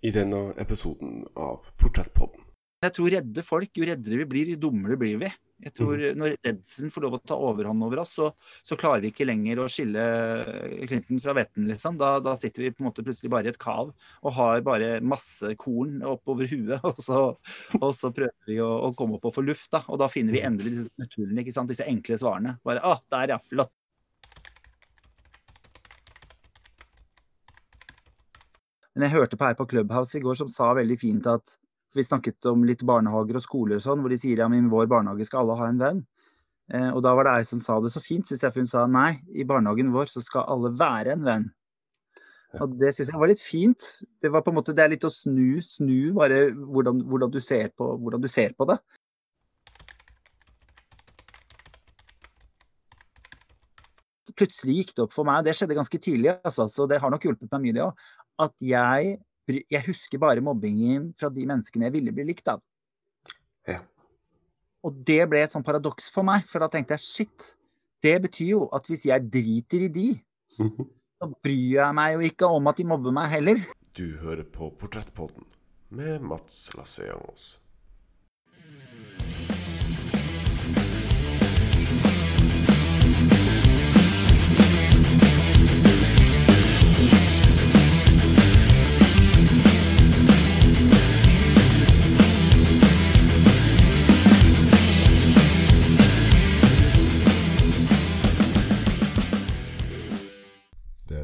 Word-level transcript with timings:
i 0.00 0.12
denne 0.14 0.50
episoden 0.60 1.24
av 1.36 1.68
Portrettpodden. 1.80 2.46
Jeg 2.80 2.96
tror 2.96 3.12
redde 3.12 3.42
folk, 3.44 3.70
jo 3.76 3.84
reddere 3.84 4.22
vi 4.22 4.28
blir, 4.28 4.50
jo 4.54 4.60
dummere 4.62 4.96
blir 4.96 5.18
vi. 5.20 5.28
Jeg 5.60 5.74
tror 5.76 5.98
Mm. 6.00 6.16
Når 6.16 6.36
redselen 6.40 6.92
får 6.92 7.02
lov 7.04 7.14
å 7.18 7.20
ta 7.20 7.36
overhånd 7.36 7.84
over 7.84 8.00
oss, 8.00 8.14
så, 8.16 8.30
så 8.64 8.76
klarer 8.80 9.02
vi 9.04 9.10
ikke 9.12 9.26
lenger 9.28 9.60
å 9.60 9.68
skille 9.68 10.04
Clinton 10.88 11.20
fra 11.20 11.34
vetten. 11.36 11.66
Liksom. 11.68 11.98
Da, 12.00 12.14
da 12.24 12.32
sitter 12.40 12.64
vi 12.64 12.70
på 12.72 12.80
en 12.80 12.88
måte 12.88 13.04
plutselig 13.04 13.30
bare 13.30 13.50
i 13.50 13.52
et 13.52 13.60
kav 13.60 13.90
og 13.92 14.32
har 14.38 14.64
bare 14.64 14.88
masse 15.04 15.52
korn 15.60 16.00
oppover 16.00 16.48
huet. 16.48 16.80
Og 16.90 17.02
så, 17.04 17.20
og 17.76 17.92
så 17.96 18.12
prøver 18.14 18.48
vi 18.48 18.56
å, 18.64 18.70
å 18.88 18.94
komme 18.96 19.18
opp 19.18 19.28
og 19.28 19.36
få 19.36 19.44
luft. 19.44 19.68
Da. 19.74 19.84
Og 19.92 20.00
da 20.00 20.08
finner 20.08 20.32
vi 20.32 20.44
endelig 20.46 20.78
disse 20.78 21.04
naturene, 21.04 21.44
disse 21.68 21.86
enkle 21.86 22.18
svarene. 22.20 22.56
Bare 22.64 22.80
ah, 22.86 23.04
der 23.12 23.36
ja, 23.36 23.40
flott. 23.44 23.74
Men 29.00 29.06
jeg 29.08 29.16
hørte 29.16 29.36
på 29.40 29.46
her 29.48 29.54
på 29.56 29.64
Clubhouse 29.64 30.18
i 30.18 30.20
går 30.20 30.36
som 30.36 30.48
sa 30.52 30.74
veldig 30.76 30.96
fint 31.00 31.24
at 31.30 31.54
vi 31.96 32.02
snakket 32.04 32.44
om 32.50 32.66
litt 32.68 32.82
barnehager 32.84 33.38
og 33.38 33.42
skoler 33.46 33.78
og 33.78 33.84
sånn, 33.86 34.02
hvor 34.04 34.12
de 34.12 34.18
sier 34.20 34.42
ja, 34.42 34.48
men 34.52 34.66
i 34.66 34.68
vår 34.68 34.90
barnehage 34.92 35.24
skal 35.24 35.40
alle 35.40 35.56
ha 35.56 35.68
en 35.70 35.80
venn. 35.80 36.02
Eh, 36.68 36.90
og 36.90 37.00
da 37.06 37.14
var 37.16 37.24
det 37.24 37.32
ei 37.38 37.46
som 37.48 37.62
sa 37.64 37.78
det 37.80 37.94
så 37.94 38.02
fint, 38.04 38.28
syns 38.28 38.44
jeg, 38.44 38.52
for 38.52 38.60
hun 38.60 38.68
sa 38.68 38.84
nei, 38.84 39.14
i 39.32 39.46
barnehagen 39.48 39.88
vår 39.94 40.12
så 40.12 40.20
skal 40.20 40.44
alle 40.52 40.74
være 40.76 41.16
en 41.16 41.24
venn. 41.24 41.48
Og 42.60 42.76
det 42.76 42.92
syns 42.92 43.08
jeg 43.14 43.22
var 43.24 43.32
litt 43.32 43.40
fint. 43.40 43.88
Det 44.20 44.34
var 44.36 44.44
på 44.44 44.52
en 44.52 44.60
måte, 44.60 44.76
det 44.76 44.84
er 44.84 44.92
litt 44.92 45.08
å 45.08 45.14
snu, 45.14 45.62
snu 45.64 46.12
bare 46.20 46.50
hvordan, 46.52 47.00
hvordan, 47.08 47.32
du, 47.32 47.40
ser 47.40 47.72
på, 47.72 47.94
hvordan 48.04 48.20
du 48.20 48.28
ser 48.28 48.52
på 48.52 48.68
det. 48.68 48.76
Plutselig 54.36 54.76
gikk 54.82 54.92
det 54.96 55.08
opp 55.08 55.16
for 55.16 55.28
meg, 55.28 55.42
det 55.48 55.56
skjedde 55.56 55.80
ganske 55.80 55.98
tidlig, 56.00 56.36
altså, 56.44 56.68
så 56.68 56.86
det 56.88 57.00
har 57.00 57.12
nok 57.12 57.24
hjulpet 57.26 57.48
meg 57.56 57.64
mye, 57.64 57.74
det 57.76 57.82
òg, 57.84 58.04
at 58.40 58.56
jeg 58.64 59.18
jeg 59.50 59.82
husker 59.88 60.20
bare 60.22 60.42
mobbingen 60.44 61.08
fra 61.18 61.30
de 61.34 61.42
menneskene 61.48 61.88
jeg 61.88 61.94
ville 61.96 62.12
bli 62.14 62.28
likt 62.28 62.50
av. 62.52 62.60
Ja. 63.66 63.80
Og 64.86 65.00
det 65.06 65.24
ble 65.28 65.42
et 65.42 65.54
sånn 65.54 65.66
paradoks 65.66 66.06
for 66.14 66.26
meg, 66.26 66.44
for 66.48 66.62
da 66.62 66.70
tenkte 66.70 66.94
jeg 66.96 67.02
shit, 67.02 67.48
det 68.00 68.16
betyr 68.28 68.52
jo 68.54 68.60
at 68.76 68.86
hvis 68.88 69.08
jeg 69.10 69.26
driter 69.32 69.86
i 69.86 69.90
de, 69.92 70.06
så 70.56 71.28
bryr 71.42 71.80
jeg 71.80 71.96
meg 71.98 72.14
jo 72.14 72.28
ikke 72.30 72.52
om 72.60 72.70
at 72.70 72.78
de 72.80 72.86
mobber 72.88 73.14
meg 73.14 73.32
heller. 73.34 73.64
Du 73.96 74.06
hører 74.22 74.46
på 74.46 74.70
Portrettpodden 74.80 75.44
med 75.98 76.22
Mats 76.22 76.70
Lasseangos. 76.78 77.58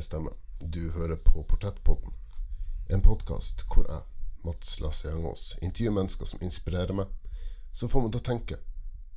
Det 0.06 0.10
stemmer. 0.10 0.32
Du 0.58 0.90
hører 0.90 1.16
på 1.16 1.42
Portrettpodden. 1.42 2.12
En 2.88 3.00
podkast 3.02 3.64
hvor 3.66 3.88
jeg, 3.90 4.04
Mats 4.44 4.76
Lasse 4.80 5.08
Jangås, 5.08 5.56
intervjuer 5.58 5.96
mennesker 5.96 6.28
som 6.30 6.44
inspirerer 6.46 6.94
meg, 6.94 7.10
som 7.72 7.90
får 7.90 8.04
meg 8.04 8.12
til 8.14 8.22
å 8.22 8.26
tenke, 8.28 8.58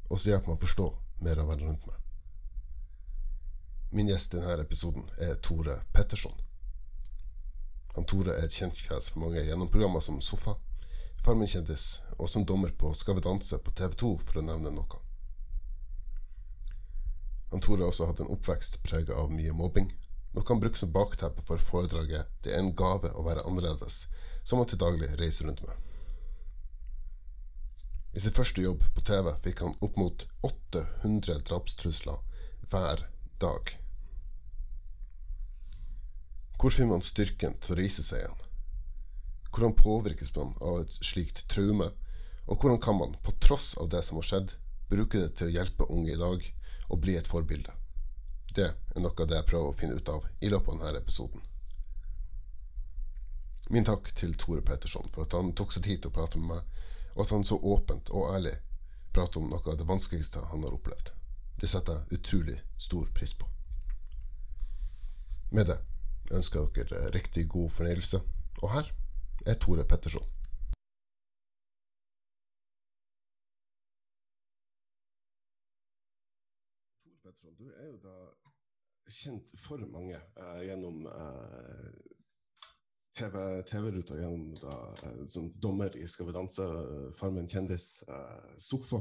og 0.08 0.16
som 0.16 0.32
hjelper 0.32 0.50
meg 0.50 0.58
å 0.58 0.64
forstå 0.64 0.88
mer 1.28 1.44
av 1.44 1.52
verden 1.52 1.70
rundt 1.70 1.86
meg. 1.92 2.00
Min 3.94 4.10
gjest 4.10 4.34
i 4.34 4.42
denne 4.42 4.66
episoden 4.66 5.06
er 5.28 5.38
Tore 5.45 5.78
Petterson. 5.94 6.34
Han 7.94 8.10
Tore 8.10 8.40
er 8.40 8.50
et 8.50 8.58
kjent 8.58 8.82
fjes 8.82 9.14
for 9.14 9.28
mange 9.28 9.45
gjennom 9.45 9.70
programmer 9.70 10.02
som 10.02 10.17
Sofa, 10.26 10.58
Farmen 11.22 11.54
kjendis 11.54 12.00
og 12.17 12.34
som 12.34 12.50
dommer 12.50 12.73
på 12.73 12.95
Skal 12.98 13.20
vi 13.20 13.28
danse 13.30 13.62
på 13.62 13.78
TV 13.78 13.94
2, 13.94 14.16
for 14.26 14.42
å 14.42 14.48
nevne 14.50 14.73
noe. 14.73 15.06
Han 17.54 17.61
Tore 17.61 17.86
har 17.86 17.94
også 17.94 18.10
hatt 18.10 18.26
en 18.26 18.33
oppvekst 18.39 18.82
preget 18.82 19.14
av 19.14 19.30
mye 19.30 19.54
mobbing, 19.54 19.94
noe 20.34 20.45
han 20.48 20.62
bruker 20.62 20.78
som 20.78 20.92
bakteppe 20.94 21.42
for 21.48 21.58
foredraget 21.58 22.28
'Det 22.42 22.54
er 22.54 22.60
en 22.60 22.76
gave 22.76 23.12
å 23.14 23.26
være 23.26 23.45
annerledes', 23.45 24.08
som 24.44 24.60
han 24.60 24.67
til 24.67 24.82
daglig 24.82 25.10
reiser 25.20 25.45
rundt 25.45 25.62
med. 25.67 25.76
I 28.14 28.20
sin 28.20 28.34
første 28.34 28.62
jobb 28.62 28.84
på 28.95 29.02
TV 29.06 29.30
fikk 29.44 29.62
han 29.66 29.76
opp 29.86 29.98
mot 29.98 30.26
800 30.42 31.39
drapstrusler 31.50 32.18
hver 32.70 33.06
dag. 33.42 33.73
Hvor 36.60 36.73
finner 36.76 36.98
man 36.98 37.06
styrken 37.06 37.56
til 37.62 37.76
å 37.76 37.80
reise 37.80 38.04
seg 38.04 38.23
igjen? 38.23 38.42
Hvordan 39.50 39.78
påvirkes 39.80 40.34
man 40.36 40.56
av 40.62 40.82
et 40.82 40.98
slikt 41.06 41.45
traume, 41.50 41.92
og 42.50 42.58
hvordan 42.58 42.82
kan 42.84 42.98
man, 43.00 43.16
på 43.23 43.32
tross 43.39 43.72
av 43.78 43.89
det 43.94 44.04
som 44.04 44.20
har 44.20 44.28
skjedd, 44.28 44.56
bruke 44.89 45.22
det 45.22 45.36
til 45.38 45.48
å 45.48 45.56
hjelpe 45.56 45.88
unge 45.89 46.14
i 46.14 46.20
dag 46.20 46.44
og 46.89 47.02
bli 47.06 47.16
et 47.16 47.30
forbilde? 47.30 47.79
Det 48.55 48.65
er 48.65 49.04
noe 49.04 49.14
av 49.14 49.27
det 49.30 49.37
jeg 49.37 49.48
prøver 49.52 49.70
å 49.70 49.77
finne 49.77 49.99
ut 49.99 50.10
av 50.10 50.26
i 50.42 50.49
løpet 50.49 50.73
av 50.73 50.80
denne 50.82 51.02
episoden. 51.04 51.43
Min 53.70 53.86
takk 53.86 54.10
til 54.17 54.33
Tore 54.42 54.64
Petterson 54.65 55.11
for 55.14 55.27
at 55.27 55.36
han 55.37 55.54
tok 55.54 55.76
seg 55.76 55.86
tid 55.86 56.02
til 56.02 56.10
å 56.10 56.15
prate 56.15 56.42
med 56.42 56.55
meg, 56.55 56.88
og 57.14 57.21
at 57.26 57.36
han 57.36 57.45
så 57.45 57.59
åpent 57.61 58.09
og 58.09 58.32
ærlig 58.33 58.55
prater 59.14 59.42
om 59.42 59.49
noe 59.52 59.61
av 59.61 59.77
det 59.77 59.86
vanskeligste 59.89 60.42
han 60.49 60.65
har 60.65 60.73
opplevd. 60.73 61.11
Det 61.61 61.70
setter 61.70 61.99
jeg 61.99 62.20
utrolig 62.20 62.58
stor 62.82 63.05
pris 63.14 63.36
på. 63.38 63.45
Med 65.54 65.70
det 65.70 65.77
ønsker 66.33 66.65
jeg 66.65 66.89
dere 66.89 67.14
riktig 67.14 67.48
god 67.49 67.70
fornøyelse, 67.73 68.21
og 68.64 68.73
her 68.73 68.92
er 69.45 69.58
Tore 69.61 69.86
Petterson. 69.86 70.26
Petterson, 77.39 77.55
du 77.58 77.72
er 77.72 77.86
jo 77.88 77.98
da 78.04 78.16
kjent 79.10 79.52
for 79.64 79.82
mange 79.92 80.17
eh, 80.17 80.61
gjennom 80.67 81.05
eh, 81.08 82.00
TV-ruta, 83.16 83.64
TV 83.70 83.92
gjennom 84.20 84.55
da, 84.60 84.76
eh, 85.04 85.22
som 85.27 85.48
dommer 85.55 85.95
i 85.98 86.08
Skal 86.08 86.27
vi 86.27 86.36
danse, 86.36 86.64
eh, 86.64 87.08
Farmen 87.16 87.48
kjendis, 87.48 88.04
eh, 88.08 88.55
Sofa. 88.58 89.00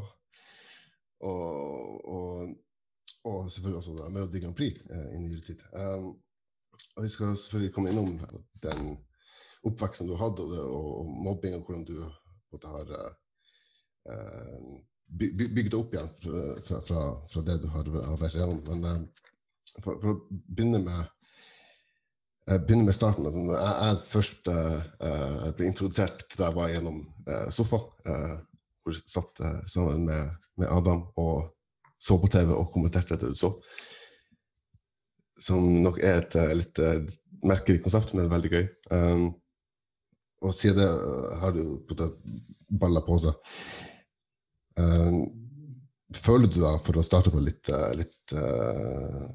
Og, 1.19 2.04
og, 2.06 2.54
og 3.25 3.50
selvfølgelig 3.50 3.78
også 3.81 3.97
da, 3.99 4.09
Melodi 4.15 4.43
Grand 4.44 4.56
Prix 4.56 4.78
eh, 4.87 5.09
i 5.16 5.22
nyere 5.25 5.43
tid. 5.49 5.65
Um, 5.72 6.12
og 6.97 7.05
vi 7.05 7.10
skal 7.10 7.37
selvfølgelig 7.37 7.75
komme 7.75 7.91
innom 7.91 8.15
den 8.62 8.93
oppveksten 9.66 10.06
du 10.06 10.15
har 10.15 10.28
hatt, 10.28 10.44
og, 10.44 10.55
og, 10.55 11.10
mobbing, 11.26 11.59
og 11.59 11.66
hvordan 11.66 11.84
du 11.91 11.97
måtte, 12.53 12.70
har 12.70 12.94
eh, 12.94 13.10
by, 14.06 14.78
bygd 15.08 15.76
opp 15.78 15.94
igjen 15.94 16.10
fra, 16.20 16.80
fra, 16.84 17.04
fra, 17.28 17.44
det 17.46 17.58
du 17.62 17.69
har, 17.72 17.88
vært 18.20 18.36
gjennom. 18.36 18.60
Men 18.69 18.84
eh, 18.88 19.30
for, 19.78 19.96
for, 20.00 20.14
å 20.14 20.41
begynne 20.48 20.80
med, 20.84 21.12
eh, 22.48 22.58
begynne 22.58 22.88
med 22.88 22.96
starten 22.96 23.28
altså, 23.28 23.44
jeg, 23.52 23.76
jeg 23.88 24.00
først 24.08 24.50
eh, 24.52 25.52
ble 25.56 25.70
introdusert 25.70 26.26
til 26.26 26.42
deg, 26.44 26.56
var 26.58 26.72
gjennom 26.72 27.04
Sofa, 27.52 27.80
hvor 28.08 28.94
jeg 28.94 29.04
satt 29.04 29.42
sammen 29.69 30.06
med, 30.08 30.36
med 30.60 30.70
Adam 30.72 31.04
og 31.20 31.50
så 32.00 32.16
på 32.20 32.30
TV 32.30 32.54
og 32.54 32.70
kommenterte 32.72 33.19
det 33.19 33.32
du 33.34 33.36
så 33.36 33.52
som 35.38 35.62
nok 35.84 36.00
er 36.02 36.16
et 36.19 36.34
litt 36.58 36.80
merkelig 37.46 37.82
konsept, 37.84 38.14
men 38.16 38.30
veldig 38.30 38.50
gøy. 38.50 38.64
Um, 38.90 39.28
og 40.42 40.54
siden 40.54 40.80
det 40.80 40.88
har 41.42 41.54
du 41.54 41.78
puttet 41.86 42.16
baller 42.80 43.04
på 43.06 43.19
seg. 43.22 43.38
Um, 44.78 45.27
føler 46.16 46.49
du 46.49 46.61
deg, 46.62 46.78
for 46.84 46.99
å 46.99 47.05
starte 47.05 47.33
på 47.33 47.41
litt, 47.43 47.69
litt 47.99 48.33
uh, 48.37 49.27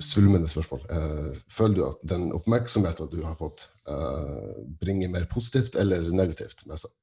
svulmende 0.00 0.48
spørsmål, 0.48 0.84
uh, 0.88 1.40
føler 1.52 1.76
du 1.76 1.82
at 1.84 2.04
den 2.14 2.28
oppmerksomheten 2.36 3.10
du 3.12 3.20
har 3.26 3.36
fått, 3.38 3.66
uh, 3.90 4.56
bringer 4.80 5.12
mer 5.12 5.28
positivt 5.30 5.76
eller 5.80 6.08
negativt 6.14 6.66
med 6.70 6.84
seg? 6.84 6.94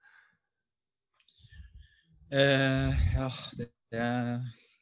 ja, 2.35 3.27
det, 3.55 3.67
det, 3.93 4.05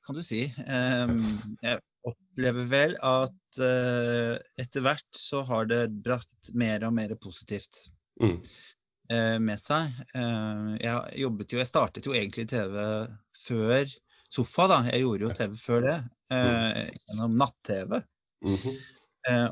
kan 0.08 0.16
du 0.18 0.24
si. 0.26 0.46
Um, 0.64 1.20
jeg 1.62 1.82
opplever 2.08 2.70
vel 2.72 2.96
at 3.06 3.60
etter 3.60 4.82
hvert 4.82 5.20
så 5.20 5.44
har 5.46 5.68
det 5.70 5.84
brakt 6.08 6.54
mer 6.58 6.88
og 6.88 6.96
mer 6.96 7.14
positivt 7.22 7.84
mm. 8.24 8.40
Uh, 9.14 9.38
med 9.44 9.62
seg. 9.62 9.94
Uh, 10.16 10.74
jeg 10.82 11.22
jobbet 11.24 11.54
jo 11.54 11.62
Jeg 11.62 11.70
startet 11.70 12.10
jo 12.10 12.16
egentlig 12.18 12.48
TV 12.52 12.80
før 13.46 13.94
Sofa, 14.34 14.66
da. 14.72 14.82
Jeg 14.90 15.06
gjorde 15.06 15.28
jo 15.28 15.38
TV 15.38 15.56
før 15.62 15.84
det. 15.86 15.96
Gjennom 16.34 17.36
natt-TV. 17.38 18.00
Mm 18.44 18.56
-hmm. 18.56 18.78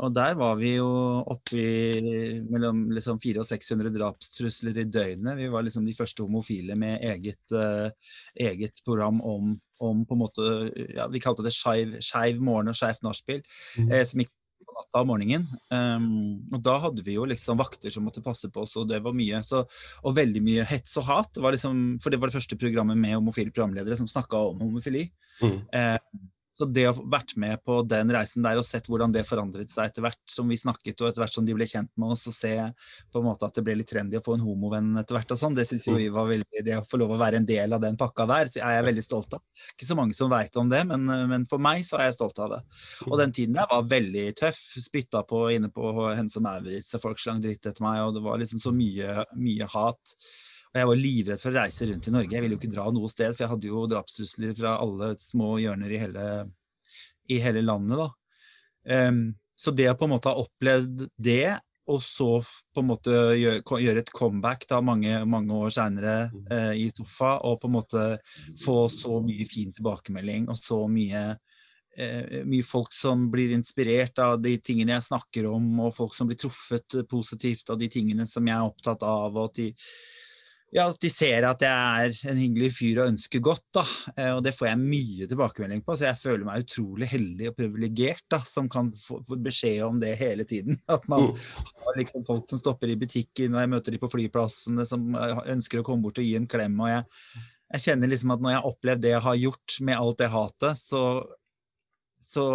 og 0.04 0.16
der 0.16 0.34
var 0.36 0.56
vi 0.56 0.72
jo 0.76 0.88
oppe 1.22 1.56
i 1.56 2.42
mellom 2.50 2.90
liksom 2.92 3.20
400 3.22 3.40
og 3.40 3.46
600 3.46 3.94
drapstrusler 3.94 4.78
i 4.78 4.84
døgnet. 4.84 5.38
Vi 5.38 5.48
var 5.48 5.62
liksom 5.62 5.86
de 5.86 5.94
første 5.94 6.24
homofile 6.24 6.76
med 6.76 7.00
eget, 7.04 7.94
eget 8.36 8.82
program 8.86 9.22
om 9.22 9.62
om 9.82 10.06
på 10.06 10.14
en 10.14 10.22
måte, 10.22 10.48
ja, 10.96 11.08
Vi 11.08 11.22
kalte 11.22 11.44
det 11.46 11.54
skeiv 11.56 12.42
morgen 12.42 12.72
og 12.72 12.78
skeivt 12.78 13.02
nachspiel. 13.06 13.42
Mm. 13.78 13.92
Eh, 13.92 14.06
som 14.06 14.22
gikk 14.22 14.34
av 14.98 15.08
morgenen. 15.10 15.48
Um, 15.70 16.42
og 16.52 16.62
da 16.66 16.78
hadde 16.86 17.06
vi 17.06 17.16
jo 17.18 17.28
liksom 17.30 17.60
vakter 17.62 17.94
som 17.94 18.06
måtte 18.08 18.24
passe 18.26 18.50
på 18.52 18.66
oss, 18.66 18.76
og 18.80 18.90
det 18.90 19.02
var 19.06 19.16
mye. 19.18 19.42
Så, 19.48 19.64
og 20.02 20.18
veldig 20.18 20.44
mye 20.46 20.68
hets 20.68 20.98
og 21.02 21.08
hat. 21.10 21.42
Var 21.42 21.58
liksom, 21.58 21.82
for 22.04 22.14
det 22.14 22.22
var 22.22 22.32
det 22.32 22.38
første 22.40 22.60
programmet 22.60 23.00
med 23.00 23.18
homofile 23.18 23.54
programledere 23.54 23.98
som 24.00 24.10
snakka 24.10 24.46
om 24.52 24.62
homofili. 24.66 25.08
Mm. 25.42 25.58
Uh, 25.74 26.30
så 26.62 26.68
det 26.70 26.86
å 26.90 26.94
vært 27.10 27.34
med 27.42 27.62
på 27.66 27.80
den 27.90 28.12
reisen 28.14 28.46
der 28.46 28.60
og 28.60 28.66
sett 28.68 28.88
hvordan 28.90 29.14
det 29.14 29.24
forandret 29.28 29.72
seg 29.72 29.90
etter 29.90 30.06
hvert 30.06 30.20
som 30.30 30.50
vi 30.50 30.60
snakket, 30.60 31.00
og 31.02 31.10
etter 31.10 31.24
hvert 31.24 31.36
som 31.36 31.48
de 31.48 31.56
ble 31.58 31.68
kjent 31.70 31.90
med 32.00 32.14
oss, 32.16 32.28
og 32.30 32.36
se 32.36 32.54
på 33.12 33.22
en 33.22 33.28
måte 33.28 33.48
at 33.48 33.58
det 33.58 33.64
ble 33.66 33.78
litt 33.80 33.90
trendy 33.90 34.20
å 34.20 34.24
få 34.26 34.38
en 34.38 34.46
homovenn 34.46 34.92
etter 35.02 35.18
hvert 35.18 35.34
og 35.34 35.42
sånn, 35.42 35.58
det 35.58 35.66
syns 35.70 35.88
vi 35.90 36.10
var 36.14 36.30
veldig 36.30 36.64
Det 36.66 36.78
å 36.78 36.86
få 36.86 37.00
lov 37.02 37.16
å 37.16 37.20
være 37.22 37.40
en 37.42 37.48
del 37.48 37.74
av 37.74 37.82
den 37.82 37.98
pakka 37.98 38.28
der, 38.30 38.52
er 38.62 38.76
jeg 38.78 38.88
veldig 38.90 39.06
stolt 39.06 39.34
av. 39.38 39.42
Ikke 39.74 39.88
så 39.88 39.98
mange 39.98 40.18
som 40.18 40.30
veit 40.32 40.56
om 40.62 40.70
det, 40.70 40.84
men, 40.90 41.08
men, 41.32 41.48
for 41.50 41.64
meg 41.64 41.86
så 41.88 41.98
er 41.98 42.10
jeg 42.10 42.20
stolt 42.20 42.40
av 42.44 42.54
det. 42.56 42.62
Og 43.08 43.18
den 43.20 43.34
tiden 43.36 43.58
der 43.58 43.70
var 43.72 43.90
veldig 43.90 44.28
tøff. 44.38 44.62
Spytta 44.82 45.24
på 45.28 45.44
inne 45.56 45.72
på 45.74 45.92
Hense 46.12 46.40
og 46.40 46.46
Maurits, 46.46 46.94
folk 47.02 47.20
slang 47.22 47.42
dritt 47.44 47.66
etter 47.66 47.84
meg, 47.84 48.04
og 48.06 48.16
det 48.18 48.26
var 48.26 48.42
liksom 48.42 48.62
så 48.62 48.74
mye, 48.76 49.26
mye 49.40 49.70
hat. 49.74 50.16
Og 50.72 50.80
jeg 50.80 50.90
var 50.90 51.00
livredd 51.00 51.42
for 51.42 51.52
å 51.52 51.60
reise 51.60 51.88
rundt 51.90 52.08
i 52.08 52.14
Norge. 52.16 52.36
Jeg 52.36 52.44
ville 52.44 52.56
jo 52.56 52.62
ikke 52.62 52.74
dra 52.74 52.88
noe 52.96 53.12
sted, 53.12 53.34
for 53.34 53.44
jeg 53.44 53.52
hadde 53.54 53.72
jo 53.72 53.88
drapstrusler 53.92 54.54
fra 54.58 54.78
alle 54.80 55.12
små 55.20 55.56
hjørner 55.60 55.92
i 55.92 56.00
hele, 56.00 56.28
i 57.28 57.42
hele 57.44 57.66
landet, 57.66 58.00
da. 58.00 58.08
Um, 59.10 59.26
så 59.60 59.74
det 59.78 59.92
å 59.92 59.98
på 60.00 60.08
en 60.08 60.16
måte 60.16 60.32
ha 60.32 60.42
opplevd 60.42 61.06
det, 61.22 61.60
og 61.92 62.00
så 62.06 62.30
på 62.72 62.82
en 62.82 62.88
måte 62.88 63.12
gjøre, 63.36 63.62
gjøre 63.84 64.02
et 64.06 64.14
comeback 64.16 64.64
da 64.70 64.80
mange, 64.86 65.12
mange 65.28 65.58
år 65.60 65.74
seinere 65.76 66.16
uh, 66.32 66.56
eh, 66.56 66.74
i 66.86 66.90
sofa, 66.96 67.36
og 67.46 67.60
på 67.62 67.70
en 67.70 67.76
måte 67.76 68.06
få 68.64 68.86
så 68.94 69.20
mye 69.26 69.46
fin 69.50 69.74
tilbakemelding 69.76 70.48
og 70.50 70.60
så 70.62 70.86
mye 70.90 71.26
Eh, 71.98 72.46
mye 72.48 72.64
folk 72.64 72.94
som 72.96 73.26
blir 73.32 73.52
inspirert 73.52 74.20
av 74.24 74.38
de 74.40 74.54
tingene 74.64 74.94
jeg 74.96 75.10
snakker 75.10 75.48
om, 75.50 75.66
og 75.84 75.96
folk 75.96 76.14
som 76.16 76.30
blir 76.30 76.40
truffet 76.40 76.96
positivt 77.12 77.68
av 77.74 77.82
de 77.82 77.90
tingene 77.92 78.24
som 78.32 78.48
jeg 78.48 78.56
er 78.56 78.68
opptatt 78.70 79.04
av. 79.04 79.36
og 79.36 79.54
til 79.54 79.74
ja, 80.72 80.86
at 80.88 81.02
de 81.04 81.10
ser 81.12 81.44
at 81.44 81.64
jeg 81.66 81.72
er 82.08 82.30
en 82.32 82.40
hyggelig 82.40 82.70
fyr 82.78 83.02
og 83.02 83.10
ønsker 83.12 83.44
godt. 83.44 83.66
da, 83.76 83.84
eh, 84.16 84.32
Og 84.32 84.42
det 84.44 84.54
får 84.56 84.70
jeg 84.70 84.80
mye 84.80 85.28
tilbakemelding 85.28 85.82
på, 85.84 85.98
så 85.98 86.08
jeg 86.08 86.20
føler 86.22 86.46
meg 86.48 86.64
utrolig 86.64 87.10
heldig 87.12 87.50
og 87.50 87.58
privilegert 87.58 88.38
som 88.48 88.70
kan 88.72 88.88
få, 88.96 89.20
få, 89.28 89.36
beskjed 89.36 89.84
om 89.84 90.00
det 90.00 90.16
hele 90.22 90.46
tiden. 90.48 90.80
At 90.96 91.08
man 91.12 91.28
mm. 91.28 91.42
har 91.84 92.00
liksom 92.00 92.24
folk 92.28 92.48
som 92.50 92.62
stopper 92.62 92.88
i 92.88 92.96
butikken, 93.00 93.56
og 93.56 93.66
jeg 93.66 93.74
møter 93.74 93.92
de 93.92 94.00
på 94.00 94.12
flyplassene 94.14 94.88
som 94.88 95.12
eh, 95.12 95.42
ønsker 95.52 95.82
å 95.82 95.88
komme 95.88 96.08
bort 96.08 96.24
og 96.24 96.30
gi 96.30 96.38
en 96.40 96.48
klem. 96.48 96.80
og 96.80 96.94
jeg, 96.94 97.04
jeg 97.76 97.86
kjenner 97.90 98.14
liksom 98.14 98.32
at 98.32 98.42
når 98.42 98.54
jeg 98.56 98.62
har 98.62 98.72
opplevd 98.72 99.04
det 99.04 99.14
jeg 99.14 99.28
har 99.28 99.44
gjort 99.44 99.78
med 99.84 100.00
alt 100.00 100.24
det 100.24 100.32
hatet, 100.32 100.80
så, 100.80 101.04
så 102.24 102.48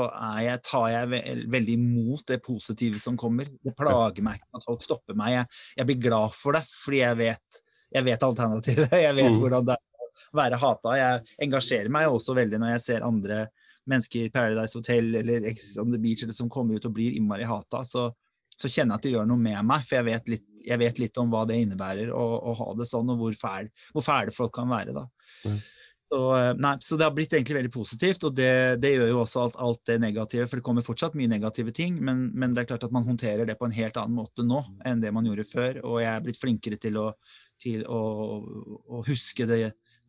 jeg, 0.46 0.64
tar 0.64 0.88
jeg 0.94 1.44
veldig 1.52 1.76
imot 1.76 2.24
det 2.32 2.40
positive 2.48 3.04
som 3.04 3.20
kommer. 3.20 3.52
Det 3.60 3.76
plager 3.76 4.24
meg 4.24 4.40
ikke 4.40 4.62
at 4.62 4.68
folk 4.72 4.88
stopper 4.88 5.20
meg. 5.20 5.36
Jeg, 5.36 5.62
jeg 5.82 5.90
blir 5.92 6.02
glad 6.08 6.36
for 6.40 6.56
det, 6.56 6.64
fordi 6.80 7.04
jeg 7.04 7.22
vet 7.26 7.62
jeg 7.96 8.06
vet 8.06 8.26
alternativet. 8.26 8.96
Jeg 9.06 9.14
vet 9.16 9.32
mm. 9.32 9.38
hvordan 9.40 9.68
det 9.68 9.76
er 9.76 10.02
å 10.06 10.36
være 10.36 10.60
hata. 10.60 10.96
Jeg 10.98 11.38
engasjerer 11.48 11.92
meg 11.92 12.10
også 12.12 12.36
veldig 12.36 12.60
når 12.60 12.74
jeg 12.74 12.84
ser 12.86 13.06
andre 13.06 13.46
mennesker 13.86 14.26
i 14.26 14.32
Paradise 14.34 14.76
Hotel 14.76 15.12
eller 15.20 15.46
Ex 15.50 15.76
on 15.80 15.92
the 15.92 16.00
Beach 16.02 16.24
eller 16.24 16.36
som 16.36 16.50
kommer 16.52 16.76
ut 16.76 16.88
og 16.88 16.96
blir 16.96 17.16
innmari 17.16 17.46
hata. 17.46 17.84
Så, 17.86 18.08
så, 18.56 18.68
kjenner 18.68 18.96
jeg 18.96 18.98
at 18.98 19.06
det 19.06 19.14
gjør 19.14 19.30
noe 19.30 19.40
med 19.40 19.60
meg, 19.68 19.86
for 19.86 20.00
jeg 20.00 20.08
vet 20.08 20.34
litt, 20.34 20.46
jeg 20.66 20.82
vet 20.82 21.00
litt 21.04 21.22
om 21.22 21.30
hva 21.30 21.44
det 21.48 21.60
innebærer 21.62 22.10
å, 22.10 22.26
å, 22.50 22.56
ha 22.58 22.68
det 22.80 22.88
sånn, 22.90 23.14
og 23.14 23.22
hvor 23.22 23.38
fæle 23.38 24.02
fæl 24.02 24.34
folk 24.34 24.54
kan 24.56 24.70
være. 24.72 24.96
da. 24.96 25.06
Mm. 25.46 25.60
Så, 26.06 26.18
nei, 26.62 26.76
så, 26.80 26.94
det 26.94 27.02
har 27.02 27.14
blitt 27.14 27.32
egentlig 27.34 27.56
veldig 27.56 27.72
positivt, 27.74 28.24
og 28.28 28.34
det, 28.38 28.50
det 28.78 28.92
gjør 28.92 29.08
jo 29.10 29.22
også 29.24 29.40
alt, 29.42 29.56
alt, 29.62 29.80
det 29.90 29.96
negative. 30.02 30.46
For 30.46 30.60
det 30.60 30.66
kommer 30.68 30.86
fortsatt 30.86 31.16
mye 31.18 31.30
negative 31.30 31.74
ting, 31.74 31.96
men, 31.98 32.28
men, 32.30 32.54
det 32.54 32.62
er 32.62 32.68
klart 32.70 32.86
at 32.86 32.94
man 32.94 33.06
håndterer 33.08 33.48
det 33.48 33.56
på 33.58 33.66
en 33.66 33.74
helt 33.74 33.98
annen 33.98 34.14
måte 34.14 34.46
nå 34.46 34.62
enn 34.86 35.02
det 35.02 35.10
man 35.14 35.26
gjorde 35.26 35.48
før. 35.50 35.80
Og 35.82 35.98
jeg 36.04 36.12
er 36.12 36.22
blitt 36.22 36.38
flinkere 36.38 36.78
til 36.82 37.00
å 37.02 37.08
til 37.60 37.84
å, 37.88 38.00
å 38.92 39.02
huske 39.06 39.46
det, 39.48 39.60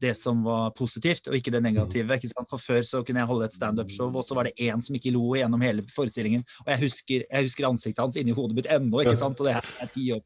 det, 0.02 0.14
som 0.18 0.44
var 0.46 0.72
positivt, 0.78 1.30
og 1.30 1.38
ikke 1.38 1.52
det 1.54 1.62
negative. 1.64 2.18
Ikke 2.18 2.46
For 2.50 2.62
Før 2.62 2.84
så 2.86 3.02
kunne 3.06 3.24
jeg 3.24 3.30
holde 3.30 3.48
et 3.48 3.58
standup-show, 3.58 4.12
og 4.12 4.28
så 4.28 4.38
var 4.38 4.50
det 4.50 4.68
én 4.68 4.84
som 4.84 4.98
ikke 4.98 5.14
lo 5.16 5.24
gjennom 5.38 5.64
hele 5.66 5.86
forestillingen. 5.94 6.46
Og 6.66 6.72
jeg 6.74 6.84
husker, 6.86 7.26
jeg 7.26 7.48
husker 7.50 7.70
ansiktet 7.70 8.04
hans 8.04 8.20
inni 8.20 8.36
hodet 8.38 8.60
mitt 8.60 8.70
ennå, 8.72 9.02
ikke 9.04 9.18
sant? 9.20 9.40
og 9.42 9.50
det 9.50 9.58
her 9.58 9.74
er 9.84 9.92
ti 9.94 10.06
år 10.16 10.24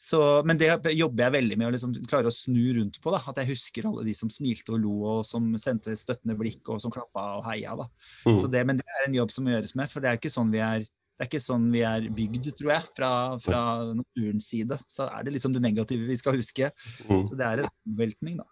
så, 0.00 0.20
Men 0.46 0.60
det 0.60 0.70
jobber 0.96 1.26
jeg 1.26 1.36
veldig 1.38 1.58
med 1.60 1.70
å 1.70 1.74
liksom 1.74 1.96
klare 2.10 2.30
å 2.30 2.34
snu 2.34 2.62
rundt 2.80 3.00
på. 3.02 3.14
da, 3.14 3.22
At 3.32 3.42
jeg 3.42 3.52
husker 3.54 3.88
alle 3.88 4.06
de 4.06 4.16
som 4.16 4.32
smilte 4.32 4.76
og 4.76 4.84
lo, 4.84 4.96
og 5.14 5.26
som 5.28 5.52
sendte 5.60 5.96
støttende 5.98 6.38
blikk, 6.38 6.62
og 6.68 6.80
som 6.82 6.92
klappa 6.94 7.26
og 7.40 7.44
heia. 7.48 7.76
da. 7.78 7.90
Mm. 8.26 8.40
Så 8.40 8.52
det, 8.52 8.64
men 8.66 8.80
det 8.80 8.88
er 8.88 9.08
en 9.08 9.20
jobb 9.20 9.34
som 9.34 9.46
må 9.46 9.54
gjøres 9.54 9.76
med, 9.78 9.92
for 9.92 10.02
det 10.02 10.10
er 10.10 10.20
ikke 10.20 10.32
sånn 10.32 10.52
vi 10.52 10.64
er 10.64 10.88
det 11.20 11.26
er 11.26 11.28
ikke 11.34 11.44
sånn 11.44 11.66
vi 11.68 11.82
er 11.84 12.06
bygd, 12.16 12.46
tror 12.56 12.70
jeg, 12.72 12.84
fra, 12.96 13.10
fra 13.44 13.58
naturens 13.92 14.46
side. 14.48 14.78
Så 14.88 15.04
er 15.04 15.26
det 15.26 15.34
liksom 15.34 15.52
det 15.52 15.60
negative 15.60 16.06
vi 16.08 16.16
skal 16.16 16.38
huske. 16.40 16.70
Mm. 17.10 17.26
Så 17.28 17.36
det 17.36 17.44
er 17.44 17.60
en 17.60 17.68
omveltning, 17.90 18.38
da. 18.40 18.46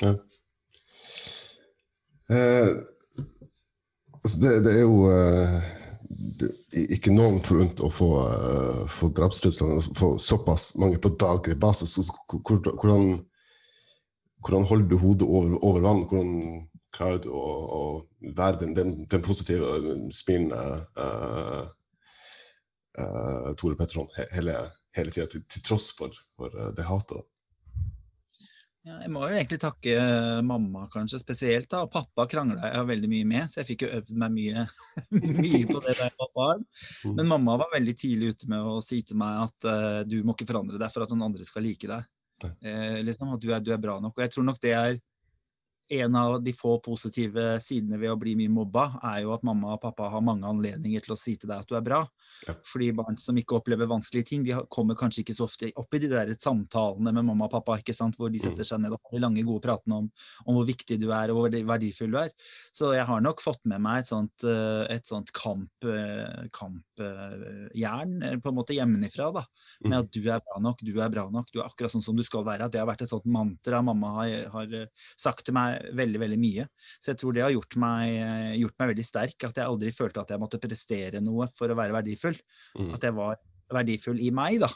Ja. 0.00 0.14
Eh, 2.32 2.72
altså 4.22 4.40
det, 4.46 4.54
det, 4.64 4.72
er 4.78 4.86
jo 4.86 5.12
eh, 5.12 5.60
det 6.40 6.50
ikke 6.96 7.12
noen 7.12 7.36
forunt 7.44 7.84
å 7.84 7.92
få, 7.92 8.10
uh, 8.24 8.82
få 8.88 9.12
drapstrusler, 9.20 9.92
få 10.00 10.14
såpass 10.16 10.70
mange 10.80 10.96
på 10.96 11.12
daglig 11.20 11.60
basis. 11.60 12.00
Hvordan, 12.32 13.18
hvordan 14.40 14.68
holder 14.72 14.88
du 14.88 14.98
hodet 15.04 15.28
over, 15.28 15.60
over 15.60 15.84
vann? 15.84 16.04
Hvordan 16.08 16.68
klarer 16.96 17.20
du 17.20 17.28
å, 17.36 17.46
å 17.76 17.86
være 18.40 18.64
den, 18.64 18.76
den, 18.80 19.00
den 19.04 19.24
positive, 19.24 19.98
smilende 20.16 20.80
uh, 20.96 21.66
uh, 23.00 23.52
Tore 23.58 23.78
Petterson 23.78 24.08
hele, 24.34 24.58
hele 24.96 25.14
tida, 25.14 25.28
til, 25.30 25.44
til, 25.48 25.64
tross 25.66 25.92
for, 25.98 26.14
for 26.38 26.54
uh, 26.56 26.70
det 26.76 26.86
hatet. 26.88 27.26
Ja, 28.86 29.00
jeg 29.02 29.10
må 29.10 29.24
jo 29.26 29.34
egentlig 29.34 29.58
takke 29.58 29.96
eh, 29.98 30.40
mamma 30.46 30.84
kanskje 30.92 31.18
spesielt. 31.18 31.66
da, 31.72 31.80
og 31.82 31.90
Pappa 31.90 32.22
krangla 32.30 32.68
jeg 32.70 32.86
veldig 32.86 33.08
mye 33.10 33.26
med, 33.26 33.48
så 33.50 33.58
jeg 33.58 33.72
fikk 33.72 33.82
jo 33.82 33.88
øvd 33.96 34.12
meg 34.22 34.34
mye, 34.36 34.62
mye 35.40 35.62
på 35.66 35.80
det 35.82 35.94
da 35.96 36.06
jeg 36.06 36.14
var 36.20 36.30
barn. 36.38 36.62
Mm. 37.02 37.16
Men 37.16 37.32
mamma 37.32 37.56
var 37.64 37.72
veldig 37.74 37.96
tidlig 37.98 38.28
ute 38.36 38.50
med 38.52 38.62
å 38.62 38.76
si 38.86 39.00
til 39.02 39.18
meg 39.18 39.40
at 39.48 39.66
uh, 39.66 39.98
du 40.06 40.20
må 40.22 40.36
ikke 40.36 40.46
forandre 40.52 40.78
deg 40.78 40.94
for 40.94 41.02
at 41.02 41.10
noen 41.10 41.26
andre 41.26 41.48
skal 41.48 41.66
like 41.66 41.90
deg. 41.90 42.06
Eh, 42.44 43.00
liksom, 43.02 43.34
at 43.34 43.42
du 43.42 43.50
er, 43.50 43.64
du 43.64 43.72
er 43.74 43.82
bra 43.82 43.98
nok. 43.98 44.14
Og 44.14 44.22
jeg 44.22 44.36
tror 44.36 44.46
nok 44.46 44.62
det 44.62 44.76
er 44.78 45.00
en 45.88 46.16
av 46.16 46.42
de 46.42 46.52
få 46.56 46.76
positive 46.82 47.60
sidene 47.62 47.98
ved 48.00 48.10
å 48.10 48.18
bli 48.18 48.34
mye 48.38 48.50
mobba, 48.50 48.88
er 49.06 49.22
jo 49.22 49.32
at 49.36 49.44
mamma 49.46 49.76
og 49.76 49.82
pappa 49.84 50.08
har 50.10 50.24
mange 50.24 50.48
anledninger 50.48 51.04
til 51.04 51.14
å 51.14 51.18
si 51.18 51.36
til 51.38 51.50
deg 51.50 51.62
at 51.62 51.70
du 51.70 51.76
er 51.78 51.84
bra. 51.86 52.00
Ja. 52.46 52.56
Fordi 52.66 52.88
barn 52.96 53.18
som 53.22 53.38
ikke 53.38 53.60
opplever 53.60 53.88
vanskelige 53.90 54.28
ting, 54.32 54.42
de 54.46 54.56
kommer 54.72 54.98
kanskje 54.98 55.22
ikke 55.22 55.36
så 55.36 55.46
ofte 55.46 55.70
opp 55.78 55.94
i 55.94 56.00
de 56.02 56.10
der 56.10 56.32
samtalene 56.42 57.12
med 57.14 57.28
mamma 57.28 57.46
og 57.46 57.54
pappa, 57.54 57.78
ikke 57.80 57.94
sant? 57.96 58.18
hvor 58.18 58.32
de 58.32 58.40
setter 58.42 58.64
mm. 58.64 58.68
seg 58.70 58.82
ned 58.82 58.96
og 58.96 59.00
har 59.10 59.18
de 59.18 59.22
lange, 59.22 59.44
gode 59.46 59.62
pratene 59.62 60.00
om, 60.02 60.08
om, 60.44 60.56
hvor 60.56 60.66
viktig 60.66 60.98
du 61.02 61.06
er 61.14 61.30
og 61.32 61.40
hvor 61.40 61.56
verdifull 61.70 62.12
du 62.14 62.18
er. 62.24 62.34
Så 62.74 62.90
jeg 62.96 63.06
har 63.06 63.22
nok 63.22 63.44
fått 63.44 63.62
med 63.70 63.82
meg 63.84 64.02
et 64.02 64.10
sånt, 64.10 64.46
eh, 64.48 64.82
et 64.96 65.06
sånt 65.06 65.30
kamp, 65.36 65.86
eh, 65.86 66.48
kampjern 66.56 68.16
eh, 68.26 68.38
på 68.42 68.50
en 68.50 68.58
måte 68.58 68.74
hjemmefra, 68.76 69.30
da. 69.38 69.46
Med 69.84 69.94
mm. 69.94 69.98
at 70.00 70.12
du 70.14 70.20
er 70.24 70.42
bra 70.42 70.60
nok, 70.66 70.82
du 70.82 70.94
er 70.98 71.14
bra 71.14 71.28
nok, 71.30 71.52
du 71.52 71.60
er 71.60 71.68
akkurat 71.68 71.94
sånn 71.94 72.04
som 72.04 72.18
du 72.18 72.24
skal 72.26 72.46
være. 72.46 72.66
At 72.66 72.74
det 72.74 72.82
har 72.82 72.90
vært 72.90 73.06
et 73.06 73.12
sånt 73.12 73.28
mantra 73.30 73.82
mamma 73.86 74.16
har, 74.18 74.34
har 74.52 74.76
sagt 75.14 75.46
til 75.46 75.56
meg 75.56 75.75
veldig 75.98 76.22
veldig 76.22 76.38
mye. 76.40 76.66
Så 77.00 77.12
jeg 77.12 77.20
tror 77.20 77.36
det 77.36 77.44
har 77.44 77.54
gjort 77.54 77.76
meg, 77.82 78.16
gjort 78.60 78.78
meg, 78.78 78.94
veldig 78.94 79.06
sterk. 79.06 79.36
At 79.48 79.60
jeg 79.60 79.66
aldri 79.66 79.92
følte 79.94 80.22
at 80.22 80.32
jeg 80.34 80.42
måtte 80.42 80.62
prestere 80.62 81.22
noe 81.24 81.50
for 81.56 81.70
å 81.70 81.78
være 81.78 81.96
verdifull. 81.96 82.38
Mm. 82.78 82.90
At 82.96 83.06
jeg 83.08 83.16
var 83.16 83.38
verdifull 83.72 84.20
i 84.22 84.32
meg, 84.34 84.60
da. 84.64 84.70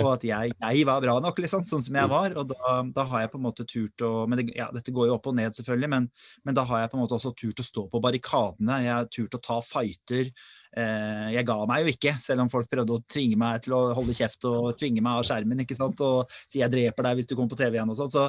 Og 0.00 0.08
at 0.08 0.22
jeg, 0.24 0.54
jeg, 0.56 0.84
var 0.88 1.02
bra 1.04 1.18
nok, 1.20 1.40
liksom, 1.44 1.64
sånn 1.68 1.82
som 1.84 1.96
jeg 1.98 2.08
mm. 2.08 2.12
var. 2.12 2.34
Og 2.40 2.48
da, 2.48 2.76
da 2.96 3.04
har 3.10 3.24
jeg 3.24 3.32
på 3.34 3.38
en 3.38 3.44
måte 3.44 3.66
turt 3.68 4.04
å 4.06 4.12
men 4.28 4.40
det, 4.40 4.46
ja, 4.56 4.70
Dette 4.72 4.94
går 4.94 5.10
jo 5.10 5.16
opp 5.18 5.28
og 5.28 5.36
ned, 5.36 5.52
selvfølgelig, 5.58 5.90
men, 5.92 6.08
men, 6.46 6.56
da 6.56 6.64
har 6.68 6.84
jeg 6.84 6.92
på 6.92 6.98
en 6.98 7.02
måte 7.04 7.16
også 7.18 7.34
turt 7.36 7.60
å 7.60 7.66
stå 7.66 7.86
på 7.92 8.00
barrikadene. 8.04 8.80
Jeg 8.86 8.94
har 8.94 9.10
turt 9.12 9.36
å 9.36 9.42
ta 9.44 9.58
fighter. 9.66 10.32
Eh, 10.72 11.28
jeg 11.36 11.48
ga 11.48 11.58
meg 11.68 11.84
jo 11.84 11.92
ikke, 11.92 12.16
selv 12.24 12.46
om 12.46 12.52
folk 12.52 12.70
prøvde 12.72 12.96
å 12.96 13.04
tvinge 13.04 13.36
meg 13.40 13.66
til 13.66 13.76
å 13.76 13.84
holde 13.98 14.16
kjeft 14.16 14.48
og 14.48 14.72
tvinge 14.80 15.04
meg 15.04 15.20
av 15.20 15.28
skjermen 15.28 15.64
ikke 15.66 15.76
sant? 15.76 16.00
og 16.00 16.32
si 16.46 16.62
'jeg 16.62 16.72
dreper 16.72 17.10
deg 17.10 17.18
hvis 17.18 17.28
du 17.28 17.36
kommer 17.36 17.52
på 17.52 17.60
TV 17.60 17.76
igjen' 17.76 17.92
og 17.92 18.00
sånn. 18.00 18.12
Så, 18.12 18.28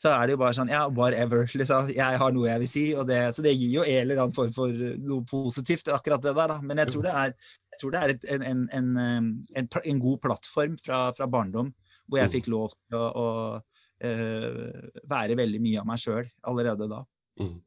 så 0.00 0.14
er 0.14 0.26
det 0.26 0.34
jo 0.34 0.40
bare 0.40 0.56
sånn 0.56 0.70
ja, 0.72 0.84
whatever. 0.88 1.44
Liksom. 1.60 1.90
Jeg 1.92 2.20
har 2.22 2.32
noe 2.32 2.48
jeg 2.48 2.62
vil 2.62 2.70
si. 2.70 2.84
det, 3.08 3.18
Så 3.36 3.44
det 3.44 3.52
gir 3.52 3.74
jo 3.74 3.82
en 3.84 3.98
eller 4.00 4.22
annen 4.22 4.36
form 4.36 4.52
for 4.56 4.72
noe 4.72 5.26
positivt, 5.28 5.90
akkurat 5.92 6.22
det 6.24 6.32
der. 6.38 6.54
da. 6.54 6.56
Men 6.64 6.80
jeg 6.80 6.92
tror 6.92 7.04
det 7.04 7.16
er, 7.22 7.34
tror 7.80 7.94
det 7.94 8.00
er 8.00 8.14
et, 8.14 8.26
en, 8.36 8.46
en, 8.46 8.88
en, 9.00 9.68
en, 9.82 10.00
god 10.00 10.20
plattform 10.24 10.78
fra, 10.80 11.02
fra, 11.16 11.28
barndom, 11.30 11.72
hvor 12.06 12.22
jeg 12.22 12.34
fikk 12.38 12.50
lov 12.52 12.72
til 12.72 12.96
å, 12.96 13.04
å 13.10 13.26
uh, 14.04 14.88
være 15.10 15.38
veldig 15.38 15.60
mye 15.64 15.82
av 15.82 15.88
meg 15.88 16.02
sjøl 16.02 16.28
allerede 16.48 16.88
da. 16.90 17.02
Mm. 17.40 17.58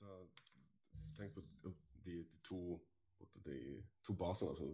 Mm. 0.00 0.28
tenk 1.16 1.34
på 1.34 1.44
de, 1.64 1.74
de 2.06 2.22
to 2.46 2.78
to 4.08 4.16
basene, 4.16 4.50
altså 4.50 4.68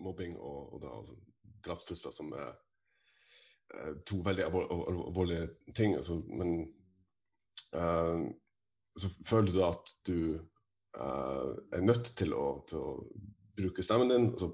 mobbing 0.00 0.36
og, 0.38 0.74
og 0.74 0.82
da 0.82 0.92
altså, 0.98 1.16
drapstrusler, 1.64 2.14
som 2.14 2.32
er 2.32 2.52
uh, 3.74 3.92
to 4.08 4.20
veldig 4.24 4.46
alvorlige 4.46 5.48
ting. 5.76 5.96
Altså, 5.96 6.20
men 6.28 6.54
uh, 7.76 8.24
så 8.96 9.12
føler 9.26 9.52
du 9.52 9.60
at 9.66 9.94
du 10.06 10.18
uh, 10.96 11.52
er 11.76 11.84
nødt 11.84 12.12
til 12.16 12.34
å, 12.34 12.48
til 12.68 12.80
å, 12.80 12.94
bruke 13.60 13.82
stemmen 13.84 14.08
din. 14.08 14.30
altså 14.30 14.46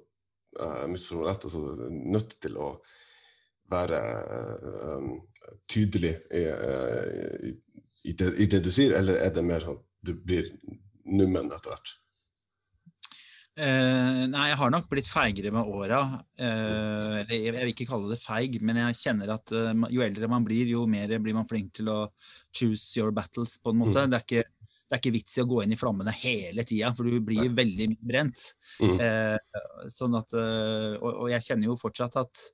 uh, 0.58 1.22
rett, 1.28 1.44
altså 1.46 1.90
nødt 1.92 2.40
til 2.42 2.56
å 2.58 2.72
være 3.70 4.00
tydelig 5.70 6.12
i, 6.34 6.42
i, 6.42 7.52
i, 8.10 8.12
det, 8.18 8.28
i, 8.38 8.46
det, 8.50 8.60
du 8.64 8.70
sier, 8.74 8.94
eller 8.98 9.18
er 9.22 9.30
det 9.34 9.42
mer 9.46 9.62
sånn 9.62 9.78
du 10.06 10.16
blir 10.16 10.50
nummen 11.06 11.50
etter 11.50 11.72
hvert? 11.72 11.96
Uh, 13.56 14.26
nei, 14.28 14.50
jeg 14.50 14.58
har 14.60 14.72
nok 14.72 14.88
blitt 14.90 15.06
feigere 15.08 15.48
med 15.54 15.68
åra. 15.72 16.02
Uh, 16.36 17.22
jeg, 17.22 17.38
jeg, 17.46 17.54
vil 17.56 17.70
ikke 17.72 17.86
kalle 17.88 18.10
det 18.12 18.18
feig, 18.20 18.58
men 18.60 18.76
jeg 18.82 18.98
kjenner 19.00 19.32
at 19.32 19.52
uh, 19.56 19.70
jo 19.92 20.04
eldre 20.04 20.28
man 20.28 20.44
blir, 20.44 20.68
jo 20.68 20.82
mer 20.90 21.14
blir 21.24 21.36
man 21.36 21.48
flink 21.48 21.72
til 21.78 21.88
å 21.88 22.02
choose 22.52 22.84
your 22.98 23.14
battles, 23.16 23.56
på 23.56 23.72
en 23.72 23.80
måte. 23.80 24.04
Mm. 24.04 24.12
Det, 24.12 24.18
er 24.18 24.26
ikke, 24.26 24.68
det, 24.68 24.90
er 24.90 25.00
ikke, 25.00 25.14
vits 25.16 25.38
i 25.38 25.44
å 25.46 25.48
gå 25.48 25.62
inn 25.64 25.72
i 25.72 25.80
flammene 25.80 26.12
hele 26.18 26.66
tida, 26.68 26.92
for 26.98 27.08
du 27.08 27.16
blir 27.24 27.46
nei. 27.46 27.56
veldig 27.62 27.88
brent. 28.12 28.50
Mm. 28.84 29.00
sånn 29.88 30.20
at, 30.20 30.36
og, 30.36 31.08
og, 31.14 31.26
jeg 31.32 31.48
kjenner 31.48 31.70
jo 31.70 31.80
fortsatt 31.80 32.20
at 32.20 32.48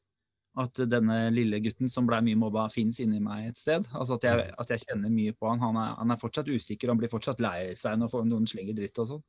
at 0.60 0.82
denne 0.84 1.16
lille 1.32 1.62
gutten 1.64 1.88
som 1.88 2.04
ble 2.08 2.18
mye 2.26 2.36
mobba, 2.36 2.66
fins 2.72 2.98
inni 3.00 3.22
meg 3.24 3.46
et 3.48 3.60
sted. 3.60 3.86
Altså 3.96 4.18
at 4.18 4.26
jeg, 4.28 4.48
at 4.60 4.72
jeg, 4.74 4.82
kjenner 4.84 5.12
mye 5.12 5.32
på 5.32 5.48
han. 5.48 5.62
Han 5.64 5.78
er, 5.80 5.94
han 5.96 6.12
er, 6.12 6.20
fortsatt 6.20 6.50
usikker, 6.52 6.92
han 6.92 7.00
blir 7.00 7.12
fortsatt 7.12 7.40
lei 7.40 7.72
seg 7.78 7.96
når 8.00 8.26
noen 8.28 8.48
slenger 8.50 8.76
dritt 8.76 9.00
og 9.00 9.08
sånn. 9.14 9.22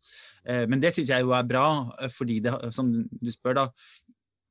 Eh, 0.43 0.65
men 0.67 0.83
det 0.83 0.91
syns 0.95 1.13
jeg 1.13 1.23
jo 1.23 1.31
er 1.35 1.47
bra, 1.47 1.67
eh, 2.01 2.11
fordi 2.11 2.41
det, 2.43 2.57
som 2.75 2.91
du 2.91 3.31
spør, 3.31 3.61
da, 3.61 3.67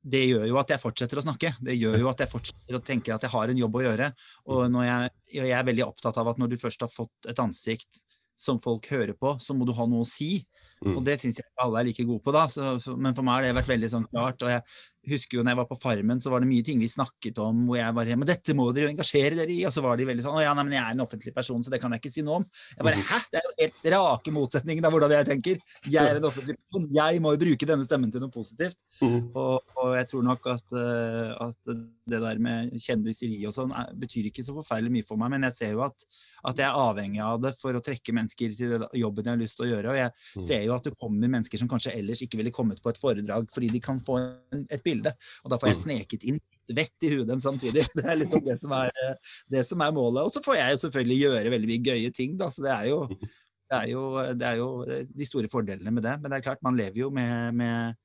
det 0.03 0.23
gjør 0.25 0.47
jo 0.49 0.57
at 0.59 0.73
jeg 0.73 0.81
fortsetter 0.81 1.21
å 1.21 1.25
snakke. 1.27 1.53
Det 1.63 1.77
gjør 1.77 2.01
jo 2.01 2.09
at 2.11 2.25
jeg 2.25 2.31
fortsetter 2.31 2.79
å 2.79 2.83
tenke 2.83 3.13
at 3.13 3.23
jeg 3.23 3.31
har 3.31 3.53
en 3.53 3.61
jobb 3.61 3.77
å 3.77 3.85
gjøre. 3.85 4.09
Og 4.51 4.81
jeg, 4.83 5.13
jeg, 5.37 5.53
er 5.53 5.69
veldig 5.69 5.85
opptatt 5.85 6.19
av 6.19 6.33
at 6.33 6.41
når 6.41 6.51
du 6.51 6.59
først 6.59 6.83
har 6.83 6.91
fått 6.91 7.29
et 7.31 7.39
ansikt 7.39 8.01
som 8.39 8.59
folk 8.59 8.89
hører 8.91 9.13
på, 9.15 9.37
så 9.39 9.55
må 9.55 9.67
du 9.69 9.71
ha 9.77 9.85
noe 9.87 10.03
å 10.03 10.09
si. 10.09 10.41
Mm. 10.83 10.97
Og 10.97 11.05
det 11.07 11.15
syns 11.21 11.39
jeg 11.39 11.47
alle 11.63 11.79
er 11.79 11.87
like 11.87 12.03
gode 12.03 12.23
på, 12.25 12.33
da. 12.35 12.43
Så, 12.51 12.73
så, 12.83 12.97
men 12.99 13.15
for 13.15 13.23
meg 13.23 13.39
har 13.39 13.47
det 13.47 13.57
vært 13.61 13.71
veldig 13.71 13.91
sånn 13.93 14.09
klart. 14.09 14.43
Og 14.43 14.51
jeg 14.51 14.63
husker 15.09 15.37
jo 15.37 15.43
når 15.43 15.53
jeg 15.53 15.59
var 15.59 15.67
på 15.69 15.77
Farmen, 15.81 16.21
så 16.23 16.31
var 16.31 16.43
det 16.43 16.49
mye 16.49 16.65
ting 16.65 16.79
vi 16.81 16.89
snakket 16.91 17.39
om 17.43 17.65
hvor 17.67 17.79
jeg 17.79 17.95
bare 17.97 18.17
Men 18.19 18.29
dette 18.29 18.55
må 18.57 18.69
dere 18.71 18.87
jo 18.87 18.93
engasjere 18.93 19.37
dere 19.39 19.53
i. 19.53 19.61
Og 19.67 19.73
så 19.75 19.83
var 19.83 19.99
de 19.99 20.07
veldig 20.07 20.25
sånn 20.25 20.39
Å 20.39 20.43
ja, 20.45 20.53
nei, 20.57 20.65
men 20.67 20.77
jeg 20.77 20.83
er 20.83 20.95
en 20.95 21.05
offentlig 21.05 21.33
person, 21.35 21.63
så 21.63 21.73
det 21.73 21.81
kan 21.83 21.93
jeg 21.95 22.03
ikke 22.03 22.13
si 22.13 22.25
noe 22.25 22.41
om. 22.41 22.47
Jeg 22.75 22.87
bare 22.87 22.99
mm. 22.99 23.07
Hæ? 23.09 23.21
Det 23.33 23.39
er 23.39 23.47
jo 23.47 23.53
helt 23.59 23.87
rake 23.95 24.35
motsetningen 24.35 24.87
av 24.87 24.95
hvordan 24.95 25.15
jeg 25.17 25.29
tenker. 25.29 25.63
Jeg 25.87 26.01
er 26.03 26.19
en 26.19 26.29
offentlig 26.29 26.57
person. 26.59 26.89
Jeg 26.99 27.23
må 27.23 27.33
jo 27.35 27.43
bruke 27.45 27.69
denne 27.69 27.87
stemmen 27.87 28.13
til 28.13 28.23
noe 28.23 28.33
positivt. 28.33 28.79
Mm. 29.01 29.31
Og, 29.31 29.73
og 29.83 29.95
jeg 29.97 30.09
tror 30.11 30.27
nok 30.29 30.51
at, 30.53 30.67
uh, 30.77 31.49
at 31.49 31.73
det 31.73 32.21
der 32.23 32.43
med 32.43 32.75
kjendiseri 32.83 33.41
og 33.47 33.55
sånn 33.55 33.73
betyr 33.99 34.29
ikke 34.29 34.45
så 34.45 34.55
forferdelig 34.55 34.99
mye 34.99 35.07
for 35.07 35.19
meg, 35.19 35.35
men 35.35 35.49
jeg 35.49 35.59
ser 35.59 35.75
jo 35.75 35.83
at 35.87 36.07
at 36.43 36.59
jeg 36.59 36.67
er 36.67 36.75
avhengig 36.77 37.21
av 37.23 37.39
det 37.43 37.53
for 37.61 37.75
å 37.75 37.81
trekke 37.83 38.15
mennesker 38.15 38.55
til 38.57 38.73
den 38.75 38.85
jobben 38.99 39.27
jeg 39.27 39.35
har 39.35 39.39
lyst 39.39 39.57
til 39.57 39.65
å 39.65 39.69
gjøre. 39.69 39.93
Og 39.93 39.99
jeg 39.99 40.11
mm. 40.11 40.43
ser 40.49 40.65
jo 40.65 40.75
at 40.75 40.87
det 40.87 40.95
kommer 40.99 41.31
mennesker 41.31 41.61
som 41.61 41.69
kanskje 41.71 41.93
ellers 41.95 42.23
ikke 42.25 42.39
ville 42.41 42.53
kommet 42.55 42.81
på 42.83 42.91
et 42.91 42.99
foredrag 42.99 43.47
fordi 43.53 43.69
de 43.71 43.81
kan 43.83 44.01
få 44.03 44.19
en, 44.19 44.65
et 44.67 44.83
bilde. 44.83 44.92
Og 45.01 45.53
da 45.53 45.59
får 45.59 45.71
jeg 45.71 45.79
mm. 45.79 45.83
sneket 45.85 46.27
inn 46.29 46.41
vett 46.73 47.05
i 47.05 47.11
huet 47.11 47.27
dem 47.27 47.41
samtidig. 47.43 47.83
Det 47.97 48.05
er 48.07 48.19
liksom 48.21 48.43
det 48.45 48.57
som 48.61 48.75
er, 48.77 48.91
det 49.51 49.63
som 49.67 49.83
er 49.83 49.95
målet. 49.95 50.23
Og 50.23 50.33
så 50.33 50.43
får 50.43 50.59
jeg 50.59 50.75
jo 50.75 50.81
selvfølgelig 50.85 51.19
gjøre 51.25 51.53
veldig 51.53 51.71
mye 51.71 51.85
gøye 51.89 52.13
ting, 52.15 52.37
da. 52.39 52.49
Så 52.53 52.63
det 52.65 52.71
er 52.71 52.89
jo, 52.91 52.99
det 53.11 53.79
er 53.79 53.87
jo, 53.91 54.03
det 54.39 54.47
er 54.47 54.61
jo 54.61 54.69
de 55.19 55.27
store 55.27 55.51
fordelene 55.51 55.93
med 55.93 56.05
det. 56.05 56.15
Men 56.21 56.31
det 56.31 56.39
er 56.39 56.47
klart, 56.47 56.63
man 56.65 56.79
lever 56.79 57.03
jo 57.05 57.11
med, 57.13 57.59
med 57.59 57.99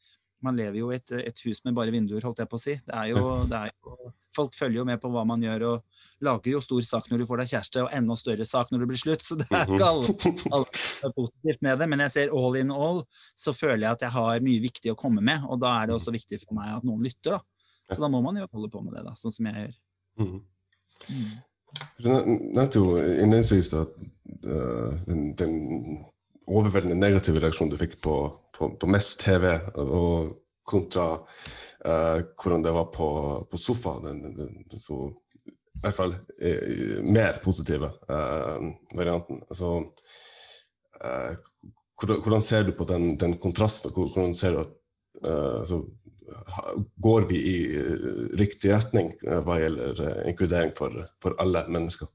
man 0.45 0.57
lever 0.59 0.79
jo 0.81 0.93
i 0.93 0.99
et, 0.99 1.13
et, 1.19 1.41
hus 1.47 1.61
med 1.67 1.77
bare 1.77 1.93
vinduer, 1.95 2.23
holdt 2.25 2.43
jeg 2.43 2.51
på 2.51 2.59
å 2.59 2.63
si. 2.63 2.75
Det 2.87 2.95
er 2.95 3.11
jo, 3.11 3.23
det 3.51 3.59
er 3.59 3.73
jo, 3.73 4.11
folk 4.37 4.55
følger 4.55 4.81
jo 4.81 4.87
med 4.87 5.01
på 5.03 5.11
hva 5.13 5.25
man 5.27 5.43
gjør, 5.43 5.65
og 5.73 6.25
lager 6.25 6.53
jo 6.53 6.63
stor 6.63 6.85
sak 6.87 7.09
når 7.11 7.23
du 7.23 7.27
får 7.31 7.43
deg 7.43 7.53
kjæreste, 7.53 7.85
og 7.85 7.97
enda 7.99 8.17
større 8.19 8.47
sak 8.47 8.71
når 8.73 8.85
det 8.85 8.91
blir 8.93 9.03
slutt. 9.03 9.25
Så 9.27 9.39
det 9.41 9.49
er 9.51 9.67
ikke 9.67 9.89
alt, 9.89 10.27
alt 10.55 10.83
er 11.09 11.15
positivt 11.17 11.67
med 11.67 11.83
det. 11.83 11.91
Men 11.91 12.05
jeg 12.07 12.15
ser 12.15 12.35
all 12.39 12.61
in 12.61 12.75
all, 12.75 13.03
så 13.39 13.55
føler 13.57 13.87
jeg 13.87 13.99
at 13.99 14.07
jeg 14.07 14.17
har 14.19 14.47
mye 14.47 14.65
viktig 14.69 14.95
å 14.95 14.99
komme 14.99 15.25
med. 15.25 15.47
Og 15.49 15.61
da 15.63 15.75
er 15.81 15.91
det 15.91 15.99
også 15.99 16.15
viktig 16.15 16.41
for 16.45 16.59
meg 16.61 16.77
at 16.77 16.87
noen 16.87 17.03
lytter, 17.07 17.39
da. 17.39 17.43
Så 17.89 18.03
da 18.03 18.11
må 18.13 18.21
man 18.21 18.37
jo 18.37 18.45
holde 18.53 18.69
på 18.71 18.83
med 18.85 18.99
det, 18.99 19.03
da, 19.07 19.15
sånn 19.17 19.35
som 19.35 19.51
jeg 19.51 19.67
gjør. 19.67 19.77
Mhm. 20.23 20.41
Mm. 21.09 21.37
Du 22.01 22.07
nevnte 22.09 22.81
jo 22.81 22.97
innledningsvis 22.97 23.75
at 23.77 23.93
uh, 24.49 24.95
den, 25.07 25.35
den 25.39 25.53
overveldende 26.49 26.97
negative 26.99 27.41
reaksjonen 27.43 27.73
du 27.73 27.79
fikk 27.81 27.99
på, 28.05 28.17
på, 28.57 28.71
på 28.81 28.91
Mest 28.91 29.21
TV, 29.25 29.51
og 29.77 30.37
kontra 30.69 31.07
uh, 31.19 32.19
hvordan 32.37 32.65
det 32.65 32.75
var 32.77 32.91
på, 32.95 33.09
på 33.51 33.61
sofa. 33.61 33.99
Den, 34.05 34.23
den, 34.23 34.65
den, 34.71 34.81
så, 34.81 34.99
I 35.49 35.85
hvert 35.85 35.97
fall 35.97 36.17
uh, 36.17 37.05
mer 37.05 37.41
positive 37.45 37.93
uh, 38.11 38.73
varianten. 38.97 39.41
Altså, 39.49 39.79
hvordan, 40.99 42.21
hvordan, 42.25 42.43
ser 42.43 42.67
du 42.67 42.75
på 42.75 42.85
den, 42.89 43.15
den 43.21 43.39
kontrasten? 43.39 43.95
Hvordan 43.95 44.35
ser 44.35 44.57
du 44.57 44.65
at 44.67 44.75
så, 45.67 45.83
Går 47.01 47.25
vi 47.31 47.39
i 47.39 47.59
riktig 48.37 48.69
retning 48.75 49.09
hva 49.47 49.55
gjelder 49.59 50.03
inkludering 50.29 50.75
for, 50.77 50.93
for 51.23 51.39
alle 51.41 51.63
mennesker? 51.73 52.11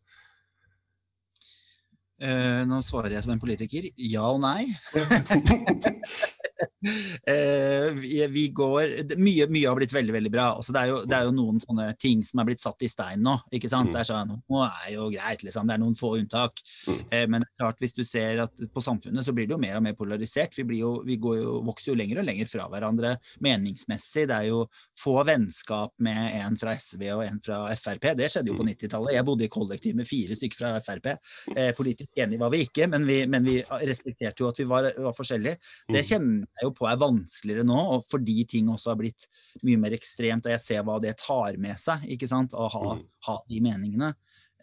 Uh, 2.22 2.62
nå 2.70 2.82
svarer 2.86 3.16
jeg 3.16 3.26
som 3.26 3.34
en 3.34 3.42
politiker 3.42 3.90
ja 3.98 4.28
og 4.30 4.42
nei. 4.44 4.70
uh, 6.84 7.88
vi, 8.00 8.16
vi, 8.34 8.48
går 8.56 9.16
mye, 9.20 9.48
mye 9.52 9.70
har 9.70 9.78
blitt 9.80 9.96
veldig 9.96 10.16
veldig 10.18 10.34
bra. 10.34 10.48
Altså, 10.58 10.76
det, 10.76 10.84
er 10.84 10.92
jo, 10.92 11.00
det, 11.08 11.18
er 11.18 11.28
jo, 11.30 11.36
noen 11.38 11.62
sånne 11.64 11.88
ting 12.02 12.24
som 12.26 12.42
er 12.42 12.50
blitt 12.50 12.64
satt 12.64 12.86
i 12.86 12.92
stein 12.92 13.24
nå. 13.24 13.38
ikke 13.54 13.72
sant? 13.72 13.92
Mm. 13.92 13.96
Det 13.96 14.02
er 14.04 14.10
sånn, 14.12 14.36
nå 14.54 14.64
er 14.68 14.90
jo 14.96 15.10
greit, 15.14 15.46
liksom. 15.46 15.70
Det 15.70 15.78
er 15.78 15.84
noen 15.84 15.98
få 16.00 16.16
unntak. 16.20 16.64
Mm. 16.88 17.02
Uh, 17.12 17.26
men 17.36 17.48
klart, 17.60 17.80
hvis 17.84 17.96
du 17.98 18.04
ser 18.08 18.44
at 18.46 18.66
på 18.74 18.84
samfunnet 18.84 19.26
så 19.26 19.36
blir 19.36 19.50
det 19.50 19.56
jo 19.56 19.62
mer 19.62 19.80
og 19.80 19.86
mer 19.88 19.98
polarisert. 19.98 20.58
Vi, 20.58 20.80
jo, 20.82 20.96
vi 21.08 21.20
jo, 21.20 21.60
vokser 21.66 21.94
jo 21.94 22.00
lenger 22.00 22.22
og 22.22 22.28
lenger 22.30 22.50
fra 22.52 22.68
hverandre 22.72 23.16
meningsmessig. 23.44 24.28
Det 24.30 24.40
er 24.40 24.52
jo 24.52 24.66
få 25.00 25.16
vennskap 25.28 25.94
med 26.04 26.38
en 26.40 26.58
fra 26.60 26.76
SV 26.78 27.06
og 27.16 27.24
en 27.26 27.40
fra 27.44 27.64
Frp. 27.80 28.12
Det 28.18 28.30
skjedde 28.32 28.52
jo 28.52 28.58
på 28.60 28.66
90-tallet. 28.68 29.12
Mm. 29.12 29.18
Jeg 29.18 29.28
bodde 29.28 29.46
i 29.46 29.52
kollektiv 29.52 29.98
med 29.98 30.10
fire 30.10 30.38
stykker 30.38 30.60
fra 30.60 30.74
Frp. 30.84 31.10
Eh, 31.56 31.72
politisk 31.78 32.24
enige 32.24 32.42
var 32.42 32.54
vi 32.54 32.64
ikke, 32.68 32.88
men 32.92 33.08
vi, 33.08 33.20
men 33.30 33.46
vi 33.48 33.60
respekterte 33.84 34.44
jo 34.44 34.50
at 34.50 34.60
vi 34.62 34.68
var, 34.70 34.90
var, 34.98 35.16
forskjellige. 35.18 35.60
Det 35.90 36.02
mm. 36.02 36.08
kjenner 36.10 36.46
jeg 36.60 36.68
jo 36.68 36.73
på 36.78 36.88
er 36.90 37.00
vanskeligere 37.02 37.66
nå, 37.68 37.80
og 37.96 38.06
fordi 38.10 38.44
ting 38.50 38.70
også 38.72 38.94
har 38.94 39.00
blitt 39.00 39.28
mye 39.66 39.80
mer 39.82 39.96
ekstremt, 39.98 40.48
og 40.48 40.54
jeg 40.56 40.64
ser 40.64 40.84
hva 40.86 41.00
det 41.04 41.16
tar 41.22 41.58
med 41.62 41.80
seg, 41.80 42.06
ikke 42.16 42.30
sant, 42.30 42.56
å 42.58 42.68
ha, 42.74 42.84
mm. 43.00 43.08
ha 43.30 43.40
de 43.50 43.64
meningene. 43.64 44.12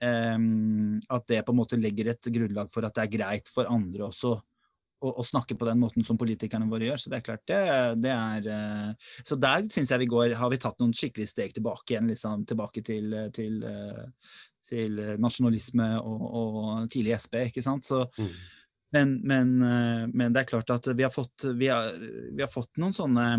Um, 0.01 0.97
at 1.13 1.27
det 1.29 1.43
på 1.45 1.53
en 1.53 1.59
måte 1.59 1.77
legger 1.77 2.15
et 2.15 2.29
grunnlag 2.33 2.71
for 2.73 2.87
at 2.89 2.95
det 2.97 3.03
er 3.03 3.17
greit 3.19 3.51
for 3.53 3.69
andre 3.69 4.07
også 4.07 4.31
å, 4.33 5.11
å, 5.11 5.25
snakke 5.29 5.59
på 5.61 5.67
den 5.69 5.77
måten 5.81 6.07
som 6.09 6.17
politikerne 6.21 6.69
våre 6.71 6.87
gjør. 6.89 7.03
Så 7.03 7.13
det 7.13 7.19
er 7.19 7.27
klart, 7.27 7.43
det, 7.49 7.59
det 8.01 8.15
er 8.15 8.49
uh, 8.49 9.11
Så 9.29 9.37
der 9.41 9.67
syns 9.73 9.93
jeg 9.93 10.03
vi 10.03 10.09
går 10.13 10.33
Har 10.41 10.53
vi 10.53 10.61
tatt 10.61 10.81
noen 10.81 10.97
skikkelige 10.97 11.33
steg 11.35 11.53
tilbake 11.57 11.93
igjen, 11.93 12.09
liksom 12.09 12.47
tilbake 12.49 12.85
til, 12.87 13.13
til, 13.37 13.61
uh, 13.61 14.41
til 14.73 14.97
nasjonalisme 15.21 15.91
og, 16.01 16.25
og, 16.31 16.73
tidlig 16.93 17.19
SP, 17.21 17.37
ikke 17.51 17.65
sant. 17.65 17.85
Så, 17.85 18.07
mm. 18.17 18.33
Men, 18.95 19.17
men, 19.27 19.57
uh, 19.63 20.05
men, 20.11 20.35
det 20.35 20.45
er 20.45 20.51
klart 20.51 20.71
at 20.75 20.91
vi 20.93 21.07
har 21.07 21.15
fått, 21.15 21.49
vi 21.57 21.71
har, 21.71 21.95
vi 21.97 22.43
har 22.43 22.51
fått 22.51 22.73
noen 22.81 22.97
sånne 22.97 23.31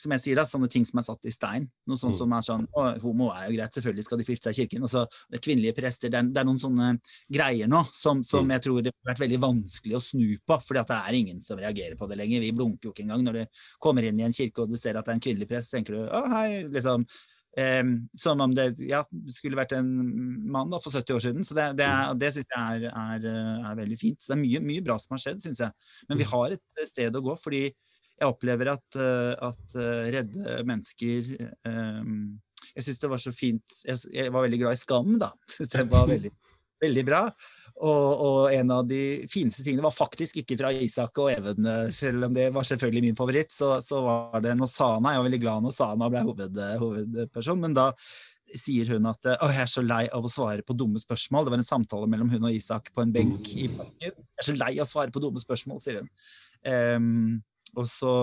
som 0.00 0.14
jeg 0.14 0.22
sier 0.24 0.38
da, 0.38 0.46
sånne 0.48 0.68
ting 0.72 0.84
som 0.88 1.00
er 1.00 1.06
satt 1.06 1.28
i 1.28 1.32
stein. 1.34 1.66
Noe 1.88 2.00
sånt 2.00 2.16
mm. 2.16 2.20
som 2.20 2.34
er 2.34 2.44
sånn 2.46 2.66
å, 2.78 2.84
Homo 3.02 3.30
er 3.34 3.48
jo 3.48 3.56
greit, 3.58 3.76
selvfølgelig 3.76 4.06
skal 4.06 4.20
de 4.20 4.26
gifte 4.26 4.48
seg 4.48 4.56
i 4.56 4.62
kirken. 4.62 4.86
Og 4.86 4.92
så 4.92 5.04
kvinnelige 5.36 5.76
prester. 5.76 6.12
Det 6.12 6.20
er, 6.20 6.30
det 6.30 6.42
er, 6.42 6.48
noen 6.48 6.60
sånne 6.62 6.90
greier 7.32 7.70
nå 7.70 7.82
som, 7.96 8.22
som 8.26 8.46
mm. 8.46 8.54
jeg 8.56 8.64
tror 8.66 8.86
det 8.86 8.94
har 8.94 9.12
vært 9.12 9.24
veldig 9.24 9.40
vanskelig 9.44 9.98
å 9.98 10.02
snu 10.04 10.28
på. 10.46 10.60
fordi 10.66 10.82
at 10.82 10.92
det 10.92 11.00
er 11.00 11.18
ingen 11.20 11.42
som 11.44 11.60
reagerer 11.60 11.98
på 12.00 12.08
det 12.10 12.20
lenger. 12.20 12.46
Vi 12.46 12.54
blunker 12.56 12.88
jo 12.88 12.94
ikke 12.94 13.04
engang 13.06 13.26
når 13.26 13.40
du 13.40 13.64
kommer 13.82 14.06
inn 14.08 14.22
i 14.22 14.26
en 14.28 14.36
kirke 14.36 14.64
og 14.64 14.72
du 14.72 14.78
ser 14.80 14.96
at 14.96 15.04
det 15.04 15.14
er 15.14 15.20
en 15.20 15.26
kvinnelig 15.28 15.50
prest. 15.50 15.74
tenker 15.74 15.98
du 15.98 16.06
å 16.06 16.24
hei, 16.32 16.62
liksom 16.68 17.04
som 18.20 18.40
om 18.44 18.52
det 18.54 18.68
ja, 18.86 19.00
skulle 19.34 19.58
vært 19.58 19.72
en 19.74 19.88
mann 20.54 20.70
da, 20.70 20.78
for 20.78 20.94
70 20.94 21.16
år 21.16 21.22
siden. 21.24 21.46
Så 21.46 21.56
det, 21.58 21.64
det, 21.80 21.88
det 22.20 22.28
synes 22.36 22.46
jeg 22.54 22.84
er, 22.84 22.84
er, 22.94 23.26
er, 23.66 23.78
veldig 23.80 23.98
fint. 23.98 24.20
Så 24.22 24.30
det 24.30 24.36
er 24.36 24.42
mye, 24.44 24.60
mye 24.68 24.84
bra 24.86 24.96
som 25.02 25.16
har 25.16 25.24
skjedd, 25.24 25.42
syns 25.42 25.62
jeg. 25.64 25.88
Men 26.08 26.20
vi 26.20 26.28
mm. 26.28 26.30
har 26.30 26.54
et 26.54 26.84
sted 26.92 27.18
å 27.18 27.24
gå. 27.26 27.34
fordi 27.42 27.64
jeg 28.20 28.28
opplever 28.28 28.68
at, 28.74 29.00
eh, 29.00 29.32
at 29.48 29.76
eh, 29.80 30.08
redde 30.12 30.58
mennesker 30.68 31.30
um, 31.64 32.36
Jeg 32.74 32.84
syns 32.84 33.00
det 33.00 33.08
var 33.08 33.22
så 33.22 33.32
fint 33.32 33.78
jeg, 33.86 33.96
jeg, 34.12 34.32
var 34.34 34.44
veldig 34.44 34.58
glad 34.60 34.76
i 34.76 34.80
Skam, 34.80 35.14
da. 35.20 35.30
Syns 35.54 35.72
det 35.72 35.86
var 35.90 36.08
veldig, 36.10 36.32
veldig 36.84 37.06
bra. 37.08 37.22
Og, 37.80 38.08
og, 38.20 38.38
en 38.52 38.72
av 38.74 38.82
de 38.84 39.24
fineste 39.32 39.64
tingene 39.64 39.86
var 39.86 39.94
faktisk 39.96 40.42
ikke 40.42 40.58
fra 40.60 40.72
Isak 40.84 41.16
og 41.22 41.30
Even, 41.32 41.64
selv 41.96 42.26
om 42.26 42.34
det 42.36 42.50
var 42.52 42.66
selvfølgelig 42.68 43.06
min 43.06 43.16
favoritt. 43.16 43.54
Så, 43.56 43.70
så 43.84 44.02
var 44.04 44.42
det 44.44 44.52
Nosana. 44.58 45.14
Jeg 45.14 45.22
var 45.22 45.28
veldig 45.30 45.40
glad 45.46 45.64
Nosana 45.64 46.10
ble 46.12 46.24
hoved, 46.26 46.60
hovedperson, 46.82 47.62
men 47.62 47.76
da 47.78 47.88
sier 48.58 48.92
hun 48.94 49.08
at 49.10 49.28
å, 49.32 49.48
jeg 49.50 49.62
er 49.64 49.70
så 49.70 49.82
lei 49.84 50.02
av 50.12 50.26
å 50.26 50.32
svare 50.32 50.64
på 50.66 50.76
dumme 50.76 51.00
spørsmål. 51.02 51.46
Det 51.46 51.54
var 51.54 51.62
en 51.62 51.70
samtale 51.70 52.08
mellom 52.10 52.30
hun 52.32 52.48
og 52.48 52.56
Isak 52.56 52.90
på 52.94 53.04
en 53.04 53.14
benk 53.14 53.52
i 53.54 53.68
parken. 53.72 54.10
Jeg 54.10 54.42
er 54.42 54.48
så 54.48 54.56
lei 54.56 54.72
av 54.76 54.86
å 54.86 54.90
svare 54.90 55.14
på 55.14 55.22
dumme 55.22 55.42
spørsmål, 55.42 55.82
sier 55.84 56.00
hun. 56.02 56.10
Um, 56.66 57.38
og 57.78 57.86
så 57.88 58.14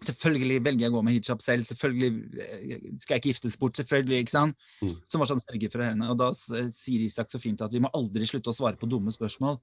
Selvfølgelig 0.00 0.62
velger 0.64 0.86
jeg 0.86 0.92
å 0.92 0.94
gå 0.94 1.02
med 1.04 1.16
hijab 1.16 1.42
selv, 1.44 1.66
selvfølgelig 1.68 2.40
eh, 2.40 2.86
skal 3.02 3.14
jeg 3.14 3.20
ikke 3.20 3.32
giftes 3.34 3.58
bort, 3.60 3.76
selvfølgelig. 3.76 4.22
ikke 4.24 4.32
sant? 4.32 4.56
Mm. 4.80 4.94
Som 5.12 5.20
var 5.20 5.28
sånn 5.28 5.42
sørge 5.42 5.70
for 5.74 5.84
henne. 5.84 6.08
Og 6.08 6.16
da 6.20 6.30
sier 6.36 7.04
Isak 7.04 7.32
så 7.32 7.40
fint 7.42 7.60
at 7.64 7.74
vi 7.74 7.82
må 7.84 7.90
aldri 7.96 8.28
slutte 8.28 8.52
å 8.52 8.56
svare 8.56 8.80
på 8.80 8.88
dumme 8.88 9.12
spørsmål. 9.12 9.60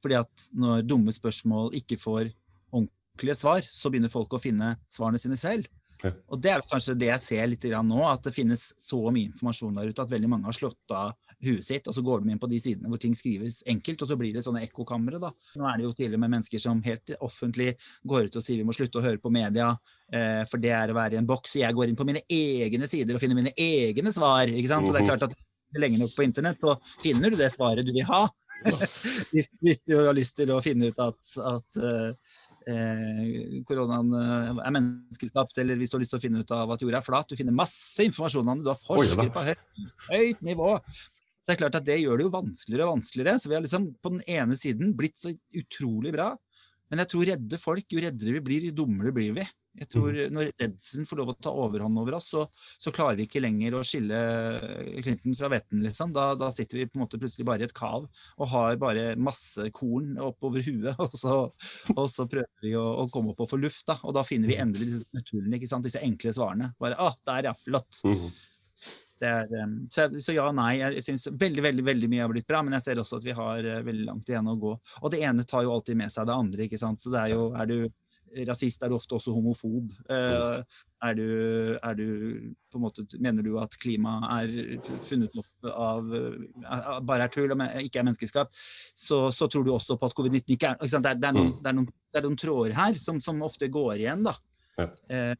Fordi 0.00 0.16
at 0.20 0.46
når 0.56 0.86
dumme 0.88 1.12
spørsmål 1.12 1.74
ikke 1.80 1.98
får 2.00 2.30
ordentlige 2.70 3.36
svar, 3.36 3.66
så 3.66 3.90
begynner 3.90 4.12
folk 4.12 4.32
å 4.36 4.42
finne 4.42 4.76
svarene 4.92 5.20
sine 5.20 5.38
selv. 5.40 5.66
Ja. 6.00 6.14
Og 6.32 6.40
det 6.40 6.54
er 6.54 6.64
kanskje 6.70 6.96
det 6.96 7.10
jeg 7.10 7.22
ser 7.24 7.50
litt 7.50 7.66
grann 7.66 7.90
nå, 7.90 8.00
at 8.08 8.24
det 8.24 8.32
finnes 8.32 8.70
så 8.80 9.02
mye 9.12 9.28
informasjon 9.28 9.76
der 9.76 9.90
ute 9.90 10.06
at 10.06 10.12
veldig 10.12 10.30
mange 10.32 10.48
har 10.48 10.56
slått 10.56 10.94
av 10.96 11.12
huet 11.44 11.64
sitt, 11.64 11.88
og 11.88 11.96
så 11.96 12.04
går 12.04 12.22
de 12.22 12.34
inn 12.34 12.40
på 12.42 12.48
de 12.50 12.60
sidene 12.62 12.90
hvor 12.90 13.00
ting 13.00 13.14
skrives 13.16 13.60
enkelt, 13.70 14.02
og 14.02 14.10
så 14.10 14.18
blir 14.20 14.36
det 14.36 14.44
sånne 14.46 14.62
ekkokamre, 14.66 15.20
da. 15.22 15.32
Nå 15.56 15.68
er 15.68 15.78
det 15.80 15.86
jo 15.86 15.92
til 15.98 16.16
og 16.16 16.22
med 16.22 16.34
mennesker 16.36 16.62
som 16.62 16.82
helt 16.84 17.14
offentlig 17.20 17.74
går 18.08 18.28
ut 18.28 18.40
og 18.40 18.44
sier 18.44 18.60
vi 18.60 18.66
må 18.68 18.76
slutte 18.76 19.00
å 19.00 19.04
høre 19.04 19.22
på 19.22 19.32
media, 19.34 19.70
eh, 20.12 20.42
for 20.50 20.62
det 20.62 20.74
er 20.76 20.92
å 20.92 20.98
være 20.98 21.16
i 21.16 21.20
en 21.22 21.28
boks. 21.28 21.58
Jeg 21.62 21.76
går 21.76 21.90
inn 21.90 21.98
på 21.98 22.08
mine 22.08 22.24
egne 22.28 22.90
sider 22.90 23.16
og 23.16 23.22
finner 23.22 23.38
mine 23.38 23.54
egne 23.56 24.12
svar, 24.14 24.50
ikke 24.50 24.72
sant. 24.72 24.88
Og 24.88 24.96
det 24.96 25.04
er 25.04 25.10
klart 25.12 25.28
at 25.30 25.38
lenge 25.78 26.00
nok 26.00 26.14
på 26.16 26.26
internett, 26.26 26.60
så 26.60 26.76
finner 27.02 27.30
du 27.30 27.38
det 27.40 27.50
svaret 27.54 27.86
du 27.86 27.94
vil 27.94 28.06
ha. 28.10 28.26
hvis, 29.32 29.54
hvis 29.62 29.86
du 29.88 29.96
har 29.96 30.14
lyst 30.16 30.36
til 30.36 30.50
å 30.52 30.60
finne 30.64 30.90
ut 30.90 30.98
at, 31.00 31.20
at 31.48 31.78
eh, 31.80 32.10
eh, 32.68 33.60
koronaen 33.68 34.10
eh, 34.16 34.50
er 34.66 34.74
menneskeskapt, 34.74 35.56
eller 35.62 35.78
hvis 35.80 35.92
du 35.92 35.96
har 35.96 36.04
lyst 36.04 36.14
til 36.16 36.20
å 36.20 36.24
finne 36.24 36.42
ut 36.42 36.52
av 36.54 36.74
at 36.74 36.84
jorda 36.84 37.00
er 37.00 37.06
flat. 37.06 37.30
Du 37.30 37.38
finner 37.38 37.56
masse 37.56 38.04
informasjon 38.04 38.52
om 38.52 38.60
det. 38.60 38.66
Du 38.68 38.72
har 38.72 38.82
forsker 38.82 39.32
på 39.32 39.46
høyt, 39.48 39.64
høyt 40.10 40.44
nivå. 40.46 40.74
Det 41.50 41.56
er 41.56 41.64
klart 41.64 41.80
at 41.80 41.86
det 41.88 41.96
gjør 41.98 42.20
det 42.20 42.28
jo 42.28 42.30
vanskeligere 42.30 42.84
og 42.86 42.92
vanskeligere. 42.94 43.38
Så 43.42 43.50
vi 43.50 43.56
har 43.56 43.64
liksom 43.64 43.88
på 43.98 44.12
den 44.14 44.20
ene 44.30 44.58
siden 44.58 44.92
blitt 44.94 45.18
så 45.18 45.32
utrolig 45.58 46.12
bra. 46.14 46.28
Men 46.90 47.02
jeg 47.02 47.10
tror 47.10 47.26
redde 47.26 47.58
folk, 47.58 47.86
jo 47.90 48.02
reddere 48.02 48.36
vi 48.36 48.42
blir, 48.46 48.66
jo 48.68 48.76
dummere 48.82 49.10
blir 49.14 49.34
vi. 49.34 49.46
Jeg 49.78 49.86
tror 49.90 50.16
Når 50.34 50.48
redselen 50.58 51.06
får 51.06 51.18
lov 51.20 51.32
å 51.32 51.34
ta 51.38 51.50
overhånd 51.54 51.98
over 52.02 52.16
oss, 52.18 52.28
så, 52.32 52.44
så 52.78 52.92
klarer 52.94 53.18
vi 53.18 53.26
ikke 53.26 53.42
lenger 53.42 53.76
å 53.78 53.82
skille 53.86 54.18
Clinton 55.02 55.34
fra 55.38 55.50
vetten. 55.50 55.82
Liksom. 55.86 56.14
Da, 56.14 56.28
da 56.38 56.52
sitter 56.54 56.80
vi 56.80 56.86
på 56.90 56.98
en 56.98 57.04
måte 57.04 57.18
plutselig 57.22 57.46
bare 57.50 57.66
i 57.66 57.68
et 57.68 57.74
kav 57.74 58.06
og 58.06 58.50
har 58.54 58.78
bare 58.82 59.08
masse 59.18 59.66
korn 59.74 60.14
oppover 60.22 60.66
huet. 60.66 60.94
Og 61.10 61.18
så, 61.18 61.36
og 61.96 62.06
så 62.10 62.26
prøver 62.30 62.62
vi 62.62 62.76
å, 62.78 62.86
å 63.02 63.08
komme 63.10 63.34
opp 63.34 63.42
og 63.42 63.50
få 63.50 63.58
luft. 63.58 63.82
Da. 63.90 63.98
Og 64.06 64.14
da 64.14 64.22
finner 64.26 64.50
vi 64.50 64.58
endelig 64.62 64.92
disse 64.92 65.10
naturene, 65.16 65.58
disse 65.58 66.02
enkle 66.06 66.34
svarene. 66.36 66.72
Bare, 66.78 66.98
ah, 67.02 67.18
der 67.26 67.50
ja, 67.50 67.58
flott. 67.58 68.02
Det 69.20 69.28
er, 69.28 69.50
um, 69.64 69.74
så, 69.92 70.06
så 70.22 70.32
ja, 70.32 70.46
nei, 70.56 70.70
jeg 70.80 71.04
syns 71.04 71.26
veldig 71.28 71.64
veldig, 71.66 71.84
veldig 71.84 72.08
mye 72.08 72.22
har 72.24 72.30
blitt 72.32 72.48
bra, 72.48 72.62
men 72.64 72.78
jeg 72.78 72.86
ser 72.86 73.02
også 73.02 73.20
at 73.20 73.26
vi 73.26 73.36
har 73.36 73.66
uh, 73.68 73.80
veldig 73.84 74.06
langt 74.06 74.30
igjen 74.30 74.48
å 74.48 74.58
gå. 74.60 74.76
Og 75.02 75.12
det 75.12 75.20
ene 75.28 75.44
tar 75.48 75.66
jo 75.66 75.74
alltid 75.74 75.98
med 76.00 76.12
seg 76.12 76.28
det 76.30 76.36
andre, 76.36 76.64
ikke 76.64 76.80
sant. 76.80 77.02
Så 77.02 77.12
det 77.12 77.26
er 77.26 77.34
jo 77.34 77.50
Er 77.60 77.68
du 77.68 77.90
rasist, 78.46 78.82
er 78.82 78.90
du 78.90 78.96
ofte 78.96 79.16
også 79.16 79.32
homofob. 79.34 79.90
Uh, 80.08 80.62
er, 81.02 81.14
du, 81.18 81.28
er 81.82 81.96
du 81.98 82.06
på 82.70 82.78
en 82.78 82.84
måte 82.84 83.04
Mener 83.18 83.42
du 83.42 83.54
at 83.58 83.74
klimaet 83.80 84.26
er 84.36 84.90
funnet 85.08 85.34
opp 85.40 85.70
av 85.72 86.12
uh, 86.12 87.00
bare 87.06 87.26
er 87.26 87.32
tull 87.34 87.52
og 87.54 87.64
ikke 87.82 88.02
er 88.02 88.06
menneskeskapt, 88.06 88.54
så, 88.94 89.26
så 89.34 89.48
tror 89.50 89.66
du 89.66 89.72
også 89.74 89.98
på 89.98 90.10
at 90.10 90.16
covid-19 90.16 90.56
ikke 90.56 90.74
er 90.74 90.78
ikke 90.78 90.92
sant? 90.94 91.08
Det, 91.08 91.16
er, 91.16 91.22
det, 91.22 91.32
er 91.32 91.38
noen, 91.38 91.52
det, 91.58 91.72
er 91.72 91.78
noen, 91.80 91.90
det 91.90 92.22
er 92.22 92.28
noen 92.28 92.40
tråder 92.40 92.76
her 92.78 93.02
som, 93.02 93.20
som 93.22 93.42
ofte 93.46 93.68
går 93.72 93.98
igjen, 93.98 94.24
da. 94.26 94.36
Ja. 94.78 94.86
Eh, 95.10 95.34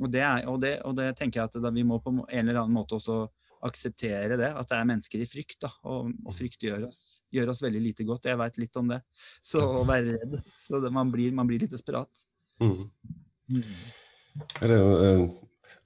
og, 0.00 0.08
det 0.10 0.22
er, 0.24 0.44
og, 0.50 0.60
det, 0.62 0.76
og 0.88 0.96
det 0.98 1.12
tenker 1.18 1.40
jeg 1.40 1.50
at 1.50 1.58
da 1.62 1.72
vi 1.74 1.84
må 1.86 2.00
på 2.02 2.14
en 2.14 2.24
eller 2.48 2.62
annen 2.62 2.76
måte 2.76 2.96
også 2.98 3.24
akseptere 3.64 4.36
det, 4.36 4.50
at 4.52 4.68
det 4.68 4.76
er 4.76 4.88
mennesker 4.88 5.22
i 5.24 5.28
frykt. 5.28 5.58
da, 5.64 5.70
Og, 5.88 6.12
og 6.26 6.36
frykt 6.36 6.66
gjør 6.66 6.88
oss, 6.90 7.04
gjør 7.32 7.52
oss 7.54 7.62
veldig 7.64 7.80
lite 7.80 8.04
godt. 8.08 8.28
Jeg 8.28 8.40
veit 8.40 8.60
litt 8.60 8.76
om 8.80 8.90
det. 8.92 9.00
Så 9.40 9.62
å 9.64 9.84
være 9.88 10.18
redd. 10.18 10.38
Så 10.60 10.82
det, 10.84 10.92
man, 10.92 11.12
blir, 11.12 11.32
man 11.36 11.48
blir 11.48 11.62
litt 11.64 11.72
desperat. 11.72 12.26
Mm. 12.60 12.84
Er 14.60 14.68
det, 14.68 14.78
eh, 14.78 15.24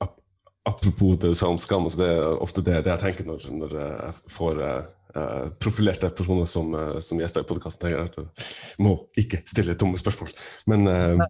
ap- 0.04 0.20
apropos 0.66 1.16
det 1.23 1.30
du 1.30 1.38
sa 1.38 1.52
om 1.52 1.61
skam, 1.62 1.87
altså 1.87 2.02
det 2.02 2.11
er 2.16 2.42
ofte 2.42 2.64
det, 2.66 2.80
det 2.87 2.94
jeg 2.97 3.04
tenker 3.04 3.28
når, 3.28 3.47
når 3.61 3.76
jeg 3.78 4.14
får 4.35 4.62
uh, 4.64 4.76
eh, 5.14 5.48
profilerte 5.62 6.11
personer 6.18 6.50
som, 6.50 6.74
eh, 6.74 6.98
som 7.05 7.20
gjester 7.22 7.46
i 7.46 7.48
podkasten. 7.48 7.94
Jeg 7.94 8.83
må 8.83 8.96
ikke 9.22 9.44
stille 9.46 9.79
dumme 9.79 10.00
spørsmål. 10.02 10.35
Men 10.70 10.88
eh, 10.90 11.29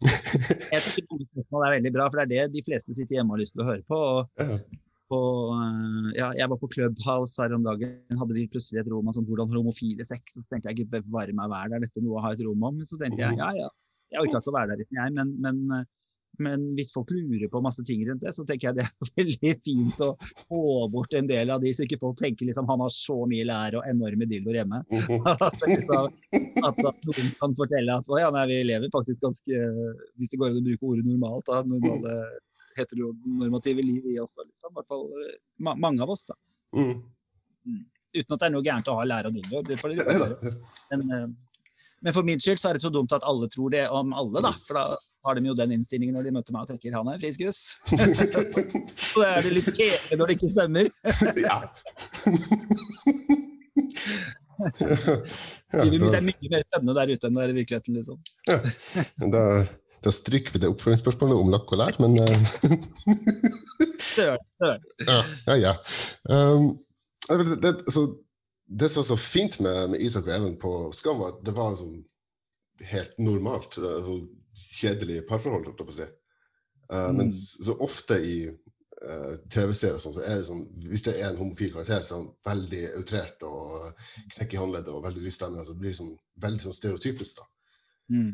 Jeg 0.72 1.06
gode 1.08 1.28
spørsmål 1.30 1.66
er 1.66 1.76
veldig 1.78 1.92
bra, 1.94 2.08
for 2.10 2.20
det 2.20 2.26
er 2.26 2.50
det 2.50 2.58
de 2.58 2.64
fleste 2.66 2.96
sitter 2.96 3.18
hjemme 3.18 3.32
og 3.32 3.38
har 3.38 3.44
lyst 3.44 3.56
til 3.56 3.64
å 3.64 3.70
høre 3.70 3.86
på. 3.86 4.02
og 4.02 4.82
på, 5.06 5.18
eh, 5.54 6.06
ja, 6.18 6.30
jeg 6.34 6.50
var 6.50 6.58
på 6.60 6.68
Clubhouse 6.72 7.38
her 7.42 7.54
om 7.54 7.64
dagen. 7.66 7.98
Hadde 8.18 8.36
de 8.36 8.46
plutselig 8.50 8.82
et 8.82 8.88
rom 8.90 9.06
om 9.06 9.14
sånn, 9.14 9.26
hvordan 9.28 9.52
homofile 9.54 10.06
sex? 10.06 10.34
Så 10.34 10.48
tenkte 10.50 10.72
jeg 10.72 10.82
gud 10.82 10.94
bevare 10.94 11.34
meg 11.36 11.50
hver, 11.52 11.70
der, 11.72 11.84
dette 11.84 12.00
er 12.00 12.06
noe 12.06 12.18
å 12.18 12.24
ha 12.24 12.32
et 12.34 12.42
rom 12.46 12.64
om. 12.66 12.80
Men 12.80 12.88
så 12.88 12.98
tenkte 13.00 13.22
jeg 13.22 13.38
ja, 13.38 13.50
ja, 13.54 13.68
jeg 14.14 14.24
orka 14.24 14.40
ikke 14.40 14.52
å 14.52 14.56
være 14.56 14.74
der 14.74 14.82
jeg, 14.84 15.14
men, 15.14 15.32
men, 15.42 15.62
eh, 15.76 15.86
men 16.42 16.64
hvis 16.76 16.92
folk 16.94 17.10
lurer 17.14 17.48
på 17.52 17.60
masse 17.64 17.84
ting 17.86 18.02
rundt 18.08 18.24
det, 18.24 18.32
så 18.36 18.44
tenker 18.46 18.68
jeg 18.68 18.78
det 18.78 18.84
er 18.86 19.10
veldig 19.20 19.52
fint 19.66 20.02
å 20.04 20.10
få 20.46 20.86
bort 20.92 21.16
en 21.16 21.28
del 21.30 21.52
av 21.54 21.62
de, 21.64 21.72
så 21.74 21.86
ikke 21.86 22.00
folk 22.02 22.18
tenker 22.20 22.48
liksom 22.48 22.68
han 22.70 22.84
har 22.84 22.92
så 22.92 23.18
mye 23.28 23.46
lære 23.48 23.80
og 23.80 23.88
enorme 23.90 24.28
dildoer 24.30 24.60
hjemme. 24.60 24.82
At, 25.46 25.58
liksom, 25.66 26.10
at, 26.64 26.78
noen 27.06 27.32
kan 27.38 27.54
fortelle 27.58 27.96
at 27.98 28.08
ja, 28.20 28.28
nei, 28.34 28.44
vi 28.50 28.56
lever 28.66 28.90
faktisk 28.92 29.24
ganske 29.24 29.58
Hvis 30.16 30.30
det 30.32 30.38
går 30.40 30.52
an 30.52 30.60
å 30.60 30.64
bruke 30.64 30.88
ordet 30.88 31.04
normalt, 31.06 31.46
da, 31.48 31.60
normale 31.66 32.14
heteronormative 32.76 33.84
liv 33.84 34.06
i 34.12 34.16
også, 34.20 34.44
liksom. 34.46 34.72
I 34.72 34.78
hvert 34.78 34.88
fall 34.92 35.04
ma 35.64 35.74
mange 35.80 36.04
av 36.04 36.12
oss, 36.12 36.26
da. 36.28 36.36
Mhm. 36.76 36.96
Uten 38.16 38.32
at 38.32 38.40
det 38.40 38.46
er 38.46 38.54
noe 38.54 38.64
gærent 38.64 38.88
å 38.88 38.96
ha 38.96 39.04
lære 39.04 39.30
av 39.30 39.36
dildoer. 39.36 40.36
Men, 40.92 41.06
eh, 41.12 41.28
men 42.04 42.14
for 42.14 42.26
min 42.26 42.40
skyld 42.42 42.60
så 42.60 42.70
er 42.70 42.76
det 42.76 42.84
så 42.84 42.92
dumt 42.92 43.12
at 43.16 43.24
alle 43.26 43.48
tror 43.50 43.72
det 43.72 43.86
om 43.90 44.12
alle, 44.14 44.42
da. 44.44 44.52
For 44.68 44.76
da 44.78 44.84
har 45.26 45.38
de 45.38 45.48
jo 45.50 45.54
den 45.58 45.72
innstillingen 45.76 46.14
når 46.16 46.28
de 46.28 46.34
møter 46.36 46.54
meg 46.54 46.62
og 46.64 46.68
tenker 46.70 46.94
han 46.96 47.08
er 47.10 47.16
en 47.16 47.22
frisk 47.22 47.42
guss. 47.42 47.60
Så 49.10 49.22
da 49.22 49.32
er 49.34 49.46
det 49.46 49.52
litt 49.56 49.70
kjedelig 49.72 50.18
når 50.20 50.30
det 50.30 50.36
ikke 50.38 50.52
stemmer. 50.52 50.84
ja. 51.46 51.56
ja, 55.76 55.82
Livet 55.84 56.06
det 56.06 56.20
er 56.20 56.28
mye 56.28 56.52
mer 56.52 56.62
spennende 56.64 56.94
der 56.96 57.12
ute 57.12 57.28
enn 57.28 57.36
det 57.36 57.42
er 57.44 57.52
i 57.52 57.58
virkeligheten, 57.58 57.98
liksom. 57.98 58.18
da, 59.34 59.42
da 60.06 60.10
stryker 60.14 60.54
vi 60.54 60.62
det 60.62 60.70
oppfølgingsspørsmålet 60.72 61.42
om 61.42 61.52
lakk 61.52 61.68
og 61.74 61.82
lær, 61.82 61.94
men 62.02 62.10
Det 62.16 62.26
Søren, 64.06 64.44
søren. 64.62 64.82
Ja, 65.04 65.18
ja. 65.50 65.56
ja. 65.60 65.74
Um, 66.30 66.70
det, 67.28 67.58
det, 67.60 67.72
altså, 67.84 68.06
det 68.66 68.88
som 68.90 69.02
er 69.02 69.08
så 69.10 69.16
fint 69.20 69.60
med, 69.60 69.90
med 69.92 70.00
Isak 70.00 70.28
og 70.28 70.36
Even 70.38 70.56
på 70.60 70.72
Skam, 70.96 71.20
var 71.20 71.34
at 71.34 71.42
det 71.46 71.54
var 71.56 71.74
sånn 71.78 72.00
helt 72.90 73.14
normalt. 73.22 73.78
eh, 73.78 74.10
Så 74.56 74.78
kjedelig 74.80 75.20
parforhold, 75.28 75.68
holdt 75.68 75.82
jeg 75.82 75.88
på 75.90 75.94
å 75.94 75.98
si. 76.00 76.06
Uh, 76.86 77.08
Mm. 77.10 77.16
Men 77.16 77.32
så 77.32 77.74
ofte 77.82 78.14
i 78.22 78.36
uh, 78.46 79.34
TV-serier 79.50 79.98
sånn, 79.98 80.14
så 80.14 80.22
er 80.22 80.38
det 80.38 80.46
sånn 80.48 80.62
Hvis 80.86 81.02
det 81.02 81.16
er 81.18 81.32
en 81.32 81.40
homofil 81.40 81.72
karakter, 81.74 82.04
så 82.06 82.14
er 82.14 82.20
han 82.20 82.28
veldig 82.46 82.82
outrert 83.00 83.46
og 83.48 84.04
knekker 84.36 84.54
i 84.54 84.60
håndleddet 84.60 84.94
og 84.94 85.04
veldig 85.06 85.24
lys 85.24 85.38
stemme. 85.40 85.64
Så 85.64 85.74
det 85.74 85.82
blir 85.82 85.96
sånn, 85.98 86.14
veldig 86.44 86.66
sånn 86.66 86.78
stereotypisk. 86.78 87.42
da. 87.42 87.48
Mm. 88.14 88.30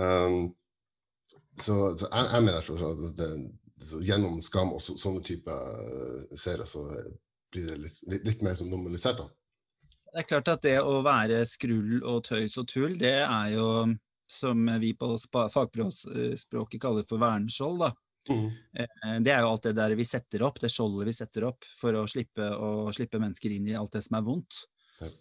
Um, 0.00 0.38
så, 1.60 1.74
så 1.98 2.06
jeg, 2.06 2.28
jeg 2.32 2.46
mener 2.46 2.64
så, 2.64 2.92
at 2.94 3.18
det, 3.18 3.28
så 3.84 4.00
gjennom 4.06 4.40
Skam 4.44 4.72
og 4.72 4.80
så, 4.80 4.96
sånne 5.00 5.24
type 5.26 5.52
uh, 5.52 6.24
serier, 6.32 6.64
så 6.68 6.86
blir 7.52 7.68
det 7.68 7.80
litt, 7.84 8.00
litt, 8.08 8.26
litt 8.30 8.46
mer 8.46 8.56
sånn 8.58 8.72
normalisert. 8.72 9.20
da. 9.20 9.28
Det 10.10 10.22
er 10.22 10.26
klart 10.26 10.48
at 10.50 10.62
det 10.64 10.78
å 10.82 11.00
være 11.06 11.44
skrull 11.46 12.00
og 12.00 12.24
tøys 12.26 12.56
og 12.58 12.66
tull, 12.70 12.96
det 12.98 13.20
er 13.22 13.52
jo 13.54 13.66
som 14.30 14.66
vi 14.82 14.92
på 14.94 15.10
fagspråket 15.54 16.80
kaller 16.82 17.06
for 17.08 17.20
vernskjold. 17.22 17.78
da. 17.82 17.90
Eh, 18.76 19.18
Det 19.24 19.32
er 19.32 19.40
jo 19.42 19.50
alt 19.52 19.62
det 19.66 19.74
der 19.78 19.94
vi 19.98 20.04
setter 20.04 20.42
opp, 20.46 20.60
det 20.60 20.70
skjoldet 20.70 21.08
vi 21.08 21.16
setter 21.16 21.48
opp 21.48 21.64
for 21.80 21.96
å 21.98 22.06
slippe, 22.06 22.46
å 22.52 22.92
slippe 22.94 23.18
mennesker 23.22 23.50
inn 23.56 23.68
i 23.68 23.74
alt 23.78 23.92
det 23.96 24.04
som 24.06 24.18
er 24.20 24.26
vondt. 24.26 24.64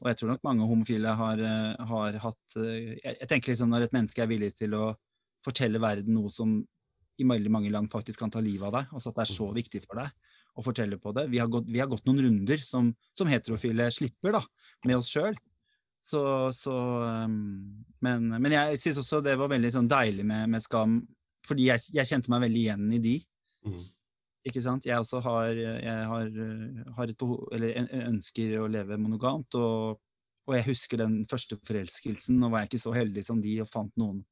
Og 0.01 0.09
jeg 0.11 0.17
tror 0.19 0.33
nok 0.33 0.43
mange 0.43 0.65
homofile 0.67 1.13
har, 1.15 1.39
eh, 1.39 1.85
har 1.87 2.17
hatt 2.19 2.55
eh, 2.57 2.97
Jeg 2.99 3.15
jeg 3.21 3.27
tenker 3.31 3.53
liksom 3.53 3.69
når 3.71 3.83
et 3.87 3.93
menneske 3.95 4.21
er 4.21 4.27
villig 4.27 4.55
til 4.59 4.75
å 4.75 4.95
fortelle 5.45 5.79
verden 5.79 6.13
noe 6.13 6.29
som 6.29 6.57
i 7.19 7.23
veldig 7.23 7.51
mange 7.51 7.71
land 7.71 7.89
faktisk 7.91 8.19
kan 8.19 8.31
ta 8.31 8.39
livet 8.39 8.67
av 8.67 8.73
deg, 8.73 8.91
altså 8.93 9.09
at 9.11 9.15
det 9.15 9.23
er 9.25 9.33
så 9.35 9.47
viktig 9.55 9.81
for 9.85 9.95
deg 9.99 10.11
å 10.59 10.63
fortelle 10.63 10.97
på 10.99 11.13
det. 11.15 11.29
Vi 11.31 11.39
har 11.39 11.47
gått, 11.47 11.67
vi 11.67 11.79
har 11.79 11.87
gått 11.87 12.05
noen 12.07 12.21
runder 12.25 12.57
som, 12.63 12.93
som 13.15 13.27
heterofile 13.27 13.89
slipper, 13.91 14.31
da, 14.35 14.41
med 14.85 14.97
oss 14.99 15.11
sjøl. 15.11 15.35
Så, 16.01 16.21
så 16.55 16.73
um, 17.25 17.85
men, 17.99 18.27
men 18.39 18.53
jeg 18.55 18.79
syns 18.79 19.01
også 19.01 19.19
det 19.23 19.35
var 19.39 19.51
veldig 19.51 19.71
sånn 19.75 19.89
deilig 19.91 20.25
med, 20.27 20.47
med 20.53 20.63
Skam, 20.63 21.01
fordi 21.47 21.67
jeg, 21.67 21.83
jeg 21.95 22.07
kjente 22.07 22.31
meg 22.31 22.45
veldig 22.45 22.61
igjen 22.61 22.85
i 22.95 23.01
de. 23.03 23.15
Mm. 23.67 23.81
Ikke 24.49 24.63
sant? 24.63 24.87
Jeg 24.87 25.01
også 25.01 25.19
har, 25.25 25.51
jeg 25.59 26.05
har, 26.07 26.29
har 26.95 27.11
et 27.11 27.19
behov, 27.19 27.49
eller 27.55 27.75
ønsker 28.05 28.55
å 28.61 28.69
leve 28.71 28.97
monogamt, 29.01 29.57
og, 29.59 29.99
og 30.47 30.55
jeg 30.55 30.69
husker 30.69 31.01
den 31.01 31.19
første 31.29 31.59
forelskelsen. 31.67 32.39
Nå 32.39 32.51
var 32.53 32.63
jeg 32.63 32.71
ikke 32.71 32.85
så 32.87 32.95
heldig 32.95 33.25
som 33.27 33.43
de 33.43 33.57
og 33.65 33.69
fant 33.69 33.91
noen, 33.99 34.23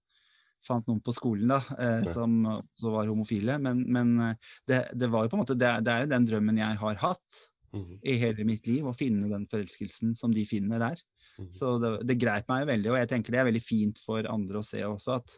fant 0.66 0.88
noen 0.88 1.04
på 1.04 1.14
skolen 1.16 1.52
da, 1.52 1.60
eh, 1.84 2.08
som 2.16 2.40
også 2.48 2.96
var 2.96 3.12
homofile. 3.12 3.60
Men, 3.62 3.84
men 3.92 4.16
eh, 4.30 4.56
det, 4.72 4.82
det 4.96 5.12
var 5.12 5.28
jo 5.28 5.34
på 5.34 5.40
en 5.40 5.44
måte, 5.44 5.60
det, 5.60 5.76
det 5.84 5.94
er 5.94 6.08
jo 6.08 6.14
den 6.16 6.32
drømmen 6.32 6.64
jeg 6.64 6.82
har 6.86 7.04
hatt 7.04 7.46
Mhm. 7.78 8.00
i 8.04 8.16
hele 8.22 8.46
mitt 8.48 8.68
liv, 8.68 8.86
å 8.88 8.96
finne 8.98 9.30
den 9.32 9.46
forelskelsen 9.50 10.16
som 10.18 10.34
de 10.34 10.46
finner 10.48 10.82
der. 10.82 11.02
Mhm. 11.38 11.52
Så 11.54 11.76
det, 11.82 11.92
det 12.10 12.20
greip 12.22 12.48
meg 12.50 12.68
veldig, 12.70 12.94
og 12.94 13.00
jeg 13.02 13.12
tenker 13.12 13.36
det 13.36 13.42
er 13.42 13.52
veldig 13.52 13.64
fint 13.64 14.02
for 14.02 14.30
andre 14.32 14.62
å 14.62 14.66
se 14.66 14.82
også 14.86 15.18
at, 15.20 15.38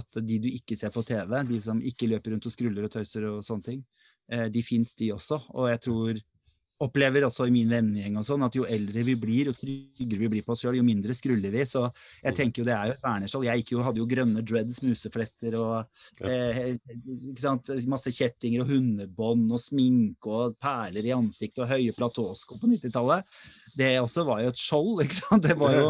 at 0.00 0.20
de 0.26 0.40
du 0.44 0.50
ikke 0.52 0.76
ser 0.78 0.92
på 0.94 1.04
TV, 1.06 1.38
de 1.48 1.60
som 1.64 1.80
ikke 1.80 2.10
løper 2.10 2.34
rundt 2.34 2.48
og 2.48 2.54
skruller 2.54 2.86
og 2.86 2.92
tøyser 2.92 3.26
og 3.30 3.40
sånne 3.46 3.68
ting, 3.70 3.80
eh, 4.32 4.48
de 4.52 4.64
fins 4.64 4.92
de 4.98 5.12
også. 5.16 5.40
Og 5.56 5.70
jeg 5.72 5.82
tror 5.86 6.20
opplever 6.80 7.26
også 7.26 7.44
i 7.48 7.52
min 7.52 7.68
vennegjeng 7.68 8.16
og 8.16 8.24
sånn, 8.24 8.44
at 8.46 8.56
jo 8.56 8.64
eldre 8.68 9.02
vi 9.04 9.14
blir, 9.20 9.50
jo 9.50 9.56
tryggere 9.56 10.20
vi 10.22 10.30
blir 10.32 10.44
på 10.46 10.54
oss 10.54 10.62
sjøl, 10.64 10.78
jo 10.78 10.84
mindre 10.86 11.12
skruller 11.16 11.52
vi. 11.52 11.64
Så 11.68 11.82
jeg 12.22 12.32
mm. 12.32 12.38
tenker 12.38 12.62
jo 12.62 12.68
det 12.68 12.76
er 12.76 12.88
jo 12.88 12.94
et 12.94 13.04
verneskjold. 13.04 13.48
Jeg 13.50 13.66
jo, 13.68 13.82
hadde 13.84 14.00
jo 14.00 14.08
grønne 14.08 14.44
dreads, 14.46 14.80
musefletter 14.86 15.56
og 15.60 16.24
eh, 16.24 16.62
ikke 17.30 17.42
sant? 17.42 17.72
masse 17.90 18.12
kjettinger 18.16 18.64
og 18.64 18.72
hundebånd 18.72 19.52
og 19.52 19.60
sminke 19.60 20.32
og 20.32 20.56
perler 20.62 21.10
i 21.10 21.14
ansiktet 21.16 21.66
og 21.66 21.72
høye 21.74 21.96
platåsko 21.96 22.56
på 22.62 22.72
90-tallet. 22.72 23.36
Det 23.76 23.94
også 24.00 24.24
var 24.28 24.42
jo 24.44 24.52
et 24.52 24.60
skjold, 24.60 25.02
ikke 25.04 25.18
sant. 25.20 25.46
Det 25.46 25.56
var 25.60 25.76
jo 25.76 25.88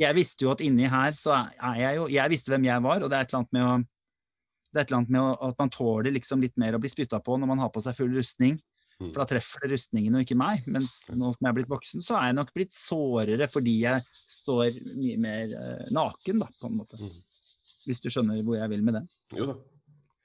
Jeg 0.00 0.16
visste 0.16 0.46
jo 0.46 0.52
at 0.52 0.62
inni 0.64 0.88
her 0.90 1.14
så 1.14 1.34
er 1.36 1.80
jeg 1.80 1.98
jo 2.00 2.06
Jeg 2.10 2.32
visste 2.32 2.52
hvem 2.54 2.64
jeg 2.66 2.84
var, 2.84 3.02
og 3.02 3.10
det 3.12 3.18
er 3.18 3.26
et 3.26 3.32
eller 3.32 3.42
annet 3.44 3.58
med 3.58 3.66
å 3.68 3.80
det 4.72 4.80
er 4.80 4.86
et 4.86 4.88
eller 4.88 5.02
annet 5.02 5.10
med 5.12 5.42
at 5.44 5.58
man 5.60 5.70
tåler 5.72 6.14
liksom 6.14 6.40
litt 6.40 6.54
mer 6.56 6.72
å 6.72 6.78
bli 6.80 6.88
spytta 6.88 7.18
på 7.20 7.36
når 7.36 7.50
man 7.50 7.60
har 7.60 7.68
på 7.74 7.82
seg 7.84 7.92
full 7.92 8.14
rustning. 8.16 8.54
Mm. 9.02 9.10
For 9.10 9.18
da 9.20 9.26
treffer 9.28 9.64
det 9.64 9.74
rustningen 9.74 10.16
og 10.16 10.24
ikke 10.24 10.38
meg. 10.38 10.64
Mens 10.70 10.94
nå 11.10 11.32
som 11.34 11.44
jeg 11.44 11.50
er 11.50 11.58
blitt 11.58 11.72
voksen, 11.72 12.04
så 12.04 12.16
er 12.16 12.30
jeg 12.30 12.38
nok 12.38 12.52
blitt 12.56 12.72
sårere 12.76 13.48
fordi 13.52 13.74
jeg 13.82 14.06
står 14.32 14.78
mye 14.94 15.18
mer 15.20 15.52
uh, 15.52 15.84
naken, 15.92 16.40
da, 16.40 16.48
på 16.56 16.70
en 16.70 16.78
måte. 16.80 17.00
Mm. 17.00 17.12
Hvis 17.84 18.00
du 18.00 18.08
skjønner 18.12 18.40
hvor 18.46 18.56
jeg 18.56 18.72
vil 18.72 18.86
med 18.86 19.00
det. 19.00 19.04
Jo 19.36 19.50
da. 19.50 19.58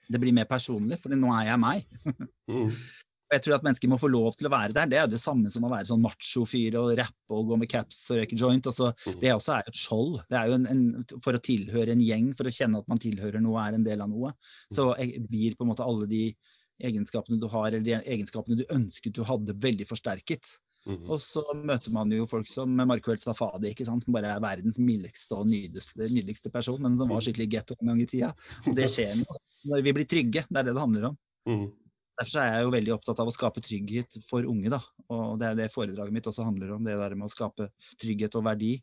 Det 0.07 0.21
blir 0.23 0.35
mer 0.35 0.47
personlig, 0.47 1.01
for 1.03 1.11
nå 1.11 1.33
er 1.35 1.49
jeg 1.49 1.59
meg. 1.59 1.97
mm. 3.27 3.29
Og 3.29 3.35
jeg 3.35 3.43
tror 3.43 3.55
at 3.57 3.65
mennesker 3.67 3.91
må 3.91 3.99
få 3.99 4.09
lov 4.11 4.35
til 4.37 4.47
å 4.47 4.53
være 4.53 4.75
der. 4.75 4.91
Det 4.91 4.99
er 5.01 5.07
det 5.11 5.21
samme 5.21 5.51
som 5.53 5.65
å 5.67 5.71
være 5.71 5.89
sånn 5.89 6.03
macho-fyr 6.03 6.77
og 6.79 6.93
rappe 6.99 7.35
og 7.35 7.49
gå 7.51 7.59
med 7.61 7.71
caps 7.71 8.05
og 8.11 8.21
røyke 8.21 8.39
joint. 8.39 8.69
Også, 8.71 8.91
mm. 8.93 9.17
Det 9.21 9.33
også 9.33 9.55
er 9.57 9.71
et 9.71 9.79
skjold. 9.79 10.19
Det 10.31 10.39
er 10.39 10.51
jo 10.51 10.59
en, 10.59 10.67
en, 10.71 10.83
for 11.23 11.37
å 11.37 11.41
tilhøre 11.43 11.95
en 11.95 12.03
gjeng, 12.03 12.29
for 12.37 12.47
å 12.47 12.53
kjenne 12.53 12.83
at 12.83 12.87
man 12.91 13.01
tilhører 13.03 13.43
noe, 13.43 13.63
er 13.63 13.77
en 13.77 13.87
del 13.87 14.03
av 14.03 14.11
noe. 14.11 14.31
Så 14.73 14.93
jeg 15.01 15.25
blir 15.27 15.57
på 15.57 15.67
en 15.67 15.73
måte 15.73 15.87
alle 15.87 16.07
de 16.09 16.29
egenskapene 16.87 17.41
du 17.41 17.49
har, 17.51 17.71
eller 17.71 17.85
de 17.85 17.97
egenskapene 17.99 18.59
du 18.59 18.65
ønsket 18.73 19.15
du 19.17 19.23
hadde, 19.27 19.55
veldig 19.57 19.87
forsterket. 19.89 20.57
Mm 20.87 20.95
-hmm. 20.95 21.09
Og 21.09 21.21
så 21.21 21.43
møter 21.53 21.91
man 21.91 22.11
jo 22.11 22.25
folk 22.25 22.47
som 22.47 22.69
Markuel 22.69 23.17
Safadi, 23.19 23.69
ikke 23.69 23.85
sant? 23.85 24.03
som 24.03 24.13
bare 24.13 24.27
er 24.27 24.39
verdens 24.39 24.79
mildeste 24.79 25.35
og 25.35 25.47
nydeligste, 25.47 26.07
nydeligste 26.07 26.49
person, 26.49 26.81
men 26.81 26.97
som 26.97 27.09
var 27.09 27.17
mhm. 27.17 27.21
skikkelig 27.21 27.51
getto 27.51 27.75
en 27.81 27.87
gang 27.87 28.01
i 28.01 28.05
tida. 28.05 28.33
Og 28.67 28.75
det 28.75 28.87
skjer 28.89 29.25
når 29.65 29.81
vi 29.83 29.93
blir 29.93 30.05
trygge. 30.05 30.45
Det 30.49 30.57
er 30.57 30.63
det 30.63 30.73
det 30.73 30.79
handler 30.79 31.09
om. 31.09 31.17
Mm. 31.47 31.71
Derfor 32.17 32.41
er 32.41 32.53
jeg 32.55 32.65
jo 32.65 32.73
veldig 32.73 32.93
opptatt 32.95 33.19
av 33.21 33.29
å 33.29 33.33
skape 33.33 33.61
trygghet 33.61 34.19
for 34.27 34.45
unge. 34.49 34.71
da, 34.73 34.81
og 35.13 35.37
Det 35.39 35.51
er 35.51 35.59
det 35.59 35.73
foredraget 35.73 36.15
mitt 36.15 36.29
også 36.29 36.47
handler 36.47 36.75
om. 36.75 36.83
Det 36.83 36.97
der 36.97 37.15
med 37.15 37.29
å 37.29 37.33
skape 37.33 37.69
trygghet 38.01 38.35
og 38.39 38.47
verdi 38.47 38.73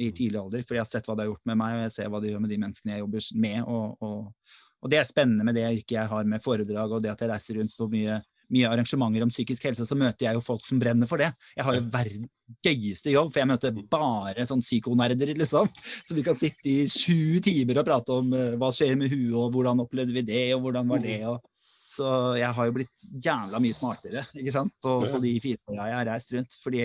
i 0.00 0.08
mhm. 0.08 0.16
tidlig 0.16 0.40
alder. 0.40 0.64
For 0.66 0.78
jeg 0.78 0.86
har 0.86 0.90
sett 0.90 1.06
hva 1.06 1.14
det 1.14 1.26
har 1.26 1.32
gjort 1.34 1.46
med 1.46 1.60
meg, 1.60 1.76
og 1.76 1.86
jeg 1.86 1.94
ser 1.98 2.10
hva 2.10 2.20
det 2.20 2.32
gjør 2.32 2.42
med 2.42 2.50
de 2.50 2.60
menneskene 2.64 2.96
jeg 2.96 3.04
jobber 3.06 3.30
med. 3.46 3.62
og, 3.68 3.96
og 4.02 4.58
og 4.80 4.92
det 4.92 5.00
er 5.00 5.08
spennende 5.08 5.44
med 5.44 5.56
det 5.56 5.68
yrket 5.68 5.96
jeg 5.98 6.10
har 6.10 6.28
med 6.28 6.44
foredrag, 6.44 6.92
og 6.92 7.02
det 7.04 7.12
at 7.12 7.22
jeg 7.22 7.30
reiser 7.30 7.58
rundt 7.60 7.74
på 7.76 7.88
mye, 7.92 8.16
mye 8.50 8.68
arrangementer 8.70 9.26
om 9.26 9.32
psykisk 9.32 9.66
helse, 9.68 9.84
så 9.86 9.98
møter 9.98 10.26
jeg 10.26 10.38
jo 10.38 10.44
folk 10.44 10.64
som 10.66 10.80
brenner 10.80 11.10
for 11.10 11.20
det. 11.20 11.28
Jeg 11.56 11.66
har 11.66 11.76
jo 11.76 11.84
verdens 11.92 12.64
gøyeste 12.64 13.12
jobb, 13.12 13.28
for 13.30 13.42
jeg 13.42 13.50
møter 13.50 13.76
bare 13.92 14.46
sånn 14.48 14.64
psykonerder, 14.64 15.34
liksom. 15.36 15.68
Så 16.08 16.16
vi 16.16 16.24
kan 16.26 16.38
sitte 16.40 16.72
i 16.72 16.88
sju 16.90 17.38
timer 17.44 17.82
og 17.82 17.90
prate 17.90 18.16
om 18.16 18.32
uh, 18.32 18.56
hva 18.60 18.72
skjer 18.74 18.96
med 18.98 19.12
huet, 19.12 19.36
og 19.36 19.52
hvordan 19.54 19.84
opplevde 19.84 20.16
vi 20.16 20.24
det, 20.32 20.46
og 20.56 20.64
hvordan 20.64 20.88
var 20.90 21.04
det. 21.04 21.20
og 21.28 21.44
så 21.90 22.06
jeg 22.38 22.54
har 22.54 22.68
jo 22.68 22.74
blitt 22.76 23.06
jævla 23.24 23.58
mye 23.62 23.74
smartere 23.74 24.22
ikke 24.38 24.52
sant? 24.54 24.76
På, 24.82 25.00
på 25.10 25.18
de 25.24 25.32
fire 25.42 25.72
åra 25.72 25.88
jeg 25.88 25.98
har 25.98 26.08
reist 26.12 26.34
rundt. 26.36 26.56
Fordi, 26.62 26.82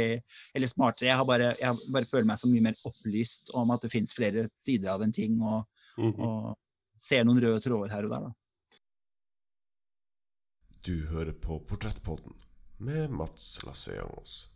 eller 0.57 0.71
smartere, 0.71 1.09
jeg 1.11 1.19
har 1.19 1.27
bare, 1.29 1.51
jeg 1.59 1.91
bare 1.93 2.09
føler 2.09 2.29
meg 2.31 2.41
så 2.41 2.49
mye 2.49 2.65
mer 2.65 2.79
opplyst 2.89 3.53
om 3.53 3.73
at 3.75 3.85
det 3.85 3.93
fins 3.93 4.15
flere 4.17 4.47
sider 4.57 4.95
av 4.95 5.05
en 5.05 5.13
ting. 5.13 5.37
Og, 5.41 5.67
mm 5.97 6.11
-hmm. 6.11 6.25
og, 6.25 6.57
ser 6.97 7.25
noen 7.27 7.41
røde 7.43 7.59
tråder 7.59 7.91
her 7.91 8.05
og 8.07 8.09
der, 8.09 8.19
da. 8.23 8.31
Du 10.85 11.07
hører 11.11 11.33
på 11.33 11.59
Portrettpodden 11.59 12.33
med 12.77 13.09
Mats 13.11 13.65
Lasseangos. 13.65 14.54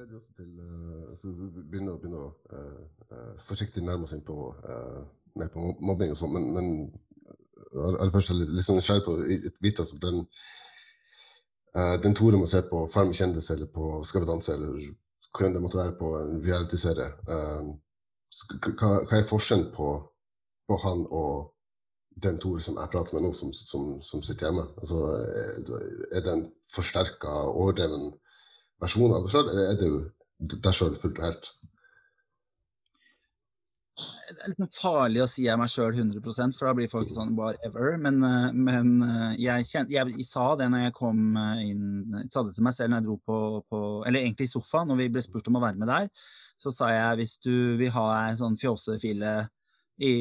Leder 0.00 0.16
også 0.16 0.32
til 0.36 0.50
uh, 0.58 1.10
altså, 1.10 1.32
begynner, 1.70 1.98
begynner 2.00 2.24
å 2.24 2.30
uh, 2.56 2.80
uh, 3.12 3.34
forsiktig 3.44 3.84
nærme 3.84 4.08
oss 4.08 4.14
inn 4.16 4.24
på, 4.26 4.36
mer 5.38 5.52
på 5.52 5.66
mobbing 5.78 6.14
og 6.14 6.18
sånn, 6.18 6.34
men, 6.36 6.48
men 6.56 6.70
aller 7.76 8.12
først 8.14 8.32
litt, 8.34 8.52
litt 8.54 8.66
sånn 8.66 8.80
nysgjerrig 8.80 9.04
på 9.06 9.16
vite 9.62 9.84
altså, 9.84 9.98
den, 10.02 10.24
den 12.02 12.16
Tore 12.18 12.40
må 12.40 12.48
se 12.50 12.64
på 12.66 12.82
Farm 12.90 13.12
kjendis 13.14 13.52
eller 13.54 13.68
på 13.70 14.00
Skal 14.06 14.24
vi 14.24 14.30
danse 14.32 14.56
eller 14.56 14.88
hvor 15.30 15.46
enn 15.46 15.54
det 15.54 15.62
måtte 15.62 15.78
være 15.78 15.94
på 15.94 16.08
en 16.18 16.40
realityserie. 16.42 17.04
Hva, 17.28 18.88
hva 19.06 19.18
er 19.20 19.28
forskjellen 19.28 19.68
på, 19.76 19.90
på, 20.66 20.78
han 20.82 21.04
og 21.14 21.52
den 22.24 22.40
Tore 22.42 22.64
som 22.66 22.80
jeg 22.80 22.90
prater 22.90 23.14
med 23.14 23.28
nå, 23.28 23.30
som, 23.38 23.52
som, 23.54 23.92
som 24.02 24.24
sitter 24.26 24.48
hjemme? 24.48 24.64
Altså, 24.82 24.98
er 26.10 26.26
det 26.26 26.34
en 26.34 26.42
forsterka, 26.72 27.36
overdreven 27.52 28.10
versjon 28.80 29.14
av 29.14 29.24
deg 29.24 29.32
sjøl, 29.34 29.48
eller 29.52 29.72
er 29.72 29.80
du 29.80 30.56
deg 30.56 30.76
sjøl 30.76 30.94
fullt 30.98 31.20
og 31.20 31.26
helt? 31.28 31.50
Det 34.30 34.44
er 34.46 34.52
litt 34.54 34.76
farlig 34.78 35.20
å 35.20 35.26
si 35.28 35.42
jeg 35.44 35.52
er 35.52 35.58
meg 35.60 35.70
sjøl 35.72 35.92
100% 35.92 36.56
for 36.56 36.68
da 36.68 36.74
blir 36.78 36.90
folk 36.90 37.10
sånn 37.12 37.34
whatever. 37.36 37.96
Men, 38.00 38.20
eh, 38.24 38.46
men 38.54 38.92
eh, 39.04 39.34
jeg, 39.42 39.66
kjent, 39.68 39.92
jeg, 39.92 40.26
sa 40.26 40.52
det 40.56 40.70
når 40.72 40.86
jeg 40.86 40.94
kom 40.96 41.36
eh, 41.36 41.64
inn 41.66 42.14
Jeg 42.14 42.30
sa 42.32 42.44
det 42.46 42.54
til 42.56 42.64
meg 42.64 42.76
selv 42.76 42.92
når 42.92 43.02
jeg 43.02 43.08
dro 43.08 43.16
på, 43.26 43.38
på 43.68 43.80
Eller 44.08 44.22
egentlig 44.22 44.48
i 44.48 44.52
sofaen, 44.54 44.88
når 44.88 45.02
vi 45.02 45.08
ble 45.16 45.24
spurt 45.26 45.50
om 45.50 45.58
å 45.58 45.64
være 45.64 45.82
med 45.82 45.90
der. 45.90 46.08
Så 46.60 46.72
sa 46.74 46.92
jeg 46.94 47.20
hvis 47.20 47.36
du 47.44 47.54
vil 47.80 47.92
ha 47.96 48.06
ei 48.22 48.38
sånn 48.40 48.58
fjåsefille 48.60 49.34
i 50.00 50.14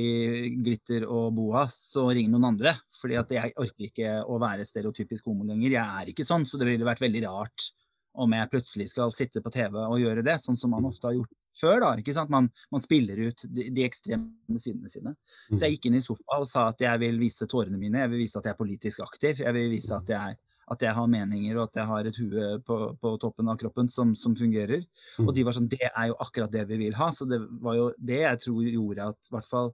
glitter 0.59 1.05
og 1.07 1.29
boa, 1.37 1.63
så 1.71 2.09
ring 2.11 2.27
noen 2.33 2.49
andre. 2.49 2.73
Fordi 2.99 3.15
at 3.21 3.29
jeg 3.31 3.55
orker 3.55 3.87
ikke 3.87 4.15
å 4.27 4.39
være 4.41 4.67
stereotypisk 4.67 5.29
homo 5.29 5.47
lenger. 5.47 5.77
Jeg 5.77 6.01
er 6.01 6.11
ikke 6.11 6.27
sånn, 6.27 6.47
så 6.49 6.59
det 6.59 6.67
ville 6.67 6.87
vært 6.87 7.05
veldig 7.05 7.23
rart 7.29 7.69
om 8.13 8.33
jeg 8.33 8.49
plutselig 8.51 8.89
skal 8.91 9.13
sitte 9.13 9.41
på 9.43 9.51
TV 9.53 9.77
og 9.79 9.99
gjøre 10.01 10.23
det, 10.25 10.39
sånn 10.43 10.57
som 10.59 10.73
man 10.73 10.87
ofte 10.89 11.09
har 11.09 11.15
gjort 11.17 11.33
før. 11.55 11.79
da, 11.83 11.93
ikke 12.01 12.15
sant? 12.15 12.31
Man, 12.33 12.49
man 12.73 12.83
spiller 12.83 13.21
ut 13.29 13.45
de, 13.47 13.69
de, 13.73 13.85
ekstreme 13.85 14.59
sidene 14.61 14.91
sine. 14.91 15.15
Så 15.51 15.63
jeg 15.65 15.77
gikk 15.77 15.89
inn 15.89 15.99
i 15.99 16.03
sofa 16.03 16.39
og 16.41 16.47
sa 16.49 16.69
at 16.73 16.83
jeg 16.83 17.01
vil 17.03 17.19
vise 17.21 17.47
tårene 17.49 17.79
mine, 17.79 18.03
jeg 18.03 18.13
vil 18.13 18.23
vise 18.23 18.39
at 18.39 18.47
jeg 18.49 18.55
er 18.55 18.61
politisk 18.61 19.03
aktiv, 19.05 19.43
jeg 19.45 19.55
vil 19.55 19.69
vise 19.71 19.95
at 19.95 20.13
jeg, 20.13 20.39
at 20.69 20.85
jeg 20.85 20.93
har 20.93 21.09
meninger 21.09 21.57
og 21.57 21.67
at 21.67 21.81
jeg 21.81 21.89
har 21.89 22.09
et 22.09 22.21
hue 22.21 22.47
på, 22.65 22.79
på 23.01 23.13
toppen 23.21 23.49
av 23.49 23.59
kroppen 23.61 23.89
som, 23.89 24.15
som, 24.17 24.35
fungerer. 24.37 24.83
Og 25.25 25.33
de 25.35 25.45
var 25.45 25.57
sånn 25.57 25.69
Det 25.71 25.87
er 25.89 26.11
jo 26.11 26.17
akkurat 26.21 26.53
det 26.53 26.65
vi 26.69 26.81
vil 26.85 26.97
ha. 26.99 27.09
Så 27.15 27.25
det 27.29 27.41
var 27.61 27.77
jo 27.77 27.91
det 27.97 28.23
jeg 28.23 28.43
tror 28.45 28.67
gjorde 28.67 29.11
at, 29.13 29.29
i 29.29 29.37
hvert 29.37 29.49
fall 29.49 29.71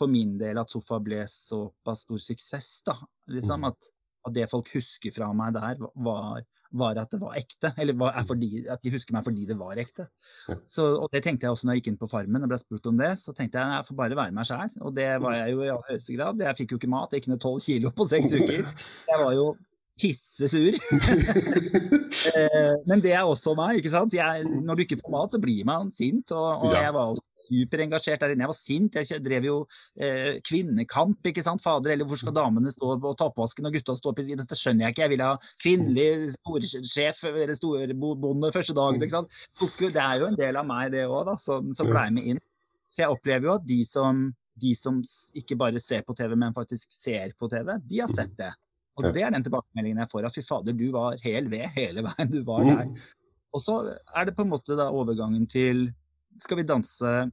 for 0.00 0.08
min 0.08 0.38
del, 0.40 0.56
at 0.56 0.72
Sofa 0.72 0.96
ble 1.04 1.20
såpass 1.28 2.06
stor 2.06 2.22
suksess. 2.22 2.70
da, 2.86 2.96
liksom, 3.28 3.66
at, 3.68 3.90
at 4.24 4.36
det 4.36 4.48
folk 4.48 4.70
husker 4.72 5.12
fra 5.12 5.28
meg 5.36 5.52
der, 5.58 5.76
var 6.00 6.40
var 6.70 6.98
at 7.00 7.10
det 7.12 7.20
var 7.20 7.38
ekte. 7.38 7.72
Eller 7.80 7.96
var, 7.98 8.16
fordi, 8.28 8.64
at 8.70 8.82
de 8.82 8.92
husker 8.94 9.16
meg 9.16 9.24
fordi 9.26 9.46
det 9.48 9.56
var 9.58 9.80
ekte. 9.80 10.06
Så, 10.70 10.86
og 11.02 11.08
det 11.12 11.22
tenkte 11.24 11.46
jeg 11.46 11.56
også 11.56 11.68
når 11.68 11.78
jeg 11.78 11.82
gikk 11.82 11.92
inn 11.92 12.00
på 12.00 12.10
Farmen 12.10 12.46
og 12.46 12.52
ble 12.52 12.60
spurt 12.60 12.90
om 12.90 13.00
det. 13.00 13.14
Så 13.22 13.34
tenkte 13.36 13.60
jeg 13.60 13.80
jeg 13.80 13.88
får 13.88 13.98
bare 14.02 14.20
være 14.20 14.36
meg 14.36 14.48
sjæl. 14.48 14.76
Og 14.80 14.94
det 14.96 15.08
var 15.24 15.38
jeg 15.40 15.56
jo 15.56 15.64
i 15.64 15.72
aller 15.72 15.90
høyeste 15.90 16.18
grad. 16.18 16.46
Jeg 16.46 16.60
fikk 16.60 16.74
jo 16.74 16.80
ikke 16.80 16.92
mat. 16.92 17.12
Jeg 17.12 17.24
gikk 17.24 17.32
ned 17.32 17.42
tolv 17.42 17.64
kilo 17.64 17.92
på 17.94 18.08
seks 18.10 18.36
uker. 18.36 18.62
Jeg 19.10 19.24
var 19.24 19.34
jo 19.38 19.50
hissesur. 20.00 20.72
Eh, 22.20 22.74
men 22.84 23.00
det 23.00 23.14
er 23.16 23.24
også 23.24 23.54
meg. 23.56 23.78
ikke 23.80 23.90
sant? 23.94 24.12
Jeg, 24.12 24.42
når 24.44 24.76
du 24.76 24.82
ikke 24.84 24.98
får 25.00 25.12
mat, 25.14 25.32
så 25.32 25.38
blir 25.40 25.64
man 25.64 25.88
sint. 25.94 26.34
Og, 26.36 26.66
og 26.66 26.74
jeg 26.76 26.92
var 26.92 27.14
superengasjert 27.46 28.22
der 28.22 28.34
inne. 28.34 28.44
Jeg 28.44 28.52
var 28.52 28.58
sint. 28.58 28.98
Jeg 28.98 29.22
drev 29.24 29.46
jo 29.48 29.56
eh, 30.00 30.40
kvinnekamp, 30.46 31.30
ikke 31.30 31.44
sant. 31.46 31.62
Fader, 31.64 31.94
eller 31.94 32.08
hvor 32.08 32.20
skal 32.20 32.34
damene 32.36 32.72
stå 32.74 32.96
på 33.02 33.14
toppvasken 33.20 33.68
og 33.68 33.76
gutta 33.76 33.96
stå 33.98 34.14
på? 34.16 34.26
Dette 34.30 34.58
skjønner 34.58 34.86
jeg 34.86 34.96
ikke. 34.96 35.06
Jeg 35.06 35.14
vil 35.14 35.24
ha 35.24 35.32
kvinnelig 35.62 36.34
storsjef 36.36 37.24
eller 37.32 37.56
storbonde 37.58 38.52
første 38.54 38.76
dagen. 38.76 39.02
ikke 39.02 39.18
sant. 39.18 39.40
Det 39.80 40.04
er 40.04 40.22
jo 40.22 40.30
en 40.30 40.40
del 40.40 40.60
av 40.60 40.68
meg, 40.68 40.92
det 40.94 41.06
òg, 41.08 41.34
som, 41.42 41.72
som 41.76 41.90
blei 41.90 42.08
med 42.14 42.34
inn. 42.34 42.42
Så 42.90 43.04
jeg 43.04 43.14
opplever 43.14 43.46
jo 43.46 43.54
at 43.54 43.66
de 43.66 43.78
som, 43.86 44.24
de 44.60 44.74
som 44.74 44.98
ikke 45.38 45.58
bare 45.58 45.82
ser 45.82 46.02
på 46.06 46.16
TV, 46.18 46.34
men 46.38 46.56
faktisk 46.56 46.90
ser 46.94 47.36
på 47.38 47.48
TV, 47.52 47.76
de 47.86 48.02
har 48.02 48.10
sett 48.12 48.34
det. 48.38 48.50
Og 48.98 49.14
det 49.14 49.22
er 49.24 49.32
den 49.32 49.44
tilbakemeldingen 49.46 50.02
jeg 50.02 50.10
får. 50.12 50.26
At 50.28 50.36
fy 50.36 50.42
fader, 50.44 50.76
du 50.76 50.90
var 50.92 51.16
hel 51.24 51.48
ved 51.52 51.70
hele 51.76 52.04
veien. 52.04 52.30
Du 52.32 52.42
var 52.44 52.66
der. 52.66 52.90
Og 53.56 53.62
så 53.64 53.80
er 53.88 54.28
det 54.28 54.36
på 54.36 54.44
en 54.44 54.52
måte 54.52 54.76
da 54.78 54.90
overgangen 54.94 55.46
til 55.50 55.88
Skal 56.38 56.60
vi 56.60 56.68
danse 56.68 57.30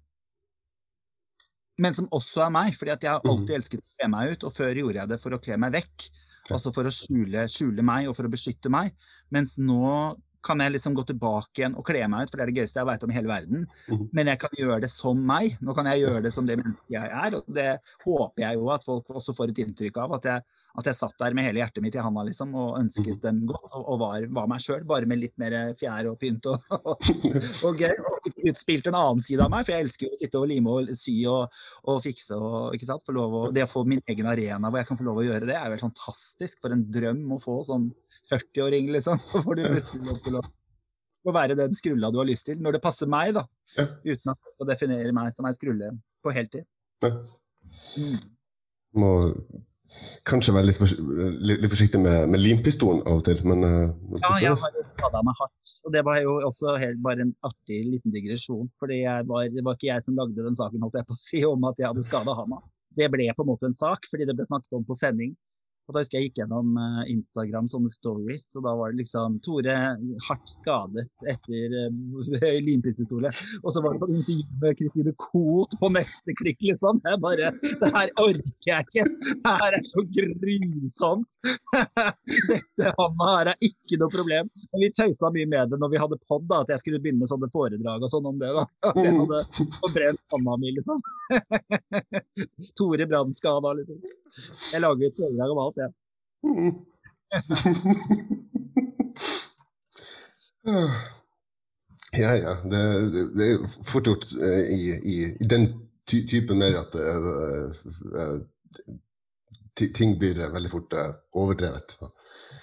men 1.78 1.94
som 1.94 2.08
også 2.14 2.42
er 2.46 2.54
meg. 2.54 2.78
fordi 2.78 2.94
at 2.94 3.04
jeg 3.06 3.14
har 3.14 3.24
mm. 3.24 3.32
alltid 3.32 3.58
elsket 3.60 3.82
å 3.84 3.90
kle 3.94 4.08
meg 4.14 4.32
ut, 4.34 4.46
og 4.48 4.54
før 4.56 4.80
gjorde 4.82 5.02
jeg 5.02 5.12
det 5.12 5.20
for 5.22 5.36
å 5.36 5.42
kle 5.42 5.60
meg 5.62 5.76
vekk. 5.78 6.08
Altså 6.48 6.72
for 6.74 6.88
å 6.88 6.94
skjule, 6.94 7.44
skjule, 7.52 7.84
meg 7.86 8.08
og 8.08 8.16
for 8.18 8.28
å 8.28 8.32
beskytte 8.32 8.72
meg. 8.72 8.96
Mens 9.36 9.58
nå 9.60 10.16
kan 10.48 10.62
jeg 10.64 10.78
liksom 10.78 10.96
gå 10.96 11.04
tilbake 11.10 11.60
igjen 11.60 11.76
og 11.76 11.84
kle 11.86 12.06
meg 12.08 12.24
ut, 12.24 12.32
for 12.32 12.40
det 12.40 12.46
er 12.46 12.52
det 12.52 12.62
gøyeste 12.62 12.80
jeg 12.80 12.88
veit 12.88 13.04
om 13.04 13.12
i 13.12 13.18
hele 13.18 13.32
verden. 13.32 13.66
Mhm. 13.92 14.06
Men 14.16 14.32
jeg 14.32 14.42
kan 14.44 14.62
gjøre 14.62 14.80
det 14.86 14.92
som 14.94 15.20
meg. 15.20 15.58
Nå 15.62 15.76
kan 15.76 15.90
jeg 15.92 16.06
gjøre 16.06 16.24
det 16.24 16.34
som 16.34 16.48
det 16.48 16.58
mennesket 16.62 16.96
jeg 16.96 17.12
er. 17.24 17.36
Og 17.36 17.58
det 17.60 17.70
håper 18.06 18.46
jeg 18.46 18.62
jo 18.62 18.72
at 18.72 18.88
folk 18.88 19.12
også 19.22 19.36
får 19.38 19.52
et 19.52 19.62
inntrykk 19.66 20.00
av. 20.06 20.16
At 20.18 20.30
jeg, 20.32 20.46
at 20.78 20.86
jeg 20.92 20.98
satt 21.00 21.16
der 21.18 21.34
med 21.34 21.48
hele 21.48 21.62
hjertet 21.64 21.82
mitt 21.82 21.96
i 21.98 22.02
handa 22.06 22.22
liksom, 22.28 22.52
og 22.54 22.76
ønsket 22.78 23.16
Mhm. 23.16 23.22
dem 23.24 23.38
godt. 23.50 23.70
Og, 23.74 23.84
og 23.94 24.00
var, 24.04 24.26
var 24.38 24.48
meg 24.52 24.62
sjøl, 24.62 24.84
bare 24.86 25.08
med 25.10 25.18
litt 25.24 25.34
mer 25.42 25.56
fjær 25.80 26.12
og 26.12 26.20
pynt 26.22 26.46
og, 26.52 26.60
og, 26.78 27.08
og 27.70 27.82
gøy. 27.82 27.96
Og 27.98 28.30
utspilte 28.52 28.92
en 28.92 29.00
annen 29.00 29.24
side 29.26 29.42
av 29.42 29.50
meg, 29.54 29.66
for 29.66 29.74
jeg 29.74 29.88
elsker 29.88 30.12
å 30.12 30.20
sitte 30.22 30.42
og 30.42 30.48
lime 30.52 30.70
og 30.76 30.92
sy 31.00 31.16
og, 31.32 31.58
og 31.90 32.02
fikse 32.06 32.38
og 32.38 32.78
ikke 32.78 32.90
sant. 32.92 33.10
å, 33.10 33.48
det 33.56 33.66
å 33.66 33.72
få 33.72 33.84
min 33.90 34.04
egen 34.06 34.30
arena 34.30 34.70
hvor 34.70 34.82
jeg 34.84 34.90
kan 34.92 35.00
få 35.02 35.08
lov 35.10 35.24
å 35.24 35.26
gjøre 35.26 35.50
det, 35.50 35.56
er 35.58 35.66
jo 35.72 35.78
helt 35.80 35.88
fantastisk. 35.88 36.62
For 36.62 36.76
en 36.76 36.86
drøm 36.94 37.26
å 37.34 37.42
få 37.42 37.58
som 37.66 37.90
40-åring, 38.30 38.92
liksom. 38.94 39.18
Så 39.32 39.42
får 39.46 39.58
du 39.58 39.66
plutselig 39.66 40.06
lov 40.12 40.22
til 40.28 40.38
å, 40.40 40.46
å 41.28 41.34
være 41.36 41.58
den 41.60 41.74
skrulla 41.76 42.12
du 42.14 42.22
har 42.22 42.30
lyst 42.30 42.46
til, 42.52 42.62
når 42.62 42.78
det 42.78 42.84
passer 42.86 43.10
meg, 43.10 43.34
da. 43.36 43.48
Ja. 43.76 43.88
Uten 44.06 44.32
at 44.32 44.38
jeg 44.46 44.54
skal 44.60 44.70
definere 44.70 45.12
meg 45.16 45.34
som 45.36 45.50
ei 45.50 45.56
skrulle 45.58 45.92
på 46.24 46.34
heltid. 46.38 46.68
Ja. 47.04 47.16
Mm. 47.98 48.22
Må 48.98 49.10
kanskje 50.28 50.54
være 50.56 50.70
litt, 50.70 50.80
litt, 50.82 51.62
litt 51.64 51.72
forsiktig 51.72 52.02
med, 52.04 52.30
med 52.34 52.42
limpistolen 52.44 53.04
av 53.08 53.22
og 53.22 53.26
til, 53.28 53.42
men 53.48 53.64
uh, 53.66 54.18
Ja, 54.22 54.34
jeg 54.44 54.54
har 54.54 54.80
skada 54.98 55.22
meg 55.26 55.38
hardt. 55.40 55.76
Og 55.86 55.94
det 55.96 56.04
var 56.08 56.22
jo 56.24 56.38
også 56.48 56.78
helt 56.82 57.02
bare 57.06 57.26
en 57.26 57.34
artig 57.48 57.84
liten 57.88 58.14
digresjon. 58.14 58.68
fordi 58.82 59.04
det 59.04 59.64
var 59.64 59.78
ikke 59.78 59.92
jeg 59.92 60.06
som 60.06 60.18
lagde 60.20 60.44
den 60.44 60.58
saken 60.58 60.84
holdt 60.84 61.00
jeg 61.00 61.08
på 61.08 61.18
å 61.18 61.22
si, 61.22 61.44
om 61.48 61.70
at 61.70 61.80
jeg 61.80 61.90
hadde 61.90 62.06
skada 62.06 62.36
handa. 62.38 62.62
Det 62.98 63.10
ble 63.14 63.30
på 63.36 63.46
en 63.46 63.52
måte 63.52 63.70
en 63.70 63.78
sak, 63.78 64.08
fordi 64.12 64.26
det 64.26 64.36
ble 64.38 64.48
snakket 64.48 64.80
om 64.80 64.86
på 64.88 64.98
sending. 64.98 65.36
Og 65.88 65.96
da 65.96 66.02
husker 66.04 66.20
jeg 66.20 66.28
gikk 66.28 66.42
gjennom 66.42 66.76
eh, 66.82 67.04
Instagram 67.14 67.70
sånne 67.72 67.90
stories, 67.94 68.44
og 68.60 68.66
da 68.66 68.74
var 68.76 68.92
det 68.92 69.06
liksom 69.06 69.38
Tore 69.46 69.76
hardt 70.28 70.52
skadet 70.52 71.06
etter 71.32 71.76
uh, 71.78 72.58
limpishistorie. 72.66 73.32
Og 73.62 73.72
så 73.72 73.84
var 73.84 73.96
det 73.96 74.02
på 74.02 74.10
intervju 74.12 74.58
med 74.64 74.80
Kristine 74.82 75.14
Koht 75.24 75.78
på 75.80 75.92
neste 75.96 76.36
klikk, 76.42 76.60
liksom. 76.68 77.00
Jeg 77.08 77.22
bare 77.24 77.54
Det 77.64 77.92
her 77.96 78.12
orker 78.20 78.72
jeg 78.72 78.88
ikke! 78.90 79.06
Det 79.46 79.54
her 79.62 79.78
er 79.78 79.88
så 79.88 80.04
grusomt! 80.18 81.38
Dette 82.52 82.92
handa 83.00 83.32
her 83.32 83.54
er 83.54 83.64
ikke 83.70 84.02
noe 84.02 84.12
problem. 84.12 84.52
Men 84.74 84.84
vi 84.84 84.92
tøysa 84.92 85.32
mye 85.32 85.48
med 85.56 85.72
det 85.72 85.80
når 85.80 85.94
vi 85.94 86.04
hadde 86.04 86.20
pod, 86.28 86.44
da, 86.52 86.66
at 86.66 86.76
jeg 86.76 86.84
skulle 86.84 87.02
begynne 87.04 87.24
med 87.24 87.32
sånne 87.32 87.52
foredrag 87.54 88.04
og 88.04 88.12
sånn 88.12 88.28
om 88.28 88.44
det. 88.44 88.52
da. 88.60 88.68
At 88.92 89.02
jeg 89.06 89.16
hadde 89.22 89.42
forbrent 89.80 90.36
handa 90.36 90.60
mi, 90.60 90.76
liksom. 90.76 91.00
Tore 92.78 93.08
brannskada, 93.08 93.74
liksom. 93.80 94.04
Jeg 94.74 94.84
lager 94.84 95.08
et 95.08 95.18
foredrag 95.18 95.56
om 95.56 95.64
alt, 95.64 95.77
jeg. 95.84 95.94
Mm. 96.48 96.74
Ja, 102.18 102.36
ja. 102.36 102.54
Det, 102.64 102.82
det, 103.14 103.24
det 103.38 103.48
er 103.54 103.68
fort 103.88 104.08
gjort 104.08 104.26
eh, 104.42 104.64
i, 104.74 104.82
i, 105.04 105.18
i 105.44 105.48
den 105.50 105.68
ty 106.08 106.22
typen 106.28 106.58
mer 106.60 106.80
at 106.80 106.96
uh, 106.96 107.68
ting 109.76 110.16
blir 110.20 110.40
veldig 110.54 110.72
fort 110.72 110.94
overdrevet. 111.36 111.98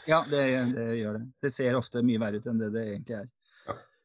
Ja, 0.09 0.25
det, 0.31 0.43
det 0.75 0.89
gjør 0.99 1.19
det. 1.19 1.25
Det 1.43 1.51
ser 1.53 1.77
ofte 1.79 2.03
mye 2.05 2.21
verre 2.21 2.41
ut 2.41 2.47
enn 2.51 2.61
det 2.61 2.71
det 2.75 2.85
egentlig 2.89 3.17
er. 3.21 3.29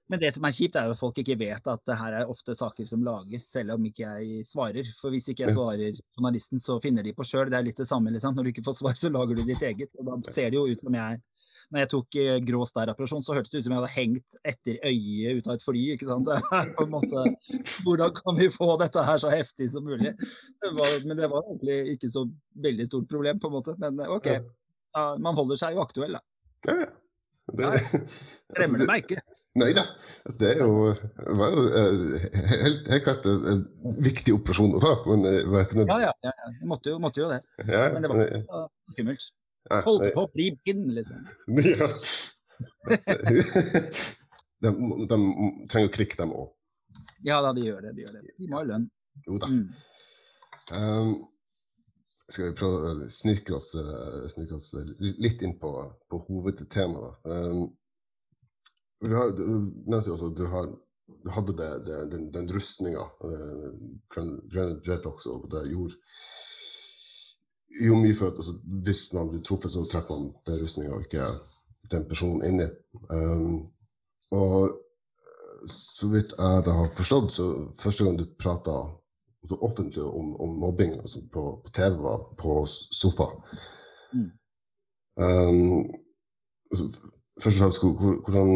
Men 0.10 0.20
det 0.24 0.32
som 0.34 0.46
er 0.48 0.54
kjipt, 0.56 0.76
er 0.80 0.88
jo 0.90 0.96
at 0.96 1.00
folk 1.00 1.18
ikke 1.22 1.36
vet 1.38 1.68
at 1.70 1.82
det 1.86 1.96
her 2.00 2.16
er 2.22 2.30
ofte 2.34 2.56
saker 2.58 2.88
som 2.90 3.04
lages, 3.06 3.46
selv 3.54 3.76
om 3.76 3.84
ikke 3.86 4.08
jeg 4.08 4.46
svarer. 4.50 4.88
For 4.98 5.14
hvis 5.14 5.28
ikke 5.30 5.46
jeg 5.46 5.54
svarer 5.54 6.00
journalisten, 6.18 6.58
så 6.62 6.80
finner 6.82 7.06
de 7.06 7.14
på 7.14 7.26
sjøl. 7.30 7.50
Det 7.52 7.60
er 7.60 7.68
litt 7.68 7.78
det 7.78 7.86
samme, 7.90 8.10
liksom. 8.16 8.34
Når 8.34 8.48
du 8.48 8.50
ikke 8.56 8.66
får 8.66 8.80
svar, 8.80 8.98
så 8.98 9.12
lager 9.14 9.38
du 9.38 9.44
ditt 9.46 9.62
eget. 9.62 9.92
Og 10.02 10.10
da 10.10 10.34
ser 10.34 10.50
det 10.50 10.58
jo 10.58 10.66
ut 10.72 10.82
som 10.82 10.98
jeg 10.98 11.22
når 11.70 11.84
jeg 11.84 11.90
tok 11.92 12.16
eh, 12.18 12.38
grå 12.42 12.64
stær-operasjon, 12.66 13.22
så 13.22 13.36
hørtes 13.38 13.52
det 13.54 13.60
ut 13.60 13.66
som 13.68 13.74
jeg 13.76 13.78
hadde 13.84 13.94
hengt 13.94 14.38
etter 14.52 14.80
øyet 14.90 15.38
ut 15.38 15.50
av 15.52 15.54
et 15.60 15.66
fly. 15.68 15.84
ikke 15.94 16.08
sant? 16.10 16.32
På 16.80 16.86
en 16.88 16.94
måte, 16.96 17.26
Hvordan 17.86 18.16
kan 18.18 18.40
vi 18.40 18.48
få 18.50 18.72
dette 18.82 19.04
her 19.06 19.22
så 19.22 19.30
heftig 19.30 19.68
som 19.70 19.86
mulig? 19.86 20.16
Det 20.18 20.72
var, 20.80 20.96
men 21.06 21.20
det 21.20 21.30
var 21.30 21.46
egentlig 21.46 21.78
ikke 21.94 22.10
så 22.10 22.24
veldig 22.66 22.88
stort 22.90 23.06
problem, 23.12 23.38
på 23.44 23.52
en 23.52 23.56
måte. 23.60 23.76
Men 23.86 24.02
eh, 24.02 24.10
OK, 24.16 24.32
man 25.22 25.38
holder 25.38 25.62
seg 25.62 25.78
jo 25.78 25.84
aktuell, 25.86 26.18
da. 26.18 26.24
Ja, 26.72 26.80
ja. 26.88 26.90
Det, 27.50 27.66
Nei, 27.66 27.78
Glemmer 28.58 28.78
det- 28.78 28.82
det 28.82 28.90
meg 28.90 29.06
ikke. 29.06 29.22
Nei 29.58 29.72
da. 29.74 29.82
Altså, 30.28 30.38
det 30.44 30.52
jo, 30.60 30.68
var 31.40 31.56
jo 31.56 31.64
eh, 31.74 32.28
helt, 32.62 32.90
helt 32.94 33.04
klart 33.08 33.26
en 33.26 33.64
viktig 34.06 34.36
operasjon 34.38 34.76
å 34.78 34.82
ta. 34.84 34.92
Men 35.10 35.24
det 35.26 35.34
var 35.50 35.66
ikke 35.66 35.80
noe 35.82 35.88
Ja, 35.90 35.98
ja, 36.06 36.14
ja. 36.30 36.52
Måtte 36.70 36.94
jo, 36.94 37.00
måtte 37.02 37.24
jo 37.24 37.30
det. 37.32 37.40
Ja, 37.66 37.88
Men 37.96 38.06
det 38.06 38.12
var 38.12 38.22
men- 38.22 38.44
ikke 38.44 38.94
skummelt. 38.94 39.26
ja, 39.72 39.82
Holdt 39.88 40.06
det- 40.06 40.14
på 40.16 40.28
å 40.28 40.32
bli 40.36 40.52
bind, 40.66 40.94
liksom. 41.00 41.26
Ja. 41.66 41.90
de, 44.60 44.70
de 45.08 45.18
trenger 45.72 45.88
jo 45.88 45.92
klikk, 45.96 46.16
dem 46.20 46.34
òg. 46.36 46.50
Ja 47.26 47.42
da, 47.44 47.54
de 47.56 47.66
gjør 47.66 47.82
det. 47.88 47.96
De 47.98 48.06
gjør 48.06 48.16
det. 48.20 48.34
De 48.38 48.48
må 48.52 48.60
ha 48.60 48.66
lønn. 48.68 48.86
Jo 49.26 49.38
da. 49.42 49.48
Mm. 49.52 49.68
Um, 50.70 51.14
skal 52.30 52.50
vi 52.52 52.58
prøve 52.60 52.92
å 52.94 53.10
snirke 53.10 53.56
oss, 53.58 53.72
snirke 54.36 54.60
oss 54.60 54.70
litt 55.24 55.42
inn 55.44 55.56
på, 55.60 55.72
på 56.12 56.20
hovedtemaet? 56.28 57.18
Um, 57.26 57.64
du 59.06 59.16
har, 59.16 59.32
du 59.38 59.44
nevnte 59.88 60.12
også 60.12 60.30
du, 60.38 60.46
har, 60.52 60.66
du 61.24 61.30
hadde 61.32 61.54
det, 61.58 61.70
det, 61.88 62.00
den, 62.12 62.28
den 62.34 62.50
rustninga, 62.56 63.06
Dreadlocks, 64.16 65.26
og 65.26 65.48
det 65.52 65.66
gjorde 65.72 65.96
jo 67.86 67.96
mye 68.02 68.16
for 68.18 68.28
at 68.32 68.40
altså, 68.42 68.56
hvis 68.84 69.14
man 69.14 69.30
blir 69.30 69.44
truffet, 69.46 69.72
så 69.72 69.86
treffer 69.92 70.18
man 70.18 70.32
den 70.48 70.62
rustninga, 70.64 70.94
og 70.96 71.02
ikke 71.06 71.26
den 71.92 72.06
personen 72.10 72.44
inni. 72.48 72.66
Um, 73.14 73.60
og 74.32 74.56
eh, 74.70 75.68
så 75.70 76.10
vidt 76.14 76.34
jeg 76.38 76.64
det 76.66 76.74
har 76.80 76.90
forstått, 76.98 77.32
så 77.34 77.46
første 77.82 78.06
gang 78.06 78.18
du 78.20 78.26
prata 78.42 78.76
offentlig 79.62 80.04
om, 80.04 80.34
om 80.44 80.58
mobbing 80.60 80.94
altså 81.00 81.22
på, 81.34 81.44
på 81.66 81.72
TV, 81.74 81.96
var 82.04 82.26
på 82.42 82.66
sofa. 82.68 83.30
Mm. 84.14 84.28
Um, 85.24 85.86
altså, 86.72 86.90
først 87.44 87.56
og 87.56 87.62
fremst, 87.62 87.82
hvor- 87.84 87.98
hvor- 88.02 88.22
hvordan, 88.26 88.50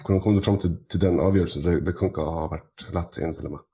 hvordan 0.00 0.22
kom 0.24 0.36
du 0.36 0.42
fram 0.44 0.58
til, 0.60 0.76
til 0.90 1.02
den 1.02 1.20
avgjørelsen? 1.22 1.64
Det, 1.64 1.74
det 1.86 1.96
kan 1.98 2.10
ikke 2.10 2.24
ha 2.24 2.46
vært 2.52 2.86
lett, 2.96 3.20
innbiller 3.20 3.56
meg. 3.56 3.66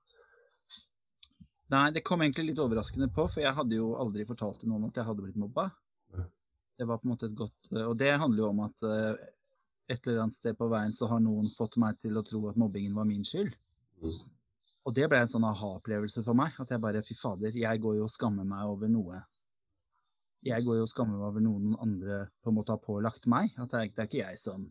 Nei, 1.75 1.87
det 1.95 2.05
kom 2.07 2.23
egentlig 2.23 2.53
litt 2.53 2.63
overraskende 2.63 3.09
på, 3.15 3.27
for 3.31 3.43
jeg 3.43 3.55
hadde 3.55 3.79
jo 3.79 3.95
aldri 3.99 4.27
fortalt 4.27 4.61
til 4.63 4.71
noen 4.71 4.87
at 4.89 5.01
jeg 5.01 5.09
hadde 5.09 5.25
blitt 5.25 5.41
mobba. 5.41 5.71
Det 6.77 6.87
var 6.87 7.01
på 7.01 7.09
en 7.09 7.15
måte 7.15 7.31
et 7.31 7.37
godt 7.37 7.71
Og 7.73 7.95
det 7.97 8.11
handler 8.21 8.43
jo 8.43 8.49
om 8.51 8.59
at 8.67 8.83
eh, 8.85 9.29
et 9.89 10.07
eller 10.07 10.27
annet 10.27 10.37
sted 10.37 10.57
på 10.59 10.69
veien 10.69 10.93
så 10.93 11.09
har 11.09 11.23
noen 11.25 11.47
fått 11.49 11.79
meg 11.81 11.97
til 12.03 12.19
å 12.19 12.25
tro 12.27 12.43
at 12.51 12.59
mobbingen 12.61 12.95
var 12.97 13.07
min 13.09 13.25
skyld. 13.25 13.55
Mm. 14.03 14.19
Og 14.87 14.95
det 14.95 15.07
ble 15.11 15.23
en 15.23 15.31
sånn 15.31 15.47
aha-opplevelse 15.47 16.23
for 16.27 16.39
meg. 16.39 16.55
At 16.63 16.71
jeg 16.75 16.83
bare 16.83 17.03
Fy 17.07 17.17
fader, 17.19 17.55
jeg 17.57 17.83
går 17.83 17.97
jo 17.99 18.07
og 18.07 18.13
skammer 18.13 18.47
meg 18.47 18.69
over 18.69 18.91
noe. 18.93 19.23
Jeg 20.47 20.63
går 20.67 20.79
jo 20.79 20.85
og 20.87 20.91
skammer 20.91 21.17
meg 21.19 21.31
over 21.31 21.43
noe 21.43 21.63
noen 21.63 21.81
andre 21.83 22.19
på 22.43 22.53
en 22.53 22.59
måte 22.59 22.75
har 22.77 22.83
pålagt 22.83 23.27
meg. 23.31 23.57
At 23.57 23.73
det 23.73 23.81
er, 23.81 23.95
det 23.95 24.05
er 24.05 24.11
ikke 24.11 24.23
jeg 24.23 24.43
som 24.43 24.69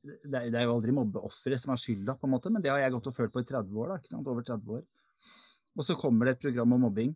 det 0.00 0.36
er, 0.38 0.50
det 0.52 0.62
jo 0.64 0.76
aldri 0.76 0.94
mobbeofferet 0.96 1.60
som 1.60 1.74
er 1.74 1.80
skylda, 1.80 2.16
på 2.16 2.28
en 2.28 2.34
måte, 2.34 2.52
men 2.52 2.62
det 2.64 2.72
har 2.72 2.80
jeg 2.80 2.94
gått 2.94 3.10
og 3.10 3.16
følt 3.16 3.34
på 3.34 3.42
i 3.42 3.48
30 3.48 3.82
år. 3.82 3.90
da, 3.90 3.98
ikke 4.00 4.12
sant? 4.12 4.30
Over 4.30 4.46
30 4.46 4.78
år. 4.78 4.86
Og 5.76 5.86
så 5.86 5.96
kommer 6.00 6.26
det 6.26 6.36
et 6.36 6.46
program 6.46 6.76
om 6.76 6.86
mobbing 6.86 7.12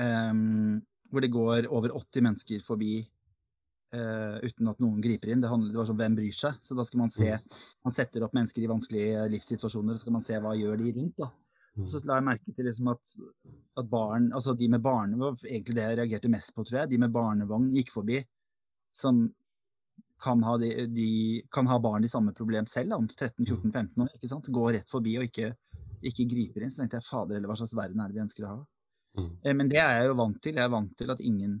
um, 0.00 0.78
hvor 1.10 1.24
det 1.24 1.32
går 1.34 1.66
over 1.68 1.96
80 1.96 2.28
mennesker 2.28 2.66
forbi 2.66 3.00
Uh, 3.90 4.36
uten 4.46 4.68
at 4.70 4.78
noen 4.78 5.00
griper 5.02 5.32
inn. 5.32 5.40
Det, 5.42 5.48
handler, 5.50 5.72
det 5.74 5.78
var 5.80 5.86
sånn 5.88 5.96
Hvem 5.98 6.16
bryr 6.20 6.34
seg? 6.38 6.58
Så 6.62 6.76
da 6.78 6.84
skal 6.86 7.00
man 7.00 7.08
se 7.10 7.32
Man 7.82 7.94
setter 7.96 8.22
opp 8.22 8.36
mennesker 8.38 8.62
i 8.62 8.68
vanskelige 8.70 9.24
livssituasjoner, 9.32 9.96
og 9.96 9.98
så 9.98 10.04
skal 10.04 10.14
man 10.14 10.22
se 10.22 10.38
hva 10.44 10.52
gjør 10.54 10.76
de 10.78 10.92
rundt. 10.94 11.16
da. 11.18 11.26
Og 11.80 11.88
så 11.90 12.00
la 12.06 12.20
jeg 12.20 12.26
merke 12.28 12.54
til 12.54 12.68
liksom 12.68 12.92
at, 12.92 13.16
at 13.82 13.88
barn, 13.90 14.28
altså 14.36 14.54
de 14.58 14.68
med 14.70 14.84
barnevogn 14.84 15.42
egentlig 15.42 15.74
det 15.74 15.88
jeg 15.88 15.98
reagerte 15.98 16.30
mest 16.30 16.54
på, 16.54 16.62
tror 16.68 16.84
jeg. 16.84 16.92
De 16.92 17.00
med 17.02 17.14
barnevogn 17.14 17.66
gikk 17.74 17.90
forbi, 17.96 18.20
som 18.94 19.24
kan 20.20 20.42
ha, 20.44 20.56
de, 20.60 20.68
de, 20.92 21.08
kan 21.52 21.68
ha 21.70 21.78
barn 21.82 22.04
i 22.04 22.10
samme 22.12 22.34
problem 22.36 22.68
selv, 22.70 22.92
da, 22.92 22.98
om 23.00 23.08
13-14-15 23.08 24.04
år. 24.04 24.12
ikke 24.16 24.30
sant? 24.30 24.50
Gå 24.52 24.66
rett 24.76 24.90
forbi 24.92 25.16
og 25.20 25.26
ikke, 25.30 25.54
ikke 26.10 26.28
griper 26.30 26.64
inn. 26.66 26.72
Så 26.72 26.82
tenkte 26.82 27.00
jeg 27.00 27.08
fader 27.08 27.38
eller 27.38 27.50
hva 27.50 27.56
slags 27.60 27.76
verden 27.78 28.02
er 28.02 28.10
det 28.12 28.18
vi 28.18 28.24
ønsker 28.26 28.46
å 28.46 28.52
ha? 28.52 28.60
Mm. 29.18 29.32
Eh, 29.42 29.56
Men 29.56 29.72
det 29.72 29.80
er 29.82 29.98
jeg 29.98 30.10
jo 30.12 30.20
vant 30.20 30.40
til. 30.44 30.60
Jeg 30.60 30.68
er 30.68 30.74
vant 30.76 30.92
til 31.00 31.14
at 31.14 31.22
ingen, 31.24 31.56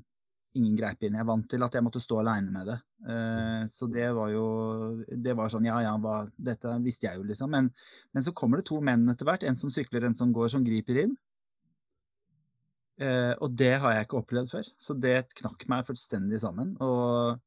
ingen 0.60 0.76
greip 0.78 1.02
inn. 1.02 1.16
Jeg 1.18 1.24
er 1.24 1.30
vant 1.32 1.48
til 1.50 1.66
at 1.66 1.78
jeg 1.78 1.86
måtte 1.86 2.04
stå 2.04 2.20
aleine 2.22 2.52
med 2.54 2.70
det. 2.70 2.78
Eh, 3.08 3.64
Så 3.72 3.88
det 3.90 4.06
var 4.14 4.30
jo 4.34 4.44
Det 5.08 5.34
var 5.36 5.48
sånn, 5.48 5.66
ja 5.66 5.80
ja, 5.82 5.96
hva, 5.98 6.20
dette 6.36 6.76
visste 6.84 7.08
jeg 7.08 7.18
jo, 7.18 7.26
liksom. 7.32 7.50
Men, 7.50 7.72
men 8.12 8.26
så 8.26 8.36
kommer 8.36 8.60
det 8.60 8.68
to 8.70 8.80
menn 8.80 9.08
etter 9.10 9.28
hvert. 9.28 9.48
En 9.48 9.56
som 9.58 9.72
sykler, 9.72 10.06
en 10.06 10.14
som 10.14 10.32
går, 10.36 10.48
som 10.52 10.64
griper 10.66 11.04
inn. 11.06 11.16
Eh, 13.00 13.32
og 13.40 13.54
det 13.56 13.78
har 13.80 13.94
jeg 13.96 14.06
ikke 14.06 14.20
opplevd 14.20 14.50
før. 14.52 14.66
Så 14.76 14.96
det 15.00 15.22
knakk 15.40 15.64
meg 15.72 15.86
fullstendig 15.88 16.40
sammen. 16.42 16.74
Og, 16.84 17.40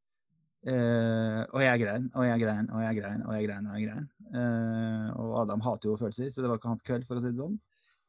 eh, 0.72 1.40
og 1.50 1.64
jeg 1.64 1.82
grein, 1.82 2.10
og 2.14 2.28
jeg 2.28 2.44
grein, 2.44 2.70
og 2.72 2.84
jeg 2.84 3.00
grein, 3.00 3.24
og 3.26 3.36
jeg 3.36 3.48
grein. 3.48 3.68
Og 3.70 3.80
jeg 3.80 3.88
grein. 3.90 4.08
Uh, 4.34 5.10
og 5.22 5.34
Adam 5.44 5.62
hater 5.62 5.92
jo 5.92 5.98
følelser, 6.00 6.30
så 6.34 6.42
det 6.42 6.50
var 6.50 6.58
ikke 6.58 6.72
hans 6.72 6.86
kveld, 6.86 7.04
for 7.06 7.20
å 7.20 7.22
si 7.22 7.30
det 7.30 7.42
sånn. 7.42 7.58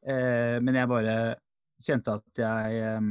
Uh, 0.05 0.57
men 0.65 0.79
jeg 0.79 0.89
bare 0.89 1.17
kjente 1.85 2.13
at 2.13 2.39
jeg 2.39 2.95
um, 2.95 3.09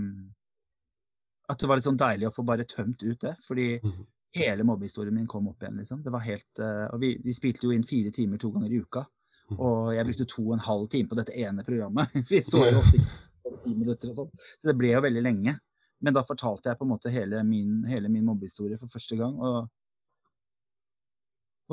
At 1.50 1.60
det 1.60 1.68
var 1.68 1.78
litt 1.78 1.86
sånn 1.86 1.98
deilig 2.00 2.28
å 2.28 2.34
få 2.34 2.44
bare 2.46 2.66
tømt 2.68 3.02
ut 3.04 3.20
det. 3.20 3.34
Fordi 3.44 3.66
mm. 3.82 3.98
hele 4.40 4.66
mobbehistorien 4.66 5.14
min 5.14 5.28
kom 5.30 5.50
opp 5.50 5.62
igjen. 5.62 5.76
liksom. 5.82 6.00
Det 6.04 6.14
var 6.14 6.24
helt, 6.24 6.50
uh, 6.62 6.88
og 6.88 7.02
vi, 7.02 7.14
vi, 7.24 7.36
spilte 7.36 7.68
jo 7.68 7.74
inn 7.74 7.84
fire 7.86 8.14
timer 8.14 8.40
to 8.40 8.50
ganger 8.54 8.72
i 8.72 8.80
uka. 8.80 9.04
Mm. 9.52 9.58
Og 9.60 9.92
jeg 9.92 10.08
brukte 10.08 10.28
to 10.32 10.46
og 10.46 10.56
en 10.56 10.64
halv 10.64 10.88
time 10.94 11.10
på 11.10 11.20
dette 11.20 11.36
ene 11.36 11.66
programmet. 11.66 12.16
vi 12.32 12.40
så 12.42 12.64
jo 12.64 12.80
ofte 12.80 13.02
ti 13.64 13.76
minutter 13.76 14.14
og 14.14 14.22
sånn. 14.22 14.34
Så 14.56 14.70
det 14.70 14.78
ble 14.80 14.94
jo 14.94 15.04
veldig 15.04 15.24
lenge. 15.26 15.58
Men 16.02 16.16
da 16.16 16.24
fortalte 16.26 16.70
jeg 16.70 16.78
på 16.78 16.86
en 16.86 16.92
måte 16.94 17.12
hele 17.12 17.40
min, 17.46 17.82
hele 17.88 18.10
min 18.12 18.26
mobbehistorie 18.26 18.78
for 18.80 18.90
første 18.92 19.18
gang. 19.20 19.36
Og, 19.38 19.68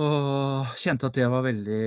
og 0.02 0.76
kjente 0.80 1.10
at 1.10 1.18
det 1.18 1.26
var 1.28 1.44
veldig 1.44 1.82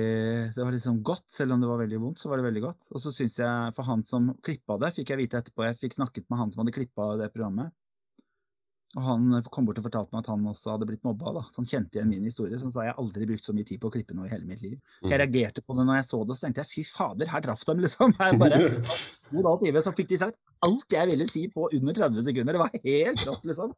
Det 0.53 0.61
var 0.61 0.75
liksom 0.75 0.99
godt. 1.05 1.25
Selv 1.31 1.55
om 1.55 1.63
det 1.63 1.69
var 1.71 1.81
veldig 1.81 2.01
vondt, 2.03 2.21
så 2.21 2.29
var 2.29 2.41
det 2.41 2.49
veldig 2.49 2.65
godt. 2.67 2.91
Og 2.91 3.01
så 3.01 3.13
syns 3.15 3.39
jeg, 3.41 3.73
for 3.77 3.87
han 3.87 4.05
som 4.05 4.33
klippa 4.45 4.77
det, 4.83 4.93
fikk 4.99 5.13
jeg 5.13 5.23
vite 5.23 5.41
etterpå 5.41 5.65
Jeg 5.69 5.81
fikk 5.81 5.97
snakket 5.97 6.29
med 6.29 6.43
han 6.43 6.53
som 6.53 6.63
hadde 6.63 6.75
klippa 6.75 7.15
det 7.21 7.31
programmet. 7.33 7.73
Og 8.95 9.03
han 9.03 9.39
kom 9.51 9.65
bort 9.67 9.79
og 9.81 9.85
fortalte 9.89 10.15
meg 10.15 10.21
at 10.23 10.29
han 10.31 10.43
også 10.47 10.71
hadde 10.71 10.87
blitt 10.87 11.03
mobba. 11.03 11.33
da. 11.35 11.41
Han 11.57 11.67
kjente 11.67 11.97
igjen 11.97 12.07
min 12.13 12.27
historie. 12.29 12.55
Så 12.55 12.69
han 12.69 12.71
sa 12.71 12.85
jeg 12.85 12.93
har 12.93 13.01
aldri 13.01 13.27
brukt 13.27 13.43
så 13.43 13.55
mye 13.55 13.67
tid 13.67 13.81
på 13.81 13.89
å 13.89 13.93
klippe 13.95 14.15
noe 14.15 14.29
i 14.29 14.31
hele 14.31 14.47
mitt 14.47 14.61
liv. 14.63 14.77
Mm. 15.03 15.09
Jeg 15.11 15.19
reagerte 15.19 15.63
på 15.65 15.75
det 15.75 15.83
når 15.89 15.99
jeg 15.99 16.07
så 16.07 16.19
det, 16.21 16.29
og 16.29 16.39
så 16.39 16.45
tenkte 16.45 16.63
jeg 16.63 16.71
fy 16.71 16.83
fader, 16.87 17.31
her 17.33 17.43
traff 17.43 17.65
dem, 17.67 17.81
liksom. 17.83 18.15
Jeg 18.15 18.39
bare, 18.39 18.61
så 19.87 19.95
fikk 19.97 20.13
de 20.13 20.21
sagt 20.21 20.39
alt 20.65 20.95
jeg 20.95 21.11
ville 21.11 21.27
si 21.27 21.43
på 21.51 21.67
under 21.75 21.99
30 21.99 22.23
sekunder. 22.29 22.55
Det 22.55 22.63
var 22.63 22.87
helt 22.87 23.27
rått, 23.27 23.51
liksom. 23.51 23.75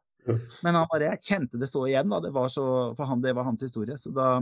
Men 0.61 0.77
han 0.77 0.87
bare, 0.91 1.09
jeg 1.15 1.25
kjente 1.31 1.57
det 1.57 1.71
så 1.71 1.87
igjen. 1.89 2.13
da, 2.13 2.21
det 2.21 2.33
var 2.35 2.53
så, 2.53 2.67
For 2.99 3.09
han, 3.09 3.25
det 3.25 3.33
var 3.33 3.49
hans 3.49 3.65
historie. 3.65 3.97
Så 3.97 4.13
da 4.13 4.37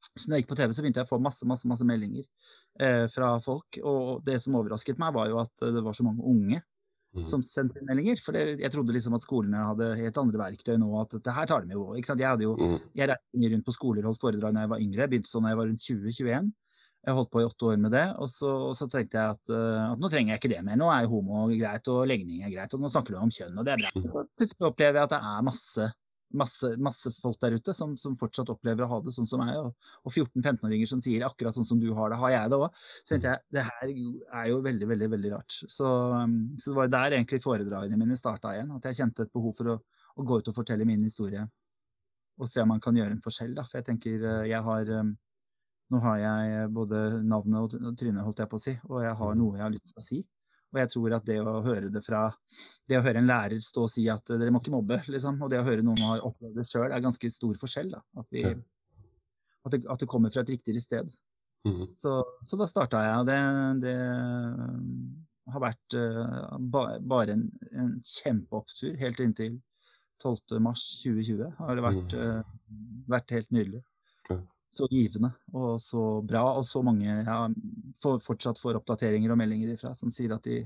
så 0.00 0.30
når 0.30 0.38
jeg 0.38 0.42
gikk 0.42 0.50
på 0.54 0.56
TV, 0.56 0.72
så 0.72 0.82
begynte 0.82 1.02
jeg 1.02 1.08
å 1.10 1.10
få 1.10 1.20
masse 1.20 1.44
masse, 1.44 1.68
masse 1.68 1.84
meldinger 1.84 2.24
eh, 2.80 3.04
fra 3.12 3.34
folk. 3.44 3.76
Og 3.84 4.22
det 4.24 4.38
som 4.40 4.56
overrasket 4.56 5.00
meg, 5.02 5.12
var 5.12 5.28
jo 5.28 5.42
at 5.42 5.66
det 5.76 5.82
var 5.84 5.96
så 5.96 6.06
mange 6.06 6.24
unge 6.24 6.62
Mm. 7.10 7.24
som 7.26 7.42
sendte 7.42 7.82
meldinger. 7.82 8.20
For 8.22 8.36
det, 8.36 8.60
jeg 8.62 8.70
trodde 8.70 8.94
liksom 8.94 9.16
at 9.16 9.24
skolene 9.24 9.64
hadde 9.72 9.88
helt 9.98 10.18
andre 10.22 10.42
verktøy 10.44 10.76
nå. 10.78 10.90
At 11.00 11.16
det 11.18 11.34
her 11.34 11.50
tar 11.50 11.66
de 11.66 11.74
jo. 11.74 11.88
ikke 11.98 12.12
sant? 12.12 12.22
Jeg 12.22 12.30
hadde 12.30 12.46
jo, 12.46 12.54
mm. 12.54 12.76
jeg 13.00 13.10
reiste 13.10 13.42
mye 13.42 13.52
rundt 13.54 13.66
på 13.66 13.74
skoler 13.74 14.04
og 14.04 14.12
holdt 14.12 14.26
foredrag 14.26 14.54
da 14.54 14.64
jeg 14.64 14.72
var 14.74 14.84
yngre. 14.84 15.08
Begynte 15.10 15.30
sånn 15.30 15.46
da 15.46 15.54
jeg 15.54 15.60
var 15.60 15.70
rundt 15.72 15.88
20-21. 15.88 16.50
Jeg 17.00 17.16
holdt 17.16 17.30
på 17.32 17.40
i 17.40 17.46
åtte 17.48 17.64
år 17.64 17.78
med 17.80 17.94
det, 17.96 18.04
og 18.20 18.28
så, 18.28 18.50
og 18.68 18.74
så 18.76 18.84
tenkte 18.92 19.16
jeg 19.16 19.32
at, 19.32 19.42
uh, 19.48 19.86
at, 19.94 20.00
nå 20.02 20.08
trenger 20.12 20.34
jeg 20.34 20.40
ikke 20.42 20.50
det 20.52 20.58
mer. 20.66 20.76
Nå 20.76 20.90
er 20.92 21.08
homo 21.08 21.46
greit, 21.48 21.88
og 21.88 22.02
legning 22.10 22.42
er 22.44 22.52
greit, 22.52 22.74
og 22.76 22.82
nå 22.82 22.90
snakker 22.92 23.16
du 23.16 23.22
om 23.22 23.32
kjønn, 23.32 23.56
og 23.56 23.64
det 23.64 23.72
er 23.72 23.80
bra. 23.86 23.92
Mm. 23.96 24.28
Plutselig 24.36 24.68
opplever 24.68 25.00
jeg 25.00 25.08
at 25.08 25.14
det 25.14 25.20
er 25.30 25.46
masse 25.48 25.86
masse, 26.36 26.70
masse, 26.78 27.10
folk 27.22 27.38
der 27.42 27.56
ute 27.58 27.74
som, 27.74 27.96
som, 27.98 28.16
fortsatt 28.18 28.50
opplever 28.52 28.84
å 28.84 28.90
ha 28.90 28.98
det 29.04 29.14
sånn 29.14 29.28
som 29.28 29.42
meg. 29.42 29.52
Og, 29.58 29.92
og 30.04 30.12
14-15-åringer 30.12 30.90
som 30.90 31.02
sier 31.04 31.24
akkurat 31.26 31.56
sånn 31.56 31.66
som 31.66 31.80
du 31.82 31.88
har 31.96 32.12
det, 32.12 32.18
har 32.22 32.34
jeg 32.34 32.52
det 32.52 32.60
òg. 32.60 32.82
Så 32.82 33.14
tenkte 33.14 33.32
jeg 33.32 33.56
det 33.56 33.64
her 33.68 33.94
er 34.42 34.50
jo 34.52 34.60
veldig, 34.66 34.90
veldig 34.92 35.10
veldig 35.14 35.32
rart. 35.34 35.56
Så, 35.66 35.86
um, 35.86 36.36
så 36.58 36.72
det 36.72 36.78
var 36.78 36.92
der 36.96 37.16
egentlig 37.18 37.42
foredragene 37.44 38.00
mine 38.00 38.18
starta 38.18 38.54
igjen. 38.56 38.70
At 38.76 38.90
jeg 38.90 39.00
kjente 39.02 39.26
et 39.26 39.34
behov 39.34 39.56
for 39.58 39.74
å, 39.74 39.78
å, 40.16 40.26
gå 40.26 40.40
ut 40.40 40.52
og 40.52 40.60
fortelle 40.60 40.88
min 40.88 41.04
historie. 41.06 41.46
Og 42.40 42.48
se 42.48 42.62
om 42.62 42.70
man 42.72 42.82
kan 42.82 42.96
gjøre 42.96 43.16
en 43.16 43.24
forskjell. 43.24 43.56
Da. 43.58 43.66
For 43.68 43.80
jeg 43.80 43.90
tenker 43.90 44.26
uh, 44.26 44.44
jeg 44.48 44.62
har 44.66 44.94
um, 45.00 45.16
Nå 45.90 45.98
har 46.04 46.20
jeg 46.20 46.66
både 46.70 46.98
navnet 47.26 47.72
og 47.74 47.96
trynet, 47.98 48.22
holdt 48.22 48.38
jeg 48.38 48.46
på 48.52 48.58
å 48.60 48.62
si, 48.62 48.76
og 48.86 49.00
jeg 49.02 49.10
har 49.18 49.32
noe 49.34 49.56
jeg 49.56 49.64
har 49.64 49.72
lyst 49.74 49.88
til 49.88 49.98
å 49.98 50.04
si. 50.06 50.18
Og 50.70 50.78
jeg 50.78 50.90
tror 50.92 51.14
at 51.16 51.24
det 51.26 51.38
å 51.42 51.54
høre 51.64 51.88
det 51.90 52.02
fra 52.06 52.28
Det 52.88 52.98
å 52.98 53.02
høre 53.02 53.22
en 53.22 53.30
lærer 53.30 53.62
stå 53.64 53.86
og 53.86 53.90
si 53.90 54.04
at 54.12 54.30
dere 54.30 54.52
må 54.54 54.60
ikke 54.62 54.74
mobbe, 54.74 55.00
liksom, 55.10 55.40
og 55.42 55.50
det 55.50 55.60
å 55.60 55.66
høre 55.66 55.86
noen 55.86 56.02
har 56.06 56.26
opplevd 56.26 56.60
det 56.60 56.66
sjøl, 56.70 56.90
er 56.90 57.02
ganske 57.02 57.30
stor 57.32 57.56
forskjell. 57.58 57.90
da, 57.96 58.02
At, 58.20 58.28
vi, 58.34 58.44
at, 58.46 59.74
det, 59.74 59.82
at 59.86 60.04
det, 60.04 60.08
kommer 60.10 60.32
fra 60.34 60.44
et 60.44 60.54
riktigere 60.54 60.82
sted. 60.82 61.10
Mm. 61.66 61.90
Så, 61.96 62.14
så, 62.46 62.56
da 62.56 62.68
starta 62.70 63.02
jeg, 63.04 63.18
og 63.20 63.26
det, 63.28 63.40
det 63.82 63.96
har 65.52 65.64
vært 65.66 65.98
uh, 65.98 66.54
ba, 66.72 66.84
bare 67.02 67.36
en, 67.36 67.44
en, 67.74 67.92
kjempeopptur 68.06 68.94
helt 69.02 69.20
inntil 69.20 69.58
12.3.2020. 70.22 71.44
Har 71.58 71.76
det 71.76 71.84
vært, 71.84 72.16
uh, 72.16 73.04
vært 73.10 73.36
helt 73.36 73.52
nydelig 73.56 73.82
så 74.70 74.86
givende 74.90 75.32
og 75.52 75.80
så 75.82 76.02
bra, 76.22 76.44
og 76.60 76.66
så 76.66 76.82
mange 76.86 77.08
jeg 77.08 77.54
fortsatt 78.02 78.60
får 78.60 78.78
oppdateringer 78.78 79.32
og 79.32 79.40
meldinger 79.40 79.74
ifra 79.74 79.94
som 79.98 80.12
sier 80.14 80.36
at 80.36 80.46
de, 80.46 80.60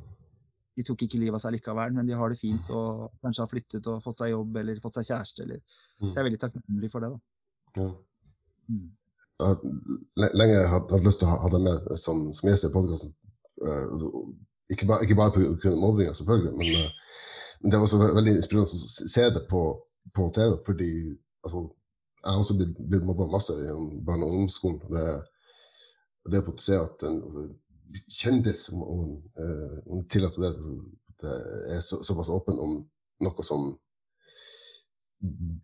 de 0.76 0.84
tok 0.84 1.06
ikke 1.06 1.20
livet 1.22 1.38
av 1.38 1.44
seg 1.44 1.54
likevel, 1.56 1.94
men 1.96 2.08
de 2.08 2.18
har 2.18 2.32
det 2.32 2.40
fint 2.40 2.72
og 2.74 3.06
kanskje 3.24 3.44
har 3.46 3.52
flyttet 3.52 3.88
og 3.92 4.02
fått 4.04 4.20
seg 4.20 4.34
jobb 4.34 4.58
eller 4.60 4.82
fått 4.84 4.98
seg 4.98 5.08
kjæreste. 5.08 5.46
Eller. 5.46 5.62
Så 6.00 6.10
jeg 6.10 6.20
er 6.20 6.28
veldig 6.28 6.42
takknemlig 6.42 6.90
for 6.92 7.04
det. 7.04 7.14
da. 7.14 7.80
Ja. 7.80 7.88
Mm. 8.68 8.90
Jeg 9.44 10.30
lenge 10.38 10.58
hatt, 10.70 10.92
lyst 11.04 11.20
til 11.22 11.28
å 11.28 11.38
ha 11.42 11.50
deg 11.50 11.64
med 11.64 11.88
som, 12.00 12.26
som 12.36 12.48
gjest 12.48 12.68
i 12.68 12.72
podkasten. 12.74 13.14
Eh, 13.64 13.96
ikke, 14.74 14.86
bare, 14.88 15.06
ikke, 15.06 15.16
bare 15.18 15.34
pga. 15.34 15.72
mobbinga, 15.78 16.14
selvfølgelig, 16.14 16.52
men, 16.58 16.68
uh, 16.84 17.16
men, 17.62 17.72
det 17.72 17.80
var 17.80 17.88
også 17.88 18.00
veldig 18.04 18.36
inspirerende 18.38 18.78
å 18.78 19.10
se 19.14 19.26
det 19.34 19.42
på, 19.50 19.62
på 20.14 20.28
TV. 20.36 20.54
fordi 20.66 20.92
altså, 21.46 21.64
jeg 22.24 22.32
har 22.32 22.40
også 22.40 22.56
blitt, 22.56 22.78
blitt 22.88 23.04
mobba 23.04 23.26
masse 23.28 23.52
i 23.52 23.68
barne- 24.06 24.24
og 24.24 24.32
ungdomsskolen. 24.32 24.80
Det, 24.94 25.04
det 26.32 26.40
å 26.40 26.54
se 26.56 26.78
at 26.80 27.04
en 27.04 27.18
altså, 27.26 27.44
kjendis, 28.08 28.66
om 28.72 28.84
hun 28.88 29.10
eh, 29.44 30.04
tillater 30.10 30.46
det, 30.46 30.52
det 31.20 31.34
er 31.76 31.82
så, 31.84 32.00
såpass 32.06 32.32
åpen 32.32 32.58
om 32.60 32.78
noe 33.24 33.46
som 33.46 33.68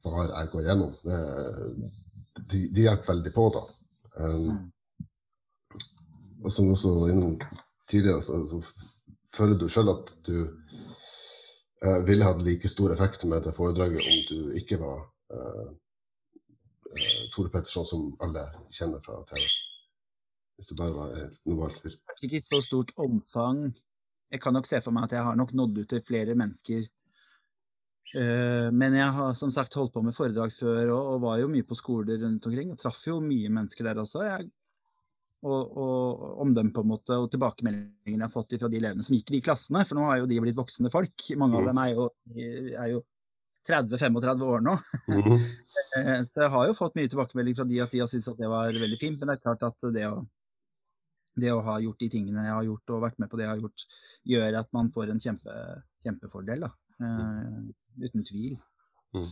bare 0.05 0.29
jeg 0.29 0.53
går 0.53 0.69
gjennom, 0.69 0.93
det, 1.05 1.19
de, 2.41 2.61
de, 2.69 2.85
hjelper 2.87 3.13
veldig 3.13 3.33
på, 3.35 3.49
da. 3.57 3.65
Um, 4.21 4.71
og 6.41 6.53
som 6.53 6.71
også 6.73 6.95
innom 7.13 7.35
tidligere, 7.91 8.23
så, 8.25 8.39
så 8.49 8.61
føler 9.35 9.59
du 9.61 9.67
sjøl 9.69 9.93
at 9.93 10.15
du 10.29 10.37
uh, 11.85 12.01
ville 12.09 12.25
hatt 12.25 12.41
like 12.47 12.71
stor 12.73 12.95
effekt 12.95 13.27
med 13.29 13.45
det 13.45 13.57
foredraget 13.57 14.01
om 14.01 14.23
du 14.31 14.57
ikke 14.61 14.81
var 14.81 15.03
uh, 15.35 15.67
uh, 15.67 15.69
Tore 17.35 17.51
Petterson 17.53 17.87
som 17.87 18.07
alle 18.25 18.43
kjenner 18.73 19.03
fra 19.05 19.21
TV. 19.29 19.43
Hvis 20.59 20.73
det 20.73 20.79
bare 20.81 20.97
var 20.97 21.37
normalt 21.49 21.79
fyr. 21.81 21.97
Ikke 22.21 22.41
i 22.41 22.45
så 22.45 22.61
stort 22.65 22.91
omfang. 23.01 23.69
Jeg 24.31 24.43
kan 24.43 24.55
nok 24.55 24.69
se 24.69 24.81
for 24.85 24.95
meg 24.95 25.09
at 25.09 25.17
jeg 25.17 25.27
har 25.27 25.39
nok 25.39 25.55
nådd 25.57 25.83
ut 25.83 25.91
til 25.91 26.03
flere 26.07 26.37
mennesker. 26.39 26.89
Uh, 28.11 28.69
men 28.75 28.97
jeg 28.99 29.15
har 29.15 29.37
som 29.39 29.53
sagt 29.55 29.77
holdt 29.79 29.93
på 29.95 30.03
med 30.03 30.17
foredrag 30.17 30.51
før 30.51 30.89
og, 30.97 31.13
og, 31.13 31.19
var 31.23 31.37
jo 31.39 31.51
mye 31.53 31.67
på 31.67 31.79
skoler 31.79 32.19
rundt 32.25 32.49
omkring. 32.51 32.73
Og 32.75 32.81
traff 32.81 33.05
jo 33.07 33.21
mye 33.23 33.53
mennesker 33.55 33.87
der 33.87 34.03
også. 34.03 34.25
Jeg, 34.27 34.51
og, 35.47 35.79
og 35.81 36.43
omdømme 36.45 36.75
på 36.75 36.83
en 36.85 36.91
måte, 36.91 37.17
og 37.17 37.31
tilbakemeldingene 37.33 38.19
jeg 38.19 38.27
har 38.27 38.35
fått 38.35 38.59
fra 38.61 38.69
de 38.69 38.77
elevene 38.77 39.07
som 39.07 39.17
gikk 39.17 39.31
i 39.31 39.39
de 39.39 39.45
klassene. 39.47 39.87
For 39.89 39.97
nå 39.97 40.11
har 40.11 40.21
jo 40.21 40.29
de 40.31 40.43
blitt 40.43 40.59
voksne 40.59 40.93
folk. 40.93 41.27
Mange 41.41 41.57
av 41.57 41.65
mm. 41.65 41.71
dem 41.71 41.83
er 41.85 41.95
jo, 41.95 42.09
er 42.75 42.93
jo 42.97 43.01
30-35 43.69 44.43
år 44.43 44.61
nå. 44.61 44.79
Mm 45.09 45.23
-hmm. 45.23 45.41
Så 46.33 46.41
jeg 46.41 46.51
har 46.51 46.67
jo 46.67 46.75
fått 46.75 46.95
mye 46.95 47.09
tilbakemelding 47.09 47.57
fra 47.57 47.65
de 47.65 47.81
at 47.81 47.91
de 47.91 48.01
har 48.01 48.07
syntes 48.07 48.29
at 48.29 48.39
det 48.39 48.49
var 48.49 48.73
veldig 48.73 49.01
fint. 49.01 49.19
Men 49.19 49.29
det 49.29 49.35
er 49.35 49.43
klart 49.43 49.63
at 49.63 49.93
det 49.93 50.07
å, 50.09 50.27
det 51.37 51.53
å, 51.53 51.61
ha 51.61 51.81
gjort 51.81 52.01
de 52.01 52.09
tingene 52.09 52.47
jeg 52.47 52.55
har 52.55 52.65
gjort, 52.65 52.91
og 52.91 53.03
vært 53.03 53.19
med 53.19 53.31
på 53.31 53.37
det 53.37 53.45
jeg 53.45 53.53
har 53.53 53.61
gjort, 53.61 53.87
gjør 54.25 54.59
at 54.61 54.73
man 54.73 54.93
får 54.93 55.11
en 55.11 55.21
kjempe, 55.21 55.53
kjempefordel. 56.05 56.61
Da. 56.61 56.71
Uh, 57.01 57.71
uten 58.01 58.25
tvil. 58.25 58.59
Mm. 59.13 59.27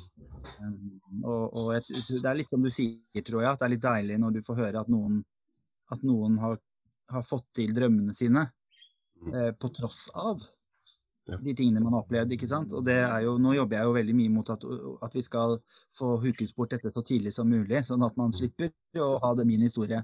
Um, 0.61 1.01
og, 1.23 1.55
og 1.55 1.75
jeg, 1.75 1.83
det 2.23 2.29
er 2.29 2.39
litt 2.41 2.51
som 2.51 2.63
du 2.63 2.71
sier, 2.71 3.23
tror 3.23 3.43
jeg, 3.43 3.51
at 3.53 3.61
det 3.61 3.67
er 3.67 3.75
litt 3.77 3.85
deilig 3.85 4.19
når 4.19 4.31
du 4.31 4.43
får 4.47 4.63
høre 4.65 4.81
at 4.81 4.89
noen, 4.89 5.25
at 5.95 6.03
noen 6.03 6.39
har, 6.43 6.59
har 7.09 7.27
fått 7.27 7.47
til 7.55 7.75
drømmene 7.77 8.15
sine 8.17 8.49
uh, 9.33 9.53
på 9.55 9.71
tross 9.77 10.09
av 10.15 10.43
de 11.43 11.55
tingene 11.55 11.83
man 11.85 11.97
har 11.97 12.05
opplevd. 12.05 12.33
ikke 12.37 12.49
sant? 12.51 12.73
Og 12.77 12.85
det 12.87 12.99
er 13.03 13.27
jo, 13.27 13.37
Nå 13.43 13.55
jobber 13.57 13.79
jeg 13.79 13.91
jo 13.91 13.99
veldig 13.99 14.17
mye 14.21 14.35
mot 14.39 14.55
at, 14.55 14.65
at 15.07 15.15
vi 15.15 15.25
skal 15.25 15.59
få 15.99 16.17
huket 16.23 16.55
bort 16.57 16.73
dette 16.75 16.93
så 16.95 17.05
tidlig 17.05 17.35
som 17.37 17.51
mulig, 17.51 17.85
sånn 17.87 18.07
at 18.07 18.17
man 18.21 18.35
slipper 18.35 18.73
å 19.03 19.17
ha 19.23 19.35
det 19.39 19.47
min 19.49 19.67
historie. 19.67 20.03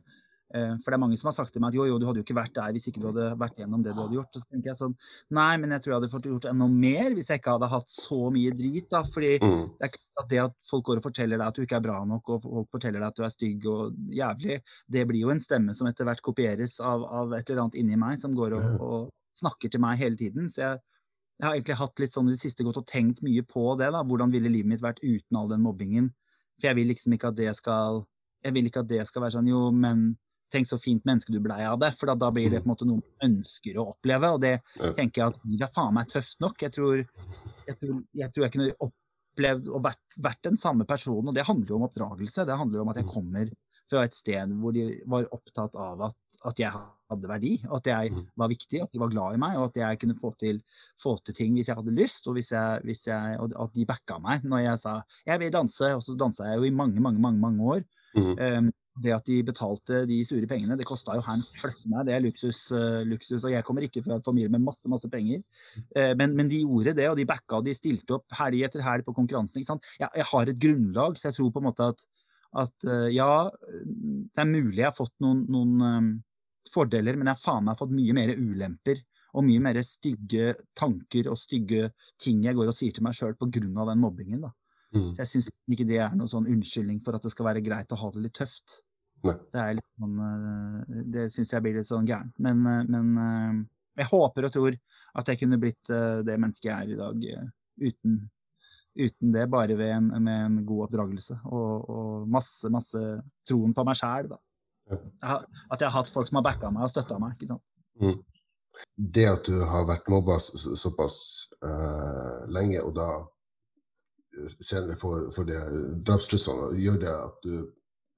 Eh, 0.54 0.74
for 0.84 0.92
det 0.92 0.98
er 0.98 1.02
mange 1.02 1.16
som 1.18 1.30
har 1.30 1.34
sagt 1.34 1.50
til 1.54 1.62
meg 1.62 1.72
at 1.72 1.78
jo, 1.78 1.86
jo, 1.88 1.96
du 1.98 2.04
hadde 2.06 2.20
jo 2.20 2.24
ikke 2.26 2.36
vært 2.36 2.54
der 2.54 2.74
hvis 2.76 2.86
ikke 2.90 3.00
du 3.02 3.08
hadde 3.08 3.30
vært 3.40 3.56
gjennom 3.58 3.82
det 3.82 3.94
du 3.94 4.02
hadde 4.02 4.18
gjort. 4.18 4.36
Så 4.36 4.44
tenker 4.44 4.70
jeg 4.70 4.80
sånn, 4.80 4.94
nei, 5.34 5.50
men 5.62 5.74
jeg 5.74 5.82
tror 5.82 5.92
jeg 5.92 5.98
hadde 5.98 6.10
fått 6.12 6.28
gjort 6.30 6.48
enda 6.50 6.68
mer 6.70 7.16
hvis 7.16 7.32
jeg 7.32 7.42
ikke 7.42 7.56
hadde 7.56 7.70
hatt 7.72 7.90
så 7.90 8.20
mye 8.34 8.54
drit. 8.54 8.86
da, 8.92 9.02
fordi 9.16 9.32
mm. 9.42 9.64
det 9.80 9.88
er 9.88 9.94
klart 9.96 10.22
at 10.22 10.30
det 10.30 10.40
at 10.44 10.56
folk 10.68 10.86
går 10.90 11.02
og 11.02 11.08
forteller 11.08 11.40
deg 11.40 11.46
at 11.48 11.58
du 11.58 11.64
ikke 11.64 11.80
er 11.80 11.86
bra 11.88 11.98
nok, 12.06 12.32
og 12.36 12.46
folk 12.46 12.78
forteller 12.78 13.02
deg 13.02 13.08
at 13.08 13.18
du 13.18 13.26
er 13.26 13.34
stygg 13.34 13.68
og 13.72 14.14
jævlig, 14.14 14.60
det 14.94 15.06
blir 15.10 15.24
jo 15.24 15.34
en 15.34 15.42
stemme 15.42 15.74
som 15.74 15.90
etter 15.90 16.06
hvert 16.06 16.22
kopieres 16.24 16.78
av, 16.84 17.02
av 17.02 17.34
et 17.34 17.50
eller 17.50 17.64
annet 17.64 17.80
inni 17.80 17.98
meg 17.98 18.22
som 18.22 18.36
går 18.36 18.58
og, 18.60 18.68
og 18.78 19.12
snakker 19.34 19.72
til 19.72 19.82
meg 19.82 19.98
hele 19.98 20.20
tiden. 20.20 20.46
så 20.52 20.68
jeg 20.68 20.82
jeg 21.38 21.46
har 21.46 21.54
egentlig 21.56 21.78
hatt 21.80 22.00
litt 22.00 22.14
sånn 22.14 22.28
i 22.30 22.34
det 22.34 22.42
siste 22.42 22.64
gått 22.66 22.78
og 22.78 22.86
tenkt 22.86 23.22
mye 23.26 23.42
på 23.46 23.74
det. 23.80 23.90
da, 23.90 24.02
Hvordan 24.06 24.32
ville 24.32 24.52
livet 24.52 24.70
mitt 24.70 24.84
vært 24.84 25.02
uten 25.02 25.38
all 25.38 25.50
den 25.50 25.64
mobbingen? 25.64 26.12
For 26.60 26.70
jeg 26.70 26.78
vil 26.78 26.92
liksom 26.92 27.16
ikke 27.16 27.32
at 27.32 27.38
det 27.38 27.54
skal 27.58 28.04
jeg 28.44 28.54
vil 28.54 28.68
ikke 28.68 28.84
at 28.84 28.90
det 28.90 29.04
skal 29.08 29.24
være 29.24 29.38
sånn 29.38 29.48
jo, 29.48 29.60
men 29.72 30.10
tenk 30.52 30.68
så 30.68 30.78
fint 30.78 31.06
menneske 31.08 31.32
du 31.32 31.40
blei 31.42 31.62
av 31.66 31.78
det. 31.80 31.90
For 31.96 32.10
da, 32.10 32.16
da, 32.20 32.30
blir 32.34 32.52
det 32.52 32.60
på 32.62 32.68
en 32.68 32.74
måte 32.74 32.86
noe 32.88 33.00
man 33.00 33.30
ønsker 33.30 33.78
å 33.80 33.88
oppleve. 33.94 34.30
Og 34.36 34.42
det 34.44 34.52
tenker 34.98 35.22
jeg 35.22 35.32
at 35.32 35.40
det 35.48 35.66
er 35.66 35.72
faen 35.74 35.96
meg 35.96 36.10
tøft 36.12 36.38
nok. 36.44 36.60
Jeg 36.62 36.74
tror 36.76 37.00
jeg, 37.00 37.78
tror, 37.80 37.96
jeg, 38.12 38.30
tror 38.34 38.46
jeg 38.46 38.54
kunne 38.54 38.88
opplevd 38.88 39.70
og 39.72 39.84
vært, 39.88 40.02
vært, 40.28 40.42
den 40.46 40.60
samme 40.60 40.86
personen. 40.88 41.32
Og 41.32 41.36
det 41.36 41.46
handler 41.48 41.72
jo 41.72 41.80
om 41.80 41.86
oppdragelse. 41.88 42.46
Det 42.46 42.60
handler 42.60 42.80
jo 42.80 42.84
om 42.84 42.92
at 42.92 43.00
jeg 43.00 43.10
kommer 43.16 43.50
fra 43.90 44.04
et 44.04 44.14
sted 44.16 44.52
hvor 44.60 44.74
de 44.76 45.00
var 45.06 45.26
opptatt 45.34 45.74
av 45.76 46.02
at, 46.10 46.16
at 46.44 46.60
jeg 46.60 46.72
hadde 46.74 47.28
verdi, 47.28 47.54
at 47.72 47.86
jeg 47.86 48.12
Mm. 48.12 48.26
var 48.36 48.48
viktig, 48.48 48.82
at 48.82 48.92
de 48.92 49.00
var 49.00 49.10
glad 49.12 49.34
i 49.34 49.40
meg, 49.40 49.56
og 49.58 49.70
at 49.70 49.76
jeg 49.76 49.98
kunne 50.00 50.16
få 50.20 50.32
til, 50.40 50.62
få 51.00 51.16
til 51.24 51.34
ting 51.34 51.54
hvis 51.54 51.68
jeg 51.68 51.76
hadde 51.76 51.94
lyst, 51.94 52.26
og, 52.26 52.34
hvis 52.36 52.52
jeg, 52.52 52.80
hvis 52.84 53.06
jeg, 53.06 53.36
og 53.40 53.52
at 53.64 53.74
de 53.74 53.86
backa 53.86 54.18
meg 54.18 54.44
når 54.44 54.58
jeg 54.64 54.78
sa 54.78 55.02
'jeg 55.26 55.40
vil 55.40 55.52
danse', 55.52 55.94
og 55.94 56.02
så 56.02 56.16
dansa 56.16 56.44
jeg 56.44 56.58
jo 56.58 56.64
i 56.64 56.70
mange, 56.70 57.00
mange, 57.00 57.20
mange, 57.20 57.40
mange 57.40 57.62
år. 57.62 57.84
Mm. 58.16 58.38
Um, 58.38 58.72
det 59.02 59.10
at 59.10 59.26
de 59.26 59.42
betalte 59.42 60.06
de 60.06 60.24
sure 60.24 60.46
pengene, 60.46 60.76
det 60.78 60.86
kosta 60.86 61.16
jo 61.16 61.20
her 61.20 61.34
en 61.34 61.42
fløtte 61.42 61.88
meg. 61.90 62.06
Det 62.06 62.14
er 62.14 62.20
luksus, 62.22 62.70
uh, 62.70 63.02
luksus, 63.02 63.44
og 63.44 63.50
jeg 63.50 63.64
kommer 63.64 63.82
ikke 63.82 64.02
fra 64.04 64.14
en 64.14 64.22
familie 64.22 64.48
med 64.48 64.62
masse 64.62 64.86
masse 64.88 65.08
penger. 65.10 65.42
Uh, 65.98 66.14
men, 66.14 66.36
men 66.36 66.48
de 66.48 66.62
gjorde 66.62 66.94
det, 66.94 67.08
og 67.10 67.16
de 67.16 67.26
backa, 67.26 67.56
og 67.58 67.64
de 67.64 67.74
stilte 67.74 68.14
opp 68.14 68.26
helg 68.38 68.62
etter 68.62 68.84
helg 68.86 69.04
på 69.04 69.14
konkurransen. 69.16 69.64
Jeg, 69.98 70.08
jeg 70.14 70.24
har 70.24 70.46
et 70.46 70.60
grunnlag, 70.60 71.18
så 71.18 71.28
jeg 71.28 71.34
tror 71.34 71.50
på 71.50 71.58
en 71.58 71.68
måte 71.72 71.88
at, 71.90 72.06
at 72.60 72.86
eh, 72.86 73.08
ja, 73.14 73.50
det 73.50 74.42
er 74.42 74.48
mulig 74.50 74.80
jeg 74.80 74.88
har 74.88 74.96
fått 74.96 75.14
noen, 75.24 75.42
noen 75.50 75.84
eh, 75.88 76.70
fordeler, 76.74 77.18
men 77.18 77.30
jeg 77.30 77.38
har 77.38 77.42
faen 77.42 77.66
meg 77.66 77.80
fått 77.80 77.94
mye 77.94 78.16
mer 78.16 78.34
ulemper. 78.36 79.02
Og 79.34 79.42
mye 79.42 79.58
mer 79.58 79.80
stygge 79.82 80.52
tanker 80.78 81.26
og 81.26 81.34
stygge 81.40 81.88
ting 82.22 82.44
jeg 82.46 82.54
går 82.54 82.68
og 82.70 82.76
sier 82.76 82.94
til 82.94 83.02
meg 83.02 83.16
sjøl 83.18 83.32
pga. 83.34 83.64
den 83.66 83.98
mobbingen. 83.98 84.44
da. 84.46 84.52
Mm. 84.94 85.08
Så 85.10 85.24
jeg 85.24 85.30
syns 85.32 85.48
ikke 85.74 85.86
det 85.88 85.98
er 85.98 86.12
noen 86.14 86.30
sånn 86.30 86.46
unnskyldning 86.46 87.00
for 87.02 87.18
at 87.18 87.24
det 87.26 87.32
skal 87.34 87.48
være 87.48 87.64
greit 87.66 87.90
å 87.90 87.98
ha 87.98 88.10
det 88.14 88.22
litt 88.22 88.36
tøft. 88.38 88.76
Nei. 89.26 89.34
Det 89.50 89.58
er 89.58 89.74
litt 89.80 89.88
sånn 89.98 90.20
eh, 90.22 91.02
Det 91.16 91.24
syns 91.34 91.50
jeg 91.56 91.64
blir 91.64 91.74
litt 91.80 91.88
sånn 91.90 92.06
gærent. 92.06 92.38
Men, 92.38 92.62
eh, 92.70 92.86
men 92.94 93.66
jeg 93.98 94.10
håper 94.12 94.46
og 94.46 94.54
tror 94.54 94.78
at 95.18 95.32
jeg 95.32 95.42
kunne 95.42 95.58
blitt 95.62 95.90
det 95.90 96.38
mennesket 96.38 96.70
jeg 96.70 96.74
er 96.74 96.94
i 96.94 96.98
dag 96.98 97.26
uten, 97.78 98.16
uten 98.96 99.32
det, 99.34 99.48
bare 99.50 99.74
en, 99.90 100.10
med 100.22 100.44
en 100.46 100.58
god 100.66 100.84
oppdragelse 100.86 101.36
og, 101.44 101.88
og 101.90 102.28
masse, 102.30 102.68
masse 102.70 103.00
troen 103.48 103.74
på 103.74 103.84
meg 103.86 103.98
sjæl. 103.98 104.30
Ja. 104.90 104.98
At 105.72 105.80
jeg 105.80 105.88
har 105.88 105.96
hatt 106.00 106.12
folk 106.12 106.28
som 106.28 106.38
har 106.40 106.46
backa 106.46 106.70
meg 106.70 106.86
og 106.86 106.92
støtta 106.92 107.18
meg. 107.18 107.34
ikke 107.38 107.54
sant? 107.54 108.22
Det 108.98 109.24
at 109.30 109.46
du 109.46 109.60
har 109.70 109.86
vært 109.86 110.08
mobba 110.10 110.38
så- 110.42 110.56
så- 110.58 110.76
såpass 110.76 111.16
uh, 111.62 112.46
lenge, 112.50 112.80
og 112.82 112.94
da 112.96 113.08
eh, 114.34 114.48
senere 114.58 114.96
får, 114.98 115.30
for 115.34 115.44
det 115.44 115.60
drapstruslene, 116.04 116.74
gjør 116.82 116.98
det 117.00 117.12
at 117.14 117.36
du 117.46 117.54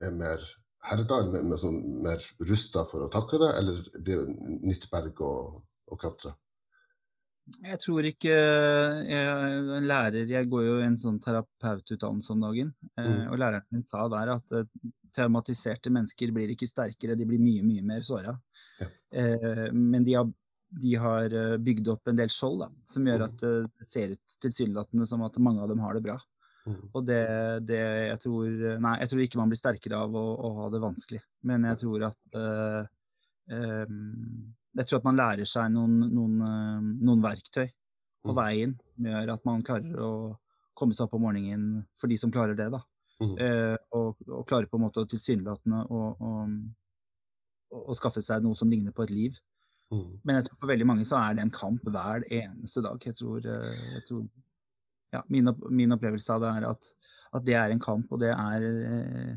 er 0.02 0.12
mer 0.16 0.40
herda, 0.86 1.22
mer, 1.28 1.42
mer, 1.42 1.56
sånn, 1.60 1.76
mer 2.02 2.18
rusta 2.48 2.84
for 2.88 3.04
å 3.04 3.10
takle 3.12 3.38
det, 3.42 3.52
eller 3.58 3.82
blir 4.00 4.24
det 4.24 4.36
nytt 4.64 4.88
berg 4.90 5.20
å, 5.20 5.62
å 5.92 5.96
klatre? 6.00 6.32
Jeg 7.62 7.78
tror 7.78 8.02
ikke 8.08 8.32
Jeg 9.06 9.58
en 9.78 9.86
lærer 9.86 10.26
Jeg 10.26 10.48
går 10.50 10.64
jo 10.66 10.76
en 10.82 10.96
sånn 10.98 11.20
terapeututdannelse 11.22 12.30
om 12.34 12.40
dagen. 12.42 12.72
eh, 12.98 13.04
Mm. 13.06 13.30
Og 13.32 13.38
læreren 13.38 13.62
min 13.70 13.84
sa 13.86 14.08
der 14.08 14.32
at 14.34 14.52
eh, 14.52 14.64
traumatiserte 15.14 15.90
mennesker 15.90 16.32
blir 16.34 16.50
ikke 16.52 16.66
sterkere, 16.68 17.16
de 17.16 17.24
blir 17.24 17.38
mye, 17.40 17.62
mye 17.62 17.82
mer 17.82 18.00
såra. 18.00 18.34
Ja. 18.80 18.86
Eh, 19.12 19.70
men 19.72 20.04
de 20.04 20.12
har, 20.14 20.26
de 20.82 20.94
har 20.96 21.24
eh, 21.32 21.56
bygd 21.56 21.88
opp 21.88 22.08
en 22.08 22.16
del 22.18 22.28
skjold 22.28 22.60
da, 22.66 22.68
som 22.84 23.04
gjør 23.06 23.22
Mm. 23.22 23.28
at 23.30 23.42
eh, 23.42 23.68
det 23.78 23.86
ser 23.88 24.10
ut 24.16 24.36
tilsynelatende 24.42 25.06
som 25.06 25.22
at 25.22 25.38
mange 25.38 25.62
av 25.62 25.68
dem 25.68 25.78
har 25.80 25.94
det 25.94 26.02
bra. 26.02 26.18
Og 26.92 27.04
det, 27.06 27.22
det 27.64 27.78
jeg 27.78 28.18
tror 28.24 28.78
Nei, 28.82 28.96
jeg 28.98 29.08
tror 29.08 29.20
ikke 29.22 29.38
man 29.38 29.48
blir 29.52 29.60
sterkere 29.60 30.00
av 30.02 30.10
å, 30.18 30.24
å 30.34 30.48
ha 30.56 30.68
det 30.74 30.80
vanskelig. 30.82 31.20
Men 31.46 31.62
jeg 31.62 31.78
tror 31.78 32.08
at 32.08 32.34
eh, 32.34 32.86
em, 33.54 34.54
Jeg 34.76 34.86
tror 34.88 35.00
at 35.00 35.06
man 35.08 35.16
lærer 35.18 35.48
seg 35.48 35.70
noen, 35.72 35.98
noen, 36.12 36.40
eh, 36.44 36.88
noen 37.06 37.22
verktøy 37.24 37.66
på 38.26 38.32
Mm. 38.32 38.36
veien 38.36 38.72
som 38.94 39.04
gjør 39.06 39.32
at 39.36 39.44
man 39.46 39.62
klarer 39.62 40.00
å 40.02 40.10
komme 40.76 40.92
seg 40.92 41.06
opp 41.06 41.14
om 41.14 41.22
morgenen 41.22 41.84
for 41.96 42.10
de 42.10 42.16
som 42.18 42.32
klarer 42.32 42.56
det, 42.58 42.70
da. 42.74 42.80
Mm. 43.22 43.36
Eh, 43.38 43.76
og, 43.96 44.16
og 44.28 44.46
klarer 44.48 44.66
på 44.68 44.76
en 44.76 44.82
måte 44.82 45.06
tilsynelatende 45.08 45.84
å, 45.88 46.00
å, 46.20 46.32
å, 47.72 47.84
å 47.86 47.94
skaffe 47.96 48.20
seg 48.20 48.42
noe 48.44 48.58
som 48.58 48.68
ligner 48.68 48.92
på 48.92 49.06
et 49.06 49.14
liv. 49.14 49.38
Mm. 49.94 50.18
Men 50.24 50.36
jeg 50.40 50.48
tror 50.48 50.58
for 50.60 50.72
veldig 50.72 50.88
mange 50.90 51.06
så 51.06 51.16
er 51.22 51.38
det 51.38 51.46
en 51.46 51.54
kamp 51.54 51.86
hver 51.86 52.26
eneste 52.26 52.82
dag. 52.82 52.98
Jeg 53.06 53.14
tror, 53.16 53.46
eh, 53.46 53.86
jeg 53.94 54.04
tror 54.08 54.26
ja, 55.14 55.22
min, 55.30 55.48
min 55.70 55.94
opplevelse 55.94 56.34
av 56.34 56.42
det 56.42 56.50
er 56.58 56.68
at, 56.74 56.88
at 57.38 57.46
det 57.46 57.54
er 57.54 57.70
en 57.72 57.80
kamp, 57.80 58.10
og 58.10 58.20
det 58.20 58.34
er 58.34 58.66
eh, 58.66 59.34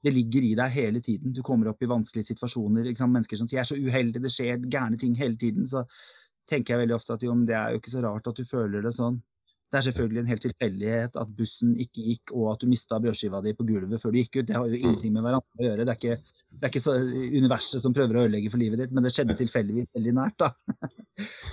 Det 0.00 0.12
ligger 0.14 0.46
i 0.46 0.54
deg 0.56 0.72
hele 0.72 1.02
tiden. 1.04 1.34
Du 1.36 1.42
kommer 1.44 1.70
opp 1.70 1.82
i 1.82 1.90
vanskelige 1.90 2.32
situasjoner. 2.32 2.88
Mennesker 3.00 3.36
som 3.36 3.48
sier 3.48 3.60
'jeg 3.60 3.66
er 3.66 3.74
så 3.74 3.80
uheldig, 3.80 4.22
det 4.22 4.32
skjer 4.32 4.70
gærne 4.70 4.98
ting 4.98 5.14
hele 5.14 5.36
tiden', 5.36 5.68
så 5.68 5.84
tenker 6.48 6.74
jeg 6.74 6.86
veldig 6.86 6.96
ofte 6.96 7.12
at 7.12 7.22
jo, 7.22 7.34
det 7.46 7.54
er 7.54 7.70
jo 7.70 7.80
ikke 7.80 7.94
så 7.94 8.02
rart 8.02 8.26
at 8.26 8.36
du 8.36 8.44
føler 8.44 8.82
det 8.82 8.94
sånn. 8.96 9.20
Det 9.70 9.78
er 9.78 9.86
selvfølgelig 9.86 10.20
en 10.24 10.30
helt 10.32 10.42
tilfeldighet 10.42 11.16
at 11.20 11.34
bussen 11.38 11.76
ikke 11.78 12.02
gikk, 12.02 12.32
og 12.34 12.48
at 12.52 12.62
du 12.62 12.66
mista 12.66 12.98
brødskiva 12.98 13.38
di 13.44 13.52
på 13.54 13.66
gulvet 13.68 14.02
før 14.02 14.10
du 14.10 14.18
gikk 14.18 14.40
ut. 14.40 14.46
Det 14.48 14.56
har 14.56 14.66
jo 14.66 14.80
ingenting 14.80 15.12
med 15.14 15.22
hverandre 15.22 15.62
å 15.62 15.66
gjøre. 15.68 15.84
Det 15.86 15.92
er 15.92 16.00
ikke, 16.00 16.16
det 16.50 16.66
er 16.66 16.72
ikke 16.72 16.82
så 16.82 16.94
universet 17.36 17.84
som 17.84 17.94
prøver 17.94 18.18
å 18.18 18.24
ødelegge 18.24 18.50
for 18.50 18.58
livet 18.58 18.82
ditt, 18.82 18.96
men 18.96 19.06
det 19.06 19.12
skjedde 19.14 19.36
tilfeldigvis 19.38 19.92
veldig 19.98 20.16
nært, 20.22 20.46
da. 20.46 20.50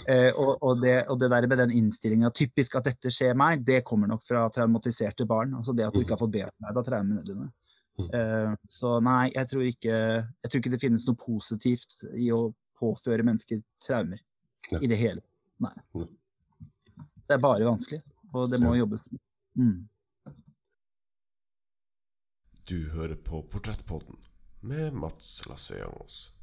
Eh, 0.08 0.30
og, 0.39 0.62
og, 0.64 0.78
det, 0.80 0.93
og 1.12 1.18
det 1.20 1.28
der 1.28 1.45
med 1.52 1.60
den 1.60 1.72
innstillinga, 1.76 2.30
typisk 2.32 2.78
at 2.80 2.86
dette 2.88 3.12
skjer 3.12 3.34
meg, 3.36 3.66
det 3.68 3.82
kommer 3.84 4.08
nok 4.08 4.22
fra 4.24 4.45
traumatiserte 4.56 5.26
barn. 5.28 5.58
Altså 5.60 5.74
det 5.76 5.84
at 5.84 5.91
du 5.91 6.00
ikke 6.00 6.16
har 6.16 6.22
fått 6.22 6.32
bearbeida 6.32 6.84
traumene 6.88 7.26
dine. 7.28 7.50
Mm. 7.98 8.10
Eh, 8.14 8.56
så 8.70 9.00
nei, 9.02 9.32
jeg 9.34 9.50
tror, 9.50 9.64
ikke, 9.66 9.98
jeg 10.43 10.52
tror 10.52 10.62
ikke 10.62 10.72
det 10.76 10.82
finnes 10.82 11.06
noe 11.08 11.18
positivt 11.18 11.95
i 12.14 12.30
å 12.36 12.54
påføre 12.78 13.26
mennesker 13.26 13.64
traumer 13.82 14.20
Ja. 14.72 14.80
i 14.84 14.88
det 14.88 14.98
hele. 15.00 15.22
Nei. 15.64 15.74
Nei. 15.95 16.06
Det 17.28 17.34
er 17.36 17.41
bare 17.41 17.66
vanskelig, 17.66 18.04
og 18.34 18.52
det 18.52 18.60
må 18.62 18.76
jobbes 18.78 19.12
med. 19.12 19.22
Mm. 19.58 19.89
Du 22.68 22.89
hører 22.91 23.16
på 23.16 23.41
Portrettpodden 23.50 24.18
med 24.62 24.93
Mats 24.93 25.48
Lasseangos. 25.50 26.36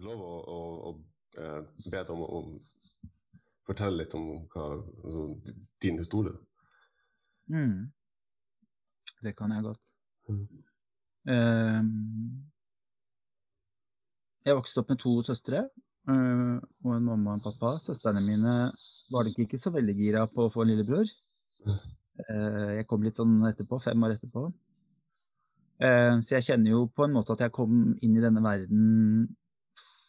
Lov 0.00 0.22
å, 0.24 0.32
å, 0.40 0.60
å 0.88 0.92
eh, 1.42 1.60
be 1.84 1.98
deg 1.98 2.14
om 2.14 2.24
å 2.24 2.40
fortelle 3.66 4.02
litt 4.02 4.14
om 4.18 4.30
hva, 4.52 4.68
altså, 5.04 5.28
din 5.82 6.00
historie? 6.00 6.34
Mm. 7.52 7.92
Det 9.22 9.34
kan 9.38 9.52
jeg 9.54 9.66
godt. 9.66 9.92
Mm. 10.30 10.46
Ehm, 11.30 11.90
jeg 14.42 14.58
vokste 14.58 14.82
opp 14.82 14.90
med 14.90 14.98
to 14.98 15.12
søstre 15.26 15.60
uh, 16.10 16.56
og 16.82 16.94
en 16.96 17.06
mamma 17.06 17.34
og 17.34 17.38
en 17.38 17.44
pappa. 17.44 17.76
Søstrene 17.84 18.24
mine 18.24 18.54
var 19.12 19.28
nok 19.28 19.38
ikke 19.44 19.60
så 19.60 19.70
veldig 19.74 19.94
gira 19.98 20.24
på 20.30 20.48
å 20.48 20.52
få 20.52 20.64
en 20.64 20.72
lillebror. 20.72 21.06
Uh, 21.62 22.80
jeg 22.80 22.88
kom 22.90 23.06
litt 23.06 23.20
sånn 23.20 23.38
etterpå, 23.46 23.78
fem 23.82 24.02
år 24.02 24.16
etterpå. 24.16 24.48
Uh, 25.82 26.18
så 26.22 26.36
jeg 26.38 26.48
kjenner 26.50 26.74
jo 26.74 26.82
på 26.90 27.06
en 27.06 27.14
måte 27.14 27.36
at 27.36 27.46
jeg 27.46 27.54
kom 27.54 27.94
inn 28.02 28.18
i 28.18 28.24
denne 28.24 28.42
verden 28.42 29.30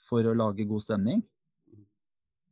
for 0.09 0.25
å 0.25 0.35
lage 0.37 0.67
god 0.69 0.83
stemning. 0.83 1.23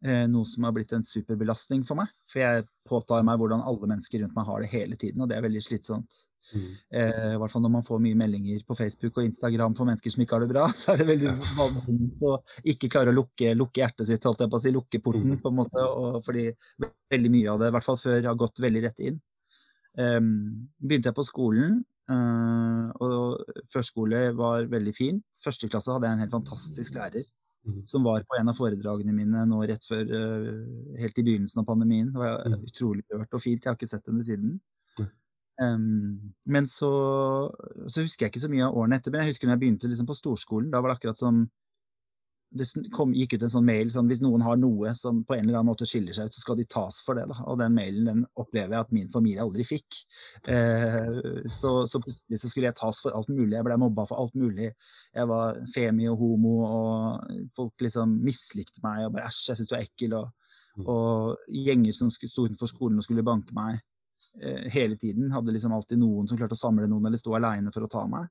Eh, 0.02 0.26
noe 0.26 0.48
som 0.50 0.66
har 0.66 0.74
blitt 0.74 0.96
en 0.98 1.06
superbelastning 1.06 1.84
for 1.86 2.00
meg. 2.00 2.10
For 2.32 2.42
jeg 2.42 2.66
påtar 2.90 3.22
meg 3.26 3.38
hvordan 3.38 3.62
alle 3.62 3.90
mennesker 3.92 4.24
rundt 4.24 4.36
meg 4.38 4.48
har 4.48 4.64
det 4.64 4.70
hele 4.72 4.98
tiden, 4.98 5.22
og 5.22 5.30
det 5.30 5.38
er 5.38 5.46
veldig 5.46 5.62
slitsomt. 5.62 6.24
Eh, 6.52 7.34
I 7.36 7.38
hvert 7.40 7.54
fall 7.54 7.62
når 7.64 7.74
man 7.76 7.86
får 7.86 8.00
mye 8.04 8.18
meldinger 8.18 8.64
på 8.68 8.76
Facebook 8.76 9.20
og 9.22 9.28
Instagram 9.28 9.76
for 9.78 9.88
mennesker 9.88 10.12
som 10.12 10.24
ikke 10.24 10.36
har 10.36 10.44
det 10.44 10.50
bra, 10.52 10.64
så 10.82 10.94
er 10.94 11.04
det 11.04 11.08
veldig 11.12 11.30
vanskelig 11.30 12.32
å 12.32 12.34
ikke 12.74 12.90
klare 12.92 13.14
å 13.14 13.16
lukke, 13.16 13.54
lukke 13.58 13.84
hjertet 13.84 14.10
sitt, 14.10 14.26
holdt 14.26 14.42
jeg 14.42 14.52
på 14.52 14.58
å 14.58 14.64
si, 14.64 14.74
lukke 14.74 15.04
porten, 15.06 15.38
på 15.40 15.52
en 15.52 15.60
måte, 15.60 15.86
og 15.86 16.18
fordi 16.26 16.48
veldig 17.14 17.34
mye 17.38 17.54
av 17.54 17.62
det, 17.62 17.70
i 17.70 17.76
hvert 17.78 17.88
fall 17.88 18.02
før, 18.02 18.18
har 18.26 18.42
gått 18.42 18.64
veldig 18.64 18.84
rett 18.88 19.04
inn. 19.06 19.22
Um, 20.00 20.32
begynte 20.80 21.12
jeg 21.12 21.18
på 21.18 21.28
skolen, 21.28 21.82
uh, 22.10 22.90
og 23.04 23.54
førskole 23.72 24.30
var 24.40 24.66
veldig 24.72 24.96
fint. 24.98 25.44
Første 25.44 25.70
klasse 25.70 25.94
hadde 25.94 26.10
jeg 26.10 26.18
en 26.18 26.26
helt 26.26 26.36
fantastisk 26.40 26.98
lærer 26.98 27.28
Mhm. 27.66 27.86
som 27.88 28.04
var 28.04 28.24
på 28.24 28.40
en 28.40 28.50
av 28.50 28.56
foredragene 28.58 29.14
mine 29.14 29.46
nå 29.46 29.62
rett 29.68 29.84
før, 29.86 30.02
eh, 30.02 31.00
helt 31.00 31.18
i 31.20 31.24
begynnelsen 31.24 31.60
av 31.62 31.66
pandemien. 31.68 32.08
Det 32.12 32.18
var 32.18 32.44
Mhm. 32.48 32.66
utrolig 32.66 33.04
rørt 33.14 33.34
og 33.34 33.42
fint. 33.42 33.64
Jeg 33.64 33.70
har 33.70 33.76
ikke 33.78 33.90
sett 33.90 34.06
henne 34.08 34.24
siden. 34.24 34.60
Um, 35.62 36.34
men 36.46 36.64
så, 36.66 37.52
så 37.86 38.02
husker 38.02 38.26
jeg 38.26 38.32
ikke 38.32 38.42
så 38.48 38.50
mye 38.50 38.66
av 38.66 38.74
årene 38.74 38.96
etter. 38.98 39.12
Men 39.12 39.22
jeg 39.22 39.34
husker 39.36 39.46
når 39.48 39.60
jeg 39.60 39.62
begynte 39.62 39.90
liksom 39.92 40.08
på 40.08 40.16
storskolen. 40.18 40.72
Da 40.72 40.82
var 40.82 40.90
det 40.90 40.98
akkurat 40.98 41.18
som 41.18 41.52
det 42.52 42.66
kom, 42.92 43.14
gikk 43.16 43.38
ut 43.38 43.44
en 43.48 43.52
sånn 43.54 43.66
mail 43.66 43.92
sånn 43.94 44.10
hvis 44.12 44.20
noen 44.22 44.42
har 44.44 44.58
noe 44.60 44.92
som 44.98 45.22
på 45.24 45.38
en 45.38 45.46
eller 45.46 45.62
annen 45.62 45.70
måte 45.72 45.86
skiller 45.88 46.14
seg 46.14 46.28
ut, 46.28 46.36
så 46.36 46.42
skal 46.44 46.58
de 46.60 46.66
tas 46.68 46.98
for 47.06 47.16
det. 47.16 47.24
Da. 47.30 47.38
Og 47.48 47.60
den 47.62 47.74
mailen 47.78 48.10
den 48.10 48.26
opplever 48.36 48.76
jeg 48.76 48.86
at 48.86 48.92
min 48.92 49.08
familie 49.14 49.42
aldri 49.46 49.64
fikk. 49.64 50.02
Eh, 50.52 51.46
så, 51.48 51.72
så 51.88 52.02
plutselig 52.04 52.42
så 52.42 52.52
skulle 52.52 52.68
jeg 52.68 52.78
tas 52.82 53.00
for 53.04 53.16
alt 53.16 53.32
mulig. 53.32 53.56
Jeg 53.56 53.68
ble 53.68 53.78
mobba 53.80 54.06
for 54.10 54.20
alt 54.20 54.36
mulig. 54.36 54.72
Jeg 55.16 55.30
var 55.32 55.62
femi 55.74 56.10
og 56.12 56.20
homo, 56.20 56.56
og 56.68 57.48
folk 57.56 57.86
liksom 57.88 58.18
mislikte 58.26 58.84
meg 58.84 59.06
og 59.08 59.16
bare 59.16 59.30
æsj, 59.32 59.46
jeg 59.52 59.62
syns 59.62 59.72
du 59.72 59.76
er 59.80 59.88
ekkel. 59.88 60.20
Og, 60.20 60.30
Mm. 60.72 60.86
og 60.88 61.38
gjenger 61.52 61.92
som 61.92 62.08
sto 62.10 62.46
utenfor 62.48 62.70
skolen 62.72 62.96
og 63.02 63.04
skulle 63.04 63.26
banke 63.28 63.52
meg. 63.54 63.82
eh, 64.42 64.70
hele 64.72 64.96
tiden. 64.96 65.32
Hadde 65.34 65.52
liksom 65.52 65.74
alltid 65.76 66.00
noen 66.00 66.28
som 66.30 66.38
klarte 66.38 66.56
å 66.56 66.62
samle 66.62 66.88
noen, 66.88 67.06
eller 67.10 67.18
stå 67.20 67.34
aleine 67.36 67.72
for 67.74 67.84
å 67.84 67.90
ta 67.92 68.06
meg. 68.08 68.30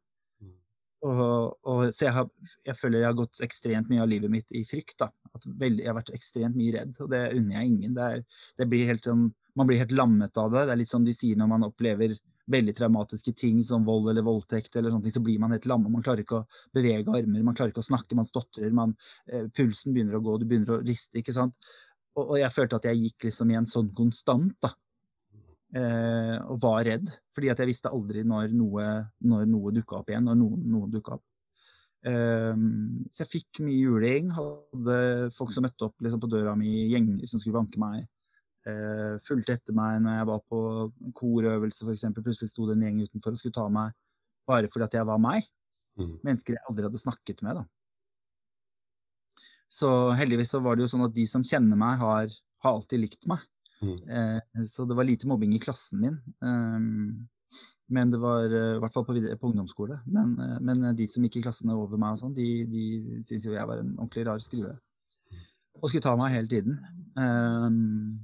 Og, 1.01 1.57
og, 1.64 1.82
så 1.96 2.07
jeg, 2.07 2.12
har, 2.12 2.26
jeg 2.66 2.76
føler 2.76 3.01
jeg 3.01 3.09
har 3.09 3.18
gått 3.18 3.40
ekstremt 3.44 3.88
mye 3.88 4.03
av 4.05 4.11
livet 4.11 4.32
mitt 4.32 4.57
i 4.57 4.64
frykt. 4.68 4.98
da. 5.01 5.11
Veldig, 5.46 5.84
jeg 5.84 5.88
har 5.88 5.96
vært 5.96 6.12
ekstremt 6.16 6.59
mye 6.59 6.74
redd, 6.76 6.96
og 7.01 7.12
det 7.12 7.22
unner 7.38 7.57
jeg 7.57 7.70
ingen. 7.70 7.94
Det 7.96 8.09
er, 8.16 8.24
det 8.61 8.68
blir 8.68 8.92
sånn, 9.01 9.30
man 9.57 9.70
blir 9.70 9.80
helt 9.80 9.94
lammet 9.96 10.40
av 10.40 10.53
det. 10.53 10.66
Det 10.66 10.74
er 10.74 10.82
litt 10.82 10.92
sånn 10.92 11.07
de 11.09 11.16
sier 11.16 11.40
når 11.40 11.51
man 11.55 11.68
opplever 11.70 12.18
veldig 12.51 12.74
traumatiske 12.76 13.32
ting 13.38 13.61
som 13.64 13.84
vold 13.86 14.11
eller 14.11 14.26
voldtekt, 14.26 14.74
eller 14.76 14.92
sånne 14.92 15.07
ting, 15.07 15.14
så 15.14 15.22
blir 15.24 15.40
man 15.42 15.55
helt 15.55 15.68
lammet. 15.70 15.92
Man 15.92 16.05
klarer 16.05 16.24
ikke 16.24 16.40
å 16.40 16.46
bevege 16.74 17.14
armer, 17.14 17.44
man 17.46 17.57
klarer 17.57 17.72
ikke 17.72 17.84
å 17.84 17.90
snakke, 17.90 18.18
man 18.18 18.28
stotrer, 18.28 18.72
man, 18.74 18.96
eh, 19.30 19.46
pulsen 19.55 19.94
begynner 19.94 20.18
å 20.18 20.24
gå, 20.24 20.38
du 20.40 20.46
begynner 20.51 20.78
å 20.78 20.82
riste. 20.82 21.20
ikke 21.20 21.36
sant? 21.36 21.55
Og, 22.16 22.24
og, 22.24 22.36
jeg 22.40 22.53
følte 22.55 22.80
at 22.80 22.88
jeg 22.90 23.03
gikk 23.05 23.28
liksom 23.28 23.53
i 23.53 23.59
en 23.61 23.70
sånn 23.70 23.92
konstant, 23.94 24.57
da. 24.62 24.74
Eh, 25.71 26.37
og 26.51 26.57
var 26.64 26.83
redd, 26.89 27.11
fordi 27.31 27.51
at 27.53 27.61
jeg 27.62 27.71
visste 27.71 27.93
aldri 27.95 28.25
når 28.27 28.51
noe, 28.59 28.87
når 29.23 29.45
noe 29.47 29.71
dukka 29.77 30.01
opp 30.01 30.09
igjen, 30.11 30.25
når 30.27 30.39
noen, 30.41 30.64
noen 30.66 30.95
dukka 30.95 31.14
opp. 31.14 31.27
Eh, 32.11 32.62
så 33.12 33.23
jeg 33.23 33.33
fikk 33.37 33.61
mye 33.62 33.79
juling. 33.79 34.33
Hadde 34.35 34.97
folk 35.37 35.55
som 35.55 35.66
møtte 35.66 35.87
opp 35.87 36.03
liksom, 36.03 36.23
på 36.23 36.31
døra 36.33 36.57
mi, 36.59 36.89
gjenger 36.91 37.31
som 37.31 37.43
skulle 37.43 37.61
banke 37.61 37.83
meg. 37.83 38.09
Eh, 38.68 39.16
fulgte 39.25 39.55
etter 39.57 39.77
meg 39.77 40.03
når 40.05 40.18
jeg 40.18 40.31
var 40.33 40.43
på 40.51 40.61
korøvelse, 41.16 41.87
f.eks. 41.87 42.09
Plutselig 42.18 42.51
sto 42.51 42.66
det 42.68 42.77
en 42.77 42.89
gjeng 42.89 43.05
utenfor 43.07 43.37
og 43.37 43.41
skulle 43.41 43.57
ta 43.57 43.68
meg 43.73 43.95
bare 44.51 44.68
fordi 44.73 44.89
at 44.89 44.97
jeg 44.99 45.07
var 45.07 45.23
meg. 45.23 45.47
Mm. 46.01 46.16
Mennesker 46.27 46.57
jeg 46.57 46.66
aldri 46.66 46.89
hadde 46.89 47.03
snakket 47.03 47.45
med. 47.47 47.61
da. 47.61 49.39
Så 49.71 49.89
heldigvis 50.18 50.51
så 50.51 50.61
var 50.64 50.75
det 50.75 50.85
jo 50.85 50.91
sånn 50.91 51.07
at 51.07 51.14
de 51.14 51.25
som 51.31 51.47
kjenner 51.47 51.79
meg, 51.79 52.01
har, 52.03 52.33
har 52.64 52.77
alltid 52.77 53.05
likt 53.05 53.29
meg. 53.31 53.45
Mm. 53.81 53.99
Uh, 54.05 54.64
så 54.68 54.85
det 54.89 54.97
var 54.97 55.09
lite 55.09 55.28
mobbing 55.28 55.55
i 55.57 55.62
klassen 55.62 56.03
min. 56.03 56.18
Um, 56.45 57.28
men 57.91 58.12
det 58.12 58.20
var 58.22 58.47
uh, 58.47 58.76
i 58.76 58.81
hvert 58.83 58.95
fall 58.95 59.07
på, 59.09 59.16
på 59.16 59.51
ungdomsskole. 59.51 60.01
Men, 60.07 60.37
men, 60.61 60.85
de 60.97 61.09
som 61.11 61.24
gikk 61.26 61.41
i 61.41 61.45
klassene 61.49 61.76
over 61.76 62.01
meg, 62.01 62.14
og 62.14 62.22
sånn, 62.24 62.37
de, 62.37 62.49
de 62.70 62.87
syntes 63.18 63.49
jo 63.49 63.57
jeg 63.57 63.68
var 63.70 63.83
en 63.83 63.97
ordentlig 63.99 64.26
rar 64.28 64.45
skrue. 64.45 64.76
Og 65.81 65.89
skulle 65.89 66.05
ta 66.05 66.16
meg 66.18 66.35
hele 66.37 66.51
tiden. 66.51 66.76
Um, 67.16 68.20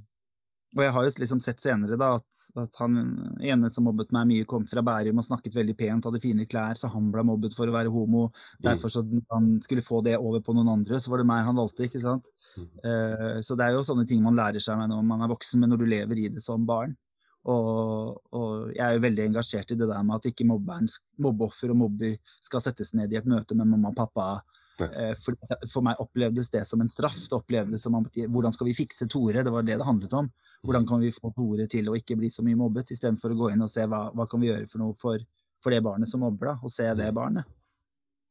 og 0.75 0.81
jeg 0.83 0.91
har 0.93 1.05
jo 1.05 1.11
liksom 1.21 1.39
sett 1.43 1.61
senere 1.63 1.95
da, 1.99 2.09
at, 2.19 2.39
at, 2.59 2.73
han 2.81 2.97
ene 3.39 3.69
som 3.71 3.85
mobbet 3.87 4.11
meg 4.15 4.27
mye, 4.27 4.47
kom 4.49 4.65
fra 4.67 4.83
Bærum 4.83 5.21
og 5.21 5.25
snakket 5.25 5.55
veldig 5.55 5.75
pent, 5.79 6.09
hadde 6.09 6.21
fine 6.21 6.47
klær, 6.49 6.75
så 6.75 6.89
han 6.91 7.07
ble 7.13 7.23
mobbet 7.29 7.55
for 7.55 7.71
å 7.71 7.75
være 7.75 7.93
homo. 7.93 8.25
Derfor 8.63 8.91
så 8.91 9.05
han 9.31 9.53
skulle 9.63 9.85
få 9.85 10.01
det 10.05 10.17
over 10.19 10.43
på 10.43 10.55
noen 10.57 10.73
andre, 10.75 10.99
så 10.99 11.13
var 11.13 11.23
det 11.23 11.29
meg 11.29 11.47
han 11.47 11.57
valgte, 11.57 11.87
ikke 11.87 12.03
sant. 12.03 12.27
Uh, 12.57 13.39
så 13.39 13.55
det 13.55 13.67
er 13.67 13.77
jo 13.77 13.85
sånne 13.87 14.05
ting 14.09 14.19
man 14.25 14.35
lærer 14.37 14.63
seg 14.63 14.79
med 14.81 14.91
når 14.91 15.07
man 15.07 15.23
er 15.23 15.31
voksen, 15.31 15.63
men 15.63 15.71
når 15.71 15.81
du 15.81 15.87
lever 15.87 16.25
i 16.25 16.29
det 16.35 16.43
som 16.43 16.67
barn. 16.67 16.97
Og, 17.47 18.17
og, 18.35 18.73
jeg 18.75 18.83
er 18.83 18.97
jo 18.97 19.03
veldig 19.05 19.25
engasjert 19.29 19.71
i 19.71 19.79
det 19.79 19.87
der 19.87 20.03
med 20.03 20.17
at 20.17 20.27
ikke 20.27 20.47
mobbeoffer 20.49 21.71
og 21.71 21.79
mobber 21.79 22.17
skal 22.43 22.63
settes 22.65 22.91
ned 22.97 23.13
i 23.13 23.19
et 23.21 23.29
møte 23.29 23.55
med 23.55 23.69
mamma 23.71 23.93
og 23.93 23.99
pappa. 24.01 24.41
Eh, 24.85 25.13
for, 25.21 25.37
for, 25.71 25.83
meg 25.85 26.01
opplevdes 26.03 26.51
det 26.53 26.63
som 26.69 26.81
en 26.81 26.91
straff. 26.91 27.17
Det 27.29 27.37
opplevdes 27.37 27.83
som 27.83 27.97
Hvordan 27.97 28.53
skal 28.53 28.69
vi 28.69 28.75
fikse 28.77 29.07
Tore? 29.09 29.43
Det 29.43 29.53
var 29.53 29.65
det 29.65 29.79
det 29.79 29.87
handlet 29.87 30.13
om. 30.13 30.29
Hvordan 30.65 30.87
kan 30.87 31.01
vi 31.01 31.11
få 31.13 31.31
Tore 31.35 31.67
til 31.71 31.89
å 31.89 31.95
ikke 31.97 32.17
bli 32.19 32.31
så 32.33 32.45
mye 32.45 32.59
mobbet, 32.59 32.93
istedenfor 32.93 33.33
å 33.33 33.39
gå 33.41 33.51
inn 33.53 33.65
og 33.65 33.71
se 33.71 33.85
hva, 33.89 34.07
hva 34.13 34.27
kan 34.29 34.41
vi 34.41 34.51
gjøre 34.51 34.69
for 34.69 34.83
noe 34.83 34.97
for, 34.97 35.21
for 35.63 35.73
det 35.73 35.83
barnet 35.85 36.09
som 36.09 36.23
mobber, 36.25 36.53
da, 36.53 36.57
og 36.61 36.73
se 36.73 36.87
det 36.97 37.11
barnet. 37.15 37.47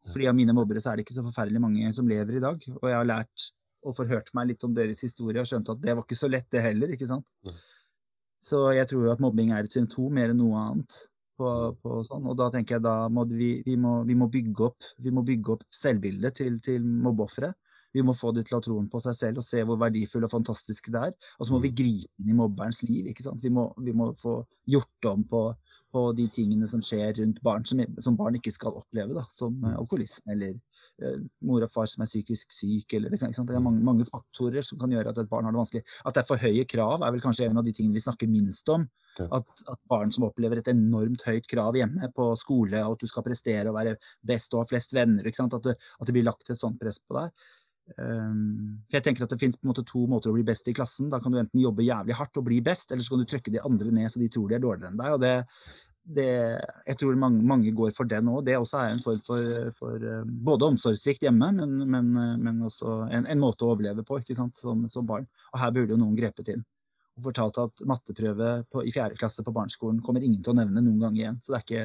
Fordi 0.07 0.29
av 0.31 0.37
mine 0.39 0.55
mobbere 0.55 0.83
så 0.83 0.93
er 0.93 0.99
det 0.99 1.07
ikke 1.07 1.17
så 1.17 1.25
forferdelig 1.27 1.63
mange 1.63 1.93
som 1.95 2.09
lever 2.09 2.39
i 2.39 2.43
dag. 2.43 2.61
Og 2.79 2.87
jeg 2.87 2.99
har 2.99 3.09
lært 3.09 3.49
og 3.87 3.95
forhørt 3.97 4.31
meg 4.35 4.53
litt 4.53 4.67
om 4.67 4.75
deres 4.75 5.03
historie 5.03 5.43
og 5.43 5.49
skjønt 5.49 5.71
at 5.73 5.83
det 5.83 5.95
var 5.95 6.07
ikke 6.07 6.19
så 6.19 6.31
lett, 6.31 6.47
det 6.51 6.63
heller. 6.63 6.95
ikke 6.95 7.09
sant? 7.11 7.35
Så 8.43 8.69
jeg 8.77 8.87
tror 8.91 9.07
jo 9.07 9.13
at 9.15 9.23
mobbing 9.23 9.53
er 9.55 9.67
et 9.67 9.75
symptom 9.75 10.15
mer 10.15 10.31
enn 10.31 10.41
noe 10.43 10.63
annet. 10.63 10.99
På, 11.37 11.49
på 11.83 12.01
sånn. 12.07 12.25
Og 12.31 12.37
da 12.39 12.49
tenker 12.53 12.79
jeg 12.79 12.85
da 12.87 13.11
må 13.13 13.27
vi, 13.29 13.59
vi, 13.67 13.75
må, 13.77 13.99
vi, 14.09 14.15
må 14.17 14.31
bygge 14.33 14.69
opp, 14.71 14.87
vi 15.05 15.13
må 15.13 15.21
bygge 15.27 15.53
opp 15.53 15.65
selvbildet 15.69 16.39
til, 16.41 16.57
til 16.65 16.85
mobbeofre. 16.85 17.51
Vi 17.97 18.05
må 18.05 18.13
få 18.17 18.33
dem 18.37 18.45
til 18.45 18.57
å 18.57 18.59
ha 18.61 18.65
troen 18.65 18.89
på 18.93 19.01
seg 19.05 19.15
selv 19.17 19.41
og 19.41 19.47
se 19.47 19.63
hvor 19.65 19.79
verdifull 19.81 20.27
og 20.27 20.33
fantastisk 20.33 20.91
det 20.93 21.03
er. 21.11 21.15
Og 21.39 21.49
så 21.49 21.55
må 21.55 21.61
vi 21.65 21.73
gripe 21.77 22.11
inn 22.21 22.33
i 22.33 22.37
mobberens 22.37 22.83
liv. 22.85 23.09
ikke 23.09 23.25
sant? 23.25 23.41
Vi 23.45 23.53
må, 23.53 23.71
vi 23.85 23.95
må 23.97 24.11
få 24.21 24.39
gjort 24.69 25.09
om 25.13 25.23
på, 25.31 25.43
på, 25.93 26.03
de 26.19 26.27
tingene 26.33 26.69
som 26.69 26.83
skjer 26.85 27.15
rundt 27.21 27.41
barn, 27.45 27.65
som, 27.69 27.81
som 28.05 28.19
barn 28.19 28.37
ikke 28.37 28.53
skal 28.53 28.77
oppleve. 28.83 29.17
da, 29.17 29.25
Som 29.33 29.65
alkoholisme 29.73 30.35
eller 30.37 30.59
mor 31.45 31.65
og 31.65 31.73
far 31.73 31.89
som 31.91 32.05
er 32.05 32.09
psykisk 32.09 32.53
syk. 32.55 32.95
eller 32.97 33.13
det, 33.13 33.21
kan, 33.21 33.33
det 33.33 33.57
er 33.57 33.65
mange, 33.65 33.83
mange, 33.85 34.07
faktorer 34.09 34.65
som 34.65 34.79
kan 34.81 34.93
gjøre 34.93 35.13
at 35.13 35.19
et 35.21 35.29
barn 35.31 35.45
har 35.45 35.53
det 35.53 35.61
vanskelig. 35.61 35.85
At 36.05 36.17
det 36.17 36.23
er 36.23 36.29
for 36.29 36.41
høye 36.41 36.65
krav, 36.69 37.03
er 37.03 37.13
vel 37.13 37.25
kanskje 37.25 37.51
en 37.51 37.61
av 37.61 37.67
de 37.67 37.75
tingene 37.77 37.97
vi 37.97 38.05
snakker 38.05 38.31
minst 38.31 38.69
om. 38.73 38.87
At, 39.17 39.47
at, 39.65 39.79
barn 39.89 40.11
som 40.13 40.27
opplever 40.29 40.61
et 40.61 40.73
enormt 40.73 41.23
høyt 41.25 41.47
krav 41.49 41.77
hjemme 41.77 42.11
på 42.17 42.31
skole, 42.41 42.83
og 42.85 42.97
at 42.97 43.05
du 43.05 43.09
skal 43.09 43.25
prestere 43.25 43.71
og 43.71 43.79
være 43.79 43.95
best 44.29 44.53
og 44.55 44.65
ha 44.65 44.69
flest 44.69 44.93
venner, 44.97 45.25
at 45.25 45.55
det, 45.65 45.77
at, 45.77 46.05
det, 46.05 46.17
blir 46.17 46.27
lagt 46.27 46.51
et 46.51 46.61
sånt 46.61 46.81
press 46.81 47.01
på 47.01 47.17
deg. 47.17 47.47
Um, 47.97 48.83
jeg 48.91 49.05
tenker 49.07 49.25
at 49.25 49.31
Det 49.31 49.39
finnes 49.39 49.55
på 49.61 49.63
en 49.63 49.71
måte 49.71 49.85
to 49.87 50.09
måter 50.11 50.33
å 50.33 50.35
bli 50.35 50.43
best 50.45 50.67
i 50.69 50.75
klassen. 50.75 51.09
Da 51.13 51.21
kan 51.23 51.33
du 51.33 51.39
enten 51.39 51.63
jobbe 51.63 51.87
jævlig 51.87 52.17
hardt 52.19 52.41
og 52.41 52.49
bli 52.49 52.61
best, 52.65 52.93
eller 52.93 53.07
så 53.07 53.15
kan 53.15 53.23
du 53.23 53.31
trykke 53.31 53.55
de 53.55 53.63
andre 53.65 53.93
ned 53.95 54.11
så 54.13 54.21
de 54.21 54.31
tror 54.33 54.51
de 54.51 54.59
er 54.59 54.65
dårligere 54.65 54.93
enn 54.93 55.01
deg. 55.01 55.15
og 55.15 55.23
det, 55.23 55.35
det 56.07 56.31
Jeg 56.87 56.99
tror 57.01 57.19
mange, 57.19 57.43
mange 57.43 57.73
går 57.75 57.91
for 57.97 58.09
det 58.09 58.21
nå. 58.25 58.39
Det 58.47 58.57
også 58.57 58.79
er 58.79 58.95
en 58.95 59.03
form 59.03 59.21
for, 59.27 59.73
for 59.79 60.03
uh, 60.03 60.23
både 60.25 60.69
omsorgssvikt 60.71 61.27
hjemme, 61.27 61.51
men, 61.59 61.75
men, 61.91 62.13
men 62.43 62.63
også 62.69 63.01
en, 63.11 63.27
en, 63.27 63.43
måte 63.43 63.67
å 63.67 63.73
overleve 63.75 64.05
på 64.07 64.21
som, 64.31 64.53
som, 64.55 65.07
barn. 65.07 65.27
Og 65.53 65.61
her 65.63 65.75
burde 65.75 65.97
jo 65.97 66.01
noen 66.01 66.17
grepet 66.19 66.53
inn. 66.55 66.63
Og 67.17 67.31
fortalt 67.31 67.59
at 67.63 67.85
matteprøve 67.89 68.53
på, 68.71 68.85
i 68.85 68.95
fjerde 68.95 69.19
klasse 69.19 69.43
på 69.43 69.55
barneskolen 69.57 70.03
kommer 70.05 70.23
ingen 70.23 70.43
til 70.45 70.53
å 70.55 70.59
nevne 70.61 70.85
noen 70.85 71.03
gang 71.07 71.19
igjen. 71.19 71.41
Så 71.43 71.53
det 71.53 71.59
er 71.59 71.67
ikke, 71.67 71.85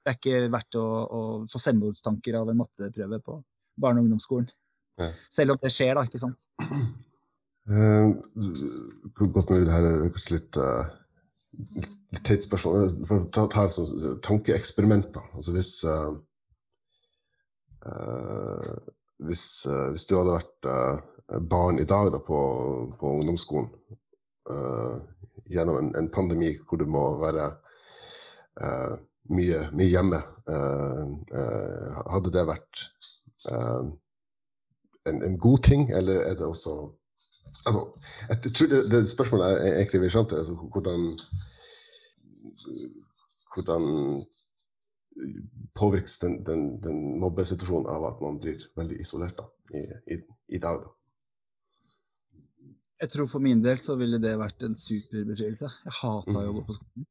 det 0.00 0.12
er 0.12 0.18
ikke 0.18 0.54
verdt 0.56 0.80
å, 0.80 0.86
å 1.04 1.22
få 1.50 1.62
selvmordstanker 1.66 2.40
av 2.40 2.52
en 2.52 2.60
matteprøve 2.62 3.20
på 3.26 3.40
barne- 3.80 4.00
og 4.00 4.08
ungdomsskolen. 4.08 4.48
Ja. 5.00 5.12
Selv 5.32 5.54
om 5.54 5.62
det 5.62 5.72
skjer, 5.74 5.96
da, 5.96 6.04
ikke 6.06 6.20
sant? 6.22 6.44
Eh, 7.70 8.06
godt 9.20 9.50
mulig 9.52 9.66
det 9.68 9.74
her 9.74 9.86
er 9.86 10.08
kanskje 10.10 10.36
litt, 10.38 10.56
uh, 10.58 10.88
litt 10.88 10.99
teit 12.26 12.44
spørsmål. 12.46 12.90
For 13.08 13.24
å 13.24 13.28
ta, 13.32 13.46
ta 13.50 13.64
et 13.66 13.74
sånt 13.74 14.22
tankeeksperiment, 14.26 15.10
da. 15.14 15.22
Altså 15.34 15.54
hvis 15.56 15.72
uh, 15.88 16.10
hvis, 19.20 19.44
hvis, 19.64 20.04
du 20.08 20.16
hadde 20.18 20.36
vært 20.36 20.66
barn 21.48 21.78
i 21.80 21.86
dag 21.88 22.10
da, 22.12 22.20
på, 22.24 22.38
på 23.00 23.12
ungdomsskolen 23.20 23.70
gjennom 25.50 25.78
en, 25.80 25.90
en, 25.96 26.10
pandemi 26.12 26.50
hvor 26.68 26.80
du 26.80 26.86
må 26.90 27.04
være 27.22 27.46
mye, 29.32 29.58
mye, 29.72 29.88
hjemme, 29.88 30.20
hadde 32.12 32.34
det 32.36 32.44
vært 32.48 32.84
en, 35.08 35.22
en, 35.22 35.38
god 35.38 35.62
ting, 35.64 35.88
eller 35.96 36.24
er 36.26 36.34
det 36.38 36.46
også 36.46 36.74
altså, 37.66 37.84
Jeg 38.28 38.52
tror 38.52 38.72
det, 38.72 38.80
det 38.92 39.04
spørsmålet 39.08 39.46
er 39.52 39.78
egentlig 39.78 40.02
vil 40.04 40.14
skjønne, 40.16 40.42
altså, 40.42 40.56
hvordan 40.72 41.06
hvordan 43.54 43.84
påvirkes 45.78 46.18
den, 46.22 46.38
den, 46.46 46.64
den, 46.82 46.98
mobbesituasjonen 47.20 47.88
av 47.90 48.06
at 48.12 48.22
man 48.22 48.38
blir 48.42 48.62
veldig 48.78 48.98
isolert 49.02 49.36
da, 49.38 49.46
i, 49.74 49.82
i, 50.14 50.18
i, 50.56 50.60
dag? 50.62 50.82
da? 50.84 50.94
Jeg 53.00 53.12
tror 53.14 53.30
for 53.32 53.44
min 53.44 53.62
del 53.64 53.80
så 53.80 53.96
ville 54.00 54.20
det 54.22 54.36
vært 54.38 54.66
en 54.66 54.76
super 54.76 55.24
befrielse. 55.28 55.70
Jeg 55.86 55.96
hata 56.02 56.36
mm. 56.36 56.40
å 56.40 56.54
gå 56.58 56.64
på 56.68 56.76
skolen. 56.76 57.06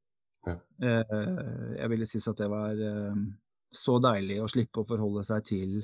Ja. 0.48 0.56
Eh, 0.86 1.76
jeg 1.80 1.92
ville 1.92 2.08
synes 2.08 2.30
at 2.32 2.42
det 2.44 2.50
var 2.52 2.84
eh, 2.90 3.24
så 3.76 3.98
deilig 4.04 4.40
å 4.44 4.50
slippe 4.52 4.84
å 4.84 4.88
forholde 4.88 5.26
seg 5.28 5.48
til 5.50 5.80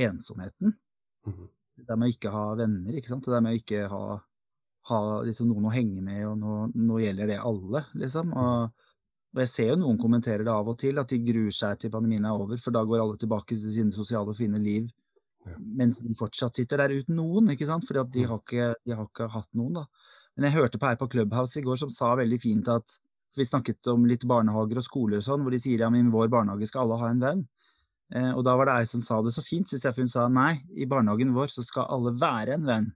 ensomheten. 0.00 0.74
Mm. 1.28 1.46
Det 1.80 1.96
med 1.96 2.08
å 2.08 2.14
ikke 2.14 2.32
ha 2.32 2.46
venner, 2.58 2.96
ikke 2.96 3.12
sant. 3.12 3.28
Det 3.28 3.42
med 3.44 3.56
å 3.56 3.60
ikke 3.60 3.84
ha, 3.92 4.04
ha 4.88 5.00
liksom 5.26 5.50
noen 5.50 5.68
å 5.68 5.74
henge 5.74 6.02
med, 6.02 6.22
og 6.28 6.38
nå, 6.40 6.60
nå 6.74 7.00
gjelder 7.02 7.34
det 7.34 7.40
alle, 7.42 7.84
liksom. 8.00 8.32
Og, 8.32 8.86
og, 9.30 9.42
jeg 9.42 9.52
ser 9.52 9.68
jo 9.72 9.80
noen 9.82 10.00
kommentere 10.00 10.46
det 10.46 10.52
av 10.52 10.70
og 10.72 10.78
til, 10.80 10.98
at 10.98 11.12
de 11.12 11.20
gruer 11.22 11.54
seg 11.54 11.78
til 11.82 11.92
pandemien 11.94 12.24
er 12.26 12.34
over, 12.34 12.58
for 12.58 12.74
da 12.74 12.82
går 12.86 13.02
alle 13.02 13.20
tilbake 13.20 13.54
til 13.54 13.76
sine 13.76 13.94
sosiale 13.94 14.32
og 14.32 14.38
fine 14.38 14.58
liv. 14.62 14.88
Ja. 15.46 15.54
Mens 15.58 16.00
de 16.02 16.14
fortsatt 16.18 16.58
sitter 16.58 16.82
der 16.82 16.96
uten 16.96 17.16
noen, 17.20 17.52
ikke 17.54 17.68
sant? 17.68 17.86
Fordi 17.88 18.02
at 18.02 18.10
de 18.16 18.24
har 18.28 18.42
ikke, 18.42 18.72
de 18.86 18.96
har 18.96 19.06
ikke 19.06 19.30
hatt 19.32 19.48
noen. 19.56 19.78
da. 19.78 19.86
Men 20.36 20.48
jeg 20.48 20.58
hørte 20.58 20.80
på 20.80 20.90
her 20.90 20.98
på 21.00 21.08
Clubhouse 21.12 21.60
i 21.60 21.64
går 21.64 21.78
som 21.80 21.92
sa 21.94 22.10
veldig 22.18 22.40
fint 22.42 22.68
at 22.72 22.98
vi 23.38 23.46
snakket 23.46 23.86
om 23.92 24.04
litt 24.08 24.26
barnehager 24.28 24.80
og 24.80 24.84
skoler 24.84 25.20
og 25.20 25.26
sånn, 25.26 25.44
hvor 25.44 25.54
de 25.54 25.60
sier 25.62 25.84
ja, 25.84 25.90
men 25.92 26.08
i 26.08 26.12
vår 26.12 26.30
barnehage 26.32 26.66
skal 26.70 26.84
alle 26.84 26.98
ha 27.00 27.10
en 27.12 27.22
venn. 27.22 27.42
Eh, 28.10 28.32
og 28.34 28.42
da 28.46 28.56
var 28.58 28.66
det 28.66 28.80
ei 28.80 28.88
som 28.90 29.02
sa 29.04 29.20
det 29.22 29.32
så 29.34 29.44
fint, 29.46 29.70
syns 29.70 29.86
jeg, 29.86 29.94
for 29.94 30.02
hun 30.02 30.10
sa 30.10 30.26
nei, 30.32 30.56
i 30.74 30.88
barnehagen 30.90 31.34
vår 31.36 31.52
så 31.52 31.64
skal 31.66 31.86
alle 31.94 32.16
være 32.18 32.56
en 32.58 32.66
venn. 32.66 32.88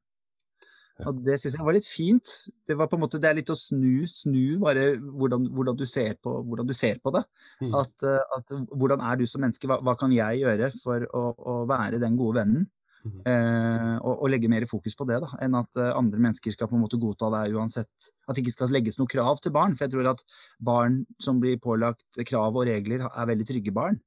Og 1.02 1.18
det 1.26 1.40
syns 1.42 1.56
jeg 1.58 1.66
var 1.66 1.74
litt 1.74 1.88
fint. 1.88 2.34
Det 2.68 2.76
var 2.78 2.86
på 2.90 2.94
en 2.98 3.02
måte, 3.02 3.18
det 3.22 3.26
er 3.30 3.38
litt 3.40 3.50
å 3.50 3.56
snu, 3.58 4.06
snu 4.10 4.60
bare 4.62 4.92
hvordan, 5.00 5.48
hvordan, 5.50 5.78
du, 5.80 5.82
ser 5.90 6.14
på, 6.22 6.36
hvordan 6.46 6.68
du 6.68 6.74
ser 6.76 7.00
på 7.02 7.10
det. 7.16 7.24
Mm. 7.64 7.74
At, 7.80 8.06
eh, 8.06 8.36
at, 8.38 8.54
hvordan 8.70 9.02
er 9.02 9.18
du 9.18 9.26
som 9.30 9.42
menneske, 9.42 9.66
hva, 9.70 9.80
hva, 9.82 9.96
kan 9.98 10.14
jeg 10.14 10.44
gjøre 10.44 10.70
for 10.84 11.06
å, 11.10 11.24
å 11.34 11.56
være 11.70 11.98
den 12.02 12.18
gode 12.20 12.44
vennen? 12.44 12.68
Mhm. 13.04 13.18
Eh, 13.28 13.96
og, 13.98 14.14
og 14.14 14.30
legge 14.32 14.48
mer 14.48 14.64
fokus 14.70 14.94
på 14.96 15.04
det, 15.10 15.18
da, 15.20 15.28
enn 15.44 15.58
at 15.58 15.82
eh, 15.82 15.90
andre 15.92 16.22
mennesker 16.24 16.54
skal 16.54 16.70
på 16.70 16.78
en 16.78 16.84
måte 16.86 17.00
godta 17.02 17.28
det 17.34 17.42
uansett. 17.58 18.08
At 18.24 18.38
det 18.38 18.46
ikke 18.46 18.54
skal 18.54 18.72
legges 18.72 18.96
noe 19.00 19.10
krav 19.10 19.42
til 19.42 19.52
barn. 19.56 19.74
For 19.74 19.88
jeg 19.88 19.96
tror 19.96 20.14
at 20.14 20.24
barn 20.62 21.02
som 21.20 21.42
blir 21.42 21.58
pålagt 21.60 22.22
krav 22.30 22.54
og 22.54 22.70
regler, 22.70 23.04
er 23.10 23.30
veldig 23.34 23.50
trygge 23.50 23.74
barn. 23.74 23.98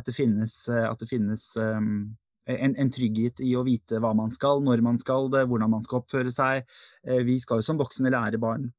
At 0.00 0.08
det 0.08 0.16
finnes, 0.16 0.56
at 0.72 0.96
det 1.04 1.10
finnes 1.10 1.50
um, 1.60 2.14
en, 2.50 2.76
en, 2.76 2.90
trygghet 2.90 3.42
i 3.44 3.52
å 3.56 3.64
vite 3.66 4.00
hva 4.02 4.12
man 4.18 4.32
skal, 4.34 4.62
når 4.64 4.82
man 4.82 4.98
skal 4.98 5.28
det, 5.32 5.44
hvordan 5.50 5.70
man 5.70 5.84
skal 5.86 6.00
oppføre 6.00 6.32
seg. 6.34 6.66
Eh, 7.06 7.22
vi 7.26 7.38
skal 7.42 7.60
jo 7.60 7.66
som 7.66 7.80
voksne 7.80 8.12
lære 8.12 8.40
barn 8.42 8.70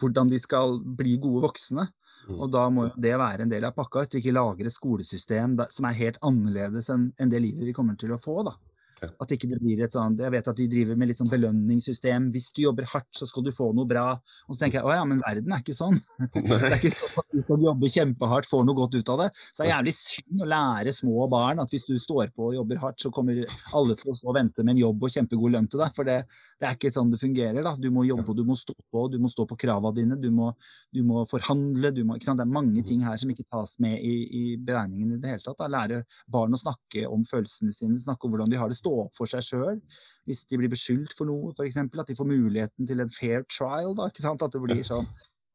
hvordan 0.00 0.28
de 0.28 0.40
skal 0.40 0.80
bli 0.98 1.16
gode 1.20 1.44
voksne. 1.46 1.86
Mm. 2.26 2.38
Og 2.40 2.50
da 2.52 2.64
må 2.72 2.88
det 3.00 3.14
være 3.18 3.46
en 3.46 3.52
del 3.52 3.64
av 3.68 3.76
pakka. 3.76 4.04
At 4.04 4.16
vi 4.16 4.22
ikke 4.22 4.34
lager 4.36 4.68
et 4.68 4.74
skolesystem 4.74 5.56
som 5.72 5.88
er 5.88 6.00
helt 6.00 6.18
annerledes 6.26 6.90
enn 6.92 7.32
det 7.32 7.42
livet 7.42 7.70
vi 7.70 7.76
kommer 7.76 7.98
til 8.00 8.14
å 8.14 8.20
få. 8.20 8.42
da. 8.46 8.56
At 9.04 9.32
ikke 9.34 9.48
det 9.50 9.58
blir 9.60 9.82
et 9.84 9.92
sånt, 9.92 10.20
Jeg 10.24 10.32
vet 10.32 10.46
at 10.48 10.56
de 10.56 10.66
driver 10.72 10.96
med 10.96 11.10
litt 11.10 11.18
sånn 11.20 11.28
belønningssystem. 11.28 12.30
Hvis 12.32 12.48
du 12.56 12.62
jobber 12.62 12.86
hardt, 12.88 13.10
så 13.12 13.26
skal 13.28 13.44
du 13.44 13.50
få 13.52 13.68
noe 13.76 13.84
bra. 13.88 14.06
Og 14.48 14.56
så 14.56 14.62
tenker 14.62 14.80
jeg 14.80 14.88
å 14.88 14.94
ja, 14.94 15.02
men 15.08 15.20
verden 15.20 15.52
er 15.52 15.60
ikke 15.60 15.76
sånn. 15.76 15.98
det 16.32 16.56
er 16.56 16.76
ikke 16.78 16.92
sånn 16.94 17.20
at 17.20 17.36
de 17.36 17.44
som 17.44 17.66
jobber 17.66 17.92
kjempehardt, 17.92 18.48
får 18.48 18.64
noe 18.64 18.78
godt 18.78 18.96
ut 18.96 19.12
av 19.12 19.20
det. 19.24 19.28
Så 19.50 19.60
det 19.60 19.66
er 19.66 19.72
jævlig 19.74 19.94
synd 19.98 20.44
å 20.46 20.48
lære 20.48 20.94
små 20.96 21.26
barn 21.32 21.60
at 21.60 21.74
hvis 21.74 21.84
du 21.88 21.92
står 22.00 22.32
på 22.32 22.48
og 22.48 22.56
jobber 22.56 22.80
hardt, 22.86 23.02
så 23.04 23.12
kommer 23.12 23.42
alle 23.76 23.98
til 24.00 24.12
å 24.12 24.16
stå 24.16 24.30
og 24.32 24.38
vente 24.38 24.64
med 24.64 24.76
en 24.76 24.82
jobb 24.86 25.04
og 25.04 25.12
kjempegod 25.12 25.56
lønn 25.56 25.68
til 25.68 25.84
deg. 25.84 25.92
For 25.98 26.08
det, 26.08 26.16
det 26.56 26.70
er 26.70 26.78
ikke 26.78 26.94
sånn 26.96 27.12
det 27.12 27.20
fungerer. 27.20 27.60
da. 27.66 27.74
Du 27.76 27.90
må 27.92 28.06
jobbe, 28.08 28.36
du 28.38 28.44
må 28.48 28.56
stå 28.56 28.72
på, 28.80 29.06
du 29.12 29.18
må 29.20 29.28
stå 29.32 29.44
på 29.50 29.60
krava 29.60 29.92
dine, 29.96 30.16
du 30.16 30.30
må, 30.32 30.54
du 30.88 31.02
må 31.04 31.26
forhandle. 31.28 31.92
Du 31.92 32.00
må, 32.08 32.16
ikke 32.16 32.30
sant? 32.30 32.40
Det 32.40 32.48
er 32.48 32.56
mange 32.56 32.86
ting 32.86 33.04
her 33.04 33.20
som 33.20 33.32
ikke 33.32 33.44
tas 33.52 33.76
med 33.84 34.00
i, 34.00 34.16
i 34.24 34.44
beregningen 34.56 35.18
i 35.18 35.20
det 35.20 35.34
hele 35.34 35.44
tatt. 35.44 35.60
Da. 35.60 35.68
Lære 35.76 36.02
barn 36.32 36.56
å 36.56 36.64
snakke 36.64 37.04
om 37.12 37.28
følelsene 37.28 37.76
sine, 37.76 38.00
snakke 38.00 38.24
om 38.24 38.32
hvordan 38.32 38.52
de 38.52 38.60
har 38.60 38.72
det 38.72 38.80
stå 38.86 38.92
opp 39.06 39.18
for 39.18 39.30
seg 39.30 39.44
sjøl. 39.44 39.80
Hvis 40.26 40.44
de 40.50 40.58
blir 40.60 40.70
beskyldt 40.72 41.14
for 41.18 41.28
noe, 41.28 41.52
f.eks. 41.54 41.78
At 41.82 42.10
de 42.10 42.18
får 42.18 42.30
muligheten 42.30 42.88
til 42.88 43.02
en 43.02 43.10
fair 43.12 43.44
trial. 43.50 43.94
Da? 43.98 44.08
At 44.08 44.46
det 44.54 44.62
blir 44.62 44.86
sånn 44.86 45.06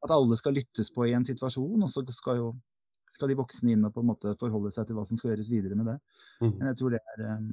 at 0.02 0.14
alle 0.14 0.38
skal 0.40 0.56
lyttes 0.58 0.90
på 0.94 1.06
i 1.06 1.16
en 1.18 1.26
situasjon, 1.28 1.84
og 1.86 1.90
så 1.94 2.04
skal 2.10 2.40
jo 2.40 2.52
skal 3.12 3.28
de 3.28 3.36
voksne 3.36 3.74
inn 3.74 3.84
og 3.84 3.92
på 3.92 4.02
en 4.04 4.08
måte 4.08 4.32
forholde 4.40 4.72
seg 4.72 4.88
til 4.88 4.96
hva 4.96 5.04
som 5.08 5.20
skal 5.20 5.34
gjøres 5.34 5.50
videre 5.52 5.76
med 5.76 5.90
det. 5.92 5.98
Mm. 6.40 6.54
Men 6.54 6.70
jeg 6.70 6.78
tror 6.80 6.94
det 6.94 7.02
er, 7.12 7.26
um, 7.36 7.50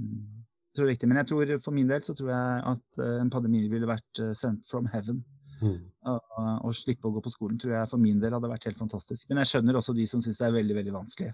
tror 0.71 0.85
det 0.85 0.87
er 0.87 0.93
viktig. 0.93 1.09
Men 1.11 1.19
jeg 1.19 1.29
tror 1.33 1.53
for 1.65 1.75
min 1.75 1.91
del 1.91 2.05
så 2.07 2.15
tror 2.15 2.31
jeg 2.31 2.61
at 2.73 3.01
uh, 3.03 3.17
en 3.19 3.33
pandemi 3.35 3.65
ville 3.73 3.91
vært 3.91 4.23
uh, 4.23 4.31
sent 4.39 4.63
from 4.71 4.87
heaven. 4.93 5.25
Mm. 5.59 5.81
Å 6.07 6.71
slippe 6.79 7.11
å 7.11 7.17
gå 7.17 7.21
på 7.25 7.33
skolen 7.35 7.59
tror 7.59 7.75
jeg 7.75 7.91
for 7.91 7.99
min 7.99 8.21
del 8.23 8.37
hadde 8.37 8.51
vært 8.53 8.69
helt 8.71 8.79
fantastisk. 8.79 9.27
Men 9.27 9.43
jeg 9.43 9.51
skjønner 9.51 9.81
også 9.81 9.97
de 9.97 10.07
som 10.07 10.23
syns 10.23 10.39
det 10.39 10.47
er 10.47 10.55
veldig 10.55 10.77
veldig 10.79 10.95
vanskelig. 10.95 11.33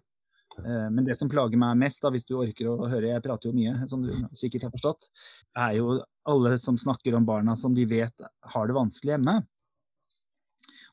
Uh, 0.60 0.88
men 0.90 1.04
det 1.06 1.16
som 1.18 1.30
plager 1.30 1.60
meg 1.60 1.78
mest, 1.80 2.02
da, 2.04 2.12
hvis 2.14 2.26
du 2.28 2.36
orker 2.38 2.70
å 2.70 2.88
høre, 2.90 3.10
jeg 3.10 3.24
prater 3.24 3.50
jo 3.50 3.56
mye, 3.56 3.74
som 3.90 4.04
du 4.04 4.10
sikkert 4.38 4.68
har 4.68 4.74
forstått, 4.74 5.10
er 5.66 5.78
jo 5.80 5.98
alle 6.30 6.54
som 6.60 6.78
snakker 6.80 7.16
om 7.18 7.26
barna 7.28 7.56
som 7.58 7.74
de 7.76 7.86
vet 7.88 8.26
har 8.54 8.70
det 8.70 8.76
vanskelig 8.76 9.16
hjemme. 9.16 9.40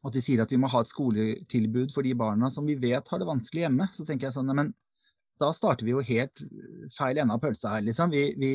Og 0.02 0.10
at 0.10 0.18
de 0.18 0.24
sier 0.24 0.42
at 0.42 0.52
vi 0.52 0.58
må 0.58 0.70
ha 0.72 0.82
et 0.82 0.90
skoletilbud 0.90 1.92
for 1.94 2.06
de 2.06 2.16
barna 2.18 2.50
som 2.54 2.66
vi 2.66 2.76
vet 2.80 3.08
har 3.08 3.22
det 3.22 3.28
vanskelig 3.30 3.68
hjemme. 3.68 3.86
Så 3.94 4.06
tenker 4.08 4.28
jeg 4.28 4.36
sånn, 4.38 4.50
men 4.58 4.72
da 5.42 5.50
starter 5.56 5.88
vi 5.88 5.94
jo 5.94 6.04
helt 6.06 6.42
feil 6.94 7.18
ende 7.22 7.34
av 7.34 7.42
pølsa 7.42 7.76
her, 7.76 7.86
liksom. 7.86 8.12
Vi, 8.14 8.24
vi, 8.38 8.52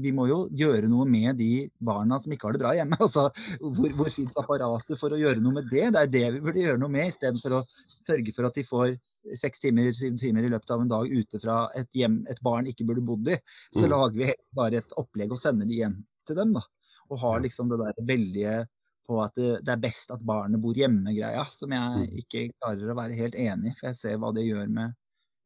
vi, 0.00 0.12
må 0.16 0.26
jo 0.30 0.38
gjøre 0.56 0.88
noe 0.88 1.06
med 1.08 1.36
de 1.40 1.66
barna 1.84 2.18
som 2.20 2.32
ikke 2.32 2.48
har 2.48 2.56
det 2.56 2.62
bra 2.64 2.74
hjemme. 2.78 3.00
Altså, 3.04 3.26
hvor, 3.60 3.90
hvor 3.98 4.12
fint 4.12 4.32
apparatet 4.40 5.00
for 5.00 5.12
å 5.12 5.20
gjøre 5.20 5.42
noe 5.44 5.58
med 5.60 5.68
det? 5.72 5.90
Det 5.92 6.04
er 6.04 6.12
det 6.14 6.24
vi 6.36 6.44
burde 6.44 6.64
gjøre 6.64 6.80
noe 6.80 6.92
med, 6.92 7.10
istedenfor 7.12 7.58
å 7.60 7.64
sørge 7.96 8.32
for 8.36 8.48
at 8.48 8.56
de 8.56 8.64
får 8.68 8.94
seks 9.40 9.60
timer, 9.64 9.90
syv 9.96 10.18
timer 10.20 10.44
i 10.46 10.50
løpet 10.52 10.70
av 10.74 10.82
en 10.84 10.90
dag 10.92 11.08
ute 11.10 11.40
fra 11.40 11.58
et 11.76 11.88
hjem 11.96 12.20
et 12.30 12.40
barn 12.44 12.66
ikke 12.70 12.86
burde 12.86 13.04
bodd 13.04 13.28
i. 13.32 13.36
Så 13.72 13.86
Mm. 13.86 13.90
lager 13.90 14.18
vi 14.20 14.32
bare 14.54 14.80
et 14.82 14.92
opplegg 15.00 15.32
og 15.32 15.40
sender 15.40 15.66
det 15.66 15.76
igjen 15.78 16.04
til 16.26 16.36
dem, 16.36 16.52
da. 16.52 16.62
Og 17.10 17.18
har 17.20 17.40
liksom 17.40 17.68
det 17.68 17.78
der 17.78 18.04
veldige 18.06 18.66
på 19.06 19.18
at 19.22 19.34
det, 19.36 19.64
det 19.64 19.72
er 19.74 19.80
best 19.82 20.10
at 20.10 20.20
barnet 20.24 20.60
bor 20.60 20.72
hjemme-greia, 20.74 21.44
som 21.52 21.70
jeg 21.70 22.08
Mm. 22.08 22.18
ikke 22.22 22.52
klarer 22.60 22.90
å 22.92 22.96
være 22.96 23.16
helt 23.18 23.34
enig 23.34 23.72
i. 23.72 23.74
For 23.78 23.88
jeg 23.88 23.96
ser 23.96 24.16
hva 24.18 24.32
det 24.34 24.44
gjør 24.46 24.68
med, 24.70 24.94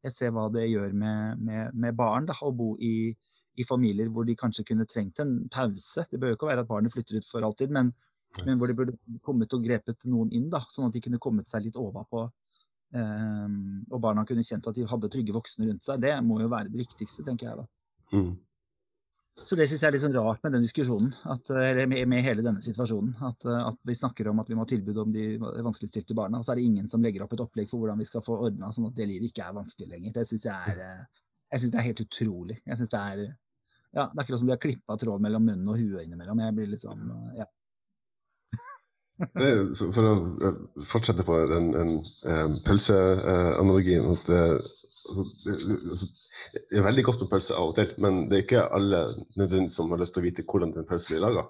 jeg 0.03 0.13
ser 0.13 0.31
hva 0.31 0.45
det 0.51 0.69
gjør 0.69 0.93
med, 0.93 1.39
med, 1.39 1.73
med 1.75 1.95
barn 1.97 2.25
da, 2.25 2.33
å 2.41 2.55
bo 2.55 2.77
i, 2.79 3.15
i 3.59 3.63
familier 3.67 4.07
hvor 4.07 4.25
de 4.25 4.35
kanskje 4.35 4.63
kunne 4.65 4.85
trengt 4.87 5.19
en 5.19 5.49
pause. 5.51 6.05
Det 6.09 6.19
bør 6.19 6.29
jo 6.31 6.35
ikke 6.37 6.47
være 6.47 6.61
at 6.63 6.67
barnet 6.69 6.93
flytter 6.93 7.17
ut 7.19 7.25
for 7.27 7.43
alltid, 7.43 7.69
men, 7.69 7.93
men 8.45 8.57
hvor 8.57 8.67
de 8.67 8.73
burde 8.73 8.95
kommet 9.21 9.51
og 9.53 9.63
grepet 9.65 10.05
noen 10.07 10.31
inn, 10.31 10.49
da, 10.49 10.59
sånn 10.71 10.87
at 10.87 10.93
de 10.93 11.01
kunne 11.01 11.19
kommet 11.19 11.47
seg 11.51 11.65
litt 11.65 11.75
overpå. 11.75 12.29
Um, 12.89 13.85
og 13.91 13.99
barna 14.01 14.23
kunne 14.25 14.41
kjent 14.45 14.65
at 14.65 14.77
de 14.77 14.85
hadde 14.89 15.09
trygge 15.13 15.33
voksne 15.35 15.67
rundt 15.69 15.85
seg. 15.85 16.01
Det 16.01 16.13
må 16.25 16.39
jo 16.41 16.51
være 16.51 16.71
det 16.71 16.79
viktigste, 16.79 17.25
tenker 17.27 17.51
jeg 17.51 17.59
da. 17.59 17.67
Mm. 18.15 18.31
Så 19.39 19.55
det 19.55 19.69
syns 19.69 19.83
jeg 19.83 19.87
er 19.87 19.95
litt 19.95 20.03
sånn 20.03 20.17
rart 20.17 20.41
med 20.43 20.57
den 20.57 20.65
diskusjonen, 20.65 21.13
at, 21.31 21.51
eller 21.53 21.85
med, 21.87 22.01
med 22.11 22.25
hele 22.25 22.43
denne 22.43 22.59
situasjonen. 22.63 23.13
At, 23.23 23.45
at 23.47 23.77
vi 23.87 23.95
snakker 23.95 24.27
om 24.31 24.41
at 24.41 24.49
vi 24.49 24.57
må 24.57 24.65
ha 24.65 24.71
tilbud 24.71 24.97
om 25.05 25.13
de 25.13 25.29
vanskeligstilte 25.39 26.17
barna, 26.17 26.41
og 26.41 26.47
så 26.47 26.53
er 26.53 26.59
det 26.59 26.65
ingen 26.67 26.89
som 26.91 27.03
legger 27.05 27.23
opp 27.23 27.37
et 27.37 27.45
opplegg 27.45 27.69
for 27.71 27.79
hvordan 27.79 28.01
vi 28.01 28.09
skal 28.09 28.25
få 28.25 28.35
ordna 28.49 28.73
sånn 28.75 28.89
at 28.89 28.97
det 28.97 29.07
livet 29.07 29.29
ikke 29.29 29.45
er 29.45 29.55
vanskelig 29.55 29.87
lenger. 29.93 30.15
Det 30.17 30.25
syns 30.27 30.49
jeg 30.49 30.89
jeg 31.49 31.61
synes 31.61 31.71
det 31.73 31.79
er 31.79 31.87
helt 31.87 32.03
utrolig. 32.03 32.57
Jeg 32.65 32.77
synes 32.77 32.91
det 32.93 32.99
er 32.99 33.21
ja, 33.89 34.03
det 34.03 34.19
er 34.19 34.21
akkurat 34.21 34.41
som 34.41 34.49
de 34.49 34.53
har 34.53 34.61
klippa 34.61 34.97
tråd 35.01 35.23
mellom 35.23 35.47
munnen 35.49 35.71
og 35.71 35.79
huet 35.79 36.03
innimellom. 36.03 36.41
Jeg 36.43 36.55
blir 36.57 36.69
litt 36.69 36.83
sånn 36.83 37.07
ja. 37.37 37.47
Det 39.19 39.51
for 39.75 40.07
å 40.07 40.15
eh, 40.47 40.59
fortsette 40.87 41.25
på 41.27 41.37
den, 41.51 41.69
den 41.75 41.93
eh, 42.31 42.47
pølseanalogien 42.65 44.07
at 44.13 44.31
eh, 44.31 44.55
altså, 45.09 45.25
det, 45.43 45.55
altså, 45.91 46.09
det 46.55 46.79
er 46.79 46.85
veldig 46.87 47.05
godt 47.09 47.23
med 47.25 47.31
pølse 47.33 47.57
av 47.59 47.71
og 47.71 47.77
til, 47.77 47.91
men 47.99 48.21
det 48.31 48.37
er 48.37 48.45
ikke 48.45 48.67
alle 48.79 49.03
nødvendigvis 49.35 49.75
som 49.75 49.91
har 49.91 49.99
lyst 50.01 50.15
til 50.15 50.23
å 50.23 50.27
vite 50.29 50.45
hvordan 50.47 50.71
den 50.77 50.87
pølsen 50.87 51.15
blir 51.15 51.25
laga. 51.25 51.43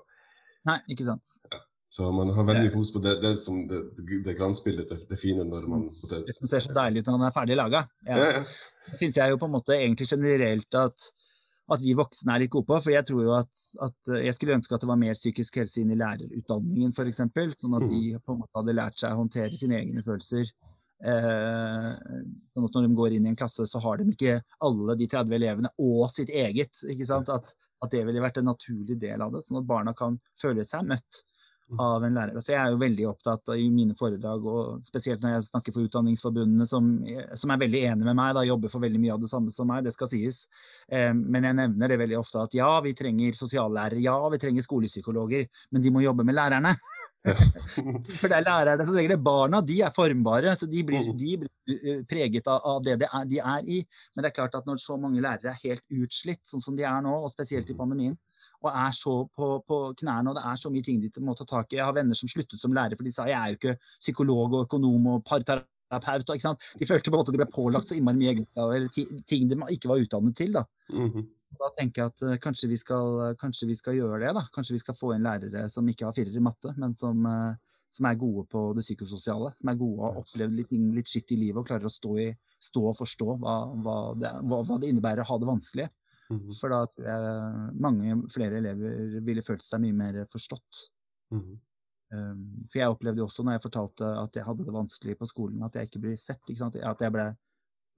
Nei, 0.69 0.79
ikke 0.95 1.05
sant. 1.07 1.37
Så 1.89 2.09
man 2.13 2.29
har 2.33 2.45
veldig 2.45 2.71
fokus 2.73 2.91
på 2.93 3.01
det, 3.01 3.15
det, 3.21 3.35
som 3.41 3.63
det, 3.69 3.79
det 4.25 4.35
glansbildet, 4.37 4.89
det, 4.91 5.07
det 5.09 5.17
fine 5.21 5.45
når 5.47 5.63
man 5.69 5.87
det, 6.09 6.19
Det 6.27 6.35
som 6.37 6.49
ser 6.49 6.61
så 6.61 6.73
deilig 6.75 7.01
ut 7.01 7.09
når 7.09 7.17
den 7.17 7.29
er 7.29 7.37
ferdig 7.37 7.57
laga. 7.57 7.85
ja, 8.09 8.17
Ja. 8.17 8.27
ja. 8.39 8.43
Det 8.89 8.97
syns 8.97 9.17
jeg 9.17 9.29
jo 9.29 9.37
på 9.37 9.45
en 9.45 9.53
måte 9.53 9.75
egentlig 9.77 10.07
generelt 10.09 10.75
at, 10.77 11.09
at 11.73 11.83
vi 11.83 11.95
voksne 11.97 12.33
er 12.33 12.43
litt 12.43 12.53
gode 12.53 12.67
på. 12.69 12.79
For 12.85 12.93
jeg 12.93 13.05
tror 13.07 13.21
jo 13.25 13.35
at, 13.37 13.65
at 13.85 14.11
jeg 14.25 14.35
skulle 14.37 14.57
ønske 14.57 14.75
at 14.75 14.83
det 14.83 14.89
var 14.89 14.99
mer 15.01 15.17
psykisk 15.17 15.61
helse 15.61 15.83
inn 15.83 15.93
i 15.93 15.99
lærerutdanningen 15.99 16.95
f.eks. 16.95 17.21
Sånn 17.61 17.77
at 17.77 17.87
de 17.91 18.01
på 18.17 18.35
en 18.35 18.41
måte 18.41 18.59
hadde 18.59 18.77
lært 18.77 18.99
seg 19.01 19.13
å 19.13 19.21
håndtere 19.21 19.59
sine 19.59 19.79
egne 19.81 20.03
følelser. 20.05 20.51
Eh, 20.99 21.89
sånn 22.51 22.65
at 22.67 22.75
når 22.75 22.87
de 22.87 22.97
går 22.97 23.15
inn 23.15 23.29
i 23.29 23.31
en 23.31 23.39
klasse, 23.39 23.63
så 23.69 23.81
har 23.83 24.01
de 24.01 24.09
ikke 24.11 24.39
alle 24.67 24.97
de 24.99 25.07
30 25.07 25.37
elevene 25.37 25.73
og 25.79 26.09
sitt 26.11 26.33
eget. 26.33 26.83
At, 27.15 27.53
at 27.55 27.93
det 27.93 28.03
ville 28.07 28.23
vært 28.23 28.41
en 28.41 28.49
naturlig 28.51 28.99
del 28.99 29.23
av 29.23 29.35
det, 29.35 29.45
sånn 29.47 29.61
at 29.61 29.69
barna 29.69 29.95
kan 29.97 30.19
føle 30.41 30.65
seg 30.67 30.87
møtt 30.89 31.23
av 31.77 32.03
en 32.03 32.15
lærer. 32.15 32.39
Så 32.41 32.53
jeg 32.53 32.59
er 32.61 32.73
jo 32.73 32.81
veldig 32.81 33.05
opptatt 33.11 33.51
av 33.53 33.59
i 33.59 33.67
mine 33.73 33.95
foredrag, 33.97 34.45
og 34.49 34.85
spesielt 34.85 35.21
når 35.21 35.35
jeg 35.35 35.47
snakker 35.49 35.75
for 35.75 35.85
Utdanningsforbundene, 35.85 36.65
som, 36.69 36.87
som 37.37 37.53
er 37.53 37.61
veldig 37.61 37.81
enige 37.91 38.07
med 38.07 38.17
meg, 38.17 38.33
da 38.37 38.45
jobber 38.47 38.73
for 38.73 38.83
veldig 38.83 39.01
mye 39.03 39.15
av 39.15 39.21
det 39.23 39.31
samme 39.31 39.53
som 39.53 39.69
meg, 39.69 39.83
det 39.85 39.93
skal 39.93 40.09
sies. 40.09 40.45
Eh, 40.89 41.11
men 41.13 41.45
jeg 41.45 41.59
nevner 41.59 41.91
det 41.91 41.99
veldig 42.01 42.17
ofte 42.21 42.45
at 42.47 42.55
ja, 42.57 42.71
vi 42.85 42.95
trenger 42.97 43.37
sosiallærere, 43.37 44.01
ja, 44.01 44.17
vi 44.33 44.41
trenger 44.41 44.65
skolepsykologer, 44.65 45.45
men 45.75 45.85
de 45.85 45.93
må 45.93 46.05
jobbe 46.05 46.25
med 46.25 46.39
lærerne. 46.39 46.73
For 47.27 48.31
det 48.31 48.37
er 48.37 48.45
lærerne 48.45 48.85
som 48.87 48.95
trenger 48.95 49.11
det. 49.13 49.19
Barna 49.23 49.59
de 49.65 49.81
er 49.83 49.93
formbare, 49.93 50.55
så 50.55 50.69
de 50.71 50.83
blir, 50.87 51.11
de 51.19 51.33
blir 51.43 51.51
uh, 51.75 52.01
preget 52.09 52.47
av, 52.47 52.63
av 52.63 52.81
det 52.85 52.95
de 53.03 53.09
er, 53.11 53.27
de 53.29 53.41
er 53.43 53.67
i. 53.67 53.81
Men 54.15 54.23
det 54.23 54.31
er 54.31 54.37
klart 54.39 54.55
at 54.57 54.69
når 54.69 54.79
så 54.81 54.97
mange 54.97 55.21
lærere 55.21 55.51
er 55.51 55.61
helt 55.65 55.83
utslitt, 56.01 56.45
sånn 56.47 56.63
som 56.63 56.79
de 56.79 56.87
er 56.87 57.03
nå, 57.05 57.13
og 57.19 57.33
spesielt 57.33 57.69
i 57.69 57.77
pandemien, 57.77 58.15
og 58.59 58.69
er 58.73 58.93
så 58.95 59.15
på, 59.35 59.49
på 59.67 59.79
knærne, 60.01 60.31
og 60.31 60.37
det 60.37 60.43
er 60.45 60.59
så 60.59 60.71
mye 60.73 60.85
ting 60.85 60.99
de 61.01 61.23
må 61.23 61.35
ta 61.37 61.47
tak 61.47 61.71
i. 61.71 61.79
Jeg 61.79 61.87
har 61.87 61.95
venner 61.95 62.17
som 62.17 62.29
sluttet 62.31 62.59
som 62.59 62.75
lærer, 62.75 62.99
for 62.99 63.07
de 63.07 63.13
sa 63.15 63.27
jeg 63.29 63.39
er 63.39 63.53
jo 63.53 63.59
ikke 63.59 63.75
psykolog 64.01 64.53
og 64.53 64.65
økonom 64.67 65.07
og 65.13 65.25
parterapeut. 65.27 66.33
Ikke 66.35 66.47
sant? 66.47 66.69
De 66.79 66.87
følte 66.89 67.11
på 67.11 67.15
en 67.15 67.21
måte 67.21 67.31
at 67.31 67.37
de 67.37 67.41
ble 67.43 67.49
pålagt 67.53 67.91
så 67.91 67.97
innmari 67.97 68.19
mye 68.19 68.45
eller 68.65 68.89
ting 69.29 69.47
de 69.49 69.59
ikke 69.75 69.91
var 69.91 70.03
utdannet 70.03 70.35
til. 70.37 70.55
da. 70.59 70.65
Mhm. 70.91 71.27
Da 71.59 71.71
tenker 71.73 72.03
jeg 72.03 72.11
at 72.11 72.21
uh, 72.21 72.35
kanskje, 72.37 72.67
vi 72.69 72.77
skal, 72.77 73.33
kanskje 73.39 73.67
vi 73.71 73.75
skal 73.79 73.95
gjøre 73.97 74.19
det. 74.21 74.35
da. 74.37 74.43
Kanskje 74.53 74.75
vi 74.75 74.83
skal 74.83 74.97
få 74.97 75.15
inn 75.15 75.25
lærere 75.25 75.65
som 75.73 75.87
ikke 75.89 76.05
har 76.05 76.13
firer 76.13 76.35
i 76.37 76.43
matte, 76.45 76.75
men 76.77 76.93
som, 76.99 77.25
uh, 77.25 77.79
som 77.89 78.05
er 78.05 78.19
gode 78.21 78.45
på 78.51 78.67
det 78.77 78.83
psykososiale. 78.85 79.49
Som 79.57 79.71
er 79.71 79.79
gode 79.79 79.97
og 79.97 80.05
har 80.05 80.19
opplevd 80.21 80.59
litt, 80.59 80.75
litt 80.99 81.09
skitt 81.09 81.33
i 81.33 81.39
livet 81.39 81.63
og 81.63 81.71
klarer 81.71 81.89
å 81.89 81.93
stå, 81.93 82.13
i, 82.21 82.27
stå 82.69 82.85
og 82.91 82.99
forstå 82.99 83.39
hva, 83.41 83.55
hva, 83.81 83.97
det, 84.19 84.35
hva, 84.45 84.61
hva 84.67 84.77
det 84.77 84.93
innebærer 84.93 85.25
å 85.25 85.31
ha 85.31 85.39
det 85.41 85.49
vanskelig. 85.49 85.89
Mhm. 86.29 86.53
For 86.59 86.69
da 86.69 86.85
tror 86.85 87.07
jeg 87.09 87.79
mange 87.81 88.17
flere 88.33 88.59
elever 88.61 89.19
ville 89.25 89.41
følt 89.41 89.63
seg 89.65 89.81
mye 89.81 89.93
mer 89.97 90.25
forstått. 90.29 90.83
Mm. 91.33 91.59
Um, 92.11 92.65
for 92.71 92.79
jeg 92.79 92.89
opplevde 92.89 93.21
også 93.21 93.43
når 93.45 93.57
jeg 93.57 93.61
fortalte 93.67 94.07
at 94.23 94.37
jeg 94.37 94.45
hadde 94.45 94.65
det 94.65 94.73
vanskelig 94.73 95.17
på 95.17 95.27
skolen, 95.29 95.61
at 95.63 95.73
jeg 95.77 95.89
ikke 95.89 96.01
ble 96.01 96.15
sett. 96.17 96.41
Ikke? 96.49 96.69
At 96.85 97.01
jeg 97.01 97.13
ble 97.13 97.25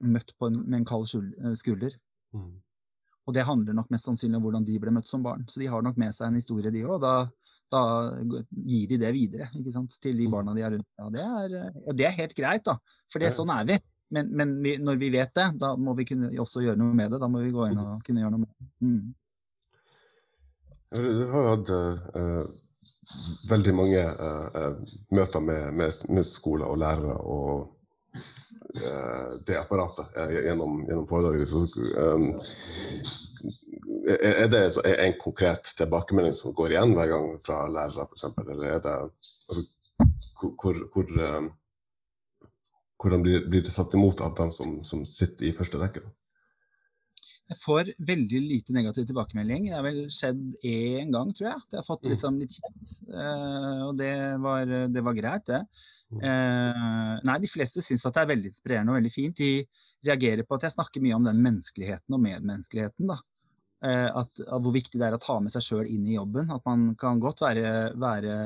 møtt 0.03 0.33
en, 0.41 0.57
med 0.65 0.79
en 0.81 0.85
kald 0.85 1.07
eh, 1.15 1.53
skulder. 1.55 1.95
Mm. 2.35 2.61
Og 3.27 3.35
det 3.35 3.45
handler 3.45 3.73
nok 3.77 3.91
mest 3.93 4.07
sannsynlig 4.09 4.39
om 4.39 4.43
hvordan 4.47 4.65
de 4.65 4.79
ble 4.81 4.91
møtt 4.95 5.07
som 5.07 5.23
barn. 5.23 5.45
Så 5.47 5.61
de 5.61 5.69
har 5.71 5.83
nok 5.85 5.97
med 6.01 6.15
seg 6.15 6.27
en 6.27 6.39
historie, 6.39 6.71
de 6.73 6.81
òg. 6.83 6.97
Da, 7.03 7.13
da 7.71 7.81
gir 8.51 8.87
de 8.89 8.97
det 8.97 9.13
videre 9.13 9.47
til 10.01 10.17
de 10.17 10.27
Mm. 10.27 10.31
barna 10.31 10.55
de 10.55 10.61
har 10.65 10.71
rundt. 10.71 10.87
Ja, 10.97 11.09
det 11.09 11.21
er, 11.21 11.55
eh, 11.67 11.93
det 11.93 12.05
er 12.07 12.17
helt 12.17 12.35
greit, 12.35 12.63
da. 12.63 12.77
For 13.11 13.19
det, 13.19 13.29
Ja. 13.31 13.37
sånn 13.37 13.51
er 13.53 13.65
vi. 13.65 13.77
Men, 14.11 14.27
men 14.35 14.63
vi, 14.63 14.75
når 14.77 14.95
vi 14.99 15.09
vet 15.09 15.35
det, 15.35 15.47
da 15.59 15.71
må 15.79 15.93
vi 15.95 16.05
kunne 16.09 16.31
også 16.43 16.65
gjøre 16.65 16.79
noe 16.79 16.95
med 16.95 17.13
det. 17.13 17.19
Da 17.21 17.29
må 17.31 17.39
vi 17.39 17.53
gå 17.55 17.69
inn 17.71 17.79
og 17.79 18.01
kunne 18.03 18.23
gjøre 18.23 18.33
noe 18.33 18.43
med 18.43 18.51
det. 18.51 18.67
Mm. 18.83 19.13
Du 20.91 21.21
har 21.31 21.47
hatt 21.47 21.71
uh, 21.71 22.43
veldig 23.47 23.75
mange 23.77 24.01
uh, 24.03 24.73
møter 25.15 25.45
med, 25.47 25.69
med, 25.79 26.01
med, 26.11 26.27
skoler 26.27 26.67
og 26.67 26.81
lærere 26.81 27.15
og 27.23 28.19
uh, 28.19 29.39
det 29.47 29.55
apparatet 29.61 30.19
gjennom, 30.35 30.81
gjennom 30.83 31.07
foredraget. 31.07 31.47
Så, 31.47 31.63
er 34.11 34.51
det 34.51 34.65
en 34.91 35.19
konkret 35.23 35.71
tilbakemelding 35.79 36.35
som 36.35 36.51
går 36.57 36.75
igjen 36.75 36.97
hver 36.97 37.13
gang 37.13 37.31
fra 37.47 37.63
lærere, 37.71 38.09
f.eks.? 38.11 38.27
Eller 38.43 38.75
er 38.75 38.83
det 38.83 38.97
altså, 38.99 39.63
hvor, 40.41 40.83
hvor, 40.91 41.19
hvordan 43.01 43.23
blir, 43.25 43.45
blir, 43.49 43.63
det 43.65 43.73
satt 43.73 43.93
imot 43.97 44.21
av 44.21 44.35
dem 44.37 44.51
som, 44.53 44.81
som 44.85 45.05
sitter 45.07 45.49
i 45.49 45.55
første 45.57 45.79
rekke? 45.81 46.03
Jeg 47.51 47.59
får 47.59 47.89
veldig 48.07 48.39
lite 48.45 48.73
negativ 48.75 49.09
tilbakemelding. 49.09 49.65
Det 49.67 49.75
har 49.75 49.83
vel 49.83 50.05
skjedd 50.13 50.43
én 50.63 51.09
gang, 51.11 51.33
tror 51.35 51.49
jeg. 51.49 51.63
Det 51.71 51.79
har 51.81 51.87
fått 51.87 52.05
mm. 52.05 52.11
liksom 52.13 52.37
litt 52.39 52.53
kjent. 52.55 52.93
Uh, 53.09 53.81
og 53.89 53.97
det 53.99 54.13
var, 54.45 54.71
det 54.93 55.03
var, 55.03 55.17
greit, 55.17 55.49
det. 55.49 55.59
Uh, 56.11 57.17
nei, 57.27 57.35
de 57.43 57.49
fleste 57.51 57.83
syns 57.83 58.05
at 58.07 58.15
det 58.15 58.23
er 58.23 58.29
veldig 58.31 58.51
inspirerende 58.53 58.93
og 58.93 58.99
veldig 59.01 59.11
fint. 59.11 59.41
De 59.41 60.07
reagerer 60.07 60.47
på 60.47 60.55
at 60.55 60.67
jeg 60.67 60.75
snakker 60.77 61.03
mye 61.03 61.17
om 61.17 61.27
den 61.27 61.43
menneskeligheten 61.43 62.15
og 62.15 62.23
medmenneskeligheten. 62.23 63.11
da. 63.11 63.19
Uh, 63.81 64.21
at, 64.21 64.45
hvor 64.53 64.71
viktig 64.77 65.01
det 65.01 65.09
er 65.09 65.17
å 65.17 65.21
ta 65.25 65.35
med 65.43 65.51
seg 65.51 65.65
sjøl 65.65 65.91
inn 65.91 66.07
i 66.07 66.15
jobben. 66.15 66.55
At 66.55 66.63
man 66.69 66.93
kan 67.01 67.19
godt 67.19 67.43
være, 67.43 67.73
være 67.99 68.37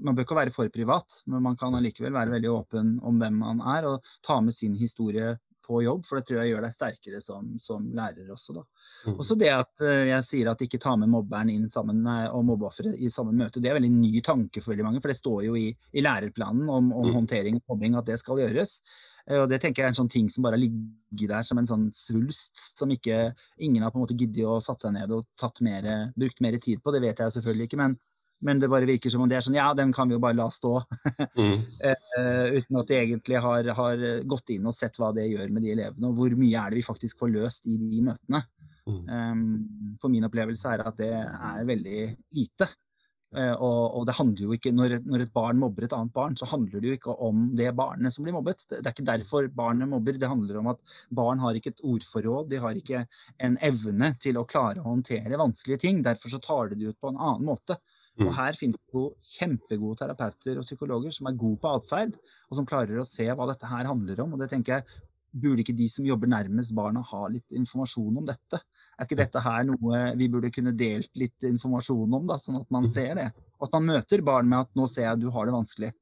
man 0.00 0.16
bør 0.16 0.26
ikke 0.26 0.38
være 0.38 0.54
for 0.54 0.72
privat, 0.72 1.20
men 1.30 1.44
man 1.44 1.58
kan 1.58 1.74
allikevel 1.76 2.14
være 2.14 2.36
veldig 2.36 2.52
åpen 2.52 2.94
om 3.06 3.20
hvem 3.20 3.42
man 3.42 3.62
er, 3.76 3.88
og 3.90 4.16
ta 4.26 4.40
med 4.44 4.56
sin 4.56 4.76
historie 4.78 5.36
på 5.66 5.82
jobb, 5.82 6.04
for 6.06 6.18
det 6.18 6.28
tror 6.28 6.40
jeg 6.40 6.52
gjør 6.52 6.64
deg 6.64 6.74
sterkere 6.74 7.20
som, 7.24 7.48
som 7.62 7.88
lærer 7.96 8.30
også. 8.32 8.54
Da. 8.56 8.62
Mm. 9.06 9.16
Også 9.16 9.36
det 9.38 9.50
at 9.52 9.72
uh, 9.82 10.04
jeg 10.12 10.26
sier 10.28 10.50
at 10.52 10.62
ikke 10.62 10.80
ta 10.82 10.94
med 11.00 11.10
mobberen 11.12 11.50
inn 11.52 11.66
sammen 11.72 12.02
nei, 12.06 12.22
og 12.30 12.46
mobbeofferet 12.46 12.96
i 13.02 13.10
samme 13.12 13.34
møte, 13.36 13.62
det 13.62 13.70
er 13.70 13.78
veldig 13.78 13.92
ny 13.92 14.22
tanke 14.24 14.62
for 14.62 14.72
veldig 14.72 14.86
mange, 14.86 15.02
for 15.02 15.12
det 15.12 15.18
står 15.18 15.44
jo 15.48 15.58
i, 15.58 15.68
i 15.96 16.04
lærerplanen 16.04 16.70
om, 16.70 16.90
om 16.94 17.10
mm. 17.10 17.12
håndtering 17.18 17.60
og 17.60 17.74
mobbing 17.74 17.98
at 17.98 18.10
det 18.10 18.20
skal 18.22 18.42
gjøres. 18.44 18.78
Uh, 19.26 19.42
og 19.42 19.48
det 19.52 19.60
tenker 19.62 19.82
jeg 19.82 19.90
er 19.90 19.96
en 19.96 20.00
sånn 20.02 20.12
ting 20.12 20.30
som 20.32 20.46
bare 20.46 20.58
har 20.58 20.64
ligget 20.64 21.30
der 21.32 21.46
som 21.46 21.60
en 21.60 21.70
sånn 21.70 21.88
svulst, 21.96 22.78
som 22.78 22.92
ikke 22.92 23.32
ingen 23.58 23.82
har 23.82 23.94
på 23.94 24.00
en 24.00 24.06
måte 24.06 24.18
giddet 24.18 24.46
å 24.46 24.60
satt 24.62 24.86
seg 24.86 24.94
ned 24.94 25.14
og 25.14 25.26
mer, 25.66 26.12
brukt 26.16 26.44
mer 26.44 26.60
tid 26.62 26.82
på. 26.82 26.94
Det 26.94 27.02
vet 27.02 27.24
jeg 27.24 27.38
selvfølgelig 27.38 27.70
ikke, 27.70 27.82
men 27.82 27.98
men 28.44 28.60
det 28.60 28.68
bare 28.68 28.88
virker 28.88 29.12
som 29.12 29.24
om 29.24 29.30
det 29.30 29.38
er 29.38 29.44
sånn 29.44 29.56
Ja, 29.56 29.70
den 29.76 29.92
kan 29.96 30.08
vi 30.10 30.16
jo 30.16 30.22
bare 30.22 30.36
la 30.36 30.48
stå. 30.52 30.74
mm. 31.38 31.56
uh, 31.86 32.46
uten 32.56 32.80
at 32.82 32.90
de 32.90 32.98
egentlig 32.98 33.40
har, 33.42 33.70
har, 33.78 34.06
gått 34.28 34.52
inn 34.56 34.68
og 34.68 34.76
sett 34.76 34.98
hva 35.00 35.12
det 35.16 35.28
gjør 35.30 35.52
med 35.52 35.64
de 35.64 35.72
elevene, 35.76 36.10
og 36.10 36.20
hvor 36.20 36.36
mye 36.38 36.60
er 36.60 36.72
det 36.72 36.82
vi 36.82 36.86
faktisk 36.86 37.22
får 37.22 37.32
løst 37.32 37.70
i 37.72 37.78
de 37.80 38.02
møtene. 38.04 38.42
Mm. 38.86 38.98
Um, 39.10 39.96
for 40.00 40.12
min 40.12 40.26
opplevelse 40.28 40.74
er 40.74 40.84
at 40.86 40.98
det 41.00 41.14
er 41.14 41.64
veldig 41.66 42.02
lite. 42.36 42.68
Uh, 43.36 43.52
og, 43.52 43.80
og, 43.98 44.04
det 44.08 44.14
handler 44.16 44.44
jo 44.46 44.54
ikke, 44.54 44.70
når, 44.72 45.00
når, 45.04 45.24
et 45.24 45.32
barn 45.34 45.58
mobber 45.60 45.84
et 45.84 45.96
annet 45.96 46.14
barn, 46.14 46.36
så 46.38 46.46
handler 46.48 46.80
det 46.80 46.92
jo 46.92 46.98
ikke 47.00 47.16
om 47.26 47.48
det 47.58 47.72
barnet 47.76 48.14
som 48.14 48.24
blir 48.24 48.36
mobbet. 48.36 48.62
Det, 48.68 48.78
det 48.78 48.90
er 48.90 48.94
ikke 48.94 49.08
derfor 49.10 49.50
barnet 49.52 49.90
mobber. 49.90 50.20
Det 50.20 50.30
handler 50.30 50.60
om 50.60 50.70
at 50.72 50.96
barn 51.08 51.42
har 51.42 51.58
ikke 51.58 51.74
et 51.74 51.84
ordforråd, 51.84 52.52
de 52.52 52.62
har 52.62 52.78
ikke 52.78 53.02
en 53.48 53.58
evne 53.66 54.12
til 54.22 54.38
å 54.38 54.46
klare 54.48 54.84
å 54.84 54.90
håndtere 54.92 55.40
vanskelige 55.40 55.82
ting. 55.88 56.04
Derfor 56.06 56.32
så 56.32 56.42
tar 56.44 56.70
de 56.70 56.80
det 56.80 56.94
ut 56.94 57.00
på 57.02 57.12
en 57.12 57.20
annen 57.20 57.48
måte. 57.48 57.80
Og 58.16 58.30
mm. 58.30 58.36
her 58.38 58.56
finnes 58.56 58.78
det 58.80 58.96
jo 58.96 59.08
kjempegode 59.20 59.98
terapeuter 60.00 60.60
og 60.60 60.64
psykologer 60.64 61.12
som 61.12 61.28
er 61.28 61.36
gode 61.36 61.60
på 61.60 61.72
atferd, 61.76 62.16
og 62.48 62.58
som 62.58 62.68
klarer 62.68 63.02
å 63.02 63.08
se 63.08 63.26
hva 63.28 63.48
dette 63.50 63.68
her 63.68 63.88
handler 63.90 64.22
om. 64.24 64.32
Og 64.32 64.40
det 64.40 64.48
tenker 64.52 64.78
jeg, 64.78 65.02
burde 65.36 65.60
ikke 65.60 65.76
de 65.76 65.88
som 65.92 66.06
jobber 66.06 66.30
nærmest 66.32 66.72
barna 66.76 67.02
ha 67.04 67.26
litt 67.28 67.58
informasjon 67.58 68.22
om 68.22 68.24
dette? 68.24 68.60
Er 68.96 69.04
ikke 69.04 69.20
dette 69.20 69.42
her 69.44 69.66
noe 69.68 70.00
vi 70.16 70.30
burde 70.32 70.52
kunne 70.54 70.72
delt 70.72 71.12
litt 71.20 71.44
informasjon 71.44 72.16
om, 72.18 72.24
da, 72.30 72.38
sånn 72.40 72.60
at 72.62 72.72
man 72.72 72.88
mm. 72.88 72.92
ser 72.94 73.12
det? 73.20 73.28
Og 73.58 73.68
at 73.68 73.76
man 73.76 73.90
møter 73.92 74.24
barn 74.24 74.48
med 74.48 74.64
at 74.64 74.72
'nå 74.72 74.88
ser 74.88 75.10
jeg 75.10 75.20
du 75.20 75.30
har 75.34 75.48
det 75.48 75.56
vanskelig'. 75.56 75.96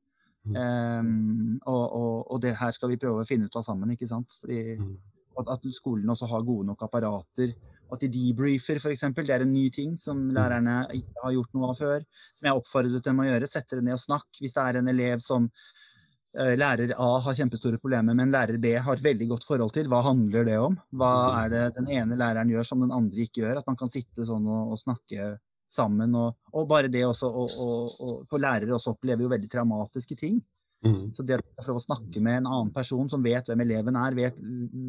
Um, 0.45 1.59
og, 1.65 1.85
og, 1.97 2.17
og, 2.35 2.41
det 2.45 2.53
her 2.61 2.73
skal 2.77 2.91
vi 2.93 2.99
prøve 3.01 3.23
å 3.23 3.27
finne 3.27 3.49
ut 3.49 3.55
av 3.57 3.65
sammen, 3.65 3.95
ikke 3.95 4.09
sant? 4.11 4.35
Fordi 4.43 4.59
at, 5.41 5.49
at 5.57 5.65
skolen 5.73 6.11
også 6.13 6.29
har 6.29 6.45
gode 6.45 6.69
nok 6.69 6.85
apparater 6.85 7.55
at 7.93 8.05
de 8.05 8.11
debriefer, 8.11 8.81
f.eks. 8.81 9.07
Det 9.17 9.33
er 9.35 9.45
en 9.45 9.53
ny 9.53 9.69
ting 9.75 9.95
som 10.01 10.19
mm. 10.19 10.35
lærerne 10.37 10.77
ikke 10.97 11.25
har 11.25 11.35
gjort 11.37 11.57
noe 11.57 11.71
av 11.71 11.81
før. 11.81 12.05
Som 12.35 12.49
jeg 12.49 12.61
oppfordret 12.61 13.09
dem 13.09 13.23
å 13.23 13.27
gjøre. 13.29 13.51
Sette 13.51 13.79
det 13.79 13.87
ned 13.87 13.97
og 13.97 14.05
snakke. 14.05 14.39
Hvis 14.41 14.55
det 14.57 14.65
er 14.65 14.81
en 14.81 14.93
elev 14.93 15.23
som 15.25 15.49
uh, 15.49 16.55
lærer 16.59 16.95
A 16.97 17.11
har 17.27 17.39
kjempestore 17.39 17.81
problemer, 17.83 18.17
men 18.17 18.35
lærer 18.35 18.61
B 18.63 18.75
har 18.77 18.99
et 18.99 19.05
veldig 19.05 19.31
godt 19.35 19.49
forhold 19.49 19.75
til, 19.77 19.91
hva 19.93 20.03
handler 20.09 20.49
det 20.49 20.59
om? 20.63 20.79
Hva 20.97 21.15
mm. 21.15 21.41
er 21.41 21.55
det 21.55 21.65
den 21.81 21.91
ene 22.01 22.21
læreren 22.21 22.55
gjør 22.55 22.71
som 22.71 22.85
den 22.85 22.95
andre 22.95 23.27
ikke 23.29 23.45
gjør? 23.45 23.61
At 23.63 23.69
man 23.71 23.79
kan 23.81 23.93
sitte 23.93 24.27
sånn 24.29 24.49
og, 24.49 24.75
og 24.75 24.81
snakke 24.81 25.35
sammen. 25.71 26.17
Og, 26.19 26.35
og, 26.53 26.67
bare 26.71 26.91
det 26.93 27.05
også, 27.07 27.31
og, 27.31 28.27
For 28.31 28.43
lærere 28.43 28.77
også 28.77 28.95
opplever 28.95 29.27
jo 29.27 29.33
veldig 29.33 29.51
traumatiske 29.53 30.19
ting. 30.21 30.41
Mm. 30.85 31.13
Så 31.17 31.25
det 31.25 31.39
å 31.41 31.65
få 31.65 31.79
snakke 31.81 32.21
med 32.21 32.43
en 32.43 32.49
annen 32.51 32.73
person 32.75 33.09
som 33.09 33.23
vet 33.25 33.47
hvem 33.49 33.63
eleven 33.65 33.97
er, 33.97 34.17
vet, 34.19 34.41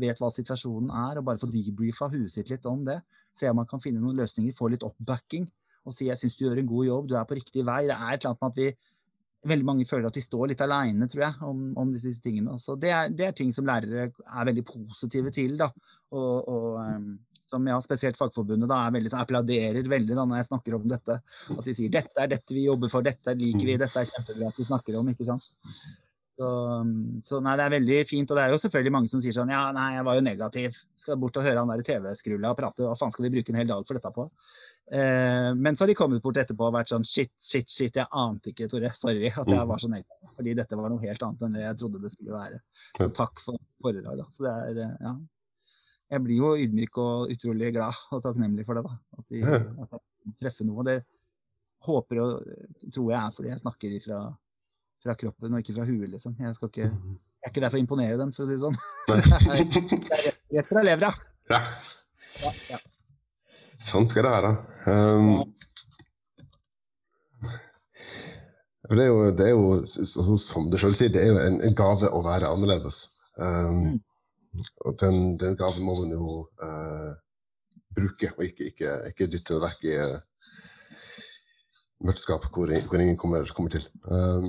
vet 0.02 0.20
hva 0.20 0.32
situasjonen 0.34 0.90
er, 0.92 1.20
og 1.20 1.28
bare 1.30 1.40
få 1.40 1.48
debrifa 1.52 2.10
huet 2.12 2.34
sitt 2.34 2.52
litt 2.52 2.66
om 2.68 2.84
det, 2.88 3.00
se 3.36 3.48
om 3.52 3.62
man 3.62 3.70
kan 3.70 3.84
finne 3.84 4.02
noen 4.04 4.20
løsninger, 4.20 4.56
få 4.56 4.72
litt 4.74 4.84
oppbacking 4.84 5.48
og 5.86 5.94
si 5.94 6.08
'jeg 6.08 6.18
syns 6.18 6.36
du 6.36 6.46
gjør 6.46 6.60
en 6.60 6.68
god 6.68 6.86
jobb, 6.86 7.08
du 7.10 7.16
er 7.16 7.26
på 7.30 7.38
riktig 7.38 7.64
vei'. 7.64 7.86
Det 7.86 7.94
er 7.94 8.14
et 8.14 8.26
eller 8.26 8.34
annet 8.34 8.42
med 8.42 8.52
at 8.52 8.58
vi 8.58 8.70
veldig 9.46 9.66
mange 9.66 9.86
føler 9.86 10.08
at 10.10 10.18
de 10.18 10.22
står 10.22 10.48
litt 10.52 10.62
aleine, 10.62 11.08
tror 11.08 11.22
jeg, 11.22 11.36
om, 11.42 11.78
om, 11.78 11.94
disse 11.94 12.22
tingene. 12.22 12.58
Så 12.60 12.76
det 12.82 12.90
er, 12.90 13.10
det 13.10 13.28
er, 13.28 13.32
ting 13.32 13.54
som 13.54 13.68
lærere 13.68 14.10
er 14.10 14.46
veldig 14.50 14.66
positive 14.66 15.32
til. 15.32 15.58
da, 15.58 15.70
og, 16.12 16.50
og 16.50 16.80
um, 16.82 17.20
som 17.50 17.68
ja, 17.70 17.78
spesielt 17.84 18.18
Fagforbundet 18.20 18.70
da, 18.70 18.80
er 18.86 18.96
veldig, 18.96 19.12
så 19.14 19.22
applauderer 19.22 19.92
veldig 19.92 20.16
da, 20.18 20.24
når 20.26 20.42
jeg 20.42 20.50
snakker 20.50 20.78
om 20.80 20.88
dette. 20.90 21.20
At 21.58 21.68
de 21.68 21.76
sier 21.78 21.94
'dette 21.94 22.22
er 22.22 22.32
dette 22.32 22.58
vi 22.58 22.66
jobber 22.66 22.92
for, 22.92 23.06
dette 23.06 23.38
liker 23.38 23.68
vi, 23.68 23.78
dette 23.82 24.02
er 24.02 24.10
kjempebra 24.10 24.50
at 24.50 24.60
vi 24.60 24.68
snakker 24.72 24.98
om'. 25.00 25.14
ikke 25.14 25.30
sant? 25.30 25.52
Så, 26.36 26.48
så, 27.24 27.38
nei, 27.40 27.54
det 27.56 27.64
er 27.64 27.74
veldig 27.78 27.98
fint. 28.10 28.32
Og 28.32 28.38
det 28.38 28.44
er 28.44 28.52
jo 28.52 28.60
selvfølgelig 28.60 28.92
mange 28.92 29.08
som 29.12 29.22
sier 29.24 29.36
sånn 29.36 29.54
Ja, 29.54 29.70
nei, 29.76 29.94
jeg 29.96 30.06
var 30.08 30.18
jo 30.18 30.24
negativ. 30.26 30.80
Skal 31.00 31.20
bort 31.22 31.38
og 31.40 31.46
høre 31.48 31.62
han 31.62 31.72
der 31.72 31.86
TV-skrulla 31.88 32.52
og 32.52 32.58
prate. 32.60 32.84
Hva 32.84 32.98
faen 33.00 33.14
skal 33.16 33.28
vi 33.28 33.32
bruke 33.38 33.54
en 33.54 33.60
hel 33.62 33.70
dag 33.70 33.86
for 33.88 33.96
dette 33.96 34.12
på? 34.18 34.26
Eh, 34.92 35.52
men 35.56 35.78
så 35.78 35.86
har 35.86 35.94
de 35.94 35.96
kommet 35.98 36.24
bort 36.26 36.42
etterpå 36.42 36.68
og 36.68 36.76
vært 36.76 36.92
sånn 36.92 37.08
Shit, 37.08 37.32
shit, 37.40 37.72
shit. 37.72 38.02
Jeg 38.02 38.12
ante 38.12 38.52
ikke, 38.52 38.68
Tore. 38.72 38.92
Sorry 38.98 39.32
at 39.32 39.54
jeg 39.54 39.70
var 39.72 39.80
så 39.80 39.92
negativ. 39.92 40.34
Fordi 40.36 40.58
dette 40.60 40.82
var 40.82 40.92
noe 40.92 41.06
helt 41.06 41.24
annet 41.24 41.48
enn 41.48 41.56
det 41.56 41.64
jeg 41.64 41.80
trodde 41.80 42.04
det 42.04 42.12
skulle 42.12 42.36
være. 42.36 42.60
Så 43.00 43.10
takk 43.16 43.40
for 43.46 43.62
foredraget. 43.86 44.36
Så 44.36 44.44
det 44.44 44.58
er, 44.84 44.92
ja 45.08 45.16
jeg 46.12 46.22
blir 46.22 46.42
jo 46.42 46.54
ydmyk 46.62 46.98
og 47.02 47.34
utrolig 47.34 47.72
glad 47.74 48.00
og 48.14 48.24
takknemlig 48.24 48.66
for 48.68 48.78
det. 48.78 48.86
da, 48.86 48.98
At 49.18 49.26
de, 49.30 49.44
at 49.86 49.96
jeg 49.96 50.40
treffer 50.42 50.68
noe. 50.68 50.86
Det 50.86 51.00
håper 51.86 52.22
og 52.22 52.50
tror 52.94 53.12
jeg 53.12 53.20
er 53.20 53.36
fordi 53.36 53.52
jeg 53.52 53.62
snakker 53.62 53.96
fra, 54.06 54.20
fra 55.06 55.16
kroppen 55.22 55.54
og 55.54 55.64
ikke 55.64 55.78
fra 55.78 55.88
huet, 55.90 56.10
liksom. 56.14 56.36
Jeg, 56.40 56.58
skal 56.58 56.72
ikke, 56.72 56.90
mhm. 56.94 57.20
jeg 57.42 57.50
er 57.50 57.54
ikke 57.54 57.66
der 57.66 57.74
for 57.74 57.80
å 57.80 57.84
imponere 57.86 58.20
dem, 58.22 58.34
for 58.36 58.46
å 58.46 58.50
si 58.50 58.58
det 58.58 58.64
sånn. 58.64 58.78
det 59.08 59.18
er 60.56 60.60
rett 60.60 60.72
fra 60.72 60.86
levra. 60.86 61.14
Ja. 61.52 61.62
ja, 62.42 62.52
ja. 62.74 62.82
Sånn 63.86 64.08
skal 64.10 64.26
det 64.26 64.34
være. 64.34 64.52
Um, 64.88 65.44
det 68.86 69.02
er 69.04 69.10
jo, 69.10 69.22
det 69.36 69.46
er 69.50 69.54
jo 69.54 69.80
som 70.40 70.70
du 70.70 70.78
sjøl 70.80 70.96
sier, 70.98 71.12
det 71.14 71.22
er 71.24 71.32
jo 71.34 71.38
en, 71.42 71.58
en, 71.66 71.76
gave 71.78 72.10
å 72.14 72.22
være 72.26 72.50
annerledes. 72.54 73.08
Um, 73.36 73.80
mm. 73.82 73.96
Og 74.86 74.98
den, 75.02 75.38
den 75.42 75.56
gaven 75.60 75.84
må 75.84 75.96
man 76.00 76.14
jo 76.16 76.42
eh, 76.64 77.14
bruke, 77.96 78.30
og 78.38 78.44
ikke, 78.44 78.70
ikke, 78.72 78.92
ikke 79.10 79.30
dytte 79.32 79.56
det 79.56 79.64
vekk 79.64 79.88
i 79.90 79.96
uh, 80.04 80.16
mørkt 82.06 82.28
hvor, 82.28 82.72
hvor, 82.90 83.02
ingen 83.02 83.18
kommer, 83.18 83.48
kommer 83.56 83.72
til. 83.76 83.88
Um, 84.04 84.48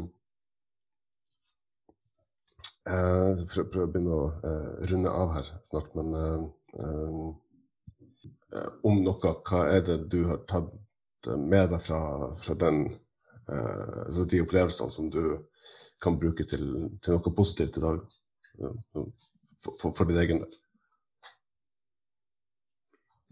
uh, 2.90 3.44
prøv, 3.52 3.68
prøv, 3.72 3.86
å 3.86 3.90
begynne 3.92 4.16
å 4.16 4.28
uh, 4.42 4.72
runde 4.90 5.14
av 5.22 5.34
her 5.36 5.52
snart, 5.68 5.92
men 5.98 6.14
um, 6.16 7.34
om 8.86 9.02
noe, 9.04 9.34
hva 9.46 9.66
er 9.74 9.84
det 9.86 10.00
du 10.12 10.22
har 10.30 10.42
tatt 10.48 10.70
med 11.26 11.72
deg 11.72 11.80
fra, 11.82 11.98
fra 12.38 12.54
den, 12.54 12.84
altså 13.50 14.24
de 14.30 14.38
opplevelsene 14.44 14.92
som 14.94 15.08
du 15.10 15.20
kan 16.02 16.16
bruke 16.20 16.46
til, 16.46 16.62
til 17.02 17.16
noe 17.16 17.32
positivt 17.36 17.80
i 17.80 17.82
dag? 17.82 18.04
For, 19.80 19.92
for 19.92 20.08
din 20.08 20.20
egen 20.22 20.42
del? 20.42 20.54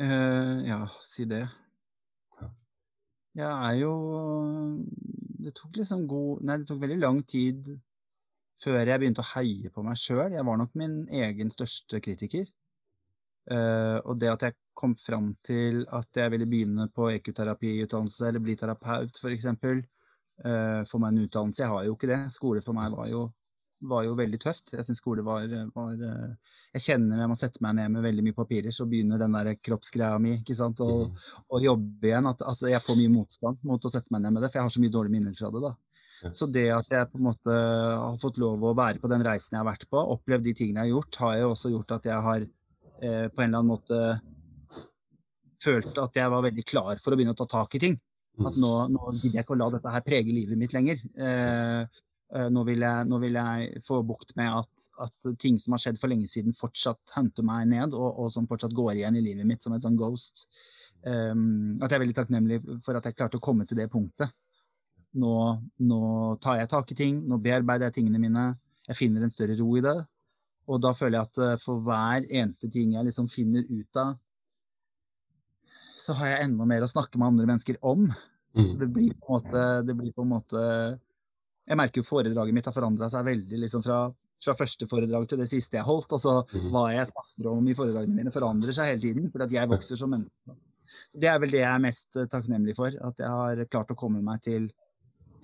Uh, 0.03 0.65
ja, 0.67 0.81
si 1.03 1.27
det. 1.31 1.45
Jeg 3.35 3.51
er 3.51 3.77
jo 3.81 3.93
Det 5.43 5.53
tok 5.55 5.77
liksom 5.81 6.05
god 6.11 6.43
Nei, 6.47 6.57
det 6.61 6.69
tok 6.69 6.81
veldig 6.83 6.99
lang 7.03 7.21
tid 7.27 7.73
før 8.63 8.87
jeg 8.87 9.01
begynte 9.03 9.21
å 9.21 9.31
heie 9.35 9.69
på 9.75 9.83
meg 9.85 9.99
sjøl. 10.01 10.33
Jeg 10.33 10.47
var 10.47 10.57
nok 10.57 10.77
min 10.79 10.93
egen 11.13 11.51
største 11.53 11.99
kritiker. 12.01 12.47
Uh, 13.51 13.99
og 14.09 14.17
det 14.23 14.31
at 14.31 14.45
jeg 14.47 14.57
kom 14.79 14.95
fram 14.97 15.35
til 15.45 15.83
at 15.93 16.17
jeg 16.17 16.33
ville 16.33 16.47
begynne 16.49 16.87
på 16.95 17.11
ekoterapiutdannelse 17.13 18.31
eller 18.31 18.41
bli 18.41 18.55
terapeut, 18.57 19.21
f.eks. 19.21 19.51
Uh, 19.53 20.81
for 20.89 21.03
meg 21.03 21.13
en 21.13 21.27
utdannelse. 21.27 21.61
Jeg 21.61 21.73
har 21.75 21.85
jo 21.85 21.99
ikke 21.99 22.09
det. 22.15 22.21
Skole 22.33 22.63
for 22.65 22.79
meg 22.79 22.95
var 22.95 23.11
jo 23.11 23.27
var 23.89 24.05
jo 24.07 24.15
veldig 24.19 24.41
tøft. 24.43 24.73
Jeg 24.75 24.85
syns 24.87 25.01
skole 25.03 25.23
var, 25.27 25.47
var, 25.75 25.93
eh, 25.95 26.35
Jeg 26.75 26.83
kjenner 26.87 27.21
når 27.21 27.31
man 27.31 27.37
setter 27.39 27.55
sette 27.59 27.63
meg 27.67 27.77
ned 27.79 27.93
med 27.95 28.03
veldig 28.07 28.25
mye 28.25 28.37
papirer, 28.37 28.73
så 28.75 28.87
begynner 28.89 29.19
den 29.21 29.37
der 29.37 29.55
kroppsgreia 29.61 30.19
mi 30.21 30.39
ikke 30.41 30.57
sant, 30.59 30.81
å, 30.81 31.07
Mm. 31.09 31.17
å 31.51 31.63
jobbe 31.63 32.09
igjen. 32.09 32.27
At, 32.31 32.43
at 32.43 32.59
jeg 32.61 32.81
får 32.83 32.97
mye 32.99 33.13
motstand 33.15 33.59
mot 33.63 33.85
å 33.85 33.91
sette 33.93 34.11
meg 34.11 34.23
ned 34.23 34.33
med 34.33 34.43
det, 34.43 34.51
for 34.53 34.59
jeg 34.59 34.69
har 34.69 34.75
så 34.75 34.81
mye 34.83 34.95
dårlige 34.97 35.15
minner 35.17 35.35
fra 35.39 35.51
det. 35.51 35.63
da. 35.63 35.75
Så 36.33 36.47
det 36.51 36.71
at 36.73 36.89
jeg 36.89 37.11
på 37.13 37.19
en 37.19 37.27
måte 37.27 37.53
har 37.53 38.17
fått 38.23 38.39
lov 38.41 38.63
å 38.65 38.75
være 38.75 38.99
på 39.03 39.09
den 39.13 39.23
reisen 39.27 39.59
jeg 39.59 39.61
har 39.65 39.73
vært 39.73 39.85
på, 39.91 40.01
opplevd 40.17 40.45
de 40.45 40.55
tingene 40.55 40.81
jeg 40.81 40.89
har 40.89 40.95
gjort, 40.97 41.17
har 41.21 41.37
jo 41.43 41.51
også 41.53 41.71
gjort 41.75 41.93
at 41.99 42.05
jeg 42.09 42.23
har 42.29 42.41
eh, 43.03 43.29
på 43.29 43.43
en 43.43 43.49
eller 43.51 43.59
annen 43.61 43.73
måte 43.75 44.01
følt 45.65 45.99
at 46.01 46.17
jeg 46.19 46.33
var 46.33 46.45
veldig 46.45 46.65
klar 46.69 47.01
for 47.03 47.13
å 47.13 47.19
begynne 47.19 47.35
å 47.35 47.39
ta 47.39 47.47
tak 47.51 47.75
i 47.77 47.83
ting. 47.83 47.99
At 48.45 48.57
nå, 48.59 48.71
nå 48.91 49.13
gidder 49.21 49.37
jeg 49.39 49.45
ikke 49.45 49.55
å 49.55 49.61
la 49.61 49.69
dette 49.71 49.93
her 49.95 50.03
prege 50.07 50.33
livet 50.35 50.59
mitt 50.59 50.73
lenger. 50.75 50.99
Eh, 51.15 52.01
nå, 52.51 52.63
vil 52.67 52.83
jeg, 52.83 53.07
nå 53.07 53.19
vil 53.23 53.37
jeg 53.39 53.83
få 53.87 54.01
bukt 54.07 54.33
med 54.39 54.49
at, 54.63 54.87
at 55.05 55.27
ting 55.39 55.59
som 55.61 55.77
har 55.77 55.83
skjedd 55.83 56.01
for 56.01 56.11
lenge 56.11 56.27
siden, 56.31 56.57
fortsatt 56.57 57.13
henter 57.15 57.47
meg 57.47 57.69
ned, 57.71 57.95
og, 57.95 58.09
og 58.25 58.33
som 58.35 58.49
fortsatt 58.51 58.75
går 58.75 58.97
igjen 58.97 59.19
i 59.21 59.23
livet 59.23 59.47
mitt 59.47 59.63
som 59.63 59.77
et 59.77 59.85
sånn 59.85 59.99
ghost. 60.01 60.47
Um, 61.05 61.77
at 61.85 61.93
jeg 61.93 61.99
er 61.99 62.03
veldig 62.07 62.17
takknemlig 62.17 62.59
for 62.85 62.97
at 62.97 63.07
jeg 63.07 63.19
klarte 63.19 63.39
å 63.39 63.45
komme 63.45 63.69
til 63.69 63.79
det 63.79 63.91
punktet. 63.93 64.33
Nå, 65.21 65.35
nå 65.87 66.01
tar 66.43 66.59
jeg 66.59 66.71
tak 66.73 66.91
i 66.91 66.99
ting, 66.99 67.21
nå 67.29 67.39
bearbeider 67.43 67.91
jeg 67.91 68.01
tingene 68.01 68.23
mine, 68.23 68.49
jeg 68.89 68.99
finner 68.99 69.25
en 69.25 69.33
større 69.33 69.57
ro 69.61 69.69
i 69.79 69.85
det. 69.85 69.99
Og 70.65 70.81
da 70.81 70.95
føler 70.97 71.19
jeg 71.19 71.29
at 71.29 71.43
eh, 71.45 71.59
for 71.63 71.83
hver 71.85 72.25
eneste 72.25 72.71
ting 72.73 72.97
jeg 72.97 73.07
liksom 73.07 73.29
finner 73.31 73.67
ut 73.69 74.01
av, 74.01 74.17
så 76.01 76.17
har 76.19 76.33
jeg 76.33 76.49
enda 76.49 76.67
mer 76.67 76.83
å 76.83 76.91
snakke 76.91 77.21
med 77.21 77.31
andre 77.31 77.47
mennesker 77.53 77.79
om. 77.87 78.09
Mm. 78.57 78.71
Det 78.81 78.89
blir 78.91 79.13
måte, 79.29 79.65
det 79.87 79.95
blir 79.99 80.15
på 80.15 80.25
en 80.25 80.33
måte 80.33 80.63
Jeg 81.67 81.77
merker 81.81 82.03
jo 82.03 82.07
foredraget 82.09 82.55
mitt 82.55 82.67
har 82.69 82.75
forandra 82.77 83.09
seg 83.13 83.25
veldig 83.25 83.59
liksom 83.63 83.83
fra, 83.87 83.99
fra 84.45 84.55
første 84.59 84.87
foredrag 84.91 85.27
til 85.31 85.39
det 85.41 85.49
siste 85.49 85.79
jeg 85.79 85.85
holdt. 85.87 86.13
Altså 86.13 86.45
Mhm. 86.53 86.71
hva 86.75 86.83
jeg 86.93 87.07
snakker 87.09 87.51
om 87.51 87.69
i 87.69 87.75
foredragene 87.75 88.15
mine, 88.15 88.31
forandrer 88.35 88.73
seg 88.77 88.91
hele 88.93 89.01
tiden. 89.01 89.31
For 89.33 89.43
at 89.43 89.51
jeg 89.51 89.69
vokser 89.69 89.97
som 89.97 90.11
menneske. 90.11 90.57
Så 91.11 91.19
Det 91.19 91.25
er 91.31 91.39
vel 91.41 91.51
det 91.51 91.61
jeg 91.65 91.75
er 91.75 91.79
mest 91.81 92.17
eh, 92.17 92.27
takknemlig 92.27 92.77
for. 92.77 92.87
At 92.89 93.17
jeg 93.19 93.29
har 93.29 93.65
klart 93.67 93.91
å 93.91 93.97
komme 93.97 94.23
meg 94.23 94.43
til, 94.43 94.71